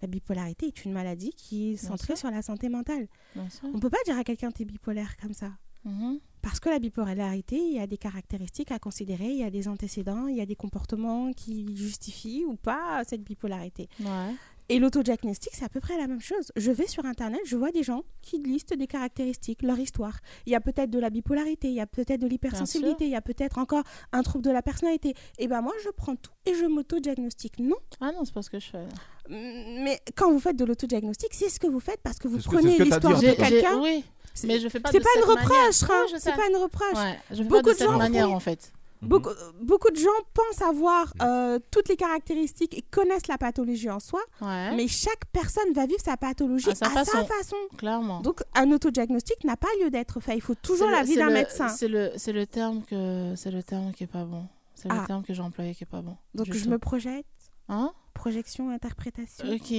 La 0.00 0.08
bipolarité 0.08 0.66
est 0.66 0.84
une 0.84 0.92
maladie 0.92 1.30
qui 1.36 1.70
est 1.72 1.74
Bien 1.80 1.88
centrée 1.90 2.14
sûr. 2.14 2.18
sur 2.18 2.30
la 2.30 2.40
santé 2.42 2.68
mentale. 2.68 3.08
Bien 3.34 3.48
sûr. 3.50 3.68
On 3.74 3.78
peut 3.78 3.90
pas 3.90 3.98
dire 4.06 4.16
à 4.16 4.24
quelqu'un 4.24 4.50
T'es 4.50 4.64
bipolaire 4.64 5.16
comme 5.18 5.34
ça. 5.34 5.52
Mhm. 5.84 6.18
Parce 6.42 6.60
que 6.60 6.68
la 6.70 6.78
bipolarité, 6.78 7.56
il 7.56 7.74
y 7.74 7.80
a 7.80 7.86
des 7.86 7.98
caractéristiques 7.98 8.70
à 8.72 8.78
considérer, 8.78 9.26
il 9.30 9.38
y 9.38 9.44
a 9.44 9.50
des 9.50 9.68
antécédents, 9.68 10.26
il 10.28 10.36
y 10.36 10.40
a 10.40 10.46
des 10.46 10.56
comportements 10.56 11.32
qui 11.32 11.76
justifient 11.76 12.44
ou 12.46 12.54
pas 12.56 13.02
cette 13.04 13.22
bipolarité. 13.22 13.88
Ouais. 14.00 14.34
Et 14.70 14.78
l'autodiagnostic, 14.78 15.52
c'est 15.54 15.64
à 15.64 15.68
peu 15.70 15.80
près 15.80 15.96
la 15.96 16.06
même 16.06 16.20
chose. 16.20 16.52
Je 16.56 16.70
vais 16.70 16.86
sur 16.86 17.06
Internet, 17.06 17.40
je 17.46 17.56
vois 17.56 17.70
des 17.70 17.82
gens 17.82 18.02
qui 18.20 18.38
listent 18.38 18.74
des 18.74 18.86
caractéristiques, 18.86 19.62
leur 19.62 19.78
histoire. 19.78 20.18
Il 20.44 20.52
y 20.52 20.54
a 20.54 20.60
peut-être 20.60 20.90
de 20.90 20.98
la 20.98 21.08
bipolarité, 21.08 21.68
il 21.68 21.74
y 21.74 21.80
a 21.80 21.86
peut-être 21.86 22.20
de 22.20 22.26
l'hypersensibilité, 22.26 23.04
il 23.06 23.10
y 23.10 23.16
a 23.16 23.22
peut-être 23.22 23.56
encore 23.58 23.82
un 24.12 24.22
trouble 24.22 24.44
de 24.44 24.50
la 24.50 24.60
personnalité. 24.60 25.14
Et 25.38 25.48
ben 25.48 25.62
moi, 25.62 25.72
je 25.82 25.88
prends 25.90 26.16
tout 26.16 26.32
et 26.44 26.54
je 26.54 26.66
m'autodiagnostique. 26.66 27.58
Non. 27.60 27.76
Ah 28.00 28.12
non, 28.12 28.24
c'est 28.26 28.34
pas 28.34 28.42
ce 28.42 28.50
que 28.50 28.60
je 28.60 28.66
fais. 28.66 28.84
Mais 29.30 29.98
quand 30.16 30.30
vous 30.30 30.40
faites 30.40 30.56
de 30.56 30.64
l'autodiagnostic, 30.64 31.32
c'est 31.32 31.48
ce 31.48 31.58
que 31.60 31.66
vous 31.66 31.80
faites 31.80 32.00
parce 32.02 32.18
que 32.18 32.28
vous 32.28 32.38
prenez 32.38 32.78
l'histoire 32.78 33.18
de 33.20 33.32
quelqu'un. 33.32 33.80
Oui, 33.80 34.04
mais 34.44 34.60
je 34.60 34.68
fais 34.68 34.80
pas 34.80 34.90
C'est 34.92 34.98
de 34.98 35.02
pas 35.04 35.10
une 35.16 35.20
cette 35.22 35.30
reproche, 35.30 35.82
hein, 35.90 36.16
c'est 36.18 36.34
pas 36.36 36.48
une 36.48 36.56
reproche. 36.56 36.94
Ouais, 36.94 37.18
je 37.30 37.36
fais 37.36 37.48
pas 37.48 37.62
beaucoup 37.62 37.72
de 37.72 37.78
gens 37.84 37.96
manière, 37.98 38.28
font- 38.28 38.34
en 38.36 38.40
fait. 38.40 38.72
Beaucoup, 39.00 39.30
beaucoup 39.62 39.90
de 39.90 39.96
gens 39.96 40.08
pensent 40.34 40.60
avoir 40.62 41.12
euh, 41.22 41.58
toutes 41.70 41.88
les 41.88 41.96
caractéristiques 41.96 42.76
et 42.76 42.82
connaissent 42.82 43.28
la 43.28 43.38
pathologie 43.38 43.88
en 43.90 44.00
soi, 44.00 44.20
Ouais. 44.40 44.74
mais 44.74 44.88
chaque 44.88 45.24
personne 45.32 45.72
va 45.72 45.86
vivre 45.86 46.00
sa 46.04 46.16
pathologie 46.16 46.70
À 46.70 46.74
sa 46.74 46.86
à 46.86 47.04
sa 47.04 47.24
façon. 47.24 47.56
Clairement. 47.76 48.20
Donc 48.22 48.42
un 48.56 48.72
autodiagnostic 48.72 49.44
n'a 49.44 49.56
pas 49.56 49.68
lieu 49.80 49.90
d'être 49.90 50.18
fait. 50.20 50.34
Il 50.34 50.40
faut 50.42 50.56
toujours 50.56 50.90
la 50.90 51.04
c'est 51.06 51.14
d'un 51.16 51.30
médecin. 51.30 51.68
C'est 51.68 51.86
le, 51.88 52.10
le 52.32 52.46
terme 52.46 52.82
que, 52.82 53.34
c'est 53.36 53.50
le 53.52 53.62
terme 53.62 53.92
qui 53.92 54.04
est 54.04 54.08
pas 54.08 54.24
bon. 54.24 54.46
C'est 54.74 54.88
Ah. 54.90 55.00
le 55.00 55.06
terme 55.06 55.22
que 55.22 55.32
j'ai 55.32 55.42
employé 55.42 55.74
qui 55.74 55.84
est 55.84 55.86
pas 55.90 56.02
bon. 56.02 56.16
Donc 56.34 56.52
je 56.52 56.68
me 56.68 56.78
projette. 56.78 57.24
Hein? 57.68 57.92
Projection, 58.14 58.70
interprétation. 58.70 59.46
Ok. 59.48 59.72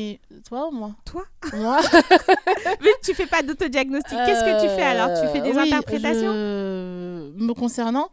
Toi 0.47 0.67
ou 0.67 0.71
moi? 0.71 0.91
Toi 1.03 1.25
Moi? 1.55 1.81
Vu 2.81 2.87
que 2.87 3.01
tu 3.03 3.13
fais 3.13 3.25
pas 3.27 3.41
d'autodiagnostic, 3.41 4.17
qu'est-ce 4.25 4.43
que 4.45 4.61
tu 4.61 4.67
fais 4.75 4.83
alors? 4.83 5.09
Tu 5.19 5.27
fais 5.33 5.41
des 5.41 5.49
Euh, 5.49 5.61
oui, 5.61 5.67
interprétations? 5.67 6.31
je- 6.33 7.43
Me 7.43 7.53
concernant, 7.53 8.09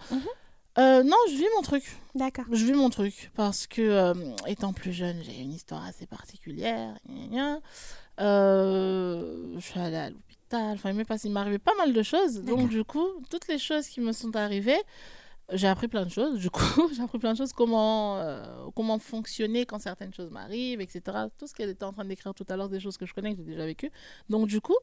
euh, 0.79 1.03
non, 1.03 1.17
je 1.31 1.35
vis 1.37 1.47
mon 1.57 1.63
truc. 1.63 1.85
D'accord. 2.15 2.45
Je 2.51 2.65
vis 2.65 2.73
mon 2.73 2.91
truc 2.91 3.31
parce 3.35 3.67
que, 3.67 3.81
euh, 3.83 4.15
étant 4.47 4.73
plus 4.73 4.93
jeune, 4.93 5.23
j'ai 5.23 5.41
une 5.41 5.53
histoire 5.53 5.85
assez 5.85 6.07
particulière. 6.07 6.97
Euh, 8.21 9.55
je 9.57 9.61
suis 9.61 9.79
allée 9.81 9.97
à 9.97 10.11
l'hôpital. 10.11 10.75
Enfin, 10.75 10.91
il 10.91 10.97
m'est 10.97 11.05
passé- 11.05 11.29
il 11.29 11.33
m'est 11.33 11.41
arrivé 11.41 11.59
pas 11.59 11.75
mal 11.77 11.93
de 11.93 12.03
choses. 12.03 12.43
Donc, 12.43 12.69
du 12.69 12.85
coup, 12.85 13.07
toutes 13.31 13.49
les 13.49 13.59
choses 13.59 13.87
qui 13.89 14.01
me 14.01 14.13
sont 14.13 14.35
arrivées, 14.37 14.81
j'ai 15.53 15.69
appris 15.69 15.89
plein 15.89 16.05
de 16.05 16.11
choses. 16.11 16.39
Du 16.39 16.51
coup, 16.51 16.61
j'ai 16.97 17.03
appris 17.03 17.19
plein 17.19 17.33
de 17.33 17.39
choses. 17.39 17.53
Comment, 17.53 18.23
comment 18.75 18.99
fonctionner 18.99 19.67
quand 19.67 19.79
certaines 19.79 20.15
choses 20.15 20.31
m'arrivent, 20.31 20.81
etc. 20.81 21.01
Tout 21.39 21.47
ce 21.47 21.55
qu'elle 21.55 21.71
était 21.71 21.85
en 21.85 21.93
train 21.93 22.05
d'écrire 22.05 22.33
tout 22.35 22.47
à 22.49 22.57
l'heure, 22.57 22.69
des 22.69 22.81
choses 22.81 22.97
que 22.97 23.07
je 23.07 23.15
connais, 23.15 23.33
que 23.33 23.39
j'ai 23.39 23.45
déjà 23.53 23.67
vécues. 23.67 23.91
Donc, 24.31 24.47
du 24.47 24.61
coup, 24.61 24.77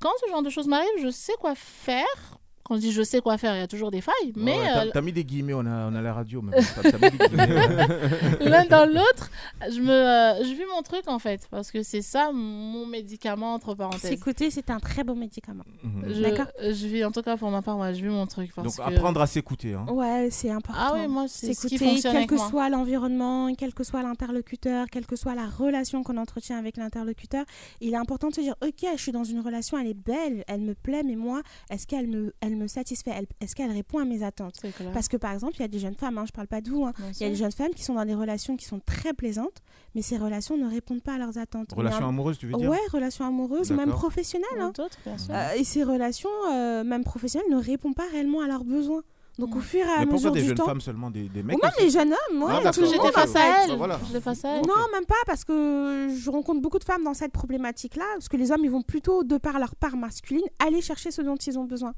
quand 0.00 0.12
ce 0.24 0.30
genre 0.30 0.42
de 0.42 0.50
choses 0.50 0.66
m'arrive, 0.68 0.88
je 1.02 1.10
sais 1.10 1.34
quoi 1.40 1.54
faire. 1.54 2.38
Quand 2.66 2.74
je 2.76 2.80
dis 2.80 2.92
je 2.92 3.02
sais 3.02 3.20
quoi 3.20 3.38
faire, 3.38 3.54
il 3.54 3.58
y 3.58 3.62
a 3.62 3.66
toujours 3.68 3.90
des 3.90 4.00
failles. 4.00 4.32
Mais 4.36 4.58
Ouais, 4.58 4.64
t'as- 4.66 4.84
euh, 4.86 4.90
T'as 4.92 5.00
mis 5.00 5.12
des 5.12 5.24
guillemets, 5.24 5.54
on 5.54 5.60
a, 5.66 5.88
on 5.90 5.94
a 5.94 6.02
la 6.02 6.12
radio, 6.12 6.42
l'un 8.40 8.64
dans 8.66 8.86
l'autre, 8.86 9.30
je 9.70 9.80
me, 9.80 9.90
euh, 9.90 10.42
je 10.44 10.50
vis 10.50 10.64
mon 10.74 10.82
truc 10.82 11.02
en 11.08 11.18
fait, 11.18 11.46
parce 11.50 11.70
que 11.70 11.82
c'est 11.82 12.02
ça 12.02 12.30
mon 12.32 12.86
médicament 12.86 13.54
entre 13.54 13.74
parenthèses. 13.74 14.10
Écoutez, 14.12 14.50
c'est 14.50 14.70
un 14.70 14.80
très 14.80 15.04
bon 15.04 15.14
médicament. 15.16 15.64
Je, 16.06 16.20
D'accord 16.22 16.46
je 16.62 16.86
vis 16.86 17.04
en 17.04 17.10
tout 17.12 17.22
cas 17.22 17.36
pour 17.36 17.50
ma 17.50 17.62
part, 17.62 17.78
ouais, 17.78 17.94
je 17.94 18.02
vis 18.02 18.08
mon 18.10 18.26
truc 18.26 18.52
parce 18.54 18.66
Donc 18.76 18.76
que- 18.86 18.94
apprendre 18.94 19.20
à 19.20 19.26
s'écouter. 19.26 19.74
Hein. 19.74 19.86
Ouais, 19.90 20.28
c'est 20.30 20.50
important. 20.50 20.80
Ah 20.80 20.92
oui, 20.94 21.06
moi, 21.08 21.26
c'est 21.28 21.54
ce 21.54 21.62
qui 21.68 21.78
S'écouter, 21.78 21.90
fonctionne 21.92 22.12
quel 22.14 22.26
que 22.26 22.34
moi. 22.34 22.48
soit 22.50 22.68
l'environnement, 22.68 23.52
quel 23.54 23.74
que 23.74 23.84
soit 23.84 24.02
l'interlocuteur, 24.02 24.86
quelle 24.90 25.06
que 25.06 25.16
soit 25.16 25.34
la 25.34 25.46
relation 25.46 26.02
qu'on 26.02 26.16
entretient 26.16 26.58
avec 26.58 26.76
l'interlocuteur, 26.76 27.44
il 27.80 27.92
est 27.94 27.96
important 27.96 28.28
de 28.28 28.34
se 28.34 28.40
dire, 28.40 28.54
ok, 28.62 28.86
je 28.96 29.00
suis 29.02 29.12
dans 29.12 29.24
une 29.24 29.40
relation, 29.40 29.78
elle 29.78 29.86
est 29.88 29.94
belle, 29.94 30.44
elle 30.48 30.60
me 30.60 30.74
plaît, 30.74 31.02
mais 31.04 31.16
moi, 31.16 31.42
est-ce 31.70 31.86
qu'elle 31.86 32.06
me, 32.08 32.34
elle 32.40 32.55
me 32.56 32.66
satisfait 32.66 33.12
Est-ce 33.40 33.54
qu'elle 33.54 33.70
répond 33.70 33.98
à 33.98 34.04
mes 34.04 34.22
attentes? 34.22 34.54
Parce 34.92 35.08
que 35.08 35.16
par 35.16 35.32
exemple, 35.32 35.54
il 35.56 35.60
y 35.60 35.64
a 35.64 35.68
des 35.68 35.78
jeunes 35.78 35.94
femmes, 35.94 36.18
hein, 36.18 36.24
je 36.26 36.32
parle 36.32 36.46
pas 36.48 36.60
de 36.60 36.70
vous, 36.70 36.84
hein, 36.84 36.92
il 37.20 37.22
y 37.22 37.26
a 37.26 37.28
des 37.30 37.36
jeunes 37.36 37.52
femmes 37.52 37.72
qui 37.74 37.82
sont 37.84 37.94
dans 37.94 38.04
des 38.04 38.14
relations 38.14 38.56
qui 38.56 38.64
sont 38.64 38.80
très 38.84 39.12
plaisantes, 39.12 39.62
mais 39.94 40.02
ces 40.02 40.18
relations 40.18 40.56
ne 40.56 40.68
répondent 40.68 41.02
pas 41.02 41.14
à 41.14 41.18
leurs 41.18 41.38
attentes. 41.38 41.72
Relation 41.72 42.00
Mais 42.00 42.06
un- 42.06 42.08
amoureuse, 42.10 42.38
tu 42.38 42.46
veux 42.46 42.54
dire? 42.54 42.70
Ouais, 42.70 42.78
relations 42.92 43.24
amoureuses, 43.26 43.70
ou 43.72 43.76
même 43.76 43.90
professionnelles. 43.90 44.46
hein. 44.60 44.72
D'autres, 44.74 44.98
bien 45.04 45.18
sûr. 45.18 45.34
Euh, 45.34 45.52
et 45.56 45.64
ces 45.64 45.82
relations, 45.84 46.30
euh, 46.52 46.84
même 46.84 47.04
professionnelles, 47.04 47.50
ne 47.50 47.56
répondent 47.62 47.94
pas 47.94 48.06
réellement 48.10 48.40
à 48.40 48.46
leurs 48.46 48.64
besoins. 48.64 49.02
Donc 49.38 49.54
au 49.54 49.60
fur 49.60 49.80
et 49.80 49.82
à 49.82 49.98
Mais 49.98 50.06
pourquoi 50.06 50.14
mesure 50.16 50.32
des 50.32 50.40
du 50.40 50.46
jeunes 50.46 50.56
temps. 50.56 50.64
femmes 50.64 50.80
seulement? 50.80 51.10
Des, 51.10 51.28
des 51.28 51.42
mecs 51.42 51.58
Ou 51.58 51.60
même 51.62 51.70
les 51.78 51.90
jeunes 51.90 52.08
hommes, 52.30 52.42
ouais. 52.42 52.52
Ah, 52.64 52.70
J'étais 52.72 53.12
face 53.12 53.36
à 53.36 53.64
elle. 53.64 53.68
Bah, 53.72 53.74
voilà. 53.76 54.00
J'étais 54.06 54.20
face 54.22 54.42
à 54.46 54.48
elle. 54.56 54.62
Non, 54.66 54.72
même 54.94 55.04
pas, 55.04 55.14
parce 55.26 55.44
que 55.44 56.08
je 56.18 56.30
rencontre 56.30 56.62
beaucoup 56.62 56.78
de 56.78 56.84
femmes 56.84 57.04
dans 57.04 57.12
cette 57.12 57.32
problématique-là, 57.32 58.04
parce 58.14 58.30
que 58.30 58.38
les 58.38 58.50
hommes, 58.50 58.64
ils 58.64 58.70
vont 58.70 58.80
plutôt, 58.80 59.24
de 59.24 59.36
par 59.36 59.58
leur 59.58 59.74
part 59.76 59.94
masculine, 59.98 60.40
aller 60.66 60.80
chercher 60.80 61.10
ce 61.10 61.20
dont 61.20 61.36
ils 61.36 61.58
ont 61.58 61.64
besoin. 61.64 61.92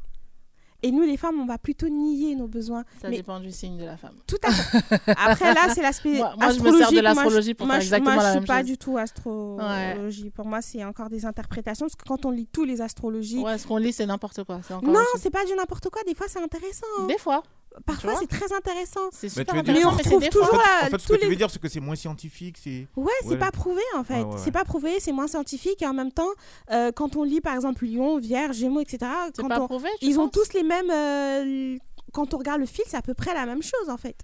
Et 0.83 0.93
nous, 0.93 1.03
les 1.03 1.17
femmes, 1.17 1.41
on 1.41 1.45
va 1.47 1.59
plutôt 1.59 1.89
nier 1.89 2.37
nos 2.37 2.47
besoins. 2.47 2.85
Ça 3.03 3.09
Mais 3.09 3.17
dépend 3.17 3.41
du 3.41 3.51
signe 3.51 3.77
de 3.79 3.85
la 3.85 3.97
femme. 3.97 4.15
tout 4.29 4.37
à 4.45 4.53
fait. 4.53 4.79
Après, 5.17 5.53
là, 5.53 5.75
c'est 5.75 5.83
l'aspect 5.83 6.19
Moi- 6.19 6.35
moi, 6.39 6.53
je 6.53 6.61
me 6.61 6.79
sers 6.79 6.89
de. 6.91 6.95
Moi, 6.95 7.03
l'astrologie 7.03 7.55
pour 7.55 7.67
moi, 7.67 7.75
faire 7.77 7.81
je- 7.83 7.87
exactement 7.89 8.15
moi, 8.15 8.23
la 8.23 8.29
je 8.29 8.33
suis 8.33 8.39
même 8.41 8.47
pas 8.47 8.59
chose. 8.59 8.67
du 8.67 8.79
tout 8.79 8.97
astrologie. 8.97 10.31
Pour 10.31 10.47
moi, 10.47 10.63
c'est 10.63 10.85
encore 10.85 11.09
des 11.11 11.25
interprétations. 11.27 11.87
Parce 11.87 11.97
que 11.97 12.05
quand 12.07 12.25
on 12.27 12.31
lit 12.31 12.47
tous 12.47 12.65
les 12.65 12.81
astrologies. 12.81 13.41
Ouais, 13.41 13.59
ce 13.59 13.67
qu'on 13.67 13.77
lit, 13.79 13.93
c'est 13.93 14.07
n'importe 14.07 14.45
quoi. 14.45 14.61
Non, 14.83 14.95
chose. 14.95 15.05
c'est 15.21 15.31
pas 15.31 15.45
du 15.45 15.55
n'importe 15.55 15.89
quoi. 15.91 16.03
Des 16.07 16.15
fois, 16.15 16.27
c'est 16.29 16.41
intéressant. 16.43 16.87
hein. 17.01 17.07
Des 17.07 17.19
fois. 17.19 17.43
Parfois, 17.87 18.15
c'est 18.19 18.27
très 18.27 18.53
intéressant. 18.53 19.01
C'est 19.13 19.27
Mais 19.37 19.45
tu 19.45 19.51
super 19.51 19.63
dire- 19.63 19.75
Mais 19.75 19.85
on 19.85 19.89
intéressant, 19.91 19.97
mais 19.97 20.03
c'est 20.03 20.15
retrouve 20.27 20.29
toujours 20.49 20.57
la- 20.57 20.87
En 20.87 20.91
fait, 20.91 20.99
ce 20.99 21.07
tous 21.07 21.13
que 21.13 21.19
tu 21.19 21.25
les- 21.25 21.29
veux 21.31 21.37
dire, 21.37 21.51
c'est 21.51 21.61
que 21.61 21.69
c'est 21.69 21.81
moins 21.81 21.95
scientifique. 21.97 22.57
c'est 22.63 22.87
Ouais, 22.97 23.13
c'est 23.29 23.37
pas 23.39 23.51
prouvé 23.51 23.83
en 23.97 24.03
fait. 24.05 24.15
Ouais, 24.23 24.25
ouais, 24.25 24.39
C'est 24.43 24.51
pas 24.51 24.65
prouvé, 24.65 24.99
c'est 25.01 25.13
moins 25.13 25.29
scientifique. 25.29 25.81
Et 25.83 25.87
en 25.87 25.95
même 25.95 26.13
temps, 26.13 26.29
euh, 26.71 26.91
quand 26.93 27.17
on 27.17 27.23
lit 27.23 27.41
par 27.41 27.55
exemple 27.55 27.85
Lion, 27.87 28.19
Vierge, 28.19 28.57
Gémeaux, 28.57 28.81
etc., 28.81 28.99
C'est 29.35 29.43
quand 29.43 29.49
pas 29.49 29.61
on- 29.61 29.67
prouvé, 29.67 29.89
tu 30.01 30.07
ils 30.07 30.19
ont 30.19 30.29
tous 30.29 30.53
les 30.55 30.63
mêmes. 30.63 30.91
euh, 30.91 31.77
quand 32.13 32.35
on 32.35 32.39
regarde 32.39 32.61
le 32.61 32.67
fil, 32.67 32.85
c'est 32.89 32.97
à 32.97 33.03
peu 33.03 33.15
près 33.15 33.35
la 33.35 33.47
même 33.47 33.63
chose 33.63 33.89
en 33.89 33.97
fait. 33.97 34.17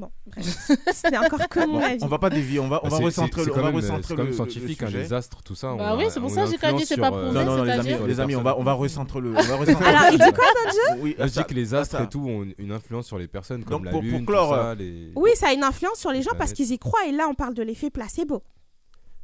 Bon, 0.00 0.10
bref. 0.26 0.70
c'était 0.92 1.18
encore 1.18 1.46
que 1.48 1.66
mon 1.66 1.78
Bon, 1.78 1.84
avis. 1.84 2.02
on 2.02 2.06
va 2.06 2.18
pas 2.18 2.30
dévier, 2.30 2.58
on 2.60 2.68
va, 2.68 2.80
on 2.82 2.88
va 2.88 2.96
recentrer 2.96 3.42
le, 3.42 3.44
c'est 3.44 3.50
on 3.50 3.54
va 3.54 3.60
quand 3.60 3.66
même, 3.66 3.76
recentrer 3.76 4.02
c'est 4.02 4.14
quand 4.14 4.22
même 4.22 4.26
le- 4.28 4.32
scientifique, 4.32 4.80
le 4.80 4.86
hein, 4.86 4.90
les 4.94 5.12
astres, 5.12 5.42
tout 5.42 5.54
ça. 5.54 5.74
Bah 5.76 5.90
on 5.94 5.98
oui, 5.98 6.04
c'est 6.08 6.20
pour 6.20 6.30
ça 6.30 6.44
que 6.44 6.50
j'ai 6.50 6.56
quand 6.58 6.68
même 6.68 6.76
dit, 6.76 6.86
c'est 6.86 6.96
pas 6.96 7.08
euh, 7.08 7.10
prouvé, 7.10 7.32
Non, 7.32 7.44
non, 7.44 7.56
non, 7.58 7.62
les 7.64 7.70
amis, 7.72 7.94
les 8.06 8.20
amis, 8.20 8.36
on 8.36 8.42
va, 8.42 8.56
on 8.58 8.62
va 8.62 8.72
recentrer 8.72 9.20
le. 9.20 9.30
On 9.30 9.42
va 9.42 9.56
recentrer 9.56 9.84
Alors, 9.84 10.02
il 10.12 10.18
dit 10.18 10.32
quoi, 10.32 10.44
Donjo 10.64 11.02
Oui, 11.02 11.16
Là, 11.18 11.26
je 11.26 11.32
dis 11.32 11.44
que 11.44 11.54
les 11.54 11.74
astres 11.74 11.98
ça- 11.98 12.04
et 12.04 12.08
tout 12.08 12.20
ont 12.20 12.46
une 12.56 12.72
influence 12.72 13.06
sur 13.06 13.18
les 13.18 13.28
personnes, 13.28 13.64
comme 13.64 13.78
Donc, 13.78 13.84
la 13.86 13.90
pour- 13.90 14.00
pour 14.00 14.08
lune, 14.10 14.24
clore, 14.26 14.48
tout 14.50 14.54
ça, 14.54 14.60
euh, 14.70 14.74
les... 14.76 15.12
Oui, 15.16 15.30
ça 15.34 15.48
a 15.48 15.52
une 15.52 15.64
influence 15.64 15.98
sur 15.98 16.10
les 16.12 16.20
les 16.20 16.24
gens 16.24 16.32
parce 16.36 16.52
qu'ils 16.52 16.70
y 16.70 16.78
croient. 16.78 17.06
Et 17.08 17.12
là, 17.12 17.26
on 17.30 17.34
parle 17.34 17.54
de 17.54 17.62
l'effet 17.62 17.88
placebo. 17.90 18.42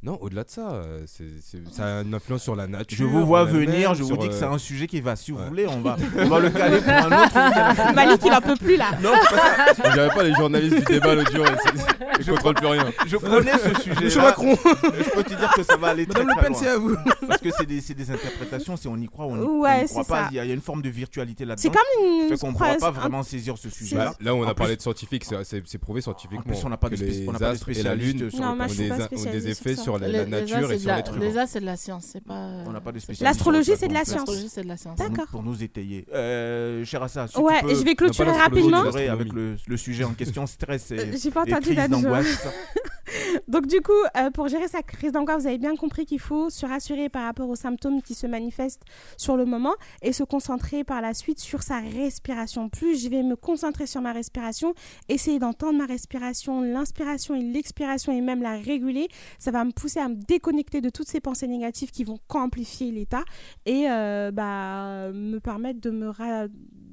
Non, 0.03 0.19
au-delà 0.21 0.43
de 0.43 0.49
ça, 0.51 0.73
euh, 0.73 1.01
c'est, 1.07 1.25
c'est- 1.41 1.73
ça 1.73 1.97
a 1.97 2.01
une 2.03 2.13
influence 2.13 2.43
sur 2.43 2.55
la 2.55 2.67
nature. 2.67 2.95
Je 2.99 3.03
vous 3.03 3.25
vois 3.25 3.45
venir, 3.45 3.95
je 3.95 4.03
vous 4.03 4.15
dis 4.15 4.27
que 4.27 4.33
c'est 4.35 4.43
euh, 4.45 4.51
un 4.51 4.59
sujet 4.59 4.85
qui 4.85 5.01
va, 5.01 5.15
si 5.15 5.31
vous 5.31 5.39
ouais. 5.39 5.47
voulez, 5.47 5.67
on 5.67 5.81
va, 5.81 5.97
on 6.19 6.27
va 6.27 6.39
le 6.39 6.51
caler 6.51 6.81
pour 6.81 6.89
un 6.93 7.23
autre. 7.25 7.93
Malik, 7.95 8.21
il 8.23 8.31
en 8.31 8.39
peut 8.41 8.55
plus 8.55 8.77
là. 8.77 8.91
Non, 9.01 9.09
c'est 9.27 9.35
pas 9.35 9.73
ça. 9.83 9.89
Dirait 9.93 10.09
pas 10.09 10.23
les 10.23 10.35
journalistes 10.35 10.77
du 10.77 10.83
débat 10.83 11.15
l'autre 11.15 11.35
jour, 11.35 11.45
ils, 11.47 12.23
Je 12.23 12.31
contrôlent 12.31 12.53
plus 12.53 12.67
rien. 12.67 12.85
Je 13.07 13.17
connais 13.17 13.51
ce 13.57 13.81
sujet. 13.81 14.03
Monsieur 14.05 14.21
Macron. 14.21 14.55
Je 14.55 15.09
peux 15.09 15.23
te 15.23 15.33
dire 15.33 15.51
que 15.55 15.63
ça 15.63 15.75
va 15.77 15.87
aller 15.87 16.05
très, 16.05 16.23
Madame 16.23 16.27
Le 16.27 16.33
très 16.35 16.43
Pen, 16.43 16.51
loin. 16.53 16.61
c'est 16.61 16.69
à 16.69 16.77
vous. 16.77 16.95
Parce 17.27 17.41
que 17.41 17.49
c'est 17.57 17.65
des, 17.65 17.81
c'est 17.81 17.93
des 17.95 18.11
interprétations, 18.11 18.77
c'est 18.77 18.87
on 18.89 18.97
y 18.97 19.07
croit, 19.07 19.25
on 19.25 19.35
y, 19.35 19.39
on 19.39 19.57
y 19.57 19.59
Ouais, 19.61 19.85
croit 19.85 20.03
c'est 20.03 20.09
pas. 20.09 20.23
ça. 20.25 20.27
Il 20.31 20.35
y, 20.35 20.39
a, 20.39 20.45
il 20.45 20.47
y 20.49 20.51
a 20.51 20.53
une 20.53 20.61
forme 20.61 20.83
de 20.83 20.89
virtualité 20.89 21.43
là-dedans. 21.43 21.61
C'est 21.63 21.69
comme 21.73 22.05
une. 22.07 22.29
fait 22.29 22.37
qu'on 22.39 22.51
ne 22.51 22.55
pourra 22.55 22.75
pas 22.75 22.91
vraiment 22.91 23.23
saisir 23.23 23.57
ce 23.57 23.67
sujet-là. 23.71 24.05
Bah, 24.11 24.15
là, 24.21 24.35
on 24.35 24.43
a 24.47 24.53
parlé 24.53 24.75
de 24.75 24.81
scientifique, 24.81 25.25
c'est, 25.25 25.43
c'est- 25.43 25.63
c'est 25.65 25.79
prouvé 25.79 26.01
scientifiquement. 26.01 26.41
En 26.45 26.53
plus, 26.53 26.63
on 26.63 26.69
n'a 26.69 26.77
pas 26.77 26.89
de 26.89 26.95
que 26.95 27.01
spéci- 27.01 27.21
les 27.23 27.27
on 27.29 27.31
n'a 27.31 27.39
pas 27.39 27.45
de 27.49 27.51
astres 27.55 27.69
et 27.69 27.81
la 27.81 27.95
lune 27.95 28.19
le 28.19 28.43
ont 28.43 28.55
des, 28.67 28.99
spécialiste 28.99 29.47
effets 29.47 29.75
sur 29.75 29.96
sur 29.97 30.07
la, 30.07 30.07
Les- 30.23 30.29
la 30.29 30.39
nature 30.41 30.57
as, 30.57 30.59
et 30.61 30.67
c'est 30.67 30.73
sur 30.77 30.81
de 30.83 30.87
la- 30.87 30.95
l'être 30.97 31.15
humain. 31.15 31.25
Les 31.25 31.37
as, 31.37 31.47
c'est 31.47 31.59
de 31.59 31.65
la 31.65 31.77
science, 31.77 32.05
c'est 32.11 32.23
pas. 32.23 32.49
On 32.65 32.71
n'a 32.71 32.81
pas 32.81 32.91
de 32.91 32.99
spécialistes. 32.99 33.23
L'astrologie, 33.23 33.71
c'est 33.77 33.87
de 33.87 33.93
la 33.93 34.03
science. 34.05 34.17
L'astrologie, 34.17 34.49
c'est 34.49 34.63
de 34.63 34.67
la 34.67 34.77
science. 34.77 34.97
Pour 34.97 35.05
nous- 35.09 35.11
D'accord. 35.15 35.27
Pour 35.31 35.43
nous 35.43 35.63
étayer. 35.63 36.05
Euh, 36.13 36.83
cher 36.85 37.03
Assa, 37.03 37.27
si 37.27 37.37
Ouais, 37.37 37.59
tu 37.59 37.65
peux 37.67 37.75
je 37.75 37.83
vais 37.83 37.95
clôturer 37.95 38.31
rapidement. 38.31 38.81
avec 38.83 39.33
le, 39.33 39.55
le 39.67 39.77
sujet 39.77 40.03
en 40.03 40.13
question, 40.13 40.45
stress 40.47 40.91
et, 40.91 40.99
Euh, 40.99 41.05
J'ai 41.21 41.31
pas 41.31 41.43
et 41.45 41.53
entendu 41.53 41.75
crise 41.75 41.89
d'angoisse. 41.89 42.47
Donc 43.47 43.65
du 43.67 43.79
coup, 43.79 43.93
euh, 44.17 44.29
pour 44.29 44.49
gérer 44.49 44.67
sa 44.67 44.81
crise 44.83 45.13
d'angoisse, 45.13 45.43
vous 45.43 45.47
avez 45.47 45.57
bien 45.57 45.77
compris 45.77 46.05
qu'il 46.05 46.19
faut 46.19 46.49
se 46.49 46.65
rassurer 46.65 47.07
par 47.07 47.23
rapport 47.23 47.47
aux 47.47 47.55
symptômes 47.55 48.01
qui 48.01 48.13
se 48.13 48.27
manifestent 48.27 48.83
sur 49.15 49.37
le 49.37 49.45
moment 49.45 49.73
et 50.01 50.11
se 50.11 50.23
concentrer 50.23 50.83
par 50.83 51.01
la 51.01 51.13
suite 51.13 51.39
sur 51.39 51.63
sa 51.63 51.79
respiration. 51.79 52.67
Plus 52.67 53.01
je 53.01 53.09
vais 53.09 53.23
me 53.23 53.37
concentrer 53.37 53.87
sur 53.87 54.01
ma 54.01 54.11
respiration, 54.11 54.73
essayer 55.07 55.39
d'entendre 55.39 55.77
ma 55.77 55.85
respiration, 55.85 56.61
l'inspiration 56.61 57.35
et 57.35 57.41
l'expiration 57.41 58.11
et 58.11 58.19
même 58.19 58.41
la 58.41 58.57
réguler, 58.57 59.07
ça 59.39 59.51
va 59.51 59.63
me 59.63 59.71
pousser 59.71 60.01
à 60.01 60.09
me 60.09 60.15
déconnecter 60.15 60.81
de 60.81 60.89
toutes 60.89 61.07
ces 61.07 61.21
pensées 61.21 61.47
négatives 61.47 61.91
qui 61.91 62.03
vont 62.03 62.19
qu'amplifier 62.27 62.91
l'état 62.91 63.23
et 63.65 63.89
euh, 63.89 64.29
bah, 64.31 65.09
me 65.13 65.39
permettre 65.39 65.79
de 65.79 65.89
me 65.89 66.11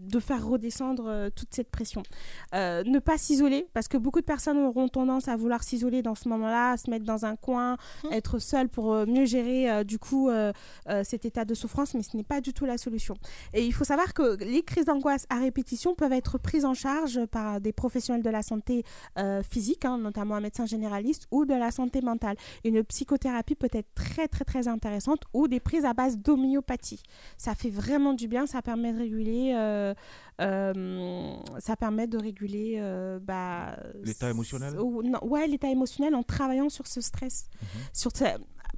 de 0.08 0.20
faire 0.20 0.46
redescendre 0.46 1.04
euh, 1.06 1.30
toute 1.34 1.48
cette 1.54 1.70
pression. 1.70 2.02
Euh, 2.54 2.82
ne 2.84 2.98
pas 2.98 3.18
s'isoler, 3.18 3.66
parce 3.72 3.88
que 3.88 3.96
beaucoup 3.96 4.20
de 4.20 4.24
personnes 4.24 4.58
auront 4.58 4.88
tendance 4.88 5.28
à 5.28 5.36
vouloir 5.36 5.62
s'isoler 5.62 6.02
dans 6.02 6.14
ce 6.14 6.28
moment-là, 6.28 6.72
à 6.72 6.76
se 6.76 6.90
mettre 6.90 7.04
dans 7.04 7.24
un 7.24 7.36
coin, 7.36 7.76
être 8.10 8.38
seul 8.38 8.68
pour 8.68 8.92
euh, 8.92 9.06
mieux 9.06 9.24
gérer 9.24 9.84
du 9.84 9.98
coup 9.98 10.30
cet 11.02 11.24
état 11.24 11.44
de 11.44 11.54
souffrance, 11.54 11.94
mais 11.94 12.02
ce 12.02 12.16
n'est 12.16 12.24
pas 12.24 12.40
du 12.40 12.52
tout 12.52 12.64
la 12.64 12.78
solution. 12.78 13.14
Et 13.52 13.64
il 13.64 13.72
faut 13.72 13.84
savoir 13.84 14.12
que 14.14 14.36
les 14.44 14.62
crises 14.62 14.84
d'angoisse 14.84 15.26
à 15.30 15.38
répétition 15.38 15.94
peuvent 15.94 16.12
être 16.12 16.38
prises 16.38 16.64
en 16.64 16.74
charge 16.74 17.24
par 17.26 17.60
des 17.60 17.72
professionnels 17.72 18.22
de 18.22 18.30
la 18.30 18.42
santé 18.42 18.84
euh, 19.18 19.42
physique, 19.42 19.84
hein, 19.84 19.98
notamment 19.98 20.34
un 20.34 20.40
médecin 20.40 20.66
généraliste, 20.66 21.26
ou 21.30 21.44
de 21.44 21.54
la 21.54 21.70
santé 21.70 22.00
mentale. 22.02 22.36
Une 22.64 22.82
psychothérapie 22.84 23.54
peut 23.54 23.70
être 23.72 23.94
très 23.94 24.28
très 24.28 24.44
très 24.44 24.68
intéressante, 24.68 25.22
ou 25.32 25.48
des 25.48 25.60
prises 25.60 25.84
à 25.84 25.94
base 25.94 26.18
d'homéopathie. 26.18 27.02
Ça 27.38 27.54
fait 27.54 27.70
vraiment 27.70 28.12
du 28.12 28.28
bien, 28.28 28.46
ça 28.46 28.62
permet 28.62 28.92
de 28.92 28.98
réguler... 28.98 29.52
euh, 29.54 29.93
ça 31.58 31.76
permet 31.76 32.06
de 32.06 32.18
réguler 32.18 32.76
euh, 32.78 33.18
bah, 33.20 33.76
L'état 34.02 34.30
émotionnel 34.30 34.78
ou- 34.80 35.02
non, 35.02 35.18
Ouais, 35.24 35.46
l'état 35.46 35.68
émotionnel 35.70 36.14
en 36.14 36.22
travaillant 36.22 36.68
sur 36.68 36.86
ce 36.86 37.00
stress. 37.00 37.48
Mhm. 37.62 37.80
Sur 37.92 38.10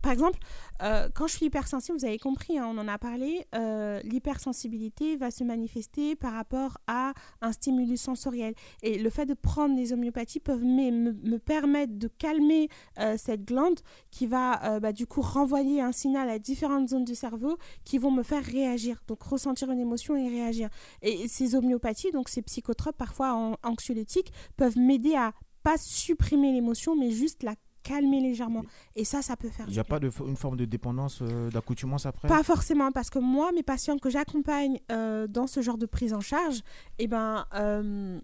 Par 0.03 0.12
exemple, 0.12 0.39
euh, 0.83 1.09
quand 1.14 1.27
je 1.27 1.37
suis 1.37 1.47
hypersensible, 1.47 1.99
vous 1.99 2.05
avez 2.05 2.18
compris, 2.18 2.59
hein, 2.59 2.66
on 2.70 2.79
en 2.79 2.89
a 2.89 2.99
parlé, 2.99 3.47
euh, 3.55 4.01
l'hypersensibilité 4.05 5.16
va 5.16 5.31
se 5.31 5.45
manifester 5.45 6.16
par 6.16 6.33
rapport 6.33 6.79
à 6.87 7.12
un 7.41 7.53
stimulus 7.53 8.01
sensoriel. 8.01 8.55
Et 8.83 8.99
le 8.99 9.11
fait 9.11 9.27
de 9.27 9.35
prendre 9.35 9.74
des 9.77 9.93
homéopathies 9.93 10.41
peuvent 10.41 10.64
me, 10.64 10.91
me- 10.91 11.12
me 11.12 11.39
permettre 11.39 11.95
de 11.99 12.09
calmer 12.09 12.68
euh, 12.99 13.16
cette 13.16 13.45
glande 13.45 13.81
qui 14.11 14.27
va 14.27 14.81
bah, 14.81 14.93
du 14.93 15.07
coup 15.07 15.20
renvoyer 15.20 15.81
un 15.81 15.93
signal 15.93 16.29
à 16.31 16.39
différentes 16.39 16.89
zones 16.89 17.05
du 17.05 17.14
cerveau 17.14 17.59
qui 17.85 17.99
vont 17.99 18.11
me 18.11 18.22
faire 18.22 18.45
réagir, 18.45 19.03
donc 19.09 19.22
ressentir 19.22 19.70
une 19.70 19.81
émotion 19.81 20.16
et 20.16 20.29
réagir. 20.29 20.68
Et 21.03 21.29
ces 21.29 21.55
homéopathies, 21.55 22.11
donc 22.12 22.29
ces 22.29 22.43
psychotropes 22.43 22.97
parfois 22.97 23.35
an- 23.35 23.57
anxiolytiques, 23.62 24.33
peuvent 24.57 24.79
m'aider 24.79 25.14
à 25.14 25.33
pas 25.62 25.77
supprimer 25.79 26.53
l'émotion, 26.53 26.95
mais 26.95 27.11
juste 27.11 27.43
la 27.43 27.55
calmer 27.89 28.20
légèrement. 28.20 28.62
Et 28.95 29.05
ça, 29.05 29.22
ça 29.22 29.37
peut 29.37 29.49
faire 29.51 29.66
Il 29.68 29.72
n'y 29.72 29.78
a 29.78 29.84
pas 29.84 30.01
de, 30.01 30.11
une 30.26 30.37
forme 30.37 30.57
de 30.57 30.64
dépendance, 30.64 31.20
euh, 31.22 31.51
d'accoutumance 31.51 32.07
après? 32.07 32.28
Pas 32.28 32.43
forcément, 32.43 32.91
parce 32.93 33.11
que 33.11 33.18
moi, 33.18 33.53
mes 33.53 33.62
patients 33.62 33.99
que 33.99 34.11
j'accompagne 34.11 34.80
euh, 34.91 35.26
dans 35.26 35.47
ce 35.47 35.61
genre 35.62 35.78
de 35.78 35.87
prise 35.87 36.12
en 36.12 36.20
charge, 36.20 36.62
eh 36.99 37.07
ben, 37.07 37.47
euh, 37.55 38.18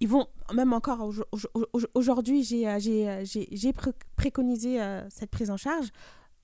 ils 0.00 0.08
vont, 0.08 0.26
même 0.54 0.72
encore 0.72 1.00
aujo- 1.08 1.24
aujo- 1.32 1.66
aujo- 1.74 1.90
aujourd'hui, 1.94 2.42
j'ai 2.42 2.66
euh, 2.66 3.24
préconisé 4.16 4.78
cette 5.10 5.30
prise 5.30 5.50
en 5.50 5.56
charge. 5.56 5.88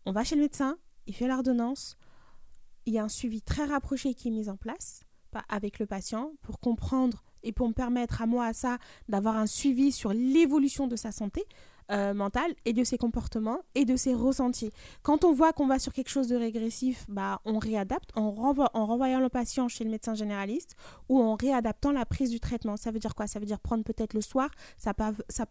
On 0.05 0.13
va 0.13 0.25
chez 0.25 0.37
le 0.37 0.43
médecin, 0.43 0.77
il 1.07 1.15
fait 1.15 1.27
l'ordonnance, 1.27 1.97
il 2.87 2.93
y 2.95 2.99
a 2.99 3.05
un 3.05 3.09
suivi 3.09 3.43
très 3.43 3.65
rapproché 3.65 4.15
qui 4.15 4.29
est 4.29 4.31
mis 4.31 4.49
en 4.49 4.57
place 4.57 5.03
avec 5.49 5.79
le 5.79 5.87
patient 5.87 6.31
pour 6.43 6.61
comprendre 6.61 7.23
et 7.43 7.53
pour 7.53 7.69
me 7.69 7.75
permettre 7.75 8.23
à 8.23 8.27
moi, 8.27 8.47
à 8.47 8.53
ça, 8.53 8.79
d'avoir 9.09 9.37
un 9.37 9.47
suivi 9.47 9.93
sur 9.93 10.13
l'évolution 10.13 10.87
de 10.87 10.97
sa 10.97 11.13
santé 11.13 11.45
euh, 11.91 12.15
mentale 12.15 12.55
et 12.65 12.73
de 12.73 12.85
ses 12.85 12.99
comportements 12.99 13.61
et 13.75 13.85
de 13.85 13.97
ses 13.97 14.15
ressentis. 14.15 14.71
Quand 15.03 15.25
on 15.25 15.33
voit 15.33 15.53
qu'on 15.53 15.67
va 15.67 15.79
sur 15.79 15.93
quelque 15.93 16.09
chose 16.09 16.29
de 16.29 16.37
régressif, 16.37 17.05
bah, 17.09 17.41
on 17.45 17.59
réadapte 17.59 18.11
on 18.17 18.31
renvoie, 18.31 18.71
en 18.75 18.87
renvoyant 18.87 19.21
le 19.21 19.29
patient 19.29 19.69
chez 19.69 19.85
le 19.85 19.91
médecin 19.91 20.15
généraliste 20.15 20.75
ou 21.09 21.21
en 21.21 21.35
réadaptant 21.35 21.93
la 21.93 22.05
prise 22.05 22.31
du 22.31 22.41
traitement. 22.41 22.77
Ça 22.77 22.91
veut 22.91 22.99
dire 22.99 23.15
quoi? 23.15 23.27
Ça 23.27 23.39
veut 23.39 23.47
dire 23.47 23.61
prendre 23.61 23.85
peut-être 23.85 24.15
le 24.15 24.21
soir, 24.21 24.51
ça 24.77 24.95
peut, 24.95 25.05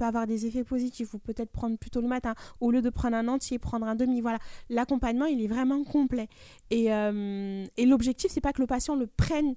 avoir 0.06 0.28
des 0.28 0.46
effets 0.46 0.64
positifs 0.64 1.14
ou 1.14 1.20
peut-être 1.20 1.52
prendre 1.52 1.78
plutôt 1.78 2.02
le 2.02 2.08
matin. 2.08 2.36
Au 2.60 2.72
lieu 2.72 2.82
de 2.82 2.90
prendre 2.90 3.16
un 3.16 3.28
entier, 3.28 3.60
prendre 3.60 3.88
un 3.88 3.96
demi. 3.96 4.22
Voilà, 4.22 4.40
l'accompagnement, 4.70 5.26
il 5.26 5.42
est 5.42 5.48
vraiment 5.48 5.84
complet. 5.84 6.28
Et, 6.70 6.94
euh, 6.94 7.66
et 7.78 7.86
l'objectif, 7.86 8.32
c'est 8.32 8.42
pas 8.42 8.54
que 8.54 8.62
le 8.62 8.68
patient 8.68 8.96
le 8.96 9.08
prenne 9.08 9.56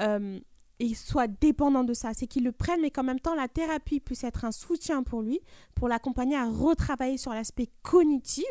euh, 0.00 0.40
et 0.80 0.94
soit 0.94 1.28
dépendant 1.28 1.84
de 1.84 1.94
ça. 1.94 2.12
C'est 2.14 2.26
qu'il 2.26 2.44
le 2.44 2.52
prenne, 2.52 2.80
mais 2.80 2.90
qu'en 2.90 3.02
même 3.02 3.20
temps, 3.20 3.34
la 3.34 3.48
thérapie 3.48 4.00
puisse 4.00 4.24
être 4.24 4.44
un 4.44 4.52
soutien 4.52 5.02
pour 5.02 5.22
lui, 5.22 5.40
pour 5.74 5.88
l'accompagner 5.88 6.36
à 6.36 6.48
retravailler 6.48 7.18
sur 7.18 7.32
l'aspect 7.32 7.68
cognitif, 7.82 8.44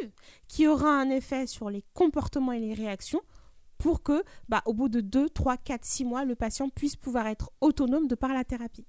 qui 0.47 0.67
aura 0.67 0.89
un 0.89 1.09
effet 1.09 1.47
sur 1.47 1.69
les 1.69 1.83
comportements 1.93 2.51
et 2.51 2.59
les 2.59 2.73
réactions, 2.73 3.21
pour 3.77 4.03
que, 4.03 4.23
bah, 4.47 4.61
au 4.65 4.73
bout 4.73 4.89
de 4.89 5.01
2, 5.01 5.29
3, 5.29 5.57
4, 5.57 5.83
6 5.83 6.05
mois, 6.05 6.25
le 6.25 6.35
patient 6.35 6.69
puisse 6.69 6.95
pouvoir 6.95 7.27
être 7.27 7.51
autonome 7.59 8.07
de 8.07 8.15
par 8.15 8.33
la 8.33 8.43
thérapie. 8.43 8.85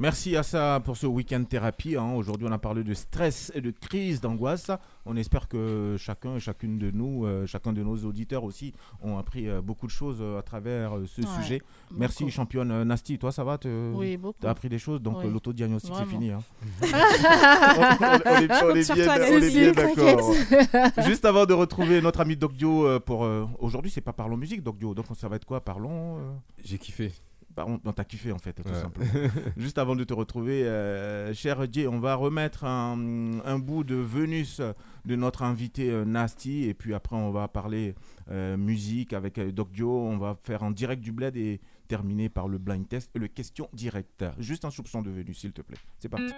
Merci 0.00 0.34
à 0.34 0.42
ça 0.42 0.80
pour 0.82 0.96
ce 0.96 1.06
week-end 1.06 1.44
thérapie. 1.44 1.94
hein. 1.94 2.14
Aujourd'hui, 2.14 2.46
on 2.48 2.52
a 2.52 2.58
parlé 2.58 2.82
de 2.82 2.94
stress 2.94 3.52
et 3.54 3.60
de 3.60 3.70
crise 3.70 4.18
d'angoisse. 4.22 4.70
On 5.04 5.14
espère 5.14 5.46
que 5.46 5.96
chacun 5.98 6.36
et 6.36 6.40
chacune 6.40 6.78
de 6.78 6.90
nous, 6.90 7.26
euh, 7.26 7.44
chacun 7.46 7.74
de 7.74 7.82
nos 7.82 7.98
auditeurs 8.06 8.44
aussi, 8.44 8.72
ont 9.02 9.18
appris 9.18 9.46
euh, 9.46 9.60
beaucoup 9.60 9.86
de 9.86 9.90
choses 9.92 10.16
euh, 10.22 10.38
à 10.38 10.42
travers 10.42 10.96
euh, 10.96 11.04
ce 11.06 11.20
Ouais, 11.20 11.26
sujet. 11.42 11.60
Merci, 11.90 12.20
beaucoup. 12.24 12.30
championne 12.34 12.70
euh, 12.70 12.82
Nasty. 12.86 13.18
Toi, 13.18 13.30
ça 13.30 13.44
va? 13.44 13.58
Te... 13.58 13.92
Oui, 13.94 14.16
beaucoup. 14.16 14.38
T'as 14.40 14.48
appris 14.48 14.70
des 14.70 14.78
choses, 14.78 15.02
donc 15.02 15.18
Oui. 15.22 15.30
l'autodiagnostic, 15.30 15.92
c'est 15.94 16.06
fini. 16.06 16.30
hein. 16.30 16.40
on, 16.80 18.40
est, 18.40 18.62
on 18.62 18.74
est 18.74 18.94
bien, 18.94 19.16
on 19.20 19.42
est 19.42 19.72
d'accord. 19.72 20.32
Juste 21.06 21.26
avant 21.26 21.44
de 21.44 21.52
retrouver 21.52 22.00
notre 22.00 22.20
ami 22.20 22.36
Doc 22.36 22.54
Dio 22.54 22.86
euh, 22.86 23.00
pour... 23.00 23.24
euh, 23.24 23.44
Aujourd'hui, 23.58 23.90
c'est 23.90 24.00
pas 24.00 24.14
Parlons 24.14 24.38
Musique, 24.38 24.62
Doc 24.62 24.78
Dio. 24.78 24.94
Donc, 24.94 25.04
ça 25.14 25.28
va 25.28 25.36
être 25.36 25.44
quoi? 25.44 25.60
Parlons... 25.62 26.16
euh, 26.16 26.20
J'ai 26.64 26.78
kiffé. 26.78 27.12
Bah, 27.56 27.64
on, 27.66 27.80
on 27.84 27.92
t'a 27.92 28.04
kiffé 28.04 28.30
en 28.32 28.38
fait, 28.38 28.52
tout 28.52 28.68
Ouais. 28.68 28.74
simplement. 28.80 29.10
Juste 29.56 29.78
avant 29.78 29.96
de 29.96 30.04
te 30.04 30.14
retrouver, 30.14 30.62
euh, 30.64 31.34
cher 31.34 31.58
Jay, 31.70 31.86
on 31.88 31.98
va 31.98 32.14
remettre 32.14 32.64
un, 32.64 33.40
un 33.44 33.58
bout 33.58 33.82
de 33.82 33.96
Venus 33.96 34.60
de 35.04 35.16
notre 35.16 35.42
invité 35.42 35.90
euh, 35.90 36.04
Nasty. 36.04 36.64
Et 36.68 36.74
puis 36.74 36.94
après, 36.94 37.16
on 37.16 37.30
va 37.32 37.48
parler 37.48 37.94
euh, 38.30 38.56
musique 38.56 39.12
avec 39.12 39.38
euh, 39.38 39.50
Doc 39.50 39.72
Dio. 39.72 39.90
On 39.90 40.16
va 40.16 40.36
faire 40.44 40.62
un 40.62 40.70
direct 40.70 41.02
du 41.02 41.10
bled 41.12 41.36
et 41.36 41.60
terminer 41.88 42.28
par 42.28 42.46
le 42.46 42.58
blind 42.58 42.86
test 42.88 43.10
et 43.16 43.18
le 43.18 43.26
question 43.26 43.68
directe. 43.72 44.24
Juste 44.38 44.64
un 44.64 44.70
soupçon 44.70 45.02
de 45.02 45.10
Venus, 45.10 45.38
s'il 45.38 45.52
te 45.52 45.62
plaît. 45.62 45.78
C'est 45.98 46.08
parti. 46.08 46.32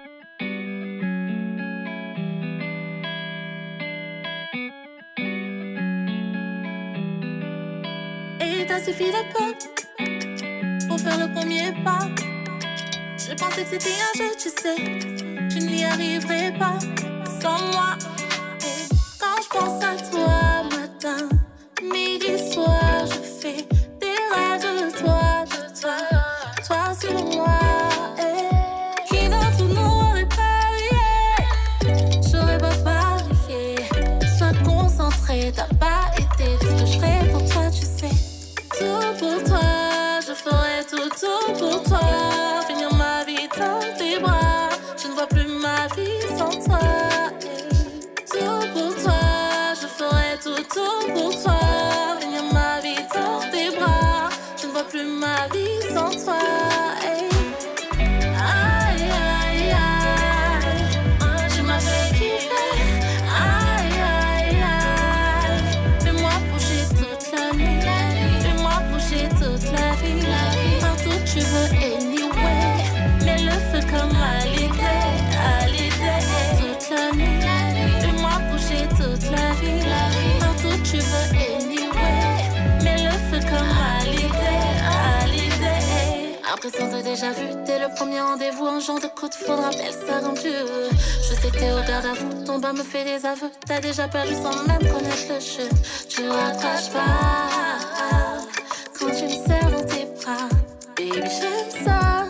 Et 8.40 8.66
t'as 8.66 8.80
suffi 8.80 9.04
de 9.04 9.32
peu 9.32 9.58
pour 9.58 9.74
faire 11.03 11.18
le 11.18 11.32
premier 11.32 11.72
pas. 11.84 12.07
Je 13.18 13.34
pensais 13.34 13.64
que 13.64 13.70
c'était 13.70 13.98
un 14.09 14.18
jeu, 14.18 14.30
tu 14.38 14.48
sais. 14.48 14.76
Je 15.50 15.59
n'y 15.59 15.84
arriverai 15.84 16.53
pas 16.59 16.78
sans 17.40 17.59
moi. 17.72 17.96
Et 18.61 18.88
quand 19.18 19.42
je 19.42 19.48
pense 19.48 19.84
à 19.84 19.96
toi, 20.11 20.62
matin, 20.70 21.28
midi, 21.82 22.53
soir, 22.53 23.07
je 23.07 23.20
fais 23.40 23.66
des 24.00 24.18
rêves 24.32 24.62
de 24.62 24.98
toi, 24.98 25.44
de 25.46 25.80
toi, 25.80 25.96
toi 26.66 26.94
sur 27.00 27.36
moi. 27.36 27.72
Tout, 41.23 41.53
pour 41.59 41.83
toi. 41.85 42.01
Finir 42.66 42.93
ma 42.95 43.25
vie 43.25 43.49
dans 43.59 43.81
tes 43.99 44.18
bras, 44.18 44.68
je 45.01 45.09
ne 45.09 45.12
vois 45.14 45.27
plus 45.27 45.47
ma 45.47 45.87
vie 45.97 46.20
sans 46.39 46.55
toi. 46.66 46.85
Tout 48.33 48.62
pour 48.75 48.93
toi, 49.03 49.23
je 49.81 49.87
ferai 49.99 50.31
tout, 50.45 50.62
tout 50.75 51.12
pour 51.14 51.31
toi. 51.43 51.61
Finir 52.20 52.45
ma 52.53 52.81
vie 52.81 53.03
dans 53.16 53.41
tes 53.53 53.68
bras, 53.77 54.29
je 54.61 54.66
ne 54.66 54.73
vois 54.73 54.85
plus 54.93 55.05
ma 55.05 55.47
vie 55.55 55.72
de 86.70 87.02
déjà 87.02 87.32
vu 87.32 87.46
dès 87.66 87.80
le 87.80 87.92
premier 87.96 88.20
rendez-vous. 88.20 88.66
Un 88.66 88.78
genre 88.78 89.00
de 89.00 89.08
coup 89.08 89.28
de 89.28 89.34
foudre 89.34 89.62
rappelle 89.62 89.92
ça 89.92 90.20
rend 90.24 90.34
plus. 90.34 90.52
Je 90.92 91.34
sais 91.34 91.50
que 91.50 91.58
t'es 91.58 91.72
au 91.72 91.82
garde 91.88 92.06
à 92.06 92.14
vous. 92.14 92.44
Ton 92.44 92.60
bas 92.60 92.72
me 92.72 92.84
fait 92.84 93.04
des 93.04 93.26
aveux. 93.26 93.50
T'as 93.66 93.80
déjà 93.80 94.06
perdu 94.06 94.34
sans 94.34 94.54
même 94.68 94.78
connaître 94.78 95.26
le 95.28 95.40
jeu. 95.40 95.68
Tu 96.08 96.28
raccroches 96.28 96.90
pas 96.90 97.48
quand 98.96 99.10
tu 99.10 99.24
me 99.24 99.44
serres 99.44 99.70
dans 99.72 99.84
tes 99.84 100.06
bras. 100.22 100.48
Baby, 100.96 101.28
j'aime 101.40 101.84
ça. 101.84 102.26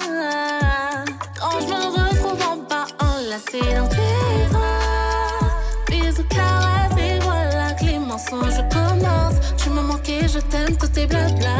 Quand 1.38 1.60
je 1.60 1.66
me 1.66 1.74
retrouve 1.74 2.42
en 2.48 2.56
bas, 2.56 2.86
enlacé 3.00 3.60
dans 3.76 3.88
tes 3.88 4.48
bras. 4.50 5.50
Bisous, 5.88 6.24
caresses, 6.30 6.98
et 6.98 7.18
voilà 7.20 7.72
que 7.74 7.84
les 7.84 7.98
mensonges 7.98 8.64
commencent. 8.72 9.56
Tu 9.58 9.68
me 9.68 9.82
manquais, 9.82 10.26
je 10.26 10.38
t'aime, 10.38 10.74
tout 10.78 10.98
est 10.98 11.06
blabla. 11.06 11.56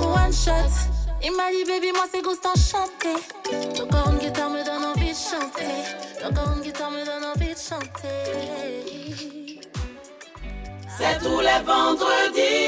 One 0.00 0.32
shot. 0.32 0.85
Il 1.28 1.32
m'a 1.32 1.50
dit, 1.50 1.64
baby, 1.64 1.90
moi 1.90 2.04
c'est 2.08 2.22
ghost 2.22 2.46
enchanté. 2.46 3.08
Encore 3.82 4.12
une 4.12 4.18
guitare 4.18 4.48
me 4.48 4.64
donne 4.64 4.84
envie 4.84 5.10
de 5.10 5.16
chanter. 5.16 6.24
Encore 6.24 6.52
une 6.54 6.62
guitare 6.62 6.92
me 6.92 7.04
donne 7.04 7.24
envie 7.24 7.52
de 7.52 7.58
chanter. 7.58 9.26
C'est 10.96 11.18
tous 11.18 11.40
les 11.40 11.64
vendredis. 11.66 12.65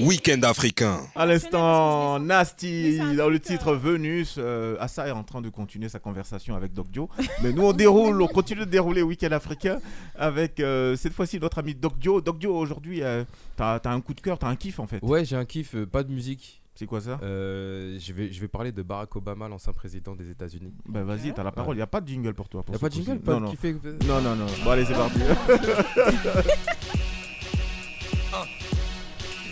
Week-end 0.00 0.40
africain. 0.42 1.00
À 1.14 1.26
l'instant, 1.26 2.18
Nasty, 2.18 2.98
dans 3.16 3.28
le 3.28 3.38
titre 3.38 3.74
Venus, 3.74 4.36
euh, 4.38 4.76
Assa 4.80 5.08
est 5.08 5.12
en 5.12 5.22
train 5.22 5.40
de 5.40 5.48
continuer 5.48 5.88
sa 5.88 5.98
conversation 5.98 6.56
avec 6.56 6.72
Doc 6.72 6.90
Dio. 6.90 7.08
Mais 7.42 7.52
nous, 7.52 7.62
on 7.62 7.72
déroule, 7.72 8.20
on 8.22 8.26
continue 8.26 8.60
de 8.60 8.64
dérouler 8.66 9.02
Week-end 9.02 9.32
africain 9.32 9.80
avec 10.16 10.60
euh, 10.60 10.96
cette 10.96 11.12
fois-ci 11.12 11.38
notre 11.38 11.58
ami 11.58 11.74
Doc 11.74 11.98
Dio. 11.98 12.20
Doc 12.20 12.38
Dio, 12.38 12.54
aujourd'hui, 12.56 13.02
euh, 13.02 13.24
t'as 13.56 13.76
as 13.76 13.90
un 13.90 14.00
coup 14.00 14.14
de 14.14 14.20
cœur, 14.20 14.38
t'as 14.38 14.48
un 14.48 14.56
kiff 14.56 14.78
en 14.78 14.86
fait. 14.86 15.00
Ouais, 15.02 15.24
j'ai 15.24 15.36
un 15.36 15.44
kiff, 15.44 15.74
euh, 15.74 15.86
pas 15.86 16.02
de 16.02 16.12
musique. 16.12 16.62
C'est 16.74 16.86
quoi 16.86 17.00
ça? 17.00 17.20
Euh, 17.22 17.98
je, 18.00 18.12
vais, 18.12 18.32
je 18.32 18.40
vais 18.40 18.48
parler 18.48 18.72
de 18.72 18.82
Barack 18.82 19.14
Obama, 19.14 19.48
l'ancien 19.48 19.72
président 19.72 20.16
des 20.16 20.28
États-Unis. 20.30 20.72
Bah 20.86 21.04
vas-y, 21.04 21.32
t'as 21.32 21.44
la 21.44 21.52
parole. 21.52 21.76
Il 21.76 21.78
n'y 21.78 21.82
a 21.82 21.86
pas 21.86 22.00
de 22.00 22.08
jingle 22.08 22.34
pour 22.34 22.48
toi. 22.48 22.64
Pour 22.64 22.74
Y 22.74 22.76
a 22.76 22.80
pas 22.80 22.88
de 22.88 22.94
jingle? 22.94 23.20
Pas 23.20 23.38
non, 23.38 23.52
de 23.52 24.06
non. 24.06 24.20
non, 24.20 24.20
non, 24.20 24.36
non. 24.36 24.46
Bon, 24.64 24.70
allez, 24.70 24.84
c'est 24.84 24.94
parti. 24.94 25.20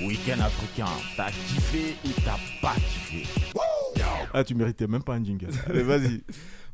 Week-end 0.06 0.40
africain, 0.40 0.86
t'as 1.16 1.30
kiffé 1.30 1.94
ou 2.04 2.08
t'as 2.24 2.38
pas 2.60 2.74
kiffé? 2.74 3.24
Ah, 4.34 4.42
tu 4.42 4.54
méritais 4.54 4.86
même 4.86 5.02
pas 5.02 5.14
un 5.14 5.22
jingle. 5.22 5.50
Allez, 5.68 5.82
vas-y. 5.82 6.24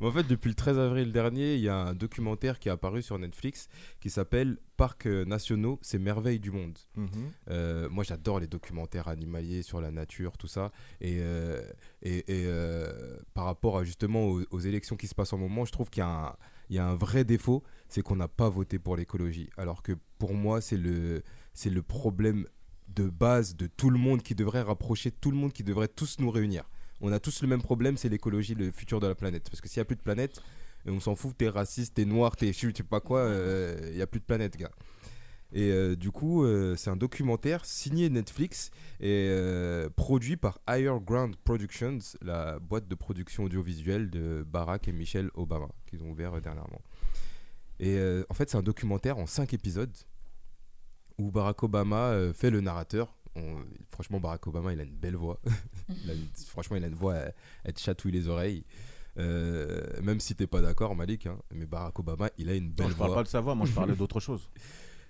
En 0.01 0.13
fait, 0.13 0.23
depuis 0.23 0.49
le 0.49 0.55
13 0.55 0.79
avril 0.79 1.13
dernier, 1.13 1.57
il 1.57 1.61
y 1.61 1.69
a 1.69 1.77
un 1.77 1.95
documentaire 1.95 2.59
qui 2.59 2.69
est 2.69 2.73
apparu 2.73 3.03
sur 3.03 3.19
Netflix 3.19 3.69
qui 4.01 4.11
s'appelle 4.11 4.59
Parcs 4.77 5.07
nationaux, 5.07 5.79
ces 5.83 5.99
merveilles 5.99 6.39
du 6.39 6.53
monde. 6.53 6.79
Mhm. 6.97 7.09
Euh, 7.51 7.89
moi, 7.91 8.05
j'adore 8.05 8.39
les 8.41 8.47
documentaires 8.47 9.09
animaliers 9.09 9.63
sur 9.63 9.81
la 9.81 9.91
nature, 9.91 10.39
tout 10.39 10.47
ça. 10.47 10.71
Et, 11.01 11.19
euh, 11.19 11.61
et, 12.01 12.19
et, 12.19 12.45
euh, 12.47 13.19
par 13.35 13.45
rapport 13.45 13.77
à, 13.77 13.85
justement 13.85 14.27
aux, 14.27 14.43
aux 14.51 14.61
élections 14.61 14.97
qui 14.97 15.09
se 15.09 15.15
passent 15.15 15.33
en 15.33 15.39
moment, 15.39 15.65
je 15.65 15.73
trouve 15.73 15.91
qu'il 15.91 16.01
y 16.01 16.05
a 16.05 16.29
un, 16.29 16.37
il 16.71 16.77
y 16.77 16.79
a 16.79 16.87
un 16.87 16.95
vrai 16.95 17.25
défaut, 17.25 17.63
c'est 17.89 18.03
qu'on 18.03 18.17
n'a 18.17 18.29
pas 18.29 18.49
voté 18.49 18.79
pour 18.79 18.97
l'écologie. 18.97 19.51
Alors 19.57 19.83
que 19.83 19.93
pour 20.19 20.35
moi, 20.35 20.61
c'est 20.61 20.77
le, 20.77 21.23
c'est 21.55 21.71
le 21.71 21.83
problème 21.83 22.47
de 22.99 23.09
base 23.09 23.57
de 23.57 23.67
tout 23.67 23.91
le 23.91 23.99
monde 23.99 24.23
qui 24.23 24.35
devrait 24.35 24.63
rapprocher 24.63 25.11
tout 25.11 25.31
le 25.31 25.37
monde, 25.37 25.53
qui 25.53 25.63
devrait 25.63 25.89
tous 25.89 26.17
nous 26.19 26.31
réunir. 26.31 26.65
On 27.01 27.13
a 27.13 27.21
tous 27.21 27.43
le 27.43 27.49
même 27.49 27.63
problème, 27.63 27.97
c'est 27.97 28.09
l'écologie, 28.09 28.55
le 28.55 28.73
futur 28.73 28.99
de 28.99 29.07
la 29.07 29.15
planète. 29.15 29.49
Parce 29.49 29.61
que 29.61 29.69
s'il 29.69 29.79
n'y 29.79 29.83
a 29.83 29.85
plus 29.85 29.97
de 29.97 30.03
planète, 30.03 30.41
euh, 30.87 30.91
on 30.91 31.01
s'en 31.01 31.15
fout, 31.15 31.37
t'es 31.37 31.49
raciste, 31.49 31.95
t'es 31.95 32.05
noir, 32.05 32.35
t'es 32.35 32.53
je 32.53 32.71
sais 32.75 32.83
pas 32.83 33.01
quoi, 33.01 33.21
euh, 33.21 33.79
il 33.91 33.97
n'y 33.97 34.03
a 34.03 34.07
plus 34.09 34.21
de 34.21 34.25
planète, 34.25 34.57
gars. 34.57 34.73
Et 35.53 35.71
euh, 35.71 35.97
du 35.97 36.11
coup, 36.11 36.45
euh, 36.45 36.77
c'est 36.77 36.91
un 36.91 36.97
documentaire 36.97 37.65
signé 37.65 38.11
Netflix 38.11 38.71
et 39.01 39.29
euh, 39.31 39.89
produit 39.89 40.37
par 40.37 40.59
Higher 40.69 40.97
Ground 41.01 41.37
Productions, 41.37 41.99
la 42.21 42.59
boîte 42.59 42.87
de 42.87 42.95
production 42.95 43.45
audiovisuelle 43.45 44.11
de 44.11 44.45
Barack 44.47 44.89
et 44.89 44.93
Michelle 44.93 45.31
Obama, 45.35 45.69
qu'ils 45.87 46.03
ont 46.03 46.11
ouvert 46.11 46.35
euh, 46.35 46.41
dernièrement. 46.41 46.83
Et 47.81 47.97
euh, 47.97 48.25
en 48.29 48.35
fait, 48.35 48.51
c'est 48.51 48.59
un 48.59 48.63
documentaire 48.63 49.19
en 49.19 49.27
5 49.27 49.55
épisodes 49.55 49.97
où 51.19 51.31
Barack 51.31 51.63
Obama 51.63 52.11
euh, 52.11 52.33
fait 52.33 52.51
le 52.51 52.61
narrateur. 52.61 53.15
On- 53.37 53.59
franchement, 53.89 54.21
Barack 54.21 54.47
Obama, 54.47 54.73
il 54.73 54.81
a 54.81 54.85
une 54.85 54.97
belle 54.97 55.17
voix. 55.17 55.41
Il 56.05 56.11
a 56.11 56.15
une- 56.15 56.27
franchement, 56.47 56.77
il 56.77 56.85
a 56.85 56.89
une 56.89 56.95
voix, 56.95 57.15
elle, 57.15 57.35
elle 57.65 57.73
te 57.73 57.81
chatouille 57.81 58.13
les 58.13 58.29
oreilles. 58.29 58.65
Euh, 59.19 59.81
même 60.03 60.21
si 60.21 60.35
t'es 60.35 60.47
pas 60.47 60.61
d'accord, 60.61 60.95
Malik, 60.95 61.27
hein, 61.27 61.39
mais 61.53 61.67
Barack 61.67 61.99
Obama, 61.99 62.31
il 62.39 62.49
a 62.51 62.55
une 62.55 62.71
belle 62.71 62.89
je 62.89 62.93
voix. 62.95 63.07
parle 63.07 63.19
pas 63.19 63.23
de 63.25 63.29
sa 63.29 63.41
voix, 63.41 63.55
moi, 63.55 63.67
je 63.67 63.73
parlais 63.75 63.95
d'autre 63.97 64.21
chose. 64.21 64.49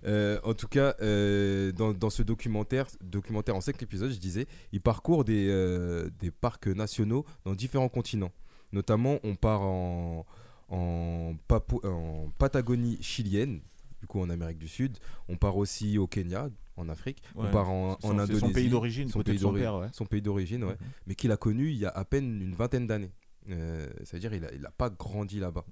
Euh, 0.07 0.39
en 0.45 0.55
tout 0.55 0.69
cas, 0.69 0.95
euh, 1.03 1.73
dans, 1.73 1.93
dans 1.93 2.09
ce 2.11 2.23
documentaire, 2.23 2.87
documentaire 3.03 3.57
en 3.57 3.61
5 3.61 3.83
épisodes, 3.83 4.11
je 4.13 4.19
disais, 4.19 4.47
il 4.73 4.81
parcourt 4.81 5.25
des, 5.25 5.49
euh, 5.51 6.09
des 6.21 6.31
parcs 6.31 6.69
nationaux 6.69 7.25
dans 7.45 7.55
différents 7.55 7.89
continents. 7.89 8.33
Notamment, 8.73 9.19
on 9.25 9.35
part 9.35 9.63
en, 9.63 10.25
en, 10.69 11.35
Papou- 11.49 11.85
en 11.85 12.31
Patagonie 12.39 12.99
chilienne, 13.03 13.61
du 14.01 14.07
coup 14.07 14.21
en 14.21 14.31
Amérique 14.31 14.59
du 14.59 14.69
Sud. 14.69 14.99
On 15.29 15.37
part 15.37 15.57
aussi 15.57 15.99
au 15.99 16.07
Kenya, 16.07 16.49
en 16.77 16.89
Afrique. 16.89 17.23
Ouais. 17.35 17.47
On 17.49 17.51
part 17.51 17.71
en, 17.71 17.97
c'est 18.01 18.07
son 18.09 18.19
Indonésie. 18.19 18.53
pays 18.53 18.69
d'origine, 18.69 19.09
son 19.09 19.23
son 19.25 19.55
ouais. 19.55 19.89
son 19.93 20.07
pays 20.07 20.23
d'origine, 20.23 20.65
ouais. 20.65 20.73
Mhm. 20.73 20.89
mais 21.07 21.15
qu'il 21.15 21.33
a 21.33 21.37
connu 21.37 21.71
il 21.71 21.79
y 21.79 21.87
a 21.87 21.91
à 21.91 22.05
peine 22.05 22.41
une 22.41 22.55
vingtaine 22.55 22.87
d'années. 22.87 23.13
Euh, 23.51 23.89
C'est-à-dire 24.05 24.35
il 24.35 24.43
n'a 24.43 24.53
il 24.53 24.65
a 24.67 24.71
pas 24.71 24.91
grandi 24.91 25.41
là-bas. 25.41 25.65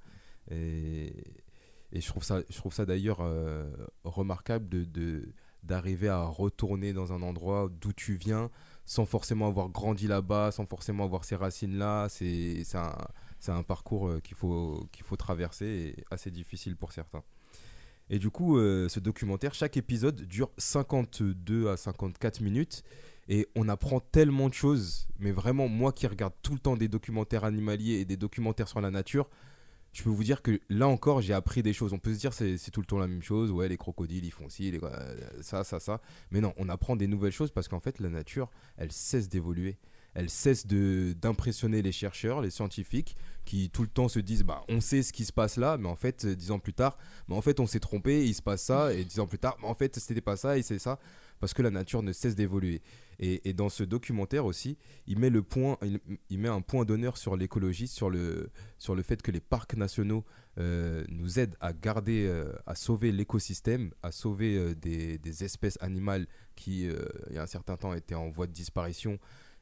Et, 0.51 1.12
et 1.93 2.01
je 2.01 2.07
trouve 2.07 2.23
ça, 2.24 2.40
je 2.48 2.57
trouve 2.57 2.73
ça 2.73 2.85
d'ailleurs 2.86 3.19
euh, 3.20 3.70
remarquable 4.05 4.69
de, 4.69 5.28
d'arriver 5.62 6.09
à 6.09 6.24
retourner 6.24 6.93
dans 6.93 7.12
un 7.12 7.23
endroit 7.23 7.69
d'où 7.81 7.93
tu 7.93 8.15
viens 8.15 8.51
sans 8.85 9.05
forcément 9.05 9.48
avoir 9.48 9.69
grandi 9.69 10.07
là-bas, 10.07 10.53
sans 10.53 10.65
forcément 10.66 11.05
avoir 11.05 11.24
ces 11.24 11.35
racines-là. 11.35 12.09
C'est, 12.09 12.62
c'est, 12.65 12.78
un, 12.78 12.97
un 13.48 13.62
parcours 13.65 14.09
euh, 14.09 14.20
qu'il 14.20 14.36
faut, 14.36 14.86
qu'il 14.93 15.05
faut 15.05 15.16
traverser 15.16 15.94
et 15.98 16.05
assez 16.12 16.31
difficile 16.31 16.77
pour 16.77 16.93
certains. 16.93 17.24
Et 18.11 18.19
du 18.19 18.31
coup, 18.31 18.59
euh, 18.59 18.89
ce 18.89 19.01
documentaire, 19.01 19.55
chaque 19.55 19.77
épisode 19.77 20.23
dure 20.23 20.51
52 20.59 21.69
à 21.69 21.77
54 21.77 22.41
minutes. 22.41 22.83
Et 23.28 23.49
on 23.57 23.69
apprend 23.69 23.99
tellement 23.99 24.49
de 24.49 24.55
choses. 24.55 25.09
Mais 25.19 25.33
vraiment, 25.33 25.69
moi 25.69 25.93
qui 25.93 26.07
regarde 26.07 26.33
tout 26.43 26.53
le 26.53 26.61
temps 26.61 26.77
des 26.77 26.89
documentaires 26.89 27.45
animaliers 27.45 27.95
et 27.95 28.05
des 28.05 28.16
documentaires 28.16 28.69
sur 28.69 28.81
la 28.81 28.93
nature, 28.93 29.28
je 29.93 30.03
peux 30.03 30.11
vous 30.11 30.24
dire 30.24 30.43
que 30.43 30.61
là 30.69 30.87
encore, 30.87 31.23
j'ai 31.23 31.33
appris 31.33 31.62
des 31.62 31.73
choses. 31.73 31.93
On 31.93 31.99
peut 31.99 32.15
se 32.15 32.19
dire 32.19 32.33
c'est 32.33 32.70
tout 32.70 32.81
le 32.81 32.87
temps 32.87 32.99
la 32.99 33.09
même 33.09 33.23
chose. 33.23 33.51
Ouais, 33.51 33.69
les 33.69 33.78
crocodiles, 33.78 34.24
ils 34.24 34.31
font 34.31 34.49
ci, 34.49 34.78
euh, 34.81 35.16
ça, 35.41 35.65
ça, 35.65 35.81
ça. 35.81 36.01
Mais 36.31 36.41
non, 36.41 36.53
on 36.59 36.69
apprend 36.69 36.95
des 36.95 37.07
nouvelles 37.09 37.33
choses 37.33 37.51
parce 37.51 37.66
qu'en 37.66 37.81
fait, 37.81 37.99
la 37.99 38.11
nature, 38.11 38.51
elle 38.77 38.93
cesse 38.93 39.28
d'évoluer. 39.28 39.78
Elle 40.19 40.31
cesse 40.31 40.67
d'impressionner 40.67 41.83
les 41.83 41.93
chercheurs, 41.93 42.41
les 42.41 42.49
scientifiques, 42.49 43.19
qui 43.45 43.69
tout 43.69 43.83
le 43.83 43.89
temps 43.89 44.09
se 44.09 44.19
disent 44.19 44.45
bah, 44.45 44.65
on 44.67 44.81
sait 44.81 45.03
ce 45.03 45.13
qui 45.13 45.27
se 45.27 45.33
passe 45.33 45.59
là, 45.59 45.77
mais 45.77 45.89
en 45.89 45.95
fait, 45.95 46.25
euh, 46.25 46.35
dix 46.35 46.53
ans 46.53 46.59
plus 46.59 46.73
tard, 46.73 46.97
bah, 47.29 47.37
en 47.37 47.43
fait, 47.43 47.61
on 47.61 47.67
s'est 47.67 47.81
trompé, 47.81 48.25
il 48.27 48.33
se 48.33 48.41
passe 48.41 48.63
ça, 48.63 48.95
et 48.95 49.05
dix 49.05 49.21
ans 49.21 49.27
plus 49.27 49.39
tard, 49.39 49.59
bah, 49.61 49.69
en 49.69 49.75
fait, 49.75 49.95
c'était 49.99 50.23
pas 50.23 50.39
ça, 50.39 50.57
et 50.57 50.63
c'est 50.63 50.79
ça, 50.79 50.99
parce 51.39 51.53
que 51.53 51.61
la 51.61 51.71
nature 51.71 52.03
ne 52.03 52.13
cesse 52.13 52.35
d'évoluer. 52.35 52.81
Et, 53.19 53.53
dans 53.53 53.69
ce 53.69 53.83
documentaire 53.83 54.47
aussi, 54.47 54.79
il 55.07 55.19
met, 55.19 55.29
le 55.29 55.43
point, 55.43 55.79
il, 56.31 56.39
met 56.39 56.49
un 56.49 56.63
point 56.63 56.87
d'honneur 56.87 57.19
sur 57.19 57.37
l'écologie, 57.37 57.87
sur 57.87 58.09
le, 58.09 58.49
sur 58.79 58.95
le 58.95 59.03
fait 59.03 59.21
que 59.21 59.31
les 59.31 59.41
parcs 59.41 59.75
nationaux 59.75 60.25
euh, 60.59 61.05
nous 61.11 61.39
aident 61.39 61.57
à 61.61 61.75
garder, 61.75 62.27
euh, 62.27 62.53
à 62.67 62.75
sauver 62.75 63.13
l'écosystème, 63.13 63.93
à 64.03 64.13
sauver 64.13 64.75
des, 64.77 65.19
des 65.19 65.45
espèces 65.45 65.79
animales 65.83 66.27
qui, 66.57 66.85
il 66.85 67.35
y 67.35 67.39
a 67.39 67.43
un 67.43 67.47
certain 67.47 67.77
temps, 67.77 67.93
étaient 67.93 68.15
en 68.15 68.31
voie 68.31 68.47
de 68.47 68.53
disparition. 68.53 69.19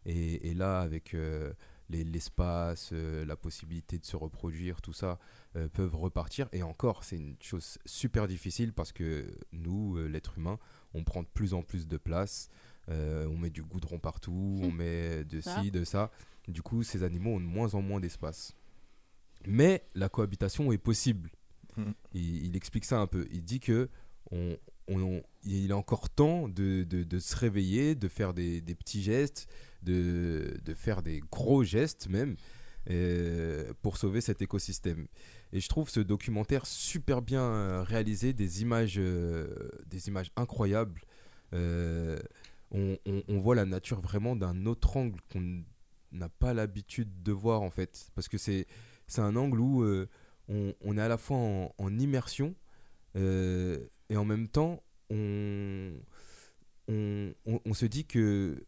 Et, 0.07 0.51
et 0.51 0.55
là, 0.55 0.81
avec 0.81 1.15
euh, 1.15 1.53
les- 1.91 2.05
l'espace, 2.05 2.91
euh, 2.93 3.25
la 3.25 3.37
possibilité 3.37 3.99
de 3.99 4.05
se 4.05 4.17
reproduire, 4.17 4.81
tout 4.83 4.93
ça, 4.93 5.19
euh, 5.57 5.69
peuvent 5.69 5.95
repartir. 5.97 6.49
Et 6.53 6.63
encore, 6.63 7.05
c'est 7.05 7.17
une 7.17 7.37
chose 7.41 7.79
super 7.87 8.27
difficile 8.29 8.73
parce 8.73 8.93
que 8.93 9.27
nous, 9.53 9.97
euh, 9.97 10.07
l'être 10.09 10.39
humain, 10.39 10.59
on 10.95 11.05
prend 11.05 11.23
de 11.23 11.29
plus 11.29 11.55
en 11.55 11.63
plus 11.63 11.87
de 11.89 11.97
place. 11.97 12.49
euh, 12.91 13.27
on 13.29 13.39
met 13.39 13.49
du 13.51 13.63
goudron 13.63 13.99
partout, 13.99 14.61
on 14.63 14.71
met 14.71 15.25
de 15.25 15.41
Ça. 15.41 15.63
ci, 15.63 15.71
de 15.71 15.85
ça. 15.85 16.11
Du 16.49 16.61
coup, 16.61 16.83
ces 16.83 17.03
animaux 17.03 17.31
ont 17.37 17.41
de 17.41 17.47
moins 17.47 17.75
en 17.75 17.81
moins 17.81 18.01
d'espace. 18.01 18.55
Mais 19.47 19.85
la 19.95 20.09
cohabitation 20.09 20.71
est 20.73 20.79
possible. 20.79 21.31
Mhm. 21.77 21.95
Il, 22.13 22.47
il 22.47 22.57
explique 22.57 22.85
ça 22.85 22.99
un 23.01 23.07
peu. 23.07 23.27
Il 23.31 23.43
dit 23.45 23.61
que 23.61 23.89
on, 24.31 24.57
il 24.89 25.71
est 25.71 25.75
encore 25.75 26.11
temps 26.11 26.49
de, 26.49 27.19
se 27.19 27.37
réveiller, 27.37 27.95
de 27.95 28.09
faire 28.09 28.35
des, 28.35 28.61
petits 28.63 29.03
gestes, 29.03 29.47
de, 29.83 30.61
faire 30.75 31.03
des 31.03 31.21
gros 31.31 31.65
gestes 31.65 32.09
même, 32.09 32.37
euh, 32.91 33.73
pour 33.83 33.97
sauver 33.97 34.21
cet 34.21 34.43
écosystème. 34.43 35.07
Et 35.53 35.61
je 35.61 35.69
trouve 35.69 35.89
ce 35.89 36.01
documentaire 36.01 36.67
super 36.67 37.23
bien 37.23 37.43
euh, 37.43 37.83
réalisé, 37.83 38.33
des 38.33 38.61
images, 38.63 38.99
euh, 38.99 39.49
incroyables. 40.37 41.01
On, 42.73 43.39
voit 43.39 43.55
la 43.55 43.65
nature 43.65 44.01
vraiment 44.01 44.37
d'un 44.37 44.67
autre 44.67 44.97
angle 44.97 45.21
qu'on 45.33 45.63
n'a 46.13 46.29
pas 46.29 46.53
l'habitude 46.53 47.23
de 47.23 47.33
voir 47.33 47.63
en 47.63 47.71
fait. 47.71 48.11
Parce 48.15 48.29
que 48.29 48.37
c'est 48.37 48.67
un 49.17 49.37
angle 49.37 49.61
où 49.61 49.85
on, 50.49 50.99
est 50.99 51.01
à 51.01 51.09
la 51.09 51.17
fois 51.17 51.39
en, 51.39 51.99
immersion 51.99 52.55
et 54.11 54.17
en 54.17 54.25
même 54.25 54.49
temps 54.49 54.83
on, 55.11 55.93
on, 56.89 57.33
on- 57.47 57.61
on 57.65 57.75
se 57.75 57.87
dit 57.87 58.05
que 58.07 58.65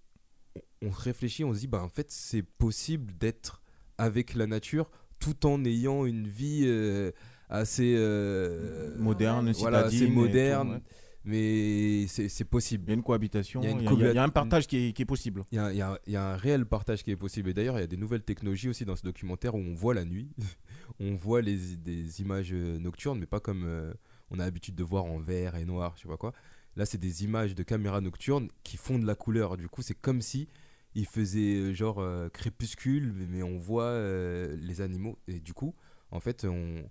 on, 0.82 0.90
réfléchit, 0.90 1.44
on 1.44 1.52
se 1.54 1.60
dit 1.60 1.66
bah 1.66 1.82
en 1.82 1.88
fait 1.88 2.10
c'est 2.10 2.42
possible 2.42 3.12
d'être 3.18 3.62
avec 3.98 4.34
la 4.34 4.46
nature 4.46 4.90
tout 5.18 5.46
en 5.46 5.64
ayant 5.64 6.04
une 6.06 6.26
vie 6.28 6.64
euh, 6.66 7.10
assez 7.48 7.94
euh, 7.96 8.96
Moderne, 8.98 9.50
voilà, 9.52 9.86
assez 9.86 10.06
tout, 10.06 10.12
moderne. 10.12 10.70
ouais. 10.74 10.82
Mais 11.28 12.06
c'est 12.06 12.44
possible. 12.44 12.84
Il 12.86 12.88
y 12.90 12.92
a 12.92 12.94
une 12.94 13.02
cohabitation, 13.02 13.60
il 13.60 13.64
y 13.68 13.72
a- 13.72 14.10
il 14.10 14.14
y 14.14 14.18
un 14.18 14.28
partage 14.28 14.68
qui 14.68 14.76
est, 14.76 14.92
qui 14.92 15.02
est 15.02 15.06
possible. 15.06 15.44
il 15.50 15.56
y, 15.56 15.58
a, 15.58 15.72
il 15.72 15.76
y 15.76 15.82
a- 15.82 15.98
il 16.06 16.12
y 16.12 16.16
a 16.16 16.24
un 16.34 16.36
réel 16.36 16.64
partage 16.66 17.02
qui 17.02 17.10
est 17.10 17.16
possible. 17.16 17.48
Et 17.50 17.54
d'ailleurs, 17.54 17.78
il 17.78 17.80
y 17.80 17.84
a 17.84 17.88
des 17.88 17.96
nouvelles 17.96 18.22
technologies 18.22 18.68
aussi 18.68 18.84
dans 18.84 18.94
ce 18.94 19.02
documentaire 19.02 19.56
où 19.56 19.58
on 19.58 19.74
voit 19.74 19.92
la 19.92 20.04
nuit. 20.04 20.28
on 21.00 21.16
voit 21.16 21.42
les, 21.42 21.56
des 21.78 22.20
images 22.20 22.50
euh, 22.52 22.78
nocturnes, 22.78 23.18
mais 23.18 23.26
pas 23.26 23.40
comme 23.40 23.64
euh, 23.66 23.92
on 24.30 24.38
a 24.38 24.44
l'habitude 24.44 24.74
de 24.74 24.84
voir 24.84 25.04
en 25.04 25.18
vert 25.18 25.56
et 25.56 25.64
noir, 25.64 25.94
je 25.96 26.02
sais 26.02 26.08
pas 26.08 26.16
quoi. 26.16 26.32
Là, 26.76 26.84
c'est 26.86 26.98
des 26.98 27.24
images 27.24 27.54
de 27.54 27.62
caméras 27.62 28.00
nocturnes 28.00 28.48
qui 28.62 28.76
font 28.76 28.98
de 28.98 29.06
la 29.06 29.14
couleur. 29.14 29.56
Du 29.56 29.68
coup, 29.68 29.82
c'est 29.82 29.94
comme 29.94 30.20
si 30.20 30.46
il 30.94 31.06
faisait 31.06 31.56
euh, 31.56 31.72
genre 31.74 31.98
euh, 32.00 32.28
crépuscule, 32.28 33.12
mais- 33.30 33.42
on 33.42 33.58
voit 33.58 33.84
euh, 33.84 34.56
les 34.60 34.80
animaux. 34.80 35.18
Et 35.28 35.40
du 35.40 35.54
coup, 35.54 35.74
en 36.10 36.20
fait, 36.20 36.44
on, 36.44 36.84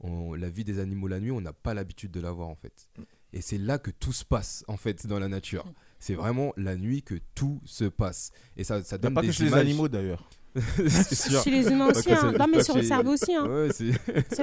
on- 0.00 0.34
la 0.34 0.48
vie 0.50 0.64
des 0.64 0.78
animaux 0.78 1.08
la 1.08 1.20
nuit, 1.20 1.30
on 1.32 1.40
n'a 1.40 1.52
pas 1.52 1.74
l'habitude 1.74 2.10
de 2.12 2.20
la 2.20 2.30
voir 2.32 2.48
en 2.48 2.54
fait. 2.54 2.88
Et 3.32 3.40
c'est 3.40 3.58
là 3.58 3.78
que 3.78 3.90
tout 3.90 4.12
se 4.12 4.24
passe 4.24 4.64
en 4.68 4.76
fait 4.76 5.06
dans 5.08 5.18
la 5.18 5.28
nature. 5.28 5.64
C'est 5.98 6.14
vraiment 6.14 6.52
la 6.56 6.76
nuit 6.76 7.02
que 7.02 7.16
tout 7.34 7.60
se 7.64 7.84
passe. 7.84 8.30
Et 8.56 8.62
ça, 8.62 8.84
ça 8.84 8.98
donne 8.98 9.14
pas 9.14 9.22
des 9.22 9.28
que 9.28 9.32
chez 9.34 9.44
les 9.44 9.50
animaux, 9.70 9.88
d'ailleurs. 9.88 10.28
C'est 10.88 11.14
sûr. 11.14 11.42
Chez 11.42 11.50
les 11.50 11.66
humains 11.68 11.88
aussi, 11.88 12.12
hein. 12.12 12.32
Non, 12.38 12.46
mais 12.46 12.62
sur 12.62 12.76
le 12.76 12.82
cerveau 12.82 13.12
aussi, 13.14 13.34
hein. 13.34 13.46
Ouais, 13.46 13.68
c'est 13.72 13.90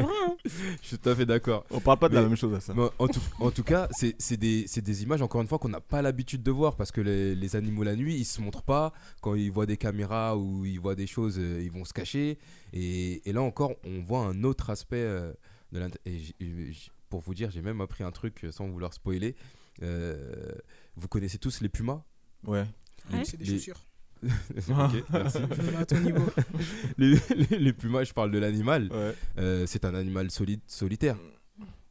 vrai, 0.02 0.14
hein. 0.28 0.36
Je 0.82 0.88
suis 0.88 0.98
tout 0.98 1.10
à 1.10 1.16
fait 1.16 1.26
d'accord. 1.26 1.66
On 1.72 1.80
parle 1.80 2.00
pas 2.00 2.10
de 2.10 2.16
la 2.16 2.24
même 2.24 2.36
chose 2.36 2.54
à 2.54 2.60
ça. 2.60 2.74
en, 3.00 3.08
tout, 3.08 3.22
en 3.40 3.52
tout 3.52 3.64
cas, 3.64 3.88
c'est 3.92 4.38
des, 4.38 5.04
images, 5.04 5.22
encore 5.22 5.42
une 5.42 5.48
fois, 5.48 5.58
qu'on 5.60 5.70
n'a 5.70 5.80
pas 5.82 6.02
l'habitude 6.02 6.44
de 6.44 6.52
voir 6.52 6.76
parce 6.76 6.92
que 6.92 7.02
les, 7.02 7.34
les 7.36 7.56
animaux 7.56 7.84
la 7.84 7.96
nuit, 7.96 8.16
ils 8.16 8.26
se 8.26 8.42
montrent 8.42 8.64
pas. 8.64 8.92
Quand 9.22 9.36
ils 9.36 9.52
voient 9.52 9.66
des 9.66 9.78
caméras 9.78 10.38
ou 10.38 10.66
ils 10.66 10.80
voient 10.80 10.96
des 10.96 11.08
choses, 11.08 11.36
euh, 11.40 11.62
ils 11.64 11.72
vont 11.72 11.86
se 11.86 11.94
cacher. 11.94 12.38
Et, 12.74 13.28
et 13.30 13.34
là 13.34 13.42
encore, 13.42 13.72
on 13.86 14.02
voit 14.02 14.20
un 14.26 14.44
autre 14.44 14.70
aspect 14.70 14.98
euh, 14.98 15.32
de 15.72 15.80
l'int- 15.80 15.98
et 16.06 16.18
j- 16.20 16.36
et 16.40 16.72
j- 16.74 16.92
Pour 17.10 17.22
vous 17.22 17.34
dire, 17.34 17.52
j'ai 17.52 17.62
même 17.62 17.80
appris 17.82 18.04
un 18.04 18.12
truc 18.12 18.44
euh, 18.44 18.52
sans 18.52 18.68
vouloir 18.68 18.94
spoiler. 18.94 19.36
Euh, 19.82 20.52
vous 20.96 21.08
connaissez 21.08 21.38
tous 21.38 21.62
les 21.62 21.70
pumas? 21.70 22.04
Ouais. 22.46 22.66
Ouais. 23.12 23.24
C'est 23.24 23.38
des 23.38 23.46
chaussures. 23.46 23.80
ok, 24.70 25.04
merci. 25.14 25.38
Je 25.56 25.62
me 25.62 25.72
mets 25.72 25.78
à 25.78 25.86
ton 25.86 26.00
niveau. 26.00 26.26
les, 26.98 27.16
les- 27.36 27.60
les 27.60 27.74
pumas, 27.74 28.04
je 28.04 28.14
parle 28.14 28.32
de 28.32 28.38
l'animal. 28.40 28.90
Ouais. 28.92 29.16
Euh, 29.38 29.66
c'est 29.68 29.86
un 29.86 29.96
animal 29.96 30.30
solide, 30.32 30.62
solitaire. 30.68 31.18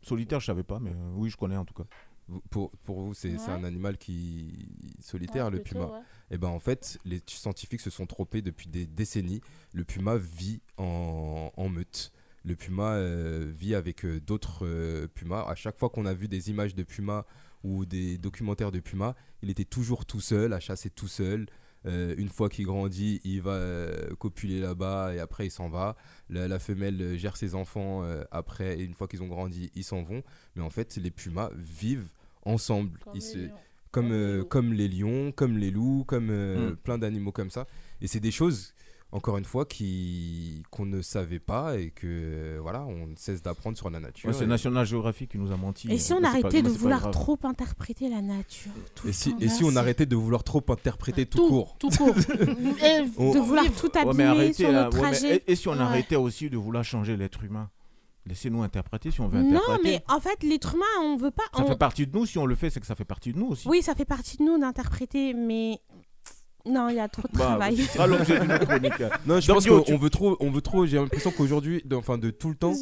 Solitaire, 0.03 0.41
je 0.41 0.47
savais 0.47 0.63
pas, 0.63 0.79
mais 0.81 0.91
euh, 0.91 1.13
oui, 1.15 1.31
je 1.31 1.37
connais 1.37 1.57
en 1.57 1.65
tout 1.65 1.75
cas. 1.75 1.85
Pour, 2.49 2.71
pour 2.85 3.01
vous, 3.01 3.15
c'est 3.15 3.33
Ouais. 3.33 3.49
un 3.49 3.65
animal 3.65 3.99
qui 3.99 4.69
solitaire, 5.01 5.47
Ouais, 5.47 5.51
le 5.51 5.63
plutôt, 5.63 5.81
puma. 5.87 5.93
ouais. 5.97 6.03
Et 6.31 6.39
ben 6.39 6.47
en 6.49 6.61
fait, 6.61 6.99
les 7.05 7.21
scientifiques 7.27 7.81
se 7.81 7.91
sont 7.91 8.07
trompés 8.07 8.41
depuis 8.41 8.69
des 8.69 8.87
décennies. 8.87 9.41
Le 9.73 9.85
puma 9.85 10.17
vit 10.17 10.61
en, 10.77 11.51
en 11.57 11.69
meute. 11.69 12.13
Le 12.45 12.55
puma 12.55 12.93
euh, 12.95 13.51
vit 13.55 13.75
avec 13.75 14.05
euh, 14.05 14.21
d'autres 14.21 14.65
euh, 14.65 15.09
pumas. 15.13 15.43
À 15.43 15.57
chaque 15.57 15.77
fois 15.77 15.91
qu'on 15.91 16.07
a 16.07 16.15
vu 16.15 16.29
des 16.29 16.49
images 16.51 16.75
de 16.77 16.85
pumas 16.85 17.25
ou 17.65 17.85
des 17.85 18.17
documentaires 18.17 18.71
de 18.71 18.79
pumas, 18.81 19.15
il 19.43 19.51
était 19.51 19.65
toujours 19.65 20.07
tout 20.07 20.21
seul, 20.21 20.53
à 20.53 20.61
chasser 20.61 20.89
tout 20.89 21.09
seul. 21.09 21.47
Euh, 21.87 22.15
une 22.19 22.29
fois 22.29 22.49
qu'il 22.51 22.67
grandit, 22.67 23.21
il 23.25 23.41
va 23.41 23.53
euh, 23.53 24.15
copuler 24.19 24.61
là-bas 24.61 25.15
et 25.15 25.19
après 25.19 25.47
il 25.47 25.51
s'en 25.51 25.69
va. 25.69 25.97
La, 26.29 26.47
la 26.47 26.59
femelle 26.59 27.01
euh, 27.01 27.17
gère 27.17 27.37
ses 27.37 27.55
enfants 27.55 28.03
euh, 28.05 28.23
après 28.31 28.79
et 28.79 28.83
une 28.83 28.93
fois 28.95 29.09
qu'ils 29.09 29.23
ont 29.23 29.29
grandi, 29.29 29.71
ils 29.75 29.85
s'en 29.85 30.03
vont. 30.03 30.23
Mais 30.57 30.63
en 30.63 30.71
fait, 30.71 30.97
les 30.97 31.11
pumas 31.11 31.51
vivent 31.57 32.11
ensemble. 32.45 32.99
Comme 33.05 33.13
Ils 33.15 33.17
les 33.17 33.21
se- 33.21 33.39
lions. 33.39 33.55
comme, 33.93 34.13
euh, 34.13 34.45
comme 34.45 34.73
les 34.75 34.89
lions, 34.89 35.33
comme 35.33 35.57
les 35.59 35.71
loups, 35.71 36.05
comme 36.07 36.29
euh, 36.31 36.73
Mm. 36.73 36.77
plein 36.77 36.99
d'animaux 36.99 37.33
comme 37.33 37.51
ça. 37.51 37.67
Et 38.03 38.07
c'est 38.07 38.21
des 38.21 38.31
choses, 38.31 38.75
encore 39.13 39.39
une 39.39 39.45
fois, 39.45 39.65
qui 39.65 40.63
qu'on 40.71 40.87
ne 40.87 41.03
savait 41.03 41.39
pas 41.41 41.77
et 41.79 41.91
que 41.91 42.07
euh, 42.07 42.59
voilà, 42.63 42.85
on 42.85 43.07
ne 43.09 43.17
cesse 43.17 43.43
d'apprendre 43.43 43.77
sur 43.77 43.91
la 43.91 43.99
nature. 44.01 44.29
Ouais, 44.29 44.35
c'est 44.35 44.45
Et- 44.45 44.47
National 44.47 44.87
Geographic 44.87 45.33
qui 45.33 45.39
nous 45.39 45.51
a 45.53 45.57
menti. 45.57 45.91
Et 45.91 45.99
si 45.99 46.13
on 46.13 46.21
pas- 46.21 46.29
arrêtait 46.29 46.63
de 46.63 46.69
vouloir 46.69 47.11
trop 47.11 47.39
interpréter 47.43 48.09
la 48.09 48.21
nature 48.23 48.71
tout 48.95 49.09
Et 49.09 49.13
si, 49.13 49.31
temps, 49.33 49.39
et 49.41 49.47
là, 49.47 49.51
si 49.53 49.65
on 49.65 49.75
arrêtait 49.77 50.07
de 50.07 50.17
vouloir 50.17 50.45
trop 50.45 50.63
interpréter 50.69 51.27
tout, 51.27 51.39
Tout, 51.39 51.49
court 51.49 51.77
tout 51.79 51.89
court. 51.91 52.15
Et 52.85 53.01
On- 53.19 53.35
de 53.35 53.39
vouloir 53.41 53.65
tout 53.81 53.91
Ouais, 53.95 54.01
abîmer 54.01 54.25
arrêtez, 54.25 54.53
sur 54.55 54.71
là. 54.73 54.85
notre 54.85 54.97
Ouais, 54.99 55.11
mais 55.11 55.17
trajet. 55.19 55.37
et, 55.47 55.53
et 55.53 55.57
si 55.57 55.69
on 55.69 55.73
Ouais. 55.73 55.79
arrêtait 55.81 56.17
aussi 56.17 56.49
de 56.51 56.57
vouloir 56.57 56.85
changer 56.85 57.17
l'être 57.17 57.43
humain? 57.43 57.69
Laissez-nous 58.27 58.63
interpréter 58.63 59.11
si 59.11 59.21
on 59.23 59.29
veut 59.29 59.43
Non, 59.43 59.57
interpréter. 59.57 59.83
mais 60.09 60.15
en 60.15 60.21
fait, 60.21 60.43
l'être 60.43 60.75
humain, 60.75 60.85
on 61.03 61.17
veut 61.17 61.31
pas. 61.31 61.43
Ça 61.57 61.65
on- 61.65 61.67
fait 61.67 61.77
partie 61.79 62.07
de 62.07 62.17
nous. 62.17 62.27
Si 62.27 62.37
on 62.39 62.45
le 62.45 62.55
fait, 62.55 62.69
c'est 62.69 62.79
que 62.79 62.87
ça 62.87 62.95
fait 62.95 63.07
partie 63.07 63.33
de 63.33 63.39
nous 63.39 63.47
aussi. 63.49 63.67
Oui, 63.67 63.81
ça 63.83 63.95
fait 63.95 64.05
partie 64.05 64.37
de 64.37 64.43
nous 64.45 64.59
d'interpréter, 64.59 65.33
mais 65.33 65.81
non, 66.67 66.89
il 66.89 66.97
y 66.97 67.01
a 67.01 67.09
trop 67.09 67.23
de 67.33 67.37
Bah, 67.39 67.45
travail. 67.45 67.77
ce 67.77 67.93
sera 67.93 68.07
l'objet 68.07 68.39
d'une 68.41 68.59
chronique. 68.59 68.93
Non, 69.27 69.41
je 69.41 69.53
pense 69.53 69.67
qu'on 69.67 69.81
tu- 69.83 69.97
veut 69.97 70.11
trop, 70.11 70.37
on 70.41 70.51
veut 70.51 70.61
trop. 70.61 70.87
J'ai 70.87 70.99
l'impression 70.99 71.31
qu'aujourd'hui, 71.31 71.83
de- 71.85 71.97
enfin 71.97 72.19
de 72.19 72.31
tout 72.31 72.49
le 72.49 72.55
temps, 72.57 72.73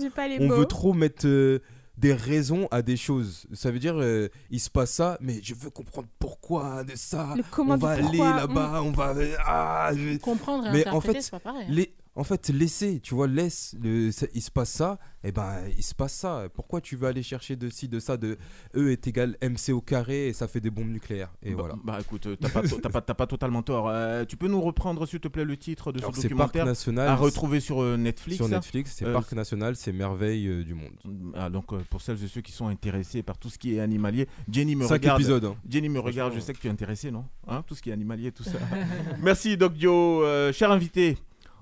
on 0.40 0.46
mots. 0.46 0.56
veut 0.56 0.66
trop 0.66 0.92
mettre 0.92 1.26
euh, 1.26 1.60
des 1.96 2.12
raisons 2.12 2.68
à 2.70 2.82
des 2.82 2.96
choses. 2.96 3.46
Ça 3.52 3.70
veut 3.70 3.78
dire, 3.78 3.94
euh, 3.98 4.28
il 4.50 4.60
se 4.60 4.70
passe 4.70 4.90
ça, 4.92 5.18
mais 5.20 5.40
je 5.42 5.54
veux 5.54 5.70
comprendre 5.70 6.08
pourquoi 6.18 6.84
de 6.84 6.92
ça. 6.96 7.34
Le 7.36 7.42
comment 7.50 7.74
on 7.74 7.76
va 7.76 7.90
aller 7.90 8.02
pourquoi, 8.02 8.36
là-bas, 8.36 8.82
on 8.84 8.90
va. 8.92 9.14
Ah, 9.44 9.90
je- 9.94 10.18
Comprendre 10.18 10.66
et 10.68 10.72
mais 10.72 10.88
en 10.88 11.00
fait, 11.00 11.20
c'est 11.20 11.30
pas 11.30 11.40
pareil, 11.40 11.62
hein. 11.68 11.70
les, 11.72 11.92
En 12.18 12.24
fait, 12.24 12.48
laissez, 12.48 12.98
tu 12.98 13.14
vois, 13.14 13.28
laisse, 13.28 13.76
le, 13.80 14.10
il 14.34 14.42
se 14.42 14.50
passe 14.50 14.70
ça, 14.70 14.98
et 15.22 15.30
ben 15.30 15.54
il 15.76 15.84
se 15.84 15.94
passe 15.94 16.14
ça. 16.14 16.48
Pourquoi 16.52 16.80
tu 16.80 16.96
veux 16.96 17.06
aller 17.06 17.22
chercher 17.22 17.54
de 17.54 17.68
ci, 17.70 17.86
de 17.88 18.00
ça, 18.00 18.16
de 18.16 18.36
E 18.76 18.90
est 18.90 19.06
égal 19.06 19.36
MC 19.40 19.70
au 19.72 19.80
carré 19.80 20.26
et 20.26 20.32
ça 20.32 20.48
fait 20.48 20.60
des 20.60 20.70
bombes 20.70 20.88
nucléaires 20.90 21.32
Et 21.44 21.50
bah, 21.50 21.56
voilà. 21.60 21.74
bah, 21.84 21.98
écoute, 22.00 22.26
euh, 22.26 22.34
t'as 22.34 22.48
pas, 22.48 23.00
pas, 23.02 23.14
pas 23.14 23.26
totalement 23.28 23.62
tort. 23.62 23.88
Euh, 23.88 24.24
tu 24.24 24.36
peux 24.36 24.48
nous 24.48 24.60
reprendre, 24.60 25.06
s'il 25.06 25.20
te 25.20 25.28
plaît, 25.28 25.44
le 25.44 25.56
titre 25.56 25.92
de 25.92 25.98
Alors, 26.00 26.14
ce 26.16 26.22
documentaire 26.22 26.64
Parc 26.64 26.66
National. 26.66 27.08
à 27.08 27.14
retrouver 27.14 27.60
sur 27.60 27.82
euh, 27.82 27.96
Netflix. 27.96 28.36
Sur 28.38 28.48
Netflix, 28.48 28.94
c'est 28.96 29.04
Euh, 29.04 29.12
Parc 29.12 29.32
National, 29.32 29.76
c'est 29.76 29.92
merveille 29.92 30.64
du 30.64 30.74
monde. 30.74 30.90
Ah, 31.34 31.48
donc 31.50 31.66
pour 31.84 32.00
celles 32.02 32.22
et 32.24 32.26
ceux 32.28 32.40
qui 32.40 32.50
sont 32.50 32.66
intéressés 32.66 33.22
par 33.22 33.38
tout 33.38 33.48
ce 33.48 33.58
qui 33.58 33.76
est 33.76 33.80
animalier, 33.80 34.26
Jenny 34.50 34.74
me 34.74 34.82
Cinq 34.86 34.94
regarde. 34.94 35.20
épisodes, 35.20 35.44
hein. 35.44 35.54
Jenny 35.70 35.88
me 35.88 36.00
regarde, 36.00 36.34
je 36.34 36.40
sais 36.40 36.52
que 36.52 36.58
tu 36.58 36.66
es 36.66 36.70
intéressé, 36.70 37.12
non? 37.12 37.26
Hein, 37.46 37.62
Tout 37.64 37.76
ce 37.76 37.82
qui 37.82 37.90
est 37.90 37.92
animalier, 37.92 38.32
tout 38.32 38.42
ça. 38.42 38.58
Merci 39.22 39.56
Doc 39.56 39.74
Dio. 39.74 40.24
Cher 40.52 40.72
invité, 40.72 41.16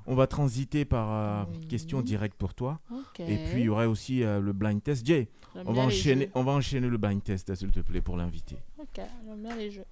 on 0.06 0.14
va 0.14 0.26
transiter 0.26 0.84
par 0.84 1.12
euh, 1.12 1.44
question 1.68 2.00
directe 2.00 2.36
pour 2.36 2.54
toi. 2.54 2.80
Et 3.18 3.36
puis 3.50 3.60
il 3.60 3.64
y 3.64 3.68
aurait 3.68 3.86
aussi 3.86 4.22
euh, 4.22 4.40
le 4.40 4.52
blind 4.52 4.82
test. 4.82 5.06
Jay, 5.06 5.28
on 5.54 5.72
va, 5.72 5.82
enchaîner, 5.82 6.30
on 6.34 6.42
va 6.42 6.52
enchaîner 6.52 6.88
le 6.88 6.98
blind 6.98 7.22
test, 7.22 7.54
s'il 7.54 7.70
te 7.70 7.80
plaît, 7.80 8.00
pour 8.00 8.16
l'invité. 8.16 8.56
Ok, 8.78 9.00
j'aime 9.24 9.42
bien 9.42 9.56
les 9.56 9.70
jeux. 9.70 9.84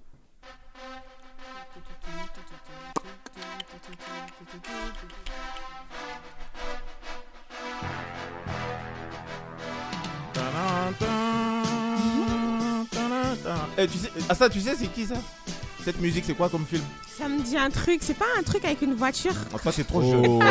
Eh, 13.77 13.87
tu 13.87 13.97
sais, 13.97 14.09
ah 14.29 14.35
ça, 14.35 14.49
tu 14.49 14.61
sais, 14.61 14.75
c'est 14.75 14.87
qui 14.87 15.05
ça? 15.05 15.15
Cette 15.85 16.01
musique, 16.01 16.25
c'est 16.25 16.33
quoi 16.33 16.49
comme 16.49 16.65
film 16.65 16.81
Ça 17.07 17.29
me 17.29 17.39
dit 17.43 17.55
un 17.55 17.69
truc, 17.69 17.99
c'est 18.01 18.17
pas 18.17 18.25
un 18.39 18.41
truc 18.41 18.65
avec 18.65 18.81
une 18.81 18.95
voiture. 18.95 19.35
Ah, 19.53 19.59
toi, 19.59 19.71
c'est 19.71 19.83
trop 19.83 19.99
Oh 19.99 20.11
jeune. 20.11 20.41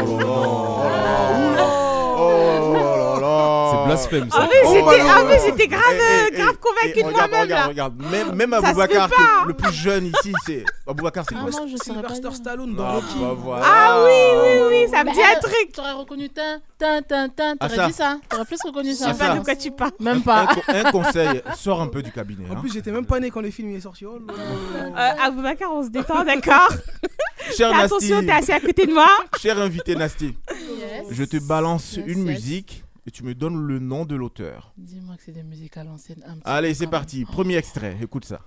Oh 2.16 2.93
là. 3.24 3.70
C'est 3.70 3.86
blasphème, 3.86 4.30
ça. 4.30 4.38
Ah 4.40 4.48
oui, 4.50 4.56
Oh, 4.64 4.68
j'étais 4.74 4.82
bah, 4.84 4.92
ah 5.00 5.18
non, 5.20 5.26
oui, 5.26 5.32
ouais. 5.32 5.40
j'étais 5.46 5.66
grave, 5.68 5.82
Eh, 5.90 5.96
eh, 5.96 6.32
euh, 6.34 6.36
grave 6.44 6.54
eh, 6.54 6.60
convaincue 6.60 6.92
eh, 6.98 7.02
de 7.02 7.06
regarde, 7.08 7.30
moi-même 7.30 7.48
là. 7.48 7.66
regarde, 7.66 7.68
regarde. 8.02 8.12
Même, 8.28 8.36
même 8.36 8.52
Aboubacar, 8.52 9.08
le 9.46 9.54
plus 9.54 9.72
jeune 9.72 10.06
ici, 10.06 10.32
c'est. 10.46 10.64
Aboubacar, 10.86 11.24
c'est 11.28 11.34
Ah 11.36 11.46
je 11.66 11.76
Sylvester. 11.82 12.30
Stallone 12.34 12.74
dans 12.74 12.84
Ah, 12.84 12.92
Rocky. 12.94 13.18
bah, 13.20 13.34
voilà. 13.36 13.64
Ah 13.66 14.04
oui, 14.04 14.38
oui, 14.42 14.58
oui, 14.68 14.90
ça 14.90 15.04
me 15.04 15.12
dit 15.12 15.22
un 15.22 15.40
truc. 15.40 15.72
T'aurais 15.74 15.92
reconnu 15.92 16.28
tin, 16.30 16.60
tin, 16.78 17.02
tin, 17.02 17.28
tin. 17.28 17.54
Ah, 17.60 17.68
T'aurais 17.68 17.86
dit 17.86 17.92
ça. 17.92 18.18
T'aurais 18.28 18.44
plus 18.44 18.58
reconnu 18.64 18.90
Je 18.90 18.94
ça. 18.94 19.12
sais 19.12 19.18
pas 19.18 19.34
de 19.36 19.44
quoi 19.44 19.56
tu 19.56 19.70
parles. 19.70 19.92
Même 20.00 20.22
pas. 20.22 20.46
un 20.68 20.90
conseil, 20.90 21.42
sors 21.56 21.80
un 21.80 21.88
peu 21.88 22.02
du 22.02 22.12
cabinet. 22.12 22.44
En 22.50 22.54
hein. 22.54 22.60
plus, 22.60 22.72
j'étais 22.72 22.90
même 22.90 23.06
pas 23.06 23.20
né 23.20 23.30
quand 23.30 23.40
le 23.40 23.50
film 23.50 23.74
est 23.74 23.80
sorti. 23.80 24.04
Oh. 24.06 24.18
Euh, 24.28 25.10
Aboubacar, 25.24 25.70
on 25.72 25.82
se 25.82 25.88
détend, 25.90 26.24
d'accord 26.24 26.68
Attention, 27.74 28.20
t'es 28.20 28.30
assis 28.32 28.52
à 28.52 28.60
côté 28.60 28.86
de 28.86 28.92
moi. 28.92 29.08
cher 29.40 29.58
invité 29.60 29.94
Nasty, 29.94 30.34
Yes. 30.50 31.06
je 31.10 31.24
te 31.24 31.36
balance 31.36 31.96
Yes, 31.96 32.04
une 32.06 32.26
yes. 32.26 32.36
musique 32.36 32.83
et 33.06 33.10
tu 33.10 33.22
me 33.24 33.34
donnes 33.34 33.56
le 33.66 33.78
nom 33.78 34.04
de 34.04 34.14
l'auteur. 34.16 34.72
Dis-moi 34.76 35.16
que 35.16 35.22
c'est 35.24 35.32
des 35.32 35.42
musiques 35.42 35.76
à 35.76 35.84
l'ancienne. 35.84 36.24
Allez, 36.44 36.74
c'est 36.74 36.86
parti. 36.86 37.24
Premier 37.24 37.56
extrait, 37.56 37.96
écoute 38.02 38.24
ça. 38.24 38.40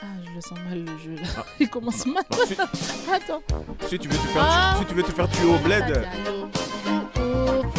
Ah, 0.00 0.06
je 0.24 0.34
le 0.34 0.40
sens 0.40 0.58
mal 0.68 0.84
le 0.84 0.98
jeu 0.98 1.14
là. 1.16 1.44
Il 1.60 1.68
commence 1.68 2.04
mal. 2.06 2.24
si- 2.46 2.54
Attends. 3.12 3.42
Si 3.88 3.98
tu 3.98 4.08
veux 4.08 4.16
te 4.16 4.26
faire, 4.28 4.42
Ah. 4.44 4.76
si 4.80 4.86
tu 4.86 4.94
veux 4.94 5.02
te 5.02 5.12
faire 5.12 5.28
tuer 5.30 5.44
au 5.46 5.58
bled. 5.58 6.08
Oh. 6.88 7.72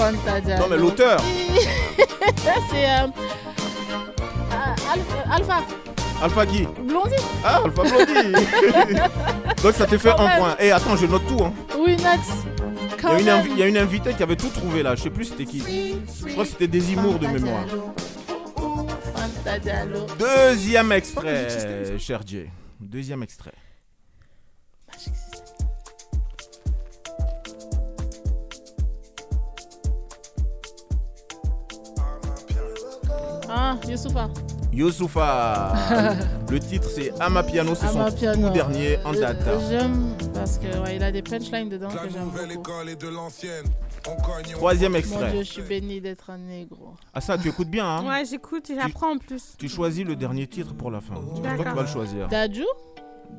Non, 0.59 0.67
mais 0.69 0.77
l'auteur. 0.77 1.19
c'est 2.71 2.89
euh, 2.89 3.07
ah, 4.51 4.75
Alpha. 5.31 5.61
Alpha. 6.23 6.45
Guy. 6.45 6.65
Blondie. 6.87 7.15
Ah, 7.43 7.61
Alpha 7.65 7.83
Blondie. 7.83 8.31
Donc 9.61 9.73
ça 9.73 9.85
te 9.85 9.97
fait 9.97 10.11
un 10.11 10.37
point. 10.37 10.55
Et 10.57 10.71
attends, 10.71 10.95
je 10.95 11.05
note 11.05 11.27
tout. 11.27 11.43
Hein. 11.43 11.53
Oui, 11.77 11.97
Nat. 11.97 12.17
Il 13.19 13.25
y, 13.25 13.29
a 13.29 13.67
une 13.67 13.75
y 13.75 13.77
a 13.77 13.81
invitée 13.81 14.13
qui 14.13 14.23
avait 14.23 14.37
tout 14.37 14.47
trouvé 14.47 14.81
là. 14.81 14.95
Je 14.95 15.03
sais 15.03 15.09
plus 15.09 15.25
c'était 15.25 15.43
qui. 15.43 15.61
Je 16.25 16.31
crois 16.31 16.45
que 16.45 16.49
c'était 16.51 16.67
Désimour 16.67 17.19
de 17.19 17.27
mémoire. 17.27 17.65
Deuxième 20.17 20.93
extrait, 20.93 21.99
cher 21.99 22.21
Jay. 22.25 22.49
Deuxième 22.79 23.23
extrait. 23.23 23.51
Ah, 33.49 33.77
Youssoufa. 33.87 34.29
Youssoufa. 34.73 35.73
le 36.49 36.59
titre 36.59 36.89
c'est 36.89 37.13
Amapiano, 37.21 37.75
c'est 37.75 37.87
son 37.87 38.05
tout 38.09 38.49
dernier 38.49 38.97
en 39.05 39.13
date. 39.13 39.37
J'aime 39.69 40.15
parce 40.33 40.57
que 40.57 40.65
ouais, 40.83 40.95
il 40.95 41.03
a 41.03 41.11
des 41.11 41.21
punchlines 41.21 41.69
dedans 41.69 41.89
que 41.89 42.09
j'aime 42.09 42.29
beaucoup. 42.55 42.69
Troisième 44.51 44.91
Mon 44.93 44.97
extrait. 44.97 45.31
Dieu, 45.31 45.43
je 45.43 45.51
suis 45.51 45.61
béni 45.61 46.01
d'être 46.01 46.29
un 46.29 46.37
négro. 46.37 46.93
Ah 47.13 47.21
ça, 47.21 47.37
tu 47.37 47.47
écoutes 47.49 47.69
bien, 47.69 47.85
hein? 47.85 48.05
Ouais, 48.05 48.25
j'écoute, 48.25 48.69
j'apprends 48.75 49.13
en 49.13 49.17
plus. 49.17 49.53
Tu 49.57 49.69
choisis 49.69 50.03
le 50.03 50.15
dernier 50.15 50.47
titre 50.47 50.73
pour 50.73 50.91
la 50.91 50.99
fin. 51.01 51.15
Qui 51.35 51.41
D'accord. 51.41 51.75
vas 51.75 51.81
le 51.83 51.87
choisir. 51.87 52.27
Dadju? 52.27 52.65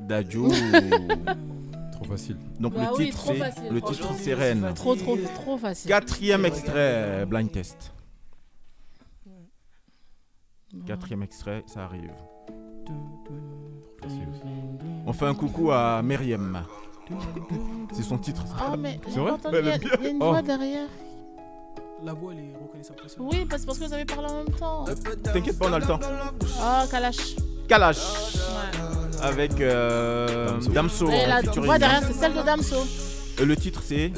Dadju. 0.07 0.47
Trop 1.91 2.05
facile. 2.05 2.37
Donc 2.59 2.73
Bah 2.73 2.89
le 2.91 2.97
oui, 2.97 3.05
titre 3.05 3.23
c'est 3.25 3.71
le 3.71 3.81
titre 3.81 4.07
Reine. 4.35 4.71
Trop, 4.75 4.95
trop, 4.95 5.17
trop 5.35 5.57
facile. 5.57 5.89
Quatrième 5.89 6.45
extrait, 6.45 7.25
blind 7.25 7.51
test. 7.51 7.91
Quatrième 10.85 11.23
extrait, 11.23 11.63
ça 11.67 11.83
arrive. 11.83 12.11
On 15.05 15.13
fait 15.13 15.25
un 15.25 15.33
coucou 15.33 15.71
à 15.71 16.01
Meriem. 16.01 16.61
C'est 17.93 18.03
son 18.03 18.17
titre. 18.17 18.43
Ah, 18.59 18.75
mais 18.77 18.99
C'est 19.05 19.13
j'ai 19.13 19.19
vrai 19.19 19.31
il 19.51 19.65
y 19.65 19.69
a- 19.69 20.07
y 20.07 20.11
une 20.11 20.17
Oh. 20.21 20.31
voix 20.31 20.41
derrière. 20.41 20.87
La 22.03 22.13
voix, 22.13 22.33
elle 22.33 22.39
est 22.39 22.53
reconnaissable 22.61 22.99
facilement. 22.99 23.29
Oui, 23.31 23.45
parce 23.49 23.65
parce 23.65 23.79
que 23.79 23.85
vous 23.85 23.93
avez 23.93 24.05
parlé 24.05 24.27
en 24.29 24.37
même 24.43 24.53
temps. 24.55 24.85
T'inquiète 25.23 25.57
pas, 25.57 25.67
on 25.69 25.73
a 25.73 25.79
le 25.79 25.85
temps. 25.85 25.99
Ah, 26.61 26.83
Kalash. 26.91 27.35
Kalash. 27.67 27.97
Ouais. 27.97 29.23
Avec 29.23 29.59
euh, 29.61 30.59
Damso. 30.73 31.09
Et 31.09 31.25
la 31.25 31.41
voix 31.41 31.79
derrière, 31.79 32.03
c'est 32.03 32.13
celle 32.13 32.33
de 32.33 32.41
Damso. 32.41 32.75
Et 33.39 33.45
le 33.45 33.55
titre 33.55 33.81
c'est. 33.83 34.11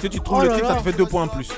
Si 0.00 0.08
tu 0.10 0.20
trouves 0.20 0.38
Oh 0.40 0.44
le 0.44 0.54
titre, 0.54 0.62
là. 0.68 0.74
ça 0.74 0.80
te 0.80 0.82
fait 0.90 0.96
deux 0.96 1.06
points 1.06 1.24
en 1.24 1.28
plus. 1.28 1.48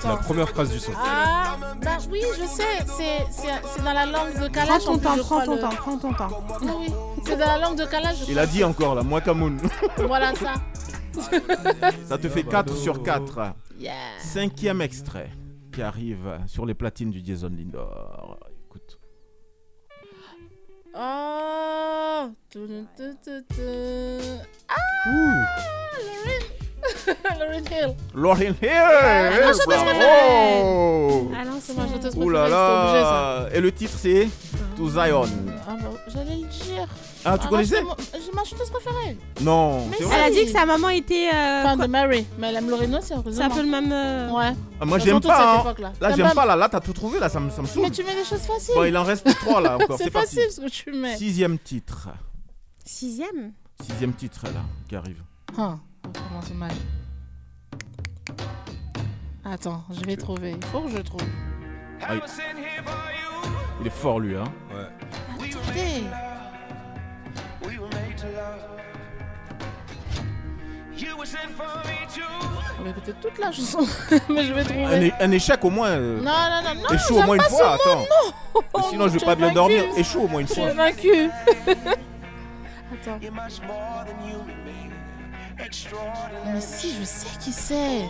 C'est 0.00 0.08
la 0.08 0.16
première 0.16 0.48
phrase 0.48 0.70
du 0.70 0.78
son. 0.78 0.92
Ah, 0.96 1.56
bah 1.82 1.98
oui, 2.10 2.20
je 2.38 2.44
sais. 2.46 2.62
C'est- 2.86 3.26
C'est 3.30 3.48
c'est 3.74 3.82
dans 3.82 3.92
la 3.92 4.06
langue 4.06 4.40
de 4.40 4.48
Kalash. 4.48 4.84
Prends 4.84 4.92
ton 4.94 4.98
temps, 4.98 5.16
je 5.16 5.22
prends 5.22 5.44
ton 5.44 5.56
temps, 5.58 5.68
prends 5.70 5.98
ton 5.98 6.12
temps. 6.12 6.28
Oui, 6.62 6.68
oui. 6.80 6.92
C'est 7.24 7.36
dans 7.36 7.46
la 7.46 7.58
langue 7.58 7.76
de 7.78 7.84
Kalash. 7.86 8.24
je 8.26 8.30
Il 8.32 8.38
a 8.38 8.46
dit 8.46 8.62
encore 8.62 8.94
là, 8.94 9.02
moi 9.02 9.20
Kamoun. 9.20 9.58
Voilà 9.98 10.32
ça. 10.36 10.54
Ça 12.08 12.18
te 12.18 12.28
fait 12.28 12.44
4 12.44 12.76
sur 12.76 13.02
4. 13.02 13.54
Yeah. 13.80 13.92
Cinquième 14.20 14.80
extrait 14.80 15.30
qui 15.72 15.82
arrive 15.82 16.38
sur 16.46 16.64
les 16.66 16.74
platines 16.74 17.10
du 17.10 17.20
Jason 17.24 17.50
Lindor. 17.50 18.38
Oh. 21.00 21.04
Ah. 21.04 22.30
Lauryn 27.38 27.64
Hill. 27.70 27.94
Lauryn 28.14 28.54
Hill 28.60 28.70
Ah, 28.72 29.30
Bravo 29.66 31.30
Ah 31.36 31.44
non, 31.44 31.58
c'est 31.60 31.76
ma 31.76 31.86
chanteuse 31.86 32.14
préférée, 32.16 32.24
obligé, 32.24 33.02
ça. 33.04 33.48
Et 33.52 33.60
le 33.60 33.70
titre 33.70 33.94
c'est 33.96 34.28
To 34.76 34.88
Zion. 34.88 35.26
Ah 35.70 35.76
bah, 35.82 35.90
j'allais 36.06 36.36
le 36.36 36.46
dire. 36.46 36.86
Ah, 37.26 37.36
tu 37.36 37.44
non, 37.44 37.50
connaissais 37.50 37.82
c'est 38.12 38.34
ma 38.34 38.42
chanteuse 38.44 38.70
préférée. 38.70 39.18
Non, 39.42 39.86
Mais 39.88 39.96
c'est. 39.98 40.04
Elle 40.06 40.20
a 40.22 40.30
dit 40.30 40.46
que 40.46 40.50
sa 40.52 40.64
maman 40.64 40.88
était. 40.88 41.28
euh, 41.34 41.62
quoi- 41.62 41.76
de 41.76 41.86
Mary. 41.90 42.26
Mais 42.38 42.48
elle 42.48 42.56
aime 42.56 42.70
heureusement. 42.70 43.00
C'est 43.02 43.14
un 43.42 43.50
peu 43.50 43.60
le 43.62 43.68
même. 43.68 43.92
euh, 43.92 44.30
Ouais. 44.30 44.54
Ah, 44.80 44.84
Moi 44.86 44.96
Elles 44.98 45.04
j'aime 45.04 45.14
cette 45.16 45.26
pas. 45.26 45.56
hein. 45.56 45.60
époque-là. 45.60 45.92
Là 46.00 46.08
T'aimes 46.08 46.16
j'aime 46.16 46.26
pas- 46.28 46.34
pas 46.34 46.46
là, 46.46 46.56
là 46.56 46.68
t'as 46.70 46.80
tout 46.80 46.94
trouvé 46.94 47.18
là, 47.20 47.28
ça 47.28 47.38
me, 47.40 47.50
ça 47.50 47.60
me 47.60 47.66
saoule. 47.66 47.82
Mais 47.82 47.90
tu 47.90 48.02
mets 48.02 48.14
des 48.14 48.24
choses 48.24 48.40
faciles. 48.40 48.74
Bon, 48.74 48.84
il 48.84 48.96
en 48.96 49.04
reste 49.04 49.26
3 49.40 49.60
là 49.60 49.76
encore, 49.76 49.98
c'est 50.02 50.10
parti. 50.10 50.36
facile 50.36 50.50
ce 50.52 50.60
que 50.62 50.70
tu 50.70 50.92
mets. 50.92 51.16
Sixième 51.18 51.58
titre. 51.58 52.08
Sixième. 52.86 53.52
Sixième 53.82 54.14
titre 54.14 54.44
là, 54.46 54.60
qui 54.88 54.96
arrive. 54.96 55.22
Ah, 55.58 55.76
on 56.06 56.28
commence 56.30 56.50
mal. 56.54 56.70
Attends, 59.44 59.84
je 59.90 60.00
vais 60.06 60.16
trouver. 60.16 60.52
Il 60.60 60.64
faut 60.66 60.80
que 60.80 60.90
je 60.90 60.98
trouve. 60.98 61.20
Ah, 62.02 62.14
il... 62.14 62.20
il 63.80 63.86
est 63.86 63.90
fort 63.90 64.20
lui 64.20 64.36
hein. 64.36 64.44
Ouais. 64.70 64.88
Attendez. 65.68 66.04
On 72.80 72.84
va 72.84 72.90
écouter 72.90 73.12
toute 73.20 73.38
la 73.38 73.50
chanson, 73.52 73.80
mais 74.28 74.44
je 74.44 74.52
vais 74.52 74.60
Un, 74.60 74.64
trouver. 74.64 75.12
un 75.20 75.30
échec 75.32 75.64
au 75.64 75.70
moins. 75.70 75.88
euh, 75.88 76.20
Non, 76.20 76.32
non, 76.32 76.62
non, 76.74 76.74
non. 76.82 76.94
Échoue 76.94 77.16
au 77.16 77.22
moins 77.22 77.36
une 77.36 77.42
fois, 77.42 77.74
attends. 77.74 78.04
non. 78.74 78.82
Sinon 78.90 79.08
je 79.08 79.18
vais 79.18 79.24
pas 79.24 79.34
bien 79.34 79.52
dormir. 79.52 79.84
Échoue 79.96 80.20
au 80.22 80.28
moins 80.28 80.40
une 80.40 80.46
fois. 80.48 80.70
es 80.70 80.74
vaincu. 80.74 81.30
Attends. 82.90 83.18
Mais 86.46 86.60
si, 86.60 86.94
je 86.98 87.04
sais 87.04 87.28
qui 87.40 87.52
c'est. 87.52 88.08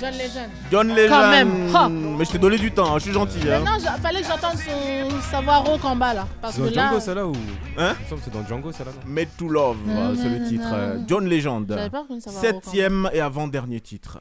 John 0.00 0.12
Legend. 0.12 0.50
John 0.70 0.88
Legend. 0.88 1.08
Quand 1.10 1.30
même. 1.30 1.74
Ha. 1.74 1.88
Mais 1.88 2.24
je 2.24 2.30
t'ai 2.32 2.38
donné 2.38 2.58
du 2.58 2.70
temps, 2.72 2.92
hein, 2.94 2.98
je 2.98 3.04
suis 3.04 3.12
gentil. 3.12 3.38
Hein. 3.50 3.60
non, 3.60 3.78
fallait 4.02 4.20
que 4.22 4.26
j'entende 4.26 4.56
son 4.58 5.20
savoir 5.30 5.64
rock 5.64 5.84
en 5.84 5.94
bas 5.96 6.14
là. 6.14 6.26
Parce 6.40 6.54
C'est 6.56 6.62
que 6.62 6.68
dans 6.68 6.74
là. 6.76 6.88
Django, 6.88 7.00
celle-là 7.00 7.26
ou? 7.26 7.32
Hein? 7.78 7.94
Il 7.98 8.04
me 8.04 8.08
semble 8.08 8.20
que 8.20 8.24
c'est 8.24 8.32
dans 8.32 8.46
Django, 8.46 8.72
celle-là. 8.72 8.92
non? 8.92 9.12
Made 9.12 9.28
to 9.38 9.48
Love, 9.48 9.76
euh, 9.88 10.14
c'est 10.16 10.28
le 10.28 10.48
titre. 10.48 10.68
euh, 10.72 10.98
John 11.06 11.28
Legend. 11.28 11.78
Septième 12.18 13.08
et 13.12 13.20
avant-dernier 13.20 13.80
titre. 13.80 14.18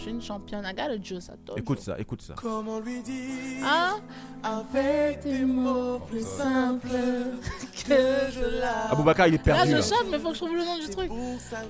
Je 0.00 0.04
suis 0.04 0.12
une 0.12 0.22
championne. 0.22 0.64
I 0.64 0.72
got 0.74 0.90
a 0.90 0.96
juice, 0.96 1.30
Écoute 1.58 1.78
you. 1.80 1.84
ça, 1.84 2.00
écoute 2.00 2.22
ça. 2.22 2.32
Comment 2.40 2.80
lui 2.80 3.02
dire 3.02 3.62
Hein? 3.62 3.96
avec 4.42 5.22
des 5.24 5.44
mots 5.44 5.98
plus 6.08 6.24
simples 6.26 6.88
que 6.88 8.30
je 8.32 8.60
la. 8.62 8.90
Aboubacar, 8.92 9.26
il 9.28 9.34
est 9.34 9.36
Là, 9.36 9.42
perdu 9.56 9.72
je 9.72 9.76
là. 9.76 9.82
chante, 9.82 10.06
mais 10.10 10.18
faut 10.18 10.28
que 10.28 10.34
je 10.36 10.40
trouve 10.40 10.56
le 10.56 10.64
nom 10.64 10.78
du 10.78 10.88
truc. 10.88 11.10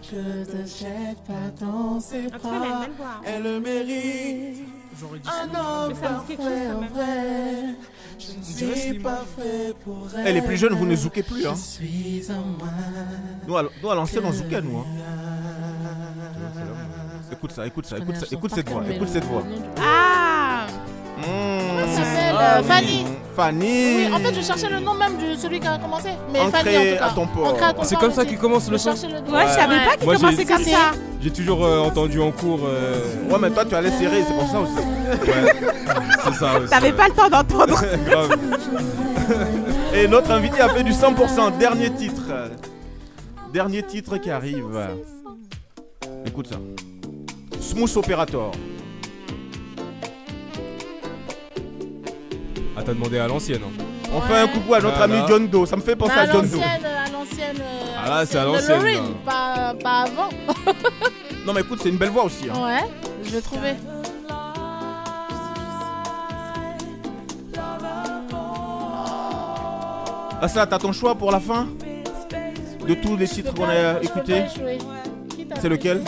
Je 0.05 0.45
te 0.45 0.57
jette 0.65 1.19
pas 1.27 1.51
dans 1.67 1.99
ses 1.99 2.29
une 2.29 2.29
bras. 2.29 3.21
Elle 3.25 3.43
le 3.43 3.59
mérite. 3.59 4.59
J'aurais 5.01 5.19
dit 5.19 5.29
Un 5.29 5.49
homme 5.89 5.95
parfait 5.99 6.37
vrai. 6.95 7.75
Je 8.21 8.65
ne 8.67 8.75
suis 8.77 8.99
pas 9.01 9.25
fait 9.37 9.75
pour 9.83 10.07
elle. 10.17 10.27
Elle 10.29 10.37
est 10.37 10.43
plus 10.43 10.57
jeune, 10.57 10.75
vous 10.75 10.87
ne 10.87 10.95
zoukez 10.95 11.25
plus. 11.25 11.45
Hein. 11.47 11.55
Je. 11.57 12.23
Nous, 13.49 13.57
à, 13.57 13.65
nous, 13.83 13.91
à 13.91 13.95
l'ancienne, 13.97 14.23
on 14.25 14.33
zoukait, 14.33 14.61
nous. 14.63 14.79
Hein. 14.79 14.85
Écoute 17.41 17.53
ça, 17.53 17.67
écoute 17.67 17.87
ça, 17.87 17.97
écoute 17.97 18.17
ça, 18.17 18.27
écoute 18.31 18.51
cette 18.55 18.69
voix, 18.69 18.83
écoute 18.91 19.09
cette 19.09 19.25
voix. 19.25 19.43
Ah 19.83 20.67
Comment 21.23 21.81
elle 21.83 21.89
s'appelle, 21.89 22.35
euh, 22.39 22.63
Fanny? 22.63 23.07
Fanny. 23.35 23.97
Oui, 23.97 24.09
en 24.13 24.19
fait, 24.19 24.35
je 24.35 24.41
cherchais 24.43 24.69
le 24.69 24.81
nom 24.81 24.93
même 24.93 25.17
de 25.17 25.35
celui 25.37 25.59
qui 25.59 25.67
a 25.67 25.79
commencé. 25.79 26.11
Mais 26.33 26.41
Ancré 26.41 26.63
Fanny, 26.63 26.77
en 26.77 26.93
tout 26.93 26.99
cas. 26.99 27.07
à 27.07 27.11
ton 27.15 27.27
port. 27.27 27.57
C'est 27.85 27.97
comme 27.99 28.13
ça 28.13 28.27
qu'il 28.27 28.37
commence 28.39 28.71
le 28.71 28.77
Je 28.77 28.83
son 28.83 28.91
Ouais, 28.91 29.47
je 29.49 29.55
savais 29.55 29.85
pas 29.87 29.97
qu'il 29.99 30.07
commençait 30.19 30.45
comme 30.45 30.65
ça. 30.65 30.91
J'ai 31.23 31.31
toujours 31.31 31.65
euh, 31.65 31.81
entendu 31.81 32.21
en 32.21 32.31
cours. 32.31 32.61
euh, 32.65 33.01
Ouais, 33.31 33.39
mais 33.41 33.51
toi, 33.51 33.65
tu 33.65 33.75
allais 33.75 33.91
serrer, 33.91 34.23
c'est 34.27 34.35
pour 34.35 34.47
ça 34.49 34.61
aussi. 34.61 34.75
Ouais, 34.77 35.53
c'est 36.25 36.35
ça 36.35 36.59
aussi. 36.59 36.69
T'avais 36.71 36.93
pas 36.93 37.09
le 37.09 37.15
temps 37.15 37.29
d'entendre. 37.31 37.83
Grave. 38.07 38.37
Et 39.95 40.07
notre 40.09 40.31
invité 40.31 40.61
a 40.61 40.69
fait 40.69 40.83
du 40.83 40.93
100%. 40.93 41.57
Dernier 41.59 41.91
titre. 41.91 42.23
Dernier 43.53 43.83
titre 43.83 44.19
qui 44.19 44.31
arrive. 44.31 44.67
Écoute 46.27 46.49
ça. 46.49 46.57
Smooth 47.71 47.97
Operator. 47.97 48.51
Ah, 52.77 52.83
t'as 52.85 52.93
demandé 52.95 53.19
à 53.19 53.27
l'ancienne. 53.29 53.61
hein. 53.65 53.85
On 54.13 54.21
fait 54.23 54.35
un 54.39 54.49
coucou 54.49 54.75
à 54.75 54.81
notre 54.81 55.01
ami 55.03 55.19
John 55.29 55.47
Doe. 55.49 55.67
Ça 55.67 55.77
me 55.77 55.83
fait 55.83 55.95
penser 55.95 56.13
Mais 56.17 56.21
à 56.21 56.23
à 56.25 56.33
John 56.33 56.49
Doe. 56.49 56.57
l'ancienne, 56.57 56.85
à 56.85 57.11
l'ancienne. 57.13 57.57
euh, 57.61 57.97
Ah 58.05 58.09
là, 58.09 58.27
c'est 58.27 58.39
à 58.39 58.43
de 58.45 58.47
l'ancienne, 58.49 58.77
Lorraine, 58.79 58.97
là. 58.97 59.11
pas, 59.25 59.75
pas 59.83 60.03
avant. 60.03 60.29
Non, 61.47 61.55
mais 61.55 61.63
écoute, 61.63 61.79
c'est 61.83 61.89
une 61.89 61.97
belle 61.97 62.11
voix 62.11 62.25
aussi. 62.25 62.49
hein. 62.51 62.63
Ouais, 62.63 62.89
je 63.25 63.31
vais 63.31 63.41
trouver. 63.41 63.73
Ah, 70.43 70.49
ça, 70.49 70.67
t'as 70.67 70.79
ton 70.79 70.93
choix 70.93 71.15
pour 71.15 71.31
la 71.31 71.41
fin? 71.41 71.69
De 72.87 72.95
tous 72.95 73.17
les 73.17 73.29
titres 73.29 73.53
qu'on 73.55 73.69
a 73.69 74.01
écoutés? 74.03 74.45
C'est 75.61 75.69
lequel? 75.69 76.03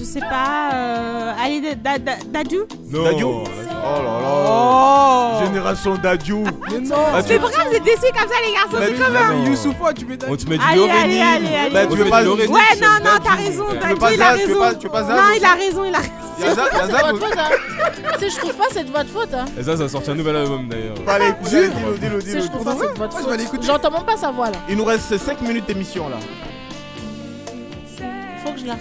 Je 0.00 0.04
sais 0.06 0.20
pas. 0.20 0.70
Euh... 0.72 1.32
Allez, 1.44 1.60
Da- 1.76 1.98
Da- 1.98 2.12
Dadju? 2.26 2.60
Non. 2.90 3.04
Dadju? 3.04 3.24
Oh 3.26 3.44
là 3.84 4.02
là 4.02 4.20
Oh. 4.32 5.44
Génération 5.44 5.94
Dadju 6.02 6.44
Mais 6.70 6.78
non 6.80 6.96
C'est 7.26 7.38
pourquoi 7.38 7.64
vous 7.68 7.74
êtes 7.76 7.82
déçus 7.84 8.00
comme 8.18 8.28
ça, 8.28 8.36
les 8.46 8.52
garçons? 8.52 8.76
Mais 8.80 8.86
C'est 8.86 9.04
comme 9.04 9.16
un. 9.16 9.34
non. 9.34 9.44
Youssoufou, 9.46 9.92
tu 9.94 10.06
mets 10.06 10.18
On 10.28 10.36
te 10.36 10.48
met 10.48 10.56
du 10.56 10.64
Allez, 10.64 10.82
allez, 10.90 11.20
allez, 11.20 11.54
allez. 11.54 11.74
Bah, 11.74 11.86
tu 11.86 11.96
veux 11.96 12.04
pas- 12.06 12.22
Ouais, 12.24 12.36
c'est 12.72 12.80
non, 12.80 12.88
non, 12.98 13.04
Dadju. 13.04 13.20
t'as 13.24 13.34
raison. 13.34 13.64
Dadju, 13.74 14.14
il 14.14 14.22
a 14.22 14.24
Zaz, 14.24 14.38
tu 14.40 14.46
veux 14.46 14.52
raison. 14.54 14.60
pas- 14.60 14.74
tu 14.74 14.86
veux 14.86 14.92
pas 14.92 15.02
Non, 15.02 15.22
il 15.36 15.44
a 15.44 15.52
raison, 15.54 15.84
il 15.84 15.94
a 15.94 15.98
raison. 15.98 16.12
C'est 16.38 16.46
hein. 16.48 17.48
Si 18.18 18.30
je 18.30 18.36
trouve 18.38 18.54
pas, 18.54 18.64
c'est 18.72 18.84
de 18.84 18.90
votre 18.90 19.10
faute, 19.10 19.34
hein. 19.34 19.44
Et 19.58 19.62
ça, 19.62 19.76
ça 19.76 19.82
a 19.84 19.88
sorti 19.88 20.10
un 20.10 20.14
nouvel 20.14 20.36
album 20.36 20.68
d'ailleurs. 20.68 20.94
Bah, 21.04 21.14
allez, 21.14 21.32
dis-le, 21.42 21.68
dis-le, 21.98 22.20
Si 22.20 22.26
dis-le. 22.28 22.40
je 22.40 22.46
trouve 22.48 22.64
pas, 22.64 22.74
c'est 22.80 22.92
de 22.94 22.98
votre 22.98 23.18
faute. 23.18 23.62
J'entends 23.62 23.90
même 23.90 24.04
pas 24.04 24.16
sa 24.16 24.30
voix 24.30 24.46
là. 24.50 24.56
Il 24.68 24.76
nous 24.76 24.84
reste 24.84 25.16
5 25.18 25.40
minutes 25.42 25.66
d'émission 25.66 26.08
là. 26.08 26.16
Je 28.60 28.66
la. 28.66 28.74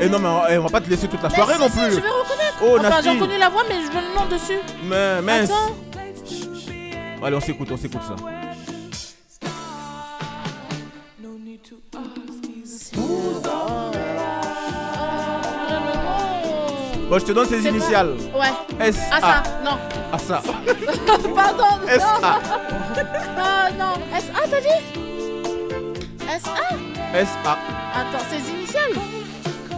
Et 0.00 0.08
non, 0.08 0.18
mais 0.18 0.28
on, 0.28 0.40
eh, 0.48 0.58
on 0.58 0.62
va 0.62 0.68
pas 0.70 0.80
te 0.80 0.88
laisser 0.88 1.08
toute 1.08 1.22
la 1.22 1.28
Mais 1.28 1.34
soirée 1.34 1.54
si, 1.54 1.60
non 1.60 1.68
si, 1.68 1.78
plus. 1.78 1.90
Je 1.90 2.00
vais 2.00 2.08
reconnaître. 2.08 2.56
Oh, 2.62 2.76
enfin, 2.78 3.00
j'ai 3.02 3.10
reconnu 3.10 3.38
la 3.38 3.48
voix, 3.48 3.62
mais 3.68 3.76
je 3.76 3.92
veux 3.92 4.00
le 4.00 4.14
nom 4.18 4.26
dessus. 4.26 4.60
Mais, 4.84 5.20
mince. 5.22 5.50
Attends. 5.50 5.76
Allez, 7.24 7.36
on 7.36 7.40
s'écoute, 7.40 7.68
on 7.72 7.76
s'écoute 7.76 8.02
ça. 8.06 8.16
Bon, 17.08 17.18
je 17.20 17.24
te 17.24 17.32
donne 17.32 17.46
ses 17.46 17.64
initiales. 17.66 18.14
Ouais. 18.34 18.84
S 18.86 18.98
Ah, 19.12 19.20
ça, 19.20 19.42
non. 19.64 19.78
Ah 20.12 20.18
ça. 20.18 20.42
Pardon. 21.34 21.64
non. 21.82 21.88
S.A. 21.88 22.40
Ah, 23.38 23.68
non. 23.78 23.94
S.A. 24.16 24.48
t'as 24.48 24.60
dit? 24.60 25.00
S 26.28 26.42
A. 26.46 26.85
Attends, 27.18 28.24
ses 28.30 28.50
initiales 28.52 28.92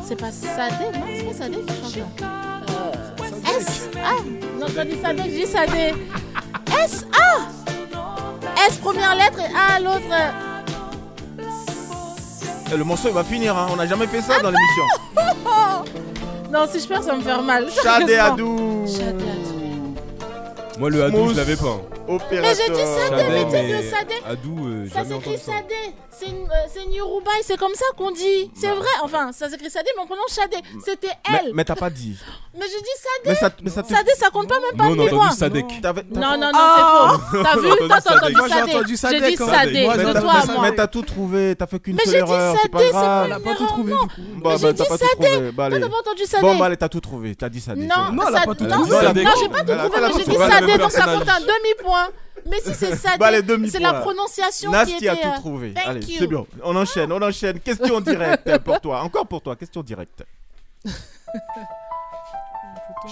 C'est 0.04 0.16
pas 0.20 0.32
Sadé, 0.32 0.86
non 0.92 1.06
C'est 1.16 1.24
pas 1.24 1.32
Sadé 1.34 1.56
qui 1.58 2.00
chante 2.00 2.20
là 2.20 2.26
euh, 2.68 3.58
S 3.58 3.88
A 3.96 4.22
Non, 4.58 4.66
j'ai 4.66 4.74
pas 4.74 4.84
dit 4.84 5.00
Sadé, 5.00 5.22
j'ai 5.26 5.30
dit 5.30 5.46
Sadé. 5.46 5.94
S 6.84 7.06
A 7.12 8.66
S 8.66 8.76
première 8.78 9.14
lettre 9.14 9.38
et 9.38 9.54
A 9.54 9.78
l'autre. 9.78 10.00
Eh, 12.72 12.76
Le 12.76 12.84
morceau 12.84 13.08
il 13.08 13.14
va 13.14 13.22
finir, 13.22 13.56
hein. 13.56 13.68
on 13.70 13.76
n'a 13.76 13.86
jamais 13.86 14.08
fait 14.08 14.20
ça 14.20 14.40
dans 14.40 14.50
l'émission. 14.50 14.84
Non, 16.50 16.66
si 16.66 16.80
je 16.80 16.88
perds, 16.88 17.02
ça 17.02 17.10
va 17.10 17.18
me 17.18 17.22
faire 17.22 17.42
mal. 17.42 17.68
Chadé 17.70 18.06
sérieusement. 18.14 18.32
Adou. 18.32 18.84
Chadé 18.86 19.24
Adou. 19.24 19.94
Moi, 20.78 20.88
le 20.90 21.04
Hadou, 21.04 21.16
Smooth 21.16 21.30
je 21.32 21.36
l'avais 21.36 21.56
pas. 21.56 21.78
Opérateur. 22.08 22.42
Mais 22.42 22.54
j'ai 22.54 22.72
dit 22.72 22.80
Sadé, 22.80 23.22
mais 23.28 23.44
mais 23.50 23.82
le 23.82 23.90
Sadé. 23.90 24.14
Euh, 24.26 24.86
Ça 24.92 25.04
s'écrit. 25.04 25.38
Sadé. 25.38 25.74
C'est 26.10 26.26
une, 26.26 26.46
euh, 26.46 26.66
c'est 26.72 26.82
une 26.82 26.92
Yorubaï, 26.94 27.40
c'est 27.44 27.56
comme 27.56 27.74
ça 27.74 27.84
qu'on 27.96 28.10
dit. 28.10 28.50
C'est 28.58 28.66
vrai. 28.66 28.88
Enfin, 29.04 29.30
ça 29.32 29.48
s'écrit 29.48 29.70
Sadé, 29.70 29.88
mais 29.96 30.02
on 30.02 30.06
prononce 30.06 30.34
Chadé. 30.34 30.56
C'était 30.84 31.06
Mais, 31.30 31.40
elle. 31.44 31.52
mais 31.54 31.64
t'as 31.64 31.76
pas 31.76 31.90
dit. 31.90 32.16
Mais 32.58 32.64
j'ai 32.66 32.80
dit 32.80 32.88
Sadé. 32.96 33.26
Mais 33.26 33.34
ça, 33.36 33.50
mais 33.62 33.70
ça 33.70 33.82
te... 33.84 33.88
Sadé, 33.94 34.10
ça 34.18 34.30
compte 34.30 34.48
pas 34.48 34.58
même 34.58 34.76
pas 34.76 34.86
Nous, 34.86 34.90
on 34.90 34.92
a 34.94 34.96
demi-point. 34.96 35.26
entendu 35.26 35.38
Sadek. 35.38 35.64
T'avais- 35.80 36.02
t'as- 36.02 36.18
Non, 36.20 36.36
non, 36.36 36.50
non, 36.52 36.58
Oh. 36.58 37.10
c'est 37.30 37.36
faux. 37.38 37.42
T'as 37.44 37.56
vu 37.56 37.68
Toi, 37.68 37.76
t'as 37.88 38.16
entendu 38.16 38.34
Sadek. 38.34 38.36
Moi, 38.36 38.48
j'ai 38.48 38.48
Sadé. 38.50 38.72
entendu 38.72 38.84
dit 38.84 38.92
hein. 39.40 39.46
Sadé. 39.46 39.72
Mais 39.86 39.96
De 40.04 40.12
t'as- 40.12 40.20
toi 40.20 40.32
à 40.32 40.46
mais- 40.46 40.52
moi. 40.54 40.62
mais 40.62 40.74
t'as 40.74 40.86
tout 40.88 41.02
trouvé, 41.02 41.54
t'as 41.56 41.66
fait 41.68 41.78
qu'une 41.78 41.94
Mais 41.94 42.02
seule 42.04 42.14
j'ai 42.14 42.22
dit 42.24 42.32
erreur, 42.32 42.56
c'est 42.60 42.68
pas 42.68 42.78
Sadé, 42.78 42.88
c'est 42.90 42.92
grave. 42.98 43.30
A 43.32 43.38
pas 43.40 43.50
Une 43.50 43.56
tout 43.58 43.66
trouvé. 43.66 43.92
Bah, 43.92 44.00
j'ai 44.56 44.62
bah, 44.66 44.72
dit 44.72 44.78
t'as 44.78 44.84
pas 44.86 44.98
tout 44.98 45.04
Sadé. 45.04 45.28
trouvé. 45.30 45.52
Bah, 45.52 45.52
Toi, 45.54 45.64
allez. 45.66 45.80
t'as 45.80 45.88
pas 45.88 45.98
entendu 45.98 46.24
Sadé. 46.26 46.42
Bon, 46.42 46.56
bah, 46.58 46.64
allez, 46.66 46.76
t'as 46.76 46.88
tout 46.88 47.00
trouvé. 47.00 47.34
T'as 47.36 47.48
dit 47.48 47.60
Sadé. 47.60 47.80
Non. 47.86 47.94
Non, 48.12 48.22
elle 48.26 48.34
a 48.34 48.40
ça- 48.40 48.46
pas 48.46 48.54
tout 48.56 48.64
non, 48.64 48.70
trouvé. 48.74 48.90
non, 48.90 48.96
non, 49.02 49.08
j'ai 49.14 49.48
pas 49.48 49.60
tout 49.60 49.78
trouvé, 49.78 50.00
mais 50.00 50.12
j'ai 50.18 50.24
dit 50.24 50.36
Sadé, 50.36 50.78
donc 50.78 50.90
ça 50.90 51.04
compte 51.04 51.28
un 51.28 51.40
demi-point. 51.40 51.97
Mais 52.46 52.60
si 52.60 52.74
c'est 52.74 52.90
Bah, 53.18 53.26
Sadé, 53.30 53.42
demi-point. 53.42 53.70
c'est 53.72 53.78
la 53.80 53.94
prononciation 54.00 54.70
qui 54.70 54.76
Nasty 54.76 54.94
était. 54.96 55.08
a 55.08 55.12
euh, 55.14 55.34
tout 55.34 55.40
trouvé. 55.40 55.74
thank 55.74 55.86
Allez, 55.86 56.06
you. 56.06 56.16
c'est 56.18 56.26
bien. 56.26 56.44
On 56.64 56.76
enchaîne, 56.76 57.12
on 57.12 57.20
enchaîne. 57.22 57.60
Question 57.60 58.00
directe 58.00 58.58
pour 58.64 58.80
toi. 58.80 59.02
Encore 59.02 59.26
pour 59.26 59.42
toi, 59.42 59.56
question 59.56 59.82
directe. 59.82 60.24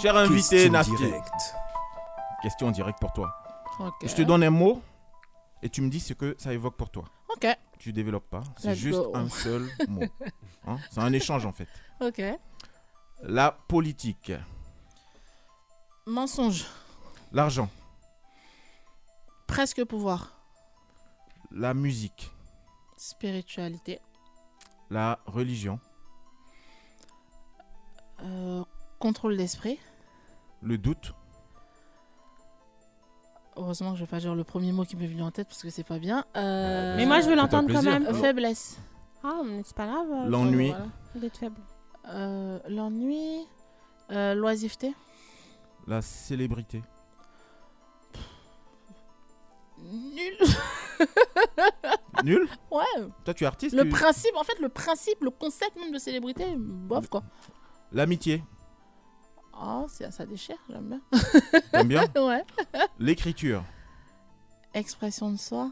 Cher 0.01 0.17
invité, 0.17 0.57
Question 0.57 0.73
Nasty. 0.73 0.97
directe. 0.97 1.55
Question 2.43 2.71
directe 2.71 2.99
pour 3.01 3.13
toi. 3.13 3.33
Je 4.03 4.15
te 4.15 4.23
donne 4.23 4.43
un 4.43 4.51
mot 4.51 4.81
et 5.63 5.69
tu 5.69 5.81
me 5.83 5.89
dis 5.91 6.01
ce 6.01 6.13
que 6.15 6.35
ça 6.39 6.53
évoque 6.53 6.77
pour 6.77 6.91
toi. 6.91 7.05
Ok. 7.29 7.47
Tu 7.79 7.93
développes 7.93 8.29
pas, 8.31 8.43
c'est 8.59 8.75
juste 8.75 8.99
go. 8.99 9.13
un 9.15 9.29
seul 9.29 9.69
mot. 9.89 10.03
Hein, 10.69 10.79
c'est 10.91 10.99
un 11.01 11.13
échange 11.13 11.47
en 11.47 11.53
fait. 11.53 11.69
Ok. 12.01 12.21
La 13.23 13.57
politique, 13.69 14.33
Mensonge. 16.07 16.65
l'argent, 17.33 17.69
Presque 19.47 19.85
pouvoir. 19.85 20.33
la 21.53 21.73
musique, 21.75 22.33
Spiritualité. 22.97 24.01
la 24.91 25.19
religion, 25.27 25.79
Euh, 28.23 28.65
contrôle 28.99 29.37
d'esprit. 29.37 29.79
le 30.63 30.79
doute, 30.79 31.13
Heureusement 33.59 33.93
que 33.93 33.97
je 33.97 34.05
vais 34.05 34.11
pas 34.11 34.21
dire 34.21 34.35
le 34.35 34.45
premier 34.45 34.71
mot 34.71 34.85
qui 34.85 34.97
m'est 34.97 35.07
venu 35.07 35.23
en 35.23 35.31
tête 35.31 35.49
parce 35.49 35.63
que 35.63 35.71
c'est 35.71 35.83
pas 35.83 35.99
bien. 35.99 36.27
Euh, 36.37 36.95
Mais 36.99 37.07
moi, 37.07 37.23
je 37.23 37.29
veux 37.31 37.35
l'entendre 37.35 37.73
quand 37.73 37.83
même. 37.83 38.05
Faiblesse. 38.15 38.77
Ah, 39.25 39.41
mais 39.47 39.63
c'est 39.65 39.75
pas 39.75 39.87
grave. 39.87 40.07
euh, 40.13 40.29
l'ennui, 40.29 40.69
Voilà. 40.69 40.87
D'être 41.15 41.39
faible. 41.39 41.57
Euh, 42.09 42.59
L'ennui. 42.69 43.47
Euh, 44.11 44.35
L'oisiveté. 44.35 44.95
la 45.87 46.03
célébrité, 46.03 46.83
Nul. 49.91 50.37
nul. 52.25 52.49
Ouais. 52.71 52.85
Toi, 53.25 53.35
tu 53.35 53.45
es 53.45 53.47
artiste. 53.47 53.75
Le 53.77 53.85
tu- 53.85 53.89
principe, 53.91 54.35
en 54.37 54.45
fait, 54.45 54.59
le 54.61 54.69
principe, 54.69 55.23
le 55.23 55.31
concept 55.31 55.77
même 55.77 55.93
de 55.93 55.99
célébrité, 55.99 56.45
bof 56.57 57.09
quoi. 57.09 57.23
L'amitié, 57.93 58.43
Oh, 59.59 59.87
c'est- 59.89 60.11
ça 60.11 60.27
déchire, 60.27 60.57
j'aime 60.69 60.89
bien. 60.89 61.01
t'aimes 61.73 61.89
bien 61.89 62.05
ouais. 62.17 62.45
L'écriture, 62.99 63.65
Expression 64.75 65.31
de 65.31 65.39
soi. 65.39 65.71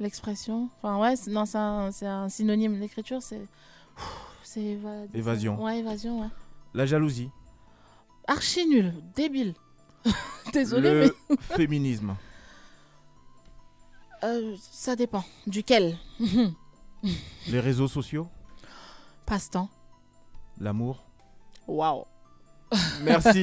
L'expression. 0.00 0.68
Enfin, 0.78 0.98
ouais, 0.98 1.14
c'est- 1.14 1.30
non, 1.30 1.44
c'est 1.44 1.58
un, 1.58 1.92
c'est 1.92 2.06
un 2.06 2.28
synonyme. 2.28 2.80
L'écriture, 2.80 3.22
c'est. 3.22 3.42
c'est 4.42 4.60
éva- 4.60 5.06
Évasion. 5.14 5.62
Ouais, 5.62 5.78
évasion, 5.78 6.22
ouais. 6.22 6.28
La 6.74 6.86
jalousie. 6.86 7.30
Archi 8.26 8.66
nul, 8.66 8.92
débile. 9.14 9.54
Désolé, 10.52 10.90
Le 10.90 11.16
mais 11.30 11.36
féminisme. 11.56 12.16
Euh, 14.24 14.56
ça 14.58 14.96
dépend. 14.96 15.24
Duquel? 15.46 15.98
Les 17.48 17.60
réseaux 17.60 17.88
sociaux? 17.88 18.28
Passe-temps. 19.26 19.68
L'amour? 20.58 21.04
Waouh. 21.66 22.04
Merci, 23.04 23.42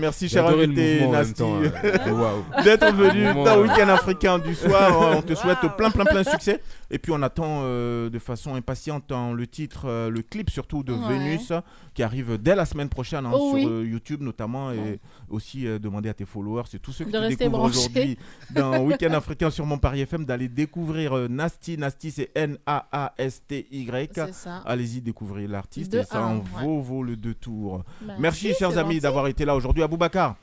merci 0.00 0.28
cher 0.28 0.50
le 0.50 0.64
invité 0.64 1.06
Nasty 1.06 1.42
euh, 1.42 1.70
d'être 2.64 2.92
venu 2.94 3.24
dans 3.34 3.46
euh. 3.58 3.62
Week-end 3.62 3.88
africain 3.88 4.38
du 4.38 4.54
soir. 4.54 5.16
On 5.16 5.22
te 5.22 5.34
souhaite 5.34 5.60
plein 5.76 5.90
plein 5.90 6.04
plein 6.04 6.22
de 6.22 6.28
succès. 6.28 6.60
Et 6.90 6.98
puis 6.98 7.12
on 7.12 7.20
attend 7.22 7.60
euh, 7.64 8.08
de 8.08 8.18
façon 8.18 8.54
impatiente 8.54 9.12
hein, 9.12 9.32
le 9.34 9.46
titre, 9.46 9.82
euh, 9.86 10.08
le 10.10 10.22
clip 10.22 10.48
surtout 10.50 10.82
de 10.82 10.92
Ouais. 10.98 11.18
Vénus 11.18 11.52
qui 11.94 12.02
arrive 12.02 12.38
dès 12.38 12.54
la 12.54 12.64
semaine 12.64 12.88
prochaine 12.88 13.24
hein, 13.26 13.30
Oh 13.32 13.50
sur 13.50 13.54
oui. 13.54 13.66
euh, 13.68 13.84
YouTube 13.86 14.20
notamment 14.22 14.72
et 14.72 15.00
aussi 15.28 15.66
euh, 15.66 15.78
demander 15.78 16.08
à 16.08 16.14
tes 16.14 16.24
followers 16.24 16.62
et 16.74 16.78
tous 16.78 16.92
ceux 16.92 17.04
qui 17.04 17.10
De 17.12 17.16
te 17.18 17.22
rester 17.22 17.44
découvrent 17.44 17.64
aujourd'hui 17.64 18.18
dans 18.50 18.78
Week-end 18.82 19.12
africain 19.12 19.50
sur 19.50 19.66
mon 19.66 19.78
Paris 19.78 20.00
FM 20.02 20.24
d'aller 20.24 20.48
découvrir 20.48 21.16
euh, 21.16 21.28
Nasty. 21.28 21.76
Nasty 21.76 22.10
c'est 22.10 22.30
N-A-A-S-T-Y. 22.34 24.10
C'est. 24.32 24.48
Allez-y 24.64 25.00
découvrir 25.00 25.48
l'artiste 25.50 25.94
et 25.94 26.04
ça 26.04 26.22
en 26.24 26.36
ouais. 26.36 26.42
vaut, 26.62 26.80
vaut 26.80 27.02
le 27.02 27.16
deux 27.16 27.34
tours. 27.34 27.84
Merci, 28.18 28.20
Merci, 28.48 28.54
chers 28.58 28.76
amis 28.78 29.00
d'avoir 29.00 29.26
été 29.28 29.44
là 29.44 29.54
aujourd'hui. 29.56 29.82
Aboubacar, 29.82 30.36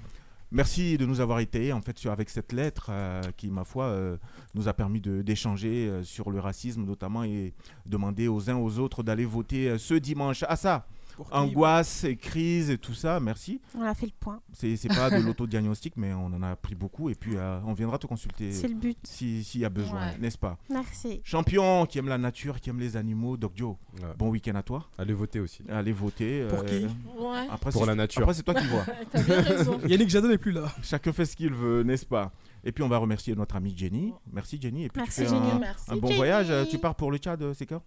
merci 0.52 0.98
de 0.98 1.06
nous 1.06 1.20
avoir 1.20 1.40
été 1.40 1.74
en 1.74 1.82
fait 1.82 1.98
sur, 1.98 2.12
avec 2.12 2.30
cette 2.30 2.52
lettre 2.54 2.88
euh, 2.90 3.22
qui, 3.38 3.50
ma 3.50 3.64
foi, 3.64 3.86
euh, 3.86 4.18
nous 4.54 4.68
a 4.68 4.74
permis 4.74 5.02
de- 5.02 5.22
d'échanger 5.22 5.88
euh, 5.88 6.04
sur 6.04 6.30
le 6.32 6.40
racisme 6.40 6.84
notamment 6.86 7.24
et 7.24 7.54
demander 7.86 8.28
aux 8.28 8.50
uns 8.50 8.56
aux 8.56 8.80
autres 8.80 9.04
d'aller 9.04 9.26
voter 9.26 9.78
ce 9.78 9.94
dimanche. 9.96 10.44
Ah 10.48 10.56
ça 10.56 10.86
Angoisse, 11.32 12.04
et 12.04 12.16
crise 12.18 12.70
et 12.70 12.78
tout 12.78 12.94
ça, 12.94 13.20
merci. 13.20 13.62
On 13.78 13.82
a 13.84 13.94
fait 13.94 14.06
le 14.08 14.12
point. 14.20 14.42
C'est 14.54 14.88
pas 14.88 15.10
de 15.10 15.18
l'autodiagnostic, 15.26 15.96
mais 15.98 16.14
on 16.14 16.26
en 16.28 16.42
a 16.44 16.52
appris 16.52 16.76
beaucoup 16.76 17.10
et 17.10 17.16
puis 17.16 17.36
euh, 17.36 17.60
on 17.66 17.74
viendra 17.74 17.98
te 17.98 18.08
consulter 18.08 18.52
C'est 18.52 18.68
le 18.68 18.76
but. 18.76 18.98
si- 19.04 19.44
s'il 19.44 19.62
y 19.62 19.66
a 19.66 19.70
besoin, 19.70 20.08
Ouais. 20.08 20.18
n'est-ce 20.20 20.38
pas? 20.38 20.58
Merci. 20.70 21.22
Champion 21.24 21.86
qui 21.86 21.98
aime 22.00 22.08
la 22.08 22.18
nature, 22.18 22.60
qui 22.60 22.70
aime 22.70 22.80
les 22.80 22.98
animaux, 22.98 23.38
Doc 23.38 23.54
Joe. 23.56 23.76
Ouais. 24.02 24.10
Bon 24.18 24.30
week-end 24.30 24.56
à 24.56 24.64
toi. 24.64 24.88
Allez 24.98 25.14
voter 25.14 25.40
aussi. 25.40 25.64
Allez 25.70 25.92
voter. 25.92 26.46
Pour 26.50 26.66
qui? 26.66 26.86
Ouais. 26.86 27.48
après, 27.52 27.72
Pour 27.72 27.86
la 27.86 27.96
nature. 27.96 28.22
Après, 28.22 28.34
c'est 28.34 28.44
toi 28.44 28.54
qui 28.54 28.68
vois. 28.68 28.86
T'as 29.12 29.24
bien 29.24 29.42
raison. 29.42 29.80
Yannick 29.88 30.10
Jadot 30.10 30.28
n'est 30.28 30.38
plus 30.38 30.52
là. 30.52 30.66
Chacun 30.84 31.14
fait 31.14 31.26
ce 31.26 31.36
qu'il 31.36 31.54
veut, 31.54 31.84
n'est-ce 31.84 32.06
pas? 32.06 32.32
Et 32.64 32.72
puis 32.72 32.84
on 32.84 32.88
va 32.90 32.98
remercier 32.98 33.36
notre 33.36 33.56
amie 33.56 33.74
Jenny. 33.78 34.12
Merci 34.32 34.60
Jenny. 34.60 34.86
Et 34.86 34.90
puis 34.90 35.02
Merci, 35.02 35.22
tu 35.22 35.28
fais 35.28 35.36
Jenny. 35.36 35.52
un, 35.52 35.60
Merci, 35.60 35.86
un 35.92 35.96
bon 35.98 36.08
Jenny. 36.08 36.18
voyage. 36.18 36.48
Euh, 36.50 36.66
Tu 36.66 36.80
pars 36.80 36.96
pour 36.96 37.12
le 37.12 37.18
Tchad, 37.20 37.42
euh, 37.44 37.54
c'est 37.54 37.66
quand? 37.68 37.84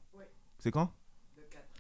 C'est 0.61 0.71
quand? 0.71 0.91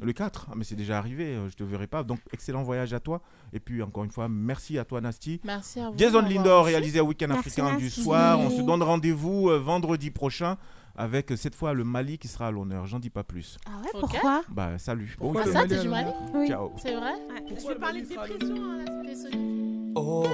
Le 0.00 0.12
4. 0.12 0.48
Ah, 0.50 0.54
mais 0.56 0.64
c'est 0.64 0.74
déjà 0.76 0.98
arrivé, 0.98 1.34
euh, 1.34 1.48
je 1.48 1.54
te 1.54 1.64
verrai 1.64 1.86
pas. 1.86 2.02
Donc, 2.02 2.18
excellent 2.32 2.62
voyage 2.62 2.92
à 2.94 3.00
toi. 3.00 3.20
Et 3.52 3.60
puis, 3.60 3.82
encore 3.82 4.04
une 4.04 4.10
fois, 4.10 4.28
merci 4.28 4.78
à 4.78 4.84
toi, 4.84 5.00
Nasty. 5.00 5.40
Merci 5.44 5.80
à 5.80 5.90
vous. 5.90 5.98
Jason 5.98 6.22
Lindor, 6.22 6.64
réalisé 6.66 6.98
à 6.98 7.04
Week-end 7.04 7.26
Merci, 7.28 7.48
africain 7.48 7.76
du 7.76 7.84
Nasty. 7.84 8.02
soir. 8.02 8.38
On 8.40 8.50
se 8.50 8.62
donne 8.62 8.82
rendez-vous 8.82 9.48
euh, 9.50 9.58
vendredi 9.58 10.10
prochain 10.10 10.56
avec 10.96 11.30
euh, 11.32 11.36
cette 11.36 11.54
fois 11.54 11.74
le 11.74 11.84
Mali 11.84 12.18
qui 12.18 12.26
sera 12.28 12.48
à 12.48 12.50
l'honneur. 12.50 12.86
J'en 12.86 12.98
dis 12.98 13.10
pas 13.10 13.22
plus. 13.24 13.56
Ah 13.66 13.70
ouais, 13.84 13.90
pourquoi? 14.00 14.42
Bah, 14.48 14.78
salut. 14.78 15.16
Bon 15.18 15.32
Ah, 15.34 15.38
week-end. 15.38 15.52
ça, 15.52 15.58
Mali, 15.60 15.68
t'es 15.68 15.80
du 15.82 15.88
Mali? 15.88 16.08
Alors 16.10 16.30
Oui. 16.34 16.48
Ciao. 16.48 16.72
C'est 16.76 16.94
vrai? 16.94 17.12
Ouais. 17.12 17.56
Je 17.60 17.68
vais 17.68 17.74
parler 17.76 18.02
de 18.02 18.08
dépression. 18.08 18.56
hein, 18.56 18.78
la 19.04 19.14
semaine 19.14 19.92
dernière. 19.92 19.92
Oh. 19.96 20.24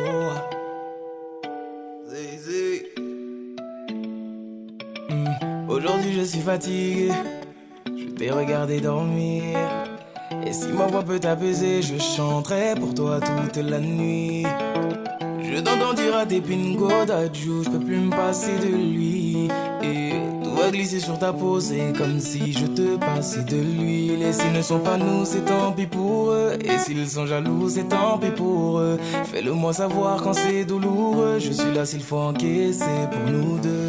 Hmm, 5.11 5.69
Aujourd'hui 5.69 6.13
je 6.15 6.23
suis 6.23 6.41
fatigué, 6.41 7.11
je 8.15 8.19
t'ai 8.19 8.31
regardé 8.31 8.81
dormir. 8.81 9.59
Et 10.47 10.53
si 10.53 10.69
ma 10.69 10.87
voix 10.87 11.03
peut 11.03 11.19
t'apaiser, 11.19 11.83
je 11.83 11.99
chanterai 11.99 12.75
pour 12.79 12.95
toi 12.95 13.21
toute 13.21 13.57
la 13.57 13.81
nuit. 13.81 14.45
Je 15.43 15.61
t'entends 15.61 15.95
dire 15.95 16.17
à 16.17 16.27
tes 16.27 16.41
pingo 16.41 17.05
d'adjou, 17.07 17.63
je 17.65 17.71
peux 17.71 17.81
plus 17.81 17.99
me 17.99 18.11
passer 18.11 18.57
de 18.59 18.77
lui. 18.77 19.49
Glisser 20.71 21.01
sur 21.01 21.19
ta 21.19 21.33
peau, 21.33 21.61
c'est 21.61 21.93
comme 21.97 22.21
si 22.21 22.53
je 22.53 22.67
te 22.67 22.97
passais 22.97 23.43
de 23.43 23.57
l'huile. 23.57 24.23
Et 24.23 24.33
s'ils 24.33 24.53
ne 24.53 24.63
sont 24.63 24.79
pas 24.79 24.97
nous, 24.97 25.25
c'est 25.25 25.45
tant 25.45 25.73
pis 25.73 25.87
pour 25.87 26.31
eux. 26.31 26.53
Et 26.65 26.79
s'ils 26.79 27.09
sont 27.09 27.27
jaloux, 27.27 27.69
c'est 27.69 27.89
tant 27.89 28.19
pis 28.19 28.31
pour 28.31 28.79
eux. 28.79 28.99
Fais-le 29.33 29.53
moi 29.53 29.73
savoir 29.73 30.23
quand 30.23 30.35
c'est 30.35 30.65
douloureux. 30.65 31.39
Je 31.39 31.53
suis 31.53 31.73
là 31.75 31.85
s'il 31.85 32.03
faut 32.03 32.19
encaisser 32.19 33.09
pour 33.11 33.31
nous 33.31 33.59
deux. 33.59 33.89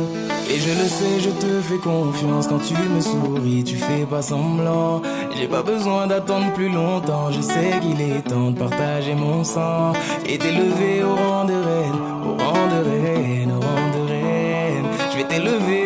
Et 0.50 0.60
je 0.60 0.70
le 0.70 0.88
sais, 0.88 1.20
je 1.20 1.30
te 1.32 1.62
fais 1.62 1.78
confiance 1.78 2.48
quand 2.48 2.60
tu 2.60 2.76
me 2.76 3.02
souris, 3.02 3.64
tu 3.64 3.76
fais 3.76 4.06
pas 4.06 4.22
semblant. 4.22 5.02
J'ai 5.36 5.48
pas 5.48 5.64
besoin 5.64 6.08
d'attendre 6.08 6.54
plus 6.54 6.70
longtemps, 6.70 7.32
je 7.32 7.42
sais 7.42 7.72
qu'il 7.82 8.00
est 8.00 8.22
temps 8.22 8.52
de 8.52 8.58
partager 8.58 9.16
mon 9.16 9.44
sang 9.44 9.94
et 10.28 10.38
t'élever 10.38 11.04
au 11.04 11.16
rang 11.16 11.46
de 11.46 11.54
reine, 11.54 12.00
au 12.26 12.44
rang 12.44 12.68
de 12.68 12.90
reine, 12.90 13.52
au 13.52 13.60
rang 13.60 13.90
de 13.98 14.08
reine. 14.08 14.86
Je 15.12 15.18
vais 15.18 15.24
t'élever 15.24 15.85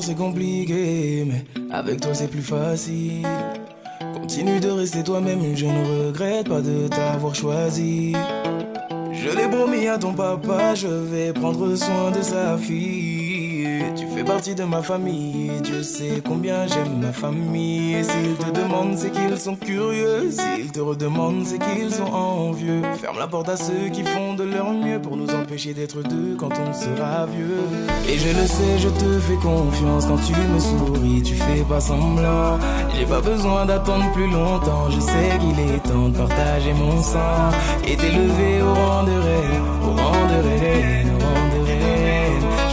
c'est 0.00 0.14
compliqué, 0.14 1.24
mais 1.26 1.44
avec 1.70 2.00
toi 2.00 2.14
c'est 2.14 2.28
plus 2.28 2.42
facile. 2.42 3.26
Continue 4.14 4.60
de 4.60 4.70
rester 4.70 5.02
toi-même, 5.02 5.40
je 5.54 5.66
ne 5.66 6.06
regrette 6.08 6.48
pas 6.48 6.60
de 6.60 6.88
t'avoir 6.88 7.34
choisi. 7.34 8.14
Je 9.12 9.36
l'ai 9.36 9.48
promis 9.48 9.86
à 9.88 9.98
ton 9.98 10.12
papa, 10.12 10.74
je 10.74 10.88
vais 10.88 11.32
prendre 11.32 11.74
soin 11.76 12.10
de 12.10 12.22
sa 12.22 12.56
fille. 12.58 13.25
Fais 14.16 14.24
partie 14.24 14.54
de 14.54 14.64
ma 14.64 14.80
famille, 14.80 15.50
Dieu 15.62 15.82
sait 15.82 16.22
combien 16.26 16.66
j'aime 16.66 17.00
ma 17.02 17.12
famille. 17.12 18.02
S'ils 18.02 18.34
te 18.36 18.50
demandent, 18.50 18.96
c'est 18.96 19.10
qu'ils 19.10 19.36
sont 19.36 19.56
curieux. 19.56 20.30
S'ils 20.30 20.72
te 20.72 20.80
redemandent, 20.80 21.44
c'est 21.44 21.58
qu'ils 21.58 21.92
sont 21.92 22.10
envieux. 22.10 22.80
Ferme 22.98 23.18
la 23.18 23.26
porte 23.26 23.50
à 23.50 23.58
ceux 23.58 23.90
qui 23.92 24.02
font 24.04 24.32
de 24.32 24.44
leur 24.44 24.72
mieux 24.72 24.98
pour 25.02 25.18
nous 25.18 25.28
empêcher 25.34 25.74
d'être 25.74 26.02
deux 26.02 26.34
quand 26.38 26.48
on 26.48 26.72
sera 26.72 27.26
vieux. 27.26 27.60
Et 28.08 28.16
je 28.16 28.28
le 28.28 28.46
sais, 28.46 28.78
je 28.78 28.88
te 28.88 29.20
fais 29.20 29.36
confiance 29.36 30.06
quand 30.06 30.16
tu 30.16 30.32
me 30.32 30.60
souris, 30.60 31.22
tu 31.22 31.34
fais 31.34 31.62
pas 31.68 31.80
semblant. 31.80 32.58
J'ai 32.98 33.04
pas 33.04 33.20
besoin 33.20 33.66
d'attendre 33.66 34.10
plus 34.12 34.30
longtemps, 34.30 34.88
je 34.88 35.00
sais 35.00 35.38
qu'il 35.40 35.74
est 35.74 35.78
temps 35.80 36.08
de 36.08 36.16
partager 36.16 36.72
mon 36.72 37.02
sang 37.02 37.50
et 37.86 37.94
t'élever 37.94 38.62
au 38.62 38.72
rang 38.72 39.02
de 39.02 39.12
reine, 39.12 39.62
au 39.82 39.90
rang 39.90 40.26
de 40.26 40.48
reine, 40.48 41.15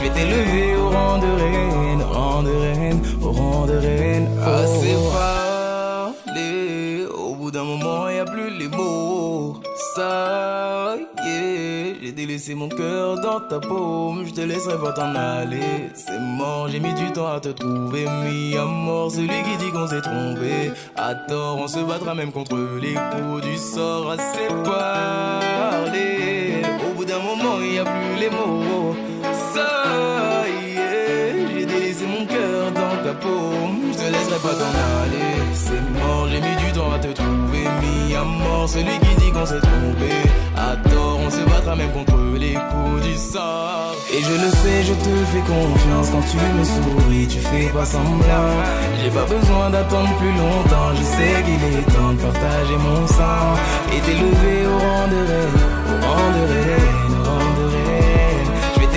Je 0.04 0.10
vais 0.10 0.16
t'élever 0.16 0.76
au 0.76 0.90
rang 0.90 1.18
de 1.18 1.28
reine, 1.28 2.02
au 2.02 2.14
rang 2.14 2.44
de 2.44 2.52
reine, 2.52 3.02
au 3.22 3.32
rang 3.32 3.66
de 3.66 3.78
reine. 3.78 4.28
Assez 4.44 4.96
parlé, 5.14 7.06
au 7.06 7.36
bout 7.36 7.52
d'un 7.52 7.64
moment 7.64 8.10
y 8.10 8.20
a 8.20 8.26
plus 8.26 8.50
les 8.50 8.68
mots. 8.68 9.62
Ça 9.96 10.98
y 11.24 11.30
est, 11.30 11.96
j'ai 12.04 12.12
délaissé 12.12 12.54
mon 12.54 12.68
cœur 12.68 13.22
dans 13.22 13.40
ta 13.40 13.62
paume, 13.62 14.26
je 14.26 14.34
te 14.34 14.42
laisserai 14.42 14.78
pas 14.78 14.92
t'en 14.92 15.16
aller. 15.16 15.90
C'est 15.94 16.20
mort, 16.20 16.68
j'ai 16.68 16.82
mis 16.82 16.94
du 16.96 17.10
temps 17.14 17.32
à 17.32 17.40
te 17.40 17.50
trouver, 17.50 18.06
mis 18.26 18.58
à 18.58 18.66
mort 18.66 19.10
celui 19.10 19.30
qui 19.30 19.56
dit 19.58 19.72
qu'on 19.72 19.88
s'est 19.88 20.02
trompé. 20.02 20.74
À 20.98 21.16
tort, 21.16 21.60
on 21.62 21.68
se 21.70 21.80
battra 21.80 22.14
même 22.14 22.34
contre 22.34 22.58
les 22.82 22.96
coups 22.96 23.42
du 23.42 23.56
sort. 23.56 24.12
Assez 24.12 24.54
parlé, 24.66 26.62
au 26.90 26.94
bout 26.94 27.06
d'un 27.06 27.20
moment 27.20 27.62
y 27.62 27.80
a 27.80 27.86
plus 27.86 28.20
les 28.20 28.30
mots. 28.30 29.13
Ça 29.54 30.46
y 30.48 30.78
est, 30.78 31.48
j'ai 31.54 31.66
délaissé 31.66 32.06
mon 32.06 32.26
cœur 32.26 32.72
dans 32.72 33.04
ta 33.04 33.14
paume, 33.14 33.92
je 33.92 33.98
te 33.98 34.04
laisserai 34.04 34.40
pas 34.42 34.56
t'en 34.60 34.74
aller. 35.02 35.34
C'est 35.54 35.84
mort, 36.00 36.28
j'ai 36.30 36.42
mis 36.42 36.56
du 36.66 36.72
temps 36.72 36.92
à 36.92 37.00
te 37.00 37.08
trouver, 37.08 37.64
mis 37.82 38.16
à 38.16 38.24
mort 38.24 38.68
celui 38.68 38.98
qui 39.00 39.16
dit 39.22 39.32
qu'on 39.32 39.46
s'est 39.46 39.60
trompé. 39.60 40.12
À 40.56 40.76
tort, 40.90 41.20
on 41.26 41.30
se 41.30 41.44
battra 41.50 41.76
même 41.76 41.92
contre 41.92 42.18
les 42.38 42.54
coups 42.54 43.02
du 43.08 43.16
sort. 43.16 43.96
Et 44.16 44.22
je 44.22 44.34
le 44.44 44.50
sais, 44.62 44.84
je 44.84 44.94
te 44.94 45.14
fais 45.32 45.42
confiance 45.42 46.10
quand 46.12 46.26
tu 46.32 46.38
me 46.38 46.64
souris, 46.64 47.28
tu 47.28 47.40
fais 47.40 47.70
pas 47.74 47.86
semblant. 47.86 48.54
J'ai 49.02 49.10
pas 49.10 49.26
besoin 49.26 49.70
d'attendre 49.72 50.14
plus 50.18 50.32
longtemps, 50.32 50.92
je 50.96 51.04
sais 51.04 51.36
qu'il 51.46 51.62
est 51.80 51.86
temps 51.96 52.14
de 52.14 52.22
partager 52.22 52.78
mon 52.78 53.08
sang 53.08 53.46
et 53.92 54.00
t'élever 54.06 54.68
au 54.68 54.78
rang 54.78 55.08
de 55.14 55.22
reine, 55.30 55.60
au 55.90 55.96
rang 56.06 56.30
de 56.38 56.44
reine, 56.54 57.13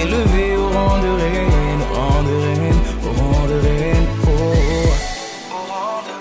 T'élever 0.09 0.57
au 0.57 0.69
rang 0.69 0.99
de 1.03 1.09
reine, 1.21 1.83
au 1.83 1.95
rang 1.97 2.23
de 2.23 2.35
reine, 2.45 2.81
au 3.07 3.11
rang 3.21 3.47
de 3.49 3.59
reine. 3.67 4.07
Oh. 4.23 4.31
Au 5.51 5.63
rang 5.73 6.01
de, 6.07 6.15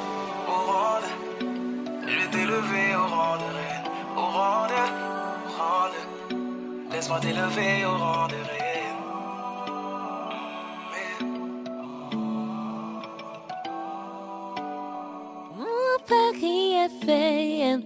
au 0.50 0.60
rang 0.72 0.98
de, 1.04 1.10
je 2.10 2.16
vais 2.20 2.30
t'élever 2.32 2.88
au 2.96 3.06
rang 3.16 3.36
de 3.38 3.48
reine, 3.58 3.86
au 4.18 4.26
rang 4.38 4.66
de, 4.72 4.82
au 5.46 5.52
rang 5.60 5.88
de. 5.94 6.94
Laisse-moi 6.96 7.20
t'élever 7.20 7.86
au 7.86 7.96
rang 7.96 8.28
de 8.28 8.40
reine. 8.50 9.02
Mon 15.60 15.96
Paris 16.08 16.74
FM. 17.04 17.80